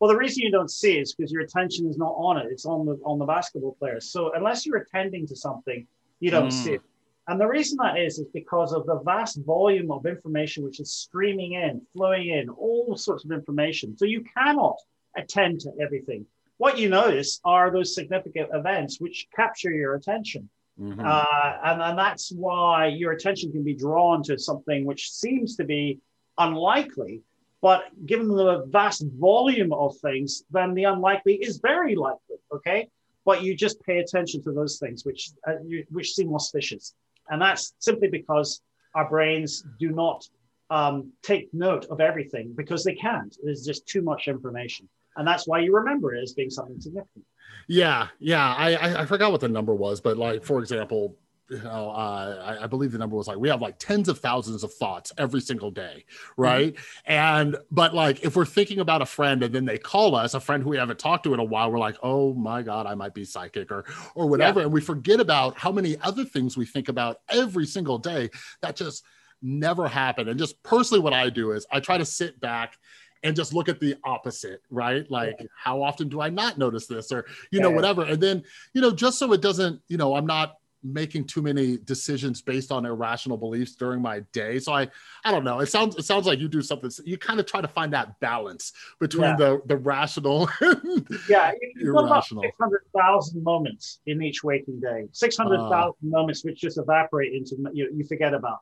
Well, 0.00 0.10
the 0.10 0.16
reason 0.16 0.42
you 0.42 0.50
don't 0.50 0.70
see 0.70 0.98
it 0.98 1.02
is 1.02 1.14
because 1.14 1.32
your 1.32 1.42
attention 1.42 1.86
is 1.88 1.96
not 1.96 2.14
on 2.16 2.36
it; 2.38 2.46
it's 2.50 2.66
on 2.66 2.84
the 2.86 2.98
on 3.04 3.18
the 3.18 3.24
basketball 3.24 3.76
player. 3.78 4.00
So 4.00 4.32
unless 4.34 4.66
you're 4.66 4.78
attending 4.78 5.26
to 5.28 5.36
something, 5.36 5.86
you 6.20 6.30
don't 6.30 6.48
Mm. 6.48 6.52
see 6.52 6.72
it. 6.72 6.82
And 7.28 7.40
the 7.40 7.46
reason 7.46 7.78
that 7.80 7.98
is 7.98 8.18
is 8.18 8.26
because 8.34 8.74
of 8.74 8.84
the 8.84 8.98
vast 9.00 9.38
volume 9.46 9.90
of 9.90 10.04
information 10.04 10.62
which 10.62 10.78
is 10.80 10.92
streaming 10.92 11.52
in, 11.54 11.80
flowing 11.94 12.28
in, 12.28 12.50
all 12.50 12.96
sorts 12.98 13.24
of 13.24 13.32
information. 13.32 13.96
So 13.96 14.04
you 14.04 14.22
cannot 14.36 14.76
attend 15.16 15.60
to 15.60 15.70
everything. 15.80 16.26
What 16.64 16.78
you 16.78 16.88
notice 16.88 17.42
are 17.44 17.70
those 17.70 17.94
significant 17.94 18.48
events 18.54 18.98
which 18.98 19.28
capture 19.36 19.70
your 19.70 19.96
attention. 19.96 20.48
Mm-hmm. 20.80 20.98
Uh, 20.98 21.52
and, 21.62 21.82
and 21.82 21.98
that's 21.98 22.32
why 22.32 22.86
your 22.86 23.12
attention 23.12 23.52
can 23.52 23.62
be 23.62 23.74
drawn 23.74 24.22
to 24.22 24.38
something 24.38 24.86
which 24.86 25.12
seems 25.12 25.56
to 25.56 25.64
be 25.64 25.98
unlikely. 26.38 27.20
But 27.60 27.82
given 28.06 28.28
the 28.28 28.64
vast 28.68 29.04
volume 29.18 29.74
of 29.74 29.98
things, 29.98 30.44
then 30.50 30.72
the 30.72 30.84
unlikely 30.84 31.34
is 31.34 31.58
very 31.58 31.94
likely. 31.96 32.38
Okay. 32.50 32.88
But 33.26 33.42
you 33.42 33.54
just 33.54 33.78
pay 33.82 33.98
attention 33.98 34.42
to 34.44 34.52
those 34.52 34.78
things 34.78 35.04
which, 35.04 35.32
uh, 35.46 35.56
you, 35.66 35.84
which 35.90 36.14
seem 36.14 36.34
auspicious. 36.34 36.94
And 37.28 37.42
that's 37.42 37.74
simply 37.78 38.08
because 38.08 38.62
our 38.94 39.06
brains 39.06 39.66
do 39.78 39.90
not 39.90 40.26
um, 40.70 41.12
take 41.22 41.52
note 41.52 41.84
of 41.90 42.00
everything 42.00 42.54
because 42.56 42.84
they 42.84 42.94
can't. 42.94 43.36
There's 43.42 43.66
just 43.66 43.86
too 43.86 44.00
much 44.00 44.28
information. 44.28 44.88
And 45.16 45.26
that's 45.26 45.46
why 45.46 45.60
you 45.60 45.74
remember 45.74 46.14
it 46.14 46.22
as 46.22 46.32
being 46.32 46.50
something 46.50 46.80
significant. 46.80 47.24
Yeah, 47.68 48.08
yeah. 48.18 48.54
I, 48.54 49.02
I 49.02 49.06
forgot 49.06 49.32
what 49.32 49.40
the 49.40 49.48
number 49.48 49.74
was, 49.74 50.00
but 50.00 50.18
like 50.18 50.44
for 50.44 50.60
example, 50.60 51.16
you 51.50 51.62
know, 51.62 51.90
uh, 51.90 52.56
I, 52.58 52.64
I, 52.64 52.66
believe 52.66 52.92
the 52.92 52.98
number 52.98 53.16
was 53.16 53.28
like 53.28 53.36
we 53.36 53.50
have 53.50 53.60
like 53.60 53.78
tens 53.78 54.08
of 54.08 54.18
thousands 54.18 54.64
of 54.64 54.72
thoughts 54.72 55.12
every 55.18 55.40
single 55.40 55.70
day, 55.70 56.04
right? 56.38 56.74
Mm-hmm. 56.74 57.12
And 57.12 57.56
but 57.70 57.94
like 57.94 58.24
if 58.24 58.34
we're 58.34 58.46
thinking 58.46 58.80
about 58.80 59.02
a 59.02 59.06
friend 59.06 59.42
and 59.42 59.54
then 59.54 59.66
they 59.66 59.76
call 59.76 60.14
us, 60.14 60.32
a 60.32 60.40
friend 60.40 60.62
who 60.62 60.70
we 60.70 60.78
haven't 60.78 60.98
talked 60.98 61.24
to 61.24 61.34
in 61.34 61.40
a 61.40 61.44
while, 61.44 61.70
we're 61.70 61.78
like, 61.78 61.96
oh 62.02 62.32
my 62.32 62.62
god, 62.62 62.86
I 62.86 62.94
might 62.94 63.12
be 63.12 63.24
psychic 63.24 63.70
or 63.70 63.84
or 64.14 64.26
whatever, 64.26 64.60
yeah. 64.60 64.64
and 64.64 64.72
we 64.72 64.80
forget 64.80 65.20
about 65.20 65.58
how 65.58 65.70
many 65.70 65.98
other 66.00 66.24
things 66.24 66.56
we 66.56 66.64
think 66.64 66.88
about 66.88 67.20
every 67.28 67.66
single 67.66 67.98
day 67.98 68.30
that 68.62 68.74
just 68.74 69.04
never 69.42 69.86
happen. 69.86 70.28
And 70.28 70.38
just 70.38 70.62
personally, 70.62 71.02
what 71.02 71.12
I 71.12 71.28
do 71.28 71.52
is 71.52 71.66
I 71.70 71.80
try 71.80 71.98
to 71.98 72.06
sit 72.06 72.40
back 72.40 72.78
and 73.24 73.34
just 73.34 73.54
look 73.54 73.68
at 73.68 73.80
the 73.80 73.96
opposite, 74.04 74.60
right? 74.70 75.10
Like, 75.10 75.36
yeah. 75.40 75.46
how 75.56 75.82
often 75.82 76.08
do 76.08 76.20
I 76.20 76.28
not 76.28 76.58
notice 76.58 76.86
this 76.86 77.10
or, 77.10 77.24
you 77.50 77.58
yeah, 77.58 77.62
know, 77.62 77.70
whatever. 77.70 78.04
And 78.04 78.22
then, 78.22 78.44
you 78.74 78.82
know, 78.82 78.90
just 78.90 79.18
so 79.18 79.32
it 79.32 79.40
doesn't, 79.40 79.80
you 79.88 79.96
know, 79.96 80.14
I'm 80.14 80.26
not 80.26 80.58
making 80.86 81.24
too 81.24 81.40
many 81.40 81.78
decisions 81.78 82.42
based 82.42 82.70
on 82.70 82.84
irrational 82.84 83.38
beliefs 83.38 83.74
during 83.74 84.02
my 84.02 84.20
day. 84.32 84.58
So 84.58 84.74
I, 84.74 84.86
I 85.24 85.30
don't 85.30 85.42
know. 85.42 85.60
It 85.60 85.66
sounds, 85.66 85.96
it 85.96 86.04
sounds 86.04 86.26
like 86.26 86.38
you 86.38 86.48
do 86.48 86.60
something. 86.60 86.90
You 87.06 87.16
kind 87.16 87.40
of 87.40 87.46
try 87.46 87.62
to 87.62 87.68
find 87.68 87.94
that 87.94 88.20
balance 88.20 88.74
between 89.00 89.30
yeah. 89.30 89.36
the 89.36 89.62
the 89.64 89.78
rational. 89.78 90.50
yeah, 91.28 91.52
irrational. 91.80 92.42
Six 92.42 92.56
hundred 92.60 92.82
thousand 92.94 93.42
moments 93.42 94.00
in 94.04 94.22
each 94.22 94.44
waking 94.44 94.80
day. 94.80 95.06
Six 95.12 95.38
hundred 95.38 95.56
thousand 95.70 96.12
uh, 96.12 96.18
moments 96.18 96.44
which 96.44 96.60
just 96.60 96.76
evaporate 96.76 97.32
into 97.32 97.56
you. 97.72 97.90
You 97.96 98.04
forget 98.04 98.34
about. 98.34 98.58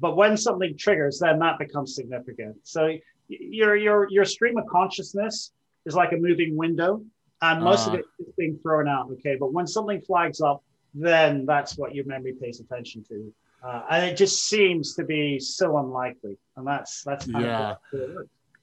But 0.00 0.16
when 0.16 0.36
something 0.36 0.76
triggers, 0.76 1.18
then 1.18 1.38
that 1.40 1.58
becomes 1.58 1.94
significant. 1.94 2.56
So 2.64 2.96
your 3.30 3.76
your 3.76 4.08
your 4.10 4.24
stream 4.24 4.58
of 4.58 4.66
consciousness 4.66 5.52
is 5.86 5.94
like 5.94 6.12
a 6.12 6.16
moving 6.16 6.56
window, 6.56 7.02
and 7.40 7.62
most 7.62 7.86
uh, 7.86 7.92
of 7.92 7.98
it 8.00 8.04
is 8.18 8.32
being 8.36 8.58
thrown 8.62 8.88
out. 8.88 9.10
Okay, 9.12 9.36
but 9.38 9.52
when 9.52 9.66
something 9.66 10.00
flags 10.02 10.40
up, 10.40 10.62
then 10.94 11.46
that's 11.46 11.78
what 11.78 11.94
your 11.94 12.04
memory 12.04 12.34
pays 12.34 12.60
attention 12.60 13.04
to, 13.08 13.32
uh, 13.62 13.82
and 13.90 14.04
it 14.04 14.16
just 14.16 14.48
seems 14.48 14.94
to 14.94 15.04
be 15.04 15.38
so 15.38 15.78
unlikely, 15.78 16.36
and 16.56 16.66
that's 16.66 17.02
that's 17.04 17.26
yeah. 17.26 17.74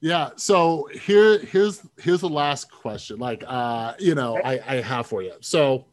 Yeah. 0.00 0.30
So 0.36 0.88
here, 0.92 1.38
here's 1.38 1.82
here's 1.98 2.20
the 2.20 2.28
last 2.28 2.70
question. 2.70 3.18
Like, 3.18 3.42
uh, 3.46 3.94
you 3.98 4.14
know, 4.14 4.40
I, 4.44 4.60
I 4.64 4.80
have 4.80 5.06
for 5.06 5.22
you. 5.22 5.32
So, 5.40 5.86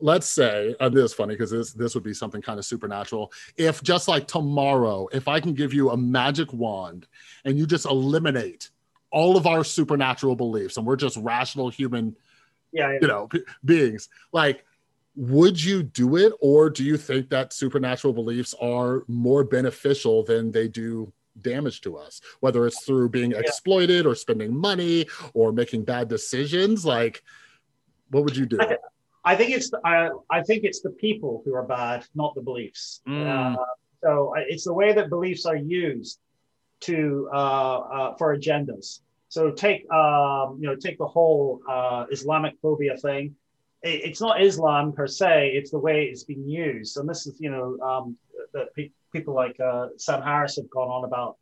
let's 0.00 0.28
say 0.28 0.74
uh, 0.80 0.88
this 0.88 1.04
is 1.04 1.12
funny 1.12 1.34
because 1.34 1.50
this 1.50 1.72
this 1.72 1.94
would 1.94 2.04
be 2.04 2.14
something 2.14 2.42
kind 2.42 2.58
of 2.58 2.64
supernatural 2.64 3.32
if 3.56 3.82
just 3.82 4.08
like 4.08 4.26
tomorrow 4.26 5.08
if 5.12 5.28
i 5.28 5.38
can 5.38 5.54
give 5.54 5.72
you 5.72 5.90
a 5.90 5.96
magic 5.96 6.52
wand 6.52 7.06
and 7.44 7.58
you 7.58 7.66
just 7.66 7.86
eliminate 7.86 8.70
all 9.10 9.36
of 9.36 9.46
our 9.46 9.64
supernatural 9.64 10.36
beliefs 10.36 10.76
and 10.76 10.86
we're 10.86 10.96
just 10.96 11.16
rational 11.18 11.68
human 11.68 12.16
yeah, 12.72 12.92
yeah. 12.92 12.98
you 13.00 13.08
know 13.08 13.26
p- 13.26 13.44
beings 13.64 14.08
like 14.32 14.64
would 15.16 15.62
you 15.62 15.82
do 15.82 16.16
it 16.16 16.32
or 16.40 16.70
do 16.70 16.84
you 16.84 16.96
think 16.96 17.28
that 17.28 17.52
supernatural 17.52 18.12
beliefs 18.12 18.54
are 18.60 19.04
more 19.08 19.44
beneficial 19.44 20.22
than 20.22 20.50
they 20.52 20.68
do 20.68 21.12
damage 21.40 21.80
to 21.80 21.96
us 21.96 22.20
whether 22.40 22.66
it's 22.66 22.84
through 22.84 23.08
being 23.08 23.32
yeah. 23.32 23.38
exploited 23.38 24.06
or 24.06 24.14
spending 24.14 24.54
money 24.54 25.06
or 25.34 25.52
making 25.52 25.84
bad 25.84 26.08
decisions 26.08 26.84
like 26.84 27.22
what 28.10 28.24
would 28.24 28.36
you 28.36 28.46
do 28.46 28.58
I 28.60 28.76
think 29.34 29.50
it's 29.50 29.70
the, 29.70 29.78
uh, 29.86 30.10
I 30.30 30.42
think 30.42 30.64
it's 30.64 30.80
the 30.80 30.90
people 30.90 31.42
who 31.44 31.54
are 31.54 31.64
bad, 31.64 32.06
not 32.14 32.34
the 32.34 32.40
beliefs. 32.40 33.02
Mm. 33.06 33.54
Uh, 33.54 33.64
so 34.02 34.34
it's 34.36 34.64
the 34.64 34.72
way 34.72 34.92
that 34.92 35.10
beliefs 35.10 35.44
are 35.44 35.56
used 35.56 36.18
to 36.80 37.28
uh, 37.32 37.78
uh 37.78 38.16
for 38.16 38.34
agendas. 38.36 39.00
So 39.28 39.50
take 39.50 39.90
um, 39.92 40.58
you 40.60 40.66
know 40.66 40.74
take 40.74 40.98
the 40.98 41.06
whole 41.06 41.60
uh, 41.68 42.06
Islamic 42.10 42.54
phobia 42.62 42.96
thing. 42.96 43.36
It, 43.82 44.04
it's 44.04 44.20
not 44.20 44.42
Islam 44.42 44.92
per 44.92 45.06
se; 45.06 45.52
it's 45.54 45.70
the 45.70 45.78
way 45.78 46.04
it's 46.04 46.24
been 46.24 46.48
used. 46.48 46.96
And 46.96 47.08
this 47.08 47.26
is 47.26 47.34
you 47.38 47.50
know 47.50 47.78
um, 47.80 48.16
that 48.54 48.74
pe- 48.74 48.90
people 49.12 49.34
like 49.34 49.58
uh, 49.60 49.88
Sam 49.98 50.22
Harris 50.22 50.56
have 50.56 50.70
gone 50.70 50.88
on 50.88 51.04
about. 51.04 51.36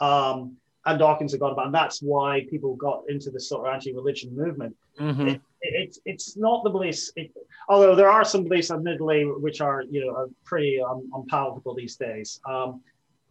Um, 0.00 0.56
and 0.86 0.98
Dawkins 0.98 1.32
have 1.32 1.40
gone 1.40 1.52
about, 1.52 1.66
and 1.66 1.74
that's 1.74 2.00
why 2.02 2.46
people 2.50 2.76
got 2.76 3.04
into 3.08 3.30
this 3.30 3.48
sort 3.48 3.66
of 3.66 3.72
anti-religion 3.72 4.36
movement. 4.36 4.76
Mm-hmm. 5.00 5.28
It, 5.28 5.40
it's 5.64 5.98
it's 6.04 6.36
not 6.36 6.64
the 6.64 6.70
beliefs. 6.70 7.12
It, 7.16 7.32
although 7.68 7.94
there 7.94 8.10
are 8.10 8.24
some 8.24 8.44
beliefs, 8.44 8.70
admittedly, 8.70 9.24
which 9.24 9.60
are 9.60 9.82
you 9.82 10.04
know 10.04 10.14
are 10.14 10.28
pretty 10.44 10.80
um, 10.80 11.10
unpalatable 11.14 11.74
these 11.74 11.96
days. 11.96 12.40
Um, 12.48 12.82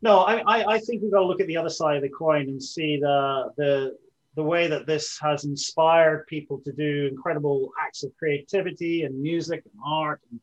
no, 0.01 0.19
I, 0.19 0.39
I, 0.39 0.73
I 0.73 0.79
think 0.79 1.01
we've 1.01 1.11
got 1.11 1.21
to 1.21 1.25
look 1.25 1.39
at 1.39 1.47
the 1.47 1.55
other 1.55 1.69
side 1.69 1.95
of 1.95 2.01
the 2.03 2.09
coin 2.09 2.49
and 2.49 2.61
see 2.61 2.99
the 2.99 3.51
the 3.57 3.97
the 4.35 4.43
way 4.43 4.67
that 4.67 4.87
this 4.87 5.19
has 5.21 5.45
inspired 5.45 6.25
people 6.27 6.59
to 6.65 6.71
do 6.71 7.07
incredible 7.11 7.71
acts 7.79 8.03
of 8.03 8.11
creativity 8.17 9.03
and 9.03 9.21
music 9.21 9.61
and 9.63 9.73
art 9.85 10.21
and 10.31 10.39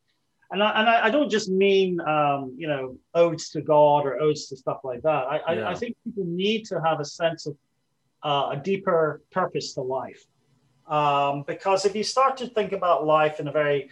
and 0.53 0.63
I, 0.63 0.81
and 0.81 0.89
I, 0.89 1.11
don't 1.11 1.31
just 1.31 1.49
mean 1.49 2.01
um, 2.01 2.55
you 2.59 2.67
know 2.67 2.97
odes 3.15 3.51
to 3.51 3.61
God 3.61 4.05
or 4.05 4.21
odes 4.21 4.49
to 4.49 4.57
stuff 4.57 4.81
like 4.83 5.03
that. 5.03 5.09
I, 5.09 5.37
yeah. 5.37 5.61
I, 5.61 5.71
I, 5.71 5.75
think 5.75 5.97
people 6.05 6.25
need 6.27 6.65
to 6.67 6.81
have 6.81 6.99
a 6.99 7.05
sense 7.05 7.47
of 7.47 7.57
uh, 8.25 8.51
a 8.53 8.57
deeper 8.57 9.23
purpose 9.31 9.75
to 9.75 9.83
life. 9.83 10.25
Um, 10.91 11.45
because 11.47 11.87
if 11.87 11.95
you 11.95 12.03
start 12.03 12.37
to 12.39 12.49
think 12.49 12.73
about 12.73 13.07
life 13.07 13.39
in 13.39 13.47
a 13.47 13.53
very 13.53 13.91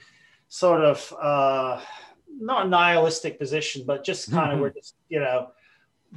sort 0.48 0.82
of 0.82 1.14
uh, 1.20 1.80
not 2.40 2.68
nihilistic 2.68 3.38
position, 3.38 3.84
but 3.86 4.04
just 4.04 4.30
kind 4.30 4.50
of 4.50 4.54
mm-hmm. 4.54 4.62
we're 4.62 4.70
just 4.70 4.96
you 5.08 5.20
know 5.20 5.52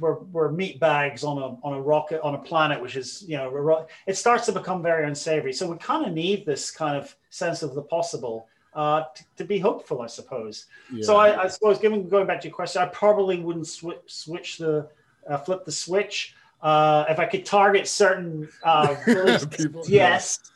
we're, 0.00 0.18
we're 0.32 0.50
meat 0.50 0.80
bags 0.80 1.22
on 1.22 1.38
a 1.38 1.46
on 1.64 1.74
a 1.74 1.80
rocket 1.80 2.20
on 2.22 2.34
a 2.34 2.38
planet 2.38 2.80
which 2.80 2.96
is 2.96 3.24
you 3.28 3.36
know 3.36 3.86
it 4.06 4.16
starts 4.16 4.46
to 4.46 4.52
become 4.52 4.82
very 4.82 5.06
unsavory. 5.06 5.52
So 5.52 5.70
we 5.70 5.78
kind 5.78 6.04
of 6.04 6.12
need 6.12 6.44
this 6.44 6.70
kind 6.70 6.96
of 6.96 7.14
sense 7.30 7.62
of 7.62 7.74
the 7.74 7.82
possible. 7.82 8.48
Uh, 8.74 9.04
to, 9.14 9.24
to, 9.36 9.44
be 9.44 9.58
hopeful, 9.58 10.00
I 10.00 10.06
suppose. 10.06 10.64
Yeah. 10.90 11.04
So 11.04 11.16
I, 11.16 11.42
I, 11.42 11.46
suppose, 11.48 11.78
given 11.78 12.08
going 12.08 12.26
back 12.26 12.40
to 12.40 12.48
your 12.48 12.54
question, 12.54 12.80
I 12.80 12.86
probably 12.86 13.38
wouldn't 13.38 13.66
sw- 13.66 14.00
switch 14.06 14.56
the 14.56 14.88
uh, 15.28 15.36
flip 15.36 15.66
the 15.66 15.72
switch. 15.72 16.34
Uh, 16.62 17.04
if 17.10 17.18
I 17.18 17.26
could 17.26 17.44
target 17.44 17.86
certain 17.86 18.48
uh, 18.64 18.94
People, 19.50 19.82
yes, 19.86 20.51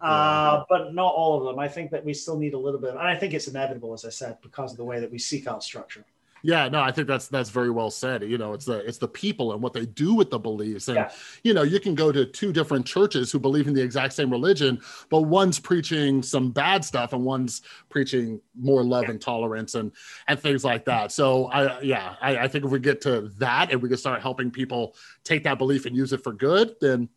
uh, 0.00 0.64
but 0.68 0.94
not 0.94 1.12
all 1.14 1.38
of 1.38 1.44
them. 1.46 1.58
I 1.58 1.68
think 1.68 1.90
that 1.90 2.04
we 2.04 2.14
still 2.14 2.38
need 2.38 2.54
a 2.54 2.58
little 2.58 2.80
bit, 2.80 2.90
and 2.90 3.00
I 3.00 3.16
think 3.16 3.34
it's 3.34 3.48
inevitable, 3.48 3.92
as 3.92 4.04
I 4.04 4.10
said, 4.10 4.38
because 4.42 4.72
of 4.72 4.76
the 4.78 4.84
way 4.84 5.00
that 5.00 5.10
we 5.10 5.18
seek 5.18 5.46
out 5.46 5.62
structure. 5.62 6.04
Yeah, 6.42 6.68
no, 6.68 6.80
I 6.80 6.90
think 6.90 7.06
that's 7.06 7.28
that's 7.28 7.50
very 7.50 7.70
well 7.70 7.90
said. 7.90 8.22
You 8.22 8.38
know, 8.38 8.54
it's 8.54 8.64
the 8.64 8.78
it's 8.86 8.98
the 8.98 9.08
people 9.08 9.52
and 9.52 9.62
what 9.62 9.74
they 9.74 9.84
do 9.86 10.14
with 10.14 10.30
the 10.30 10.38
beliefs, 10.38 10.88
and 10.88 10.96
yeah. 10.96 11.10
you 11.44 11.52
know, 11.52 11.62
you 11.62 11.78
can 11.80 11.94
go 11.94 12.10
to 12.12 12.24
two 12.24 12.52
different 12.52 12.86
churches 12.86 13.30
who 13.30 13.38
believe 13.38 13.68
in 13.68 13.74
the 13.74 13.82
exact 13.82 14.14
same 14.14 14.30
religion, 14.30 14.80
but 15.10 15.22
one's 15.22 15.58
preaching 15.58 16.22
some 16.22 16.50
bad 16.50 16.84
stuff 16.84 17.12
and 17.12 17.24
one's 17.24 17.62
preaching 17.90 18.40
more 18.58 18.82
love 18.82 19.04
yeah. 19.04 19.10
and 19.10 19.20
tolerance 19.20 19.74
and 19.74 19.92
and 20.28 20.40
things 20.40 20.64
like 20.64 20.84
that. 20.86 21.12
So 21.12 21.46
I 21.46 21.80
yeah, 21.82 22.14
I, 22.20 22.38
I 22.38 22.48
think 22.48 22.64
if 22.64 22.70
we 22.70 22.78
get 22.78 23.02
to 23.02 23.30
that 23.38 23.70
and 23.70 23.82
we 23.82 23.88
can 23.88 23.98
start 23.98 24.22
helping 24.22 24.50
people 24.50 24.96
take 25.24 25.44
that 25.44 25.58
belief 25.58 25.84
and 25.84 25.94
use 25.94 26.12
it 26.12 26.22
for 26.22 26.32
good, 26.32 26.74
then 26.80 27.08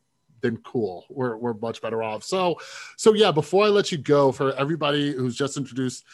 then 0.43 0.57
cool. 0.57 1.05
We're 1.09 1.35
we're 1.37 1.55
much 1.55 1.81
better 1.81 2.03
off. 2.03 2.23
So 2.23 2.59
so 2.97 3.13
yeah, 3.13 3.31
before 3.31 3.65
I 3.65 3.69
let 3.69 3.91
you 3.91 3.97
go, 3.97 4.31
for 4.31 4.53
everybody 4.53 5.13
who's 5.13 5.35
just 5.35 5.57
introduced 5.57 6.05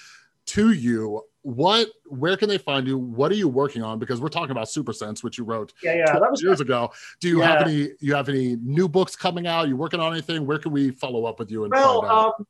to 0.45 0.72
you, 0.72 1.22
what 1.41 1.89
where 2.06 2.38
can 2.38 2.47
they 2.47 2.57
find 2.57 2.88
you? 2.88 2.97
What 2.97 3.31
are 3.31 3.35
you 3.35 3.49
working 3.49 3.84
on? 3.84 3.99
Because 3.99 4.22
we're 4.22 4.30
talking 4.30 4.51
about 4.51 4.68
Supersense, 4.68 5.23
which 5.23 5.38
you 5.38 5.43
wrote 5.43 5.73
yeah, 5.84 5.95
yeah, 5.95 6.19
that 6.19 6.31
was 6.31 6.41
years 6.41 6.61
ago. 6.61 6.91
Do 7.19 7.27
you 7.27 7.39
yeah. 7.39 7.47
have 7.47 7.68
any 7.68 7.89
you 7.99 8.15
have 8.15 8.30
any 8.30 8.56
new 8.57 8.88
books 8.88 9.15
coming 9.15 9.47
out? 9.47 9.68
You 9.68 9.76
working 9.76 9.99
on 9.99 10.14
anything? 10.14 10.45
Where 10.45 10.60
can 10.60 10.72
we 10.72 10.91
follow 10.91 11.26
up 11.26 11.39
with 11.39 11.51
you 11.51 11.65
and 11.65 11.73
well, 11.73 12.06
um, 12.06 12.45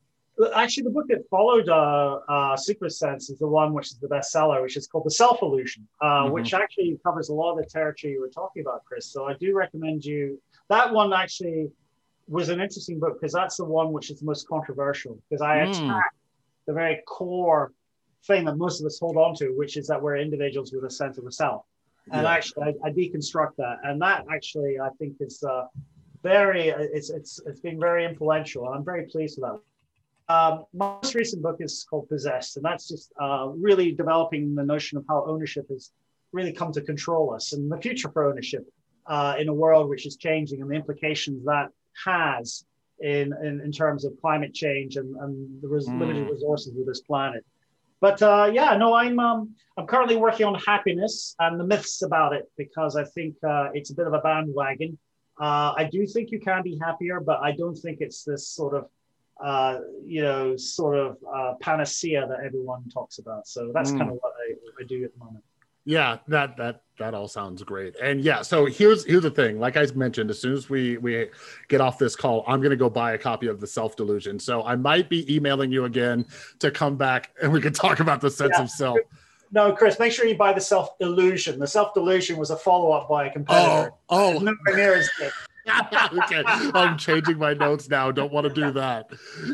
actually 0.55 0.83
the 0.83 0.89
book 0.89 1.07
that 1.09 1.27
followed 1.29 1.67
uh, 1.69 2.19
uh, 2.27 2.55
Supersense 2.55 3.29
is 3.29 3.37
the 3.39 3.47
one 3.47 3.73
which 3.73 3.87
is 3.87 3.97
the 3.99 4.07
bestseller, 4.07 4.61
which 4.61 4.77
is 4.77 4.87
called 4.87 5.05
The 5.05 5.11
Self 5.11 5.41
Illusion, 5.41 5.87
uh, 6.01 6.23
mm-hmm. 6.23 6.33
which 6.33 6.53
actually 6.53 6.97
covers 7.03 7.29
a 7.29 7.33
lot 7.33 7.57
of 7.57 7.63
the 7.63 7.69
territory 7.69 8.13
you 8.13 8.21
were 8.21 8.29
talking 8.29 8.61
about, 8.61 8.85
Chris. 8.85 9.05
So 9.07 9.25
I 9.25 9.33
do 9.33 9.55
recommend 9.55 10.05
you 10.05 10.41
that 10.69 10.93
one 10.93 11.13
actually 11.13 11.71
was 12.27 12.49
an 12.49 12.61
interesting 12.61 12.99
book 12.99 13.19
because 13.19 13.33
that's 13.33 13.57
the 13.57 13.65
one 13.65 13.91
which 13.91 14.11
is 14.11 14.19
the 14.19 14.25
most 14.25 14.47
controversial 14.47 15.19
because 15.29 15.41
I 15.41 15.57
mm. 15.57 15.71
attack 15.71 16.13
the 16.67 16.73
very 16.73 17.01
core 17.07 17.71
thing 18.25 18.45
that 18.45 18.55
most 18.55 18.79
of 18.79 18.85
us 18.85 18.99
hold 18.99 19.17
on 19.17 19.33
to, 19.35 19.47
which 19.57 19.77
is 19.77 19.87
that 19.87 20.01
we're 20.01 20.17
individuals 20.17 20.71
with 20.71 20.83
a 20.83 20.89
sense 20.89 21.17
of 21.17 21.25
the 21.25 21.31
self. 21.31 21.63
And 22.11 22.23
yeah. 22.23 22.31
actually, 22.31 22.63
I, 22.63 22.87
I, 22.87 22.91
deconstruct 22.91 23.55
that, 23.57 23.77
and 23.83 24.01
that 24.01 24.25
actually 24.31 24.79
I 24.79 24.89
think 24.97 25.15
is 25.19 25.43
uh, 25.43 25.65
very 26.23 26.69
it's 26.69 27.09
it's 27.09 27.39
it's 27.45 27.59
been 27.59 27.79
very 27.79 28.05
influential. 28.05 28.65
and 28.65 28.75
I'm 28.75 28.85
very 28.85 29.05
pleased 29.05 29.39
with 29.39 29.49
that. 29.49 30.33
Um, 30.33 30.65
my 30.73 30.95
most 31.01 31.15
recent 31.15 31.41
book 31.41 31.57
is 31.59 31.85
called 31.89 32.07
Possessed, 32.09 32.57
and 32.57 32.65
that's 32.65 32.87
just 32.87 33.11
uh, 33.19 33.49
really 33.55 33.91
developing 33.91 34.55
the 34.55 34.63
notion 34.63 34.97
of 34.97 35.05
how 35.07 35.23
ownership 35.25 35.67
has 35.69 35.91
really 36.31 36.51
come 36.51 36.71
to 36.73 36.81
control 36.81 37.33
us 37.33 37.53
and 37.53 37.71
the 37.71 37.77
future 37.77 38.09
for 38.09 38.29
ownership 38.29 38.67
uh, 39.09 39.35
in 39.39 39.49
a 39.49 39.53
world 39.53 39.89
which 39.89 40.05
is 40.05 40.15
changing 40.15 40.61
and 40.61 40.69
the 40.69 40.75
implications 40.75 41.43
that 41.43 41.69
has 42.05 42.63
in, 42.99 43.33
in, 43.43 43.59
in 43.61 43.71
terms 43.71 44.05
of 44.05 44.13
climate 44.21 44.53
change 44.53 44.95
and, 44.95 45.15
and 45.17 45.61
the 45.61 45.67
res- 45.67 45.87
mm. 45.87 45.99
limited 45.99 46.29
resources 46.29 46.77
of 46.77 46.85
this 46.85 47.01
planet. 47.01 47.43
But 48.01 48.21
uh, 48.21 48.49
yeah, 48.53 48.77
no, 48.77 48.93
I'm 48.93 49.19
um, 49.19 49.55
I'm 49.77 49.85
currently 49.85 50.15
working 50.15 50.45
on 50.45 50.55
happiness 50.55 51.35
and 51.39 51.59
the 51.59 51.65
myths 51.65 52.01
about 52.01 52.33
it 52.33 52.49
because 52.57 52.95
I 52.95 53.03
think 53.03 53.35
uh, 53.43 53.69
it's 53.73 53.89
a 53.89 53.95
bit 53.95 54.07
of 54.07 54.13
a 54.13 54.19
bandwagon. 54.19 54.97
Uh, 55.39 55.73
I 55.75 55.89
do 55.91 56.05
think 56.05 56.31
you 56.31 56.39
can 56.39 56.63
be 56.63 56.77
happier, 56.81 57.19
but 57.19 57.39
I 57.41 57.51
don't 57.51 57.75
think 57.75 57.97
it's 57.99 58.23
this 58.23 58.47
sort 58.47 58.75
of 58.75 58.89
uh, 59.43 59.79
you 60.05 60.21
know 60.21 60.55
sort 60.55 60.97
of 60.97 61.17
uh, 61.33 61.53
panacea 61.59 62.25
that 62.27 62.39
everyone 62.45 62.87
talks 62.89 63.19
about. 63.19 63.47
So 63.47 63.71
that's 63.73 63.91
mm. 63.91 63.97
kind 63.97 64.11
of 64.11 64.17
what 64.21 64.33
I, 64.47 64.53
I 64.81 64.85
do 64.85 65.03
at 65.03 65.13
the 65.13 65.19
moment. 65.19 65.43
Yeah, 65.85 66.17
that 66.27 66.57
that 66.57 66.83
that 66.99 67.13
all 67.13 67.27
sounds 67.27 67.63
great. 67.63 67.95
And 68.01 68.21
yeah, 68.21 68.41
so 68.41 68.65
here's 68.65 69.05
here's 69.05 69.23
the 69.23 69.31
thing. 69.31 69.59
Like 69.59 69.77
I 69.77 69.85
mentioned, 69.95 70.29
as 70.29 70.39
soon 70.39 70.53
as 70.53 70.69
we 70.69 70.97
we 70.97 71.29
get 71.67 71.81
off 71.81 71.97
this 71.97 72.15
call, 72.15 72.43
I'm 72.47 72.61
gonna 72.61 72.75
go 72.75 72.89
buy 72.89 73.13
a 73.13 73.17
copy 73.17 73.47
of 73.47 73.59
the 73.59 73.67
Self 73.67 73.95
Delusion. 73.95 74.39
So 74.39 74.63
I 74.63 74.75
might 74.75 75.09
be 75.09 75.33
emailing 75.33 75.71
you 75.71 75.85
again 75.85 76.25
to 76.59 76.69
come 76.69 76.97
back 76.97 77.31
and 77.41 77.51
we 77.51 77.61
can 77.61 77.73
talk 77.73 77.99
about 77.99 78.21
the 78.21 78.29
sense 78.29 78.53
yeah. 78.57 78.63
of 78.63 78.69
self. 78.69 78.99
No, 79.51 79.71
Chris, 79.71 79.97
make 79.97 80.11
sure 80.11 80.27
you 80.27 80.37
buy 80.37 80.53
the 80.53 80.61
Self 80.61 80.95
Illusion. 80.99 81.57
The 81.59 81.67
Self 81.67 81.93
Delusion 81.93 82.37
was 82.37 82.51
a 82.51 82.57
follow 82.57 82.91
up 82.91 83.09
by 83.09 83.27
a 83.27 83.31
competitor. 83.31 83.93
Oh, 84.09 84.35
oh. 84.35 84.39
nowhere 84.39 84.75
near 84.75 84.95
as 84.95 85.09
good. 85.17 85.31
Okay, 85.69 86.43
I'm 86.45 86.97
changing 86.97 87.37
my 87.37 87.53
notes 87.53 87.89
now. 87.89 88.11
Don't 88.11 88.31
want 88.31 88.47
to 88.47 88.53
do 88.53 88.71
that. 88.71 89.09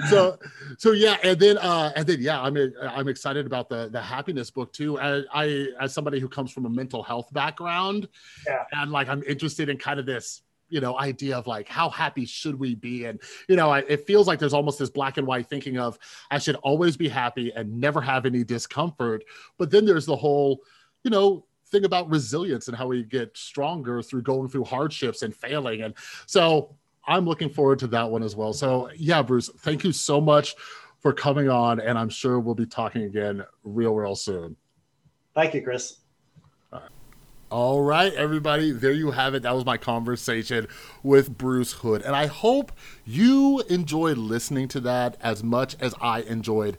So, 0.10 0.38
so 0.78 0.92
yeah, 0.92 1.18
and 1.24 1.40
then, 1.40 1.58
uh, 1.58 1.92
and 1.96 2.06
then, 2.08 2.22
yeah, 2.22 2.42
I'm 2.42 2.58
I'm 2.82 3.08
excited 3.08 3.46
about 3.46 3.70
the 3.70 3.90
the 3.90 4.02
happiness 4.02 4.52
book 4.52 4.74
too. 4.74 5.00
I, 5.00 5.24
I 5.34 5.68
as 5.80 5.94
somebody 5.94 6.20
who 6.20 6.30
comes 6.30 6.52
from 6.52 6.66
a 6.66 6.70
mental 6.70 7.04
health 7.04 7.32
background, 7.34 8.08
yeah, 8.48 8.64
and 8.72 8.92
like 8.92 9.10
I'm 9.10 9.24
interested 9.24 9.70
in 9.70 9.78
kind 9.78 10.00
of 10.00 10.06
this 10.06 10.42
you 10.70 10.82
know 10.82 10.98
idea 11.00 11.38
of 11.38 11.48
like 11.48 11.68
how 11.68 11.90
happy 11.90 12.26
should 12.26 12.58
we 12.60 12.76
be 12.76 13.06
and 13.06 13.22
you 13.48 13.56
know 13.56 13.72
it 13.74 14.06
feels 14.08 14.28
like 14.28 14.40
there's 14.40 14.54
almost 14.54 14.80
this 14.80 14.90
black 14.90 15.18
and 15.18 15.28
white 15.28 15.48
thinking 15.48 15.78
of 15.78 15.98
i 16.32 16.40
should 16.40 16.56
always 16.58 16.98
be 16.98 17.08
happy 17.08 17.52
and 17.56 17.80
never 17.80 18.02
have 18.02 18.26
any 18.26 18.44
discomfort 18.44 19.24
but 19.60 19.70
then 19.70 19.86
there's 19.86 20.08
the 20.08 20.16
whole 20.16 20.62
you 21.04 21.12
know 21.12 21.46
thing 21.76 21.86
about 21.86 22.10
resilience 22.10 22.68
and 22.68 22.78
how 22.78 22.88
we 22.88 23.04
get 23.04 23.36
stronger 23.36 24.02
through 24.02 24.22
going 24.22 24.48
through 24.48 24.64
hardships 24.64 25.22
and 25.22 25.36
failing. 25.36 25.82
And 25.82 25.94
so 26.26 26.76
I'm 27.06 27.26
looking 27.26 27.50
forward 27.50 27.80
to 27.80 27.88
that 27.88 28.10
one 28.10 28.24
as 28.24 28.36
well. 28.36 28.54
So, 28.54 28.90
yeah, 28.96 29.22
Bruce, 29.22 29.50
thank 29.60 29.84
you 29.84 29.92
so 29.92 30.22
much 30.22 30.56
for 31.00 31.14
coming 31.14 31.50
on. 31.50 31.80
And 31.80 31.98
I'm 31.98 32.10
sure 32.10 32.40
we'll 32.40 32.56
be 32.56 32.66
talking 32.66 33.04
again 33.04 33.44
real, 33.64 33.94
real 33.94 34.16
soon. 34.16 34.56
Thank 35.34 35.54
you, 35.54 35.62
Chris. 35.62 35.98
All 37.52 37.84
right, 37.84 38.12
everybody, 38.16 38.72
there 38.72 38.92
you 38.92 39.12
have 39.12 39.36
it. 39.36 39.44
That 39.44 39.54
was 39.54 39.66
my 39.66 39.78
conversation 39.78 40.68
with 41.04 41.38
Bruce 41.38 41.74
Hood. 41.74 42.02
And 42.02 42.16
I 42.16 42.26
hope 42.26 42.72
you 43.06 43.62
enjoyed 43.70 44.18
listening 44.18 44.68
to 44.70 44.80
that 44.82 45.16
as 45.22 45.44
much 45.44 45.76
as 45.80 45.94
I 46.02 46.22
enjoyed 46.22 46.76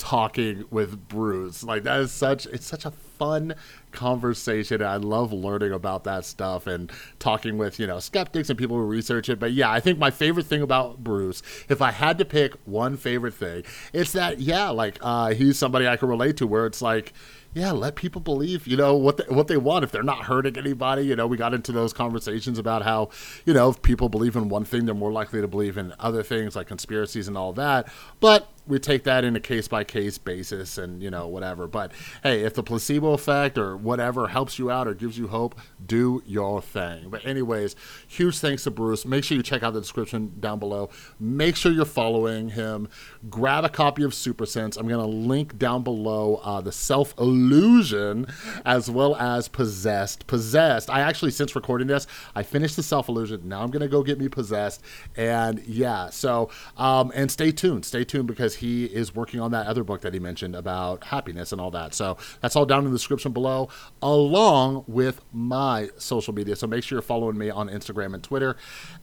talking 0.00 0.64
with 0.70 1.08
Bruce. 1.08 1.62
Like 1.62 1.84
that 1.84 2.00
is 2.00 2.10
such 2.10 2.46
it's 2.46 2.66
such 2.66 2.84
a 2.84 2.90
fun 2.90 3.54
conversation. 3.92 4.82
I 4.82 4.96
love 4.96 5.32
learning 5.32 5.72
about 5.72 6.04
that 6.04 6.24
stuff 6.24 6.66
and 6.66 6.90
talking 7.18 7.58
with, 7.58 7.78
you 7.78 7.86
know, 7.86 7.98
skeptics 7.98 8.50
and 8.50 8.58
people 8.58 8.76
who 8.76 8.84
research 8.84 9.28
it. 9.28 9.38
But 9.38 9.52
yeah, 9.52 9.70
I 9.70 9.80
think 9.80 9.98
my 9.98 10.10
favorite 10.10 10.46
thing 10.46 10.62
about 10.62 11.02
Bruce, 11.02 11.42
if 11.68 11.82
I 11.82 11.90
had 11.90 12.18
to 12.18 12.24
pick 12.24 12.54
one 12.64 12.96
favorite 12.96 13.34
thing, 13.34 13.64
it's 13.92 14.12
that 14.12 14.40
yeah, 14.40 14.70
like 14.70 14.98
uh 15.00 15.34
he's 15.34 15.58
somebody 15.58 15.86
I 15.86 15.96
can 15.96 16.08
relate 16.08 16.36
to 16.38 16.46
where 16.46 16.66
it's 16.66 16.82
like 16.82 17.12
yeah, 17.52 17.72
let 17.72 17.96
people 17.96 18.20
believe, 18.20 18.66
you 18.66 18.76
know, 18.76 18.94
what 18.94 19.16
they, 19.16 19.34
what 19.34 19.48
they 19.48 19.56
want. 19.56 19.82
If 19.82 19.90
they're 19.90 20.02
not 20.04 20.24
hurting 20.26 20.56
anybody, 20.56 21.02
you 21.02 21.16
know, 21.16 21.26
we 21.26 21.36
got 21.36 21.52
into 21.52 21.72
those 21.72 21.92
conversations 21.92 22.58
about 22.58 22.82
how, 22.82 23.10
you 23.44 23.52
know, 23.52 23.70
if 23.70 23.82
people 23.82 24.08
believe 24.08 24.36
in 24.36 24.48
one 24.48 24.64
thing, 24.64 24.84
they're 24.84 24.94
more 24.94 25.10
likely 25.10 25.40
to 25.40 25.48
believe 25.48 25.76
in 25.76 25.92
other 25.98 26.22
things 26.22 26.54
like 26.54 26.68
conspiracies 26.68 27.26
and 27.26 27.36
all 27.36 27.52
that. 27.54 27.88
But 28.20 28.48
we 28.70 28.78
take 28.78 29.04
that 29.04 29.24
in 29.24 29.36
a 29.36 29.40
case 29.40 29.68
by 29.68 29.84
case 29.84 30.16
basis 30.16 30.78
and 30.78 31.02
you 31.02 31.10
know 31.10 31.26
whatever. 31.26 31.66
But 31.66 31.92
hey 32.22 32.42
if 32.42 32.54
the 32.54 32.62
placebo 32.62 33.12
effect 33.12 33.58
or 33.58 33.76
whatever 33.76 34.28
helps 34.28 34.58
you 34.58 34.70
out 34.70 34.88
or 34.88 34.94
gives 34.94 35.18
you 35.18 35.28
hope 35.28 35.58
do 35.84 36.22
your 36.24 36.62
thing. 36.62 37.10
But 37.10 37.26
anyways 37.26 37.76
huge 38.06 38.38
thanks 38.38 38.64
to 38.64 38.70
bruce. 38.70 39.04
Make 39.04 39.24
sure 39.24 39.36
you 39.36 39.42
check 39.42 39.62
out 39.62 39.74
the 39.74 39.80
description 39.80 40.32
down 40.40 40.58
below. 40.58 40.90
Make 41.18 41.56
sure 41.56 41.72
you're 41.72 41.84
following 41.84 42.50
him 42.50 42.88
grab 43.28 43.64
a 43.64 43.68
copy 43.68 44.02
of 44.02 44.12
Supersense 44.12 44.78
i'm 44.78 44.88
going 44.88 45.00
to 45.00 45.06
link 45.06 45.58
down 45.58 45.82
below 45.82 46.40
uh, 46.42 46.60
the 46.60 46.72
self 46.72 47.14
illusion 47.18 48.26
as 48.64 48.90
well 48.90 49.16
as 49.16 49.48
possessed 49.48 50.26
possessed 50.26 50.88
i 50.88 51.00
actually 51.00 51.30
since 51.30 51.54
recording 51.54 51.86
this 51.86 52.06
i 52.34 52.42
finished 52.42 52.76
the 52.76 52.82
self 52.82 53.08
illusion 53.08 53.48
now 53.48 53.62
i'm 53.62 53.70
going 53.70 53.82
to 53.82 53.88
go 53.88 54.02
get 54.02 54.18
me 54.18 54.28
possessed 54.28 54.82
and 55.16 55.62
yeah 55.66 56.08
so 56.08 56.48
um, 56.76 57.12
and 57.14 57.30
stay 57.30 57.50
tuned 57.52 57.84
stay 57.84 58.04
tuned 58.04 58.26
because 58.26 58.56
he 58.56 58.86
is 58.86 59.14
working 59.14 59.40
on 59.40 59.50
that 59.50 59.66
other 59.66 59.84
book 59.84 60.00
that 60.02 60.14
he 60.14 60.20
mentioned 60.20 60.54
about 60.54 61.04
happiness 61.04 61.52
and 61.52 61.60
all 61.60 61.70
that. 61.70 61.94
So 61.94 62.16
that's 62.40 62.56
all 62.56 62.66
down 62.66 62.84
in 62.84 62.90
the 62.90 62.96
description 62.96 63.32
below, 63.32 63.68
along 64.02 64.84
with 64.86 65.20
my 65.32 65.90
social 65.96 66.34
media. 66.34 66.56
So 66.56 66.66
make 66.66 66.84
sure 66.84 66.96
you're 66.96 67.02
following 67.02 67.36
me 67.36 67.50
on 67.50 67.68
Instagram 67.68 68.14
and 68.14 68.22
Twitter 68.22 68.56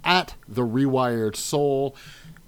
at 0.04 0.36
The 0.48 0.64
Rewired 0.64 1.36
Soul. 1.36 1.96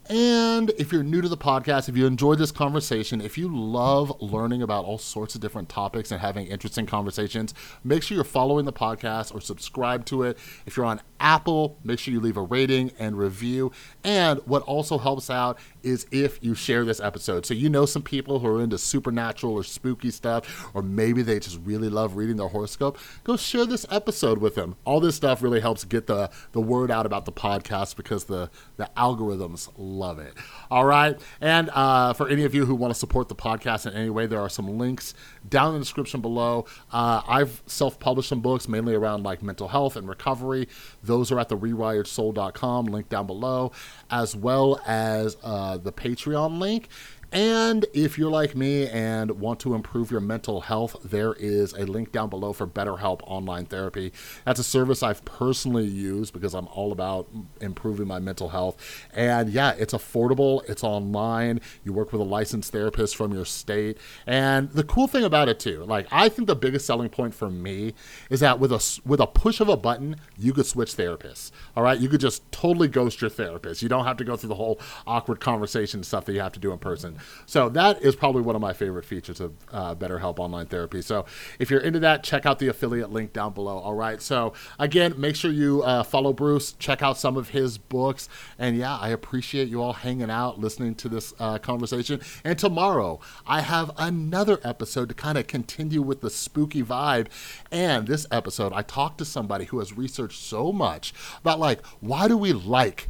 And 0.09 0.71
if 0.71 0.91
you're 0.91 1.03
new 1.03 1.21
to 1.21 1.29
the 1.29 1.37
podcast, 1.37 1.87
if 1.87 1.95
you 1.95 2.07
enjoyed 2.07 2.39
this 2.39 2.51
conversation, 2.51 3.21
if 3.21 3.37
you 3.37 3.55
love 3.55 4.11
learning 4.19 4.63
about 4.63 4.83
all 4.83 4.97
sorts 4.97 5.35
of 5.35 5.41
different 5.41 5.69
topics 5.69 6.09
and 6.09 6.19
having 6.19 6.47
interesting 6.47 6.87
conversations, 6.87 7.53
make 7.83 8.01
sure 8.01 8.15
you're 8.15 8.23
following 8.23 8.65
the 8.65 8.73
podcast 8.73 9.35
or 9.35 9.39
subscribe 9.39 10.05
to 10.05 10.23
it. 10.23 10.39
If 10.65 10.75
you're 10.75 10.87
on 10.87 11.01
Apple, 11.19 11.77
make 11.83 11.99
sure 11.99 12.13
you 12.13 12.19
leave 12.19 12.37
a 12.37 12.41
rating 12.41 12.91
and 12.99 13.17
review. 13.17 13.71
And 14.03 14.39
what 14.45 14.63
also 14.63 14.97
helps 14.97 15.29
out 15.29 15.59
is 15.83 16.05
if 16.11 16.39
you 16.43 16.55
share 16.55 16.83
this 16.83 16.99
episode. 16.99 17.45
So 17.45 17.53
you 17.53 17.69
know 17.69 17.85
some 17.85 18.01
people 18.01 18.39
who 18.39 18.47
are 18.47 18.61
into 18.61 18.77
supernatural 18.77 19.53
or 19.53 19.63
spooky 19.63 20.11
stuff, 20.11 20.69
or 20.73 20.81
maybe 20.81 21.21
they 21.21 21.39
just 21.39 21.59
really 21.63 21.89
love 21.89 22.15
reading 22.15 22.37
their 22.37 22.47
horoscope, 22.47 22.97
go 23.23 23.37
share 23.37 23.65
this 23.65 23.85
episode 23.89 24.39
with 24.39 24.55
them. 24.55 24.75
All 24.85 24.99
this 24.99 25.15
stuff 25.15 25.41
really 25.41 25.59
helps 25.59 25.85
get 25.85 26.07
the, 26.07 26.29
the 26.51 26.61
word 26.61 26.91
out 26.91 27.05
about 27.05 27.25
the 27.25 27.31
podcast 27.31 27.95
because 27.95 28.25
the, 28.25 28.49
the 28.77 28.89
algorithms 28.97 29.69
love 29.77 30.19
it. 30.19 30.33
All 30.71 30.85
right. 30.85 31.19
And 31.41 31.69
uh, 31.71 32.13
for 32.13 32.27
any 32.29 32.43
of 32.43 32.53
you 32.53 32.65
who 32.65 32.75
want 32.75 32.93
to 32.93 32.99
support 32.99 33.29
the 33.29 33.35
podcast 33.35 33.85
in 33.85 33.93
any 33.93 34.09
way, 34.09 34.27
there 34.27 34.39
are 34.41 34.49
some 34.49 34.77
links 34.77 35.13
down 35.47 35.69
in 35.69 35.73
the 35.75 35.79
description 35.79 36.21
below. 36.21 36.65
Uh, 36.91 37.21
I've 37.27 37.61
self 37.65 37.99
published 37.99 38.29
some 38.29 38.41
books 38.41 38.67
mainly 38.67 38.93
around 38.93 39.23
like 39.23 39.41
mental 39.41 39.67
health 39.67 39.95
and 39.95 40.07
recovery. 40.07 40.67
Those 41.09 41.31
are 41.31 41.39
at 41.39 41.49
the 41.49 41.57
rewiredsoul.com, 41.57 42.85
link 42.85 43.09
down 43.09 43.25
below, 43.25 43.71
as 44.11 44.35
well 44.35 44.79
as 44.85 45.37
uh, 45.43 45.79
the 45.79 45.91
Patreon 45.91 46.59
link. 46.59 46.87
And 47.31 47.85
if 47.93 48.17
you're 48.17 48.31
like 48.31 48.55
me 48.55 48.87
and 48.87 49.31
want 49.31 49.59
to 49.61 49.75
improve 49.75 50.09
your 50.09 50.19
mental 50.19 50.61
health, 50.61 50.97
there 51.03 51.33
is 51.33 51.73
a 51.73 51.85
link 51.85 52.11
down 52.11 52.29
below 52.29 52.53
for 52.53 52.65
BetterHelp 52.65 53.21
Online 53.23 53.65
Therapy. 53.65 54.11
That's 54.45 54.59
a 54.59 54.63
service 54.63 55.03
I've 55.03 55.23
personally 55.25 55.85
used 55.85 56.33
because 56.33 56.55
I'm 56.55 56.67
all 56.67 56.91
about 56.91 57.29
improving 57.61 58.07
my 58.07 58.19
mental 58.19 58.49
health. 58.49 58.77
And 59.13 59.49
yeah, 59.49 59.75
it's 59.77 59.93
affordable, 59.93 60.67
it's 60.67 60.83
online. 60.83 61.61
You 61.83 61.93
work 61.93 62.11
with 62.11 62.21
a 62.21 62.25
licensed 62.25 62.71
therapist 62.71 63.15
from 63.15 63.31
your 63.33 63.45
state. 63.45 63.99
And 64.25 64.71
the 64.71 64.83
cool 64.83 65.07
thing 65.07 65.23
about 65.23 65.49
it 65.49 65.59
too, 65.59 65.83
like 65.83 66.07
I 66.11 66.29
think 66.29 66.47
the 66.47 66.55
biggest 66.55 66.87
selling 66.87 67.09
point 67.09 67.35
for 67.35 67.49
me 67.49 67.93
is 68.31 68.39
that 68.39 68.59
with 68.59 68.71
a 68.71 68.99
with 69.05 69.19
a 69.19 69.27
push 69.27 69.59
of 69.59 69.69
a 69.69 69.77
button, 69.77 70.15
you 70.37 70.51
could 70.51 70.65
switch 70.65 70.95
therapists. 70.95 71.51
All 71.75 71.83
right, 71.83 71.99
you 71.99 72.09
could 72.09 72.21
just 72.21 72.51
totally 72.51 72.87
ghost 72.87 73.21
your 73.21 73.29
therapist. 73.29 73.83
You 73.83 73.89
don't 73.89 74.05
have 74.05 74.17
to 74.17 74.23
go 74.23 74.35
through 74.35 74.49
the 74.49 74.55
whole 74.55 74.79
awkward 75.05 75.39
conversation 75.39 76.03
stuff 76.03 76.25
that 76.25 76.33
you 76.33 76.39
have 76.39 76.53
to 76.53 76.59
do 76.59 76.71
in 76.71 76.79
person. 76.79 77.18
So 77.45 77.69
that 77.69 78.01
is 78.01 78.15
probably 78.15 78.41
one 78.41 78.55
of 78.55 78.61
my 78.61 78.73
favorite 78.73 79.05
features 79.05 79.39
of 79.39 79.53
uh, 79.71 79.95
BetterHelp 79.95 80.39
Online 80.39 80.65
Therapy. 80.65 81.01
So 81.01 81.25
if 81.59 81.69
you're 81.69 81.81
into 81.81 81.99
that, 81.99 82.23
check 82.23 82.45
out 82.45 82.59
the 82.59 82.67
affiliate 82.67 83.11
link 83.11 83.33
down 83.33 83.53
below. 83.53 83.77
All 83.77 83.95
right. 83.95 84.21
So 84.21 84.53
again, 84.77 85.13
make 85.17 85.35
sure 85.35 85.51
you 85.51 85.83
uh, 85.83 86.03
follow 86.03 86.33
Bruce, 86.33 86.73
check 86.73 87.01
out 87.01 87.17
some 87.17 87.37
of 87.37 87.49
his 87.49 87.77
books, 87.77 88.29
and 88.57 88.77
yeah, 88.77 88.97
I 88.97 89.09
appreciate 89.09 89.67
you 89.67 89.81
all 89.81 89.93
hanging 89.93 90.29
out, 90.29 90.59
listening 90.59 90.95
to 90.95 91.09
this 91.09 91.33
uh, 91.39 91.57
conversation. 91.57 92.21
And 92.43 92.57
tomorrow, 92.57 93.19
I 93.45 93.61
have 93.61 93.91
another 93.97 94.59
episode 94.63 95.09
to 95.09 95.15
kind 95.15 95.37
of 95.37 95.47
continue 95.47 96.01
with 96.01 96.21
the 96.21 96.29
spooky 96.29 96.83
vibe. 96.83 97.27
And 97.71 98.07
this 98.07 98.25
episode, 98.31 98.73
I 98.73 98.81
talked 98.81 99.17
to 99.19 99.25
somebody 99.25 99.65
who 99.65 99.79
has 99.79 99.97
researched 99.97 100.41
so 100.41 100.71
much 100.71 101.13
about 101.39 101.59
like 101.59 101.85
why 101.99 102.27
do 102.27 102.37
we 102.37 102.53
like 102.53 103.09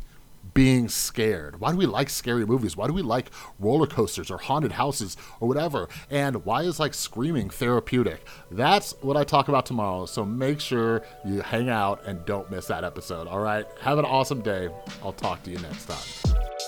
being 0.60 0.90
scared? 0.90 1.62
Why 1.62 1.72
do 1.72 1.78
we 1.78 1.86
like 1.86 2.10
scary 2.10 2.46
movies? 2.46 2.76
Why 2.76 2.86
do 2.86 2.92
we 2.92 3.02
like 3.02 3.32
roller 3.60 3.88
coasters 3.88 4.30
or 4.30 4.38
haunted 4.38 4.74
houses 4.74 5.16
or 5.40 5.48
whatever? 5.48 5.88
And 6.10 6.44
why 6.44 6.64
is 6.64 6.82
like 6.82 6.94
screaming 6.94 7.50
therapeutic? 7.50 8.28
That's 8.52 8.92
what 9.00 9.16
I 9.16 9.24
talk 9.24 9.48
about 9.48 9.66
tomorrow. 9.66 10.06
So 10.06 10.26
make 10.26 10.60
sure 10.60 11.04
you 11.24 11.40
hang 11.40 11.70
out 11.70 12.06
and 12.06 12.26
don't 12.26 12.52
miss 12.52 12.68
that 12.68 12.84
episode. 12.84 13.26
All 13.26 13.40
right. 13.40 13.66
Have 13.80 14.00
an 14.00 14.06
awesome 14.06 14.42
day. 14.42 14.68
I'll 15.02 15.14
talk 15.14 15.44
to 15.44 15.50
you 15.50 15.60
next 15.60 15.86
time. 15.86 16.59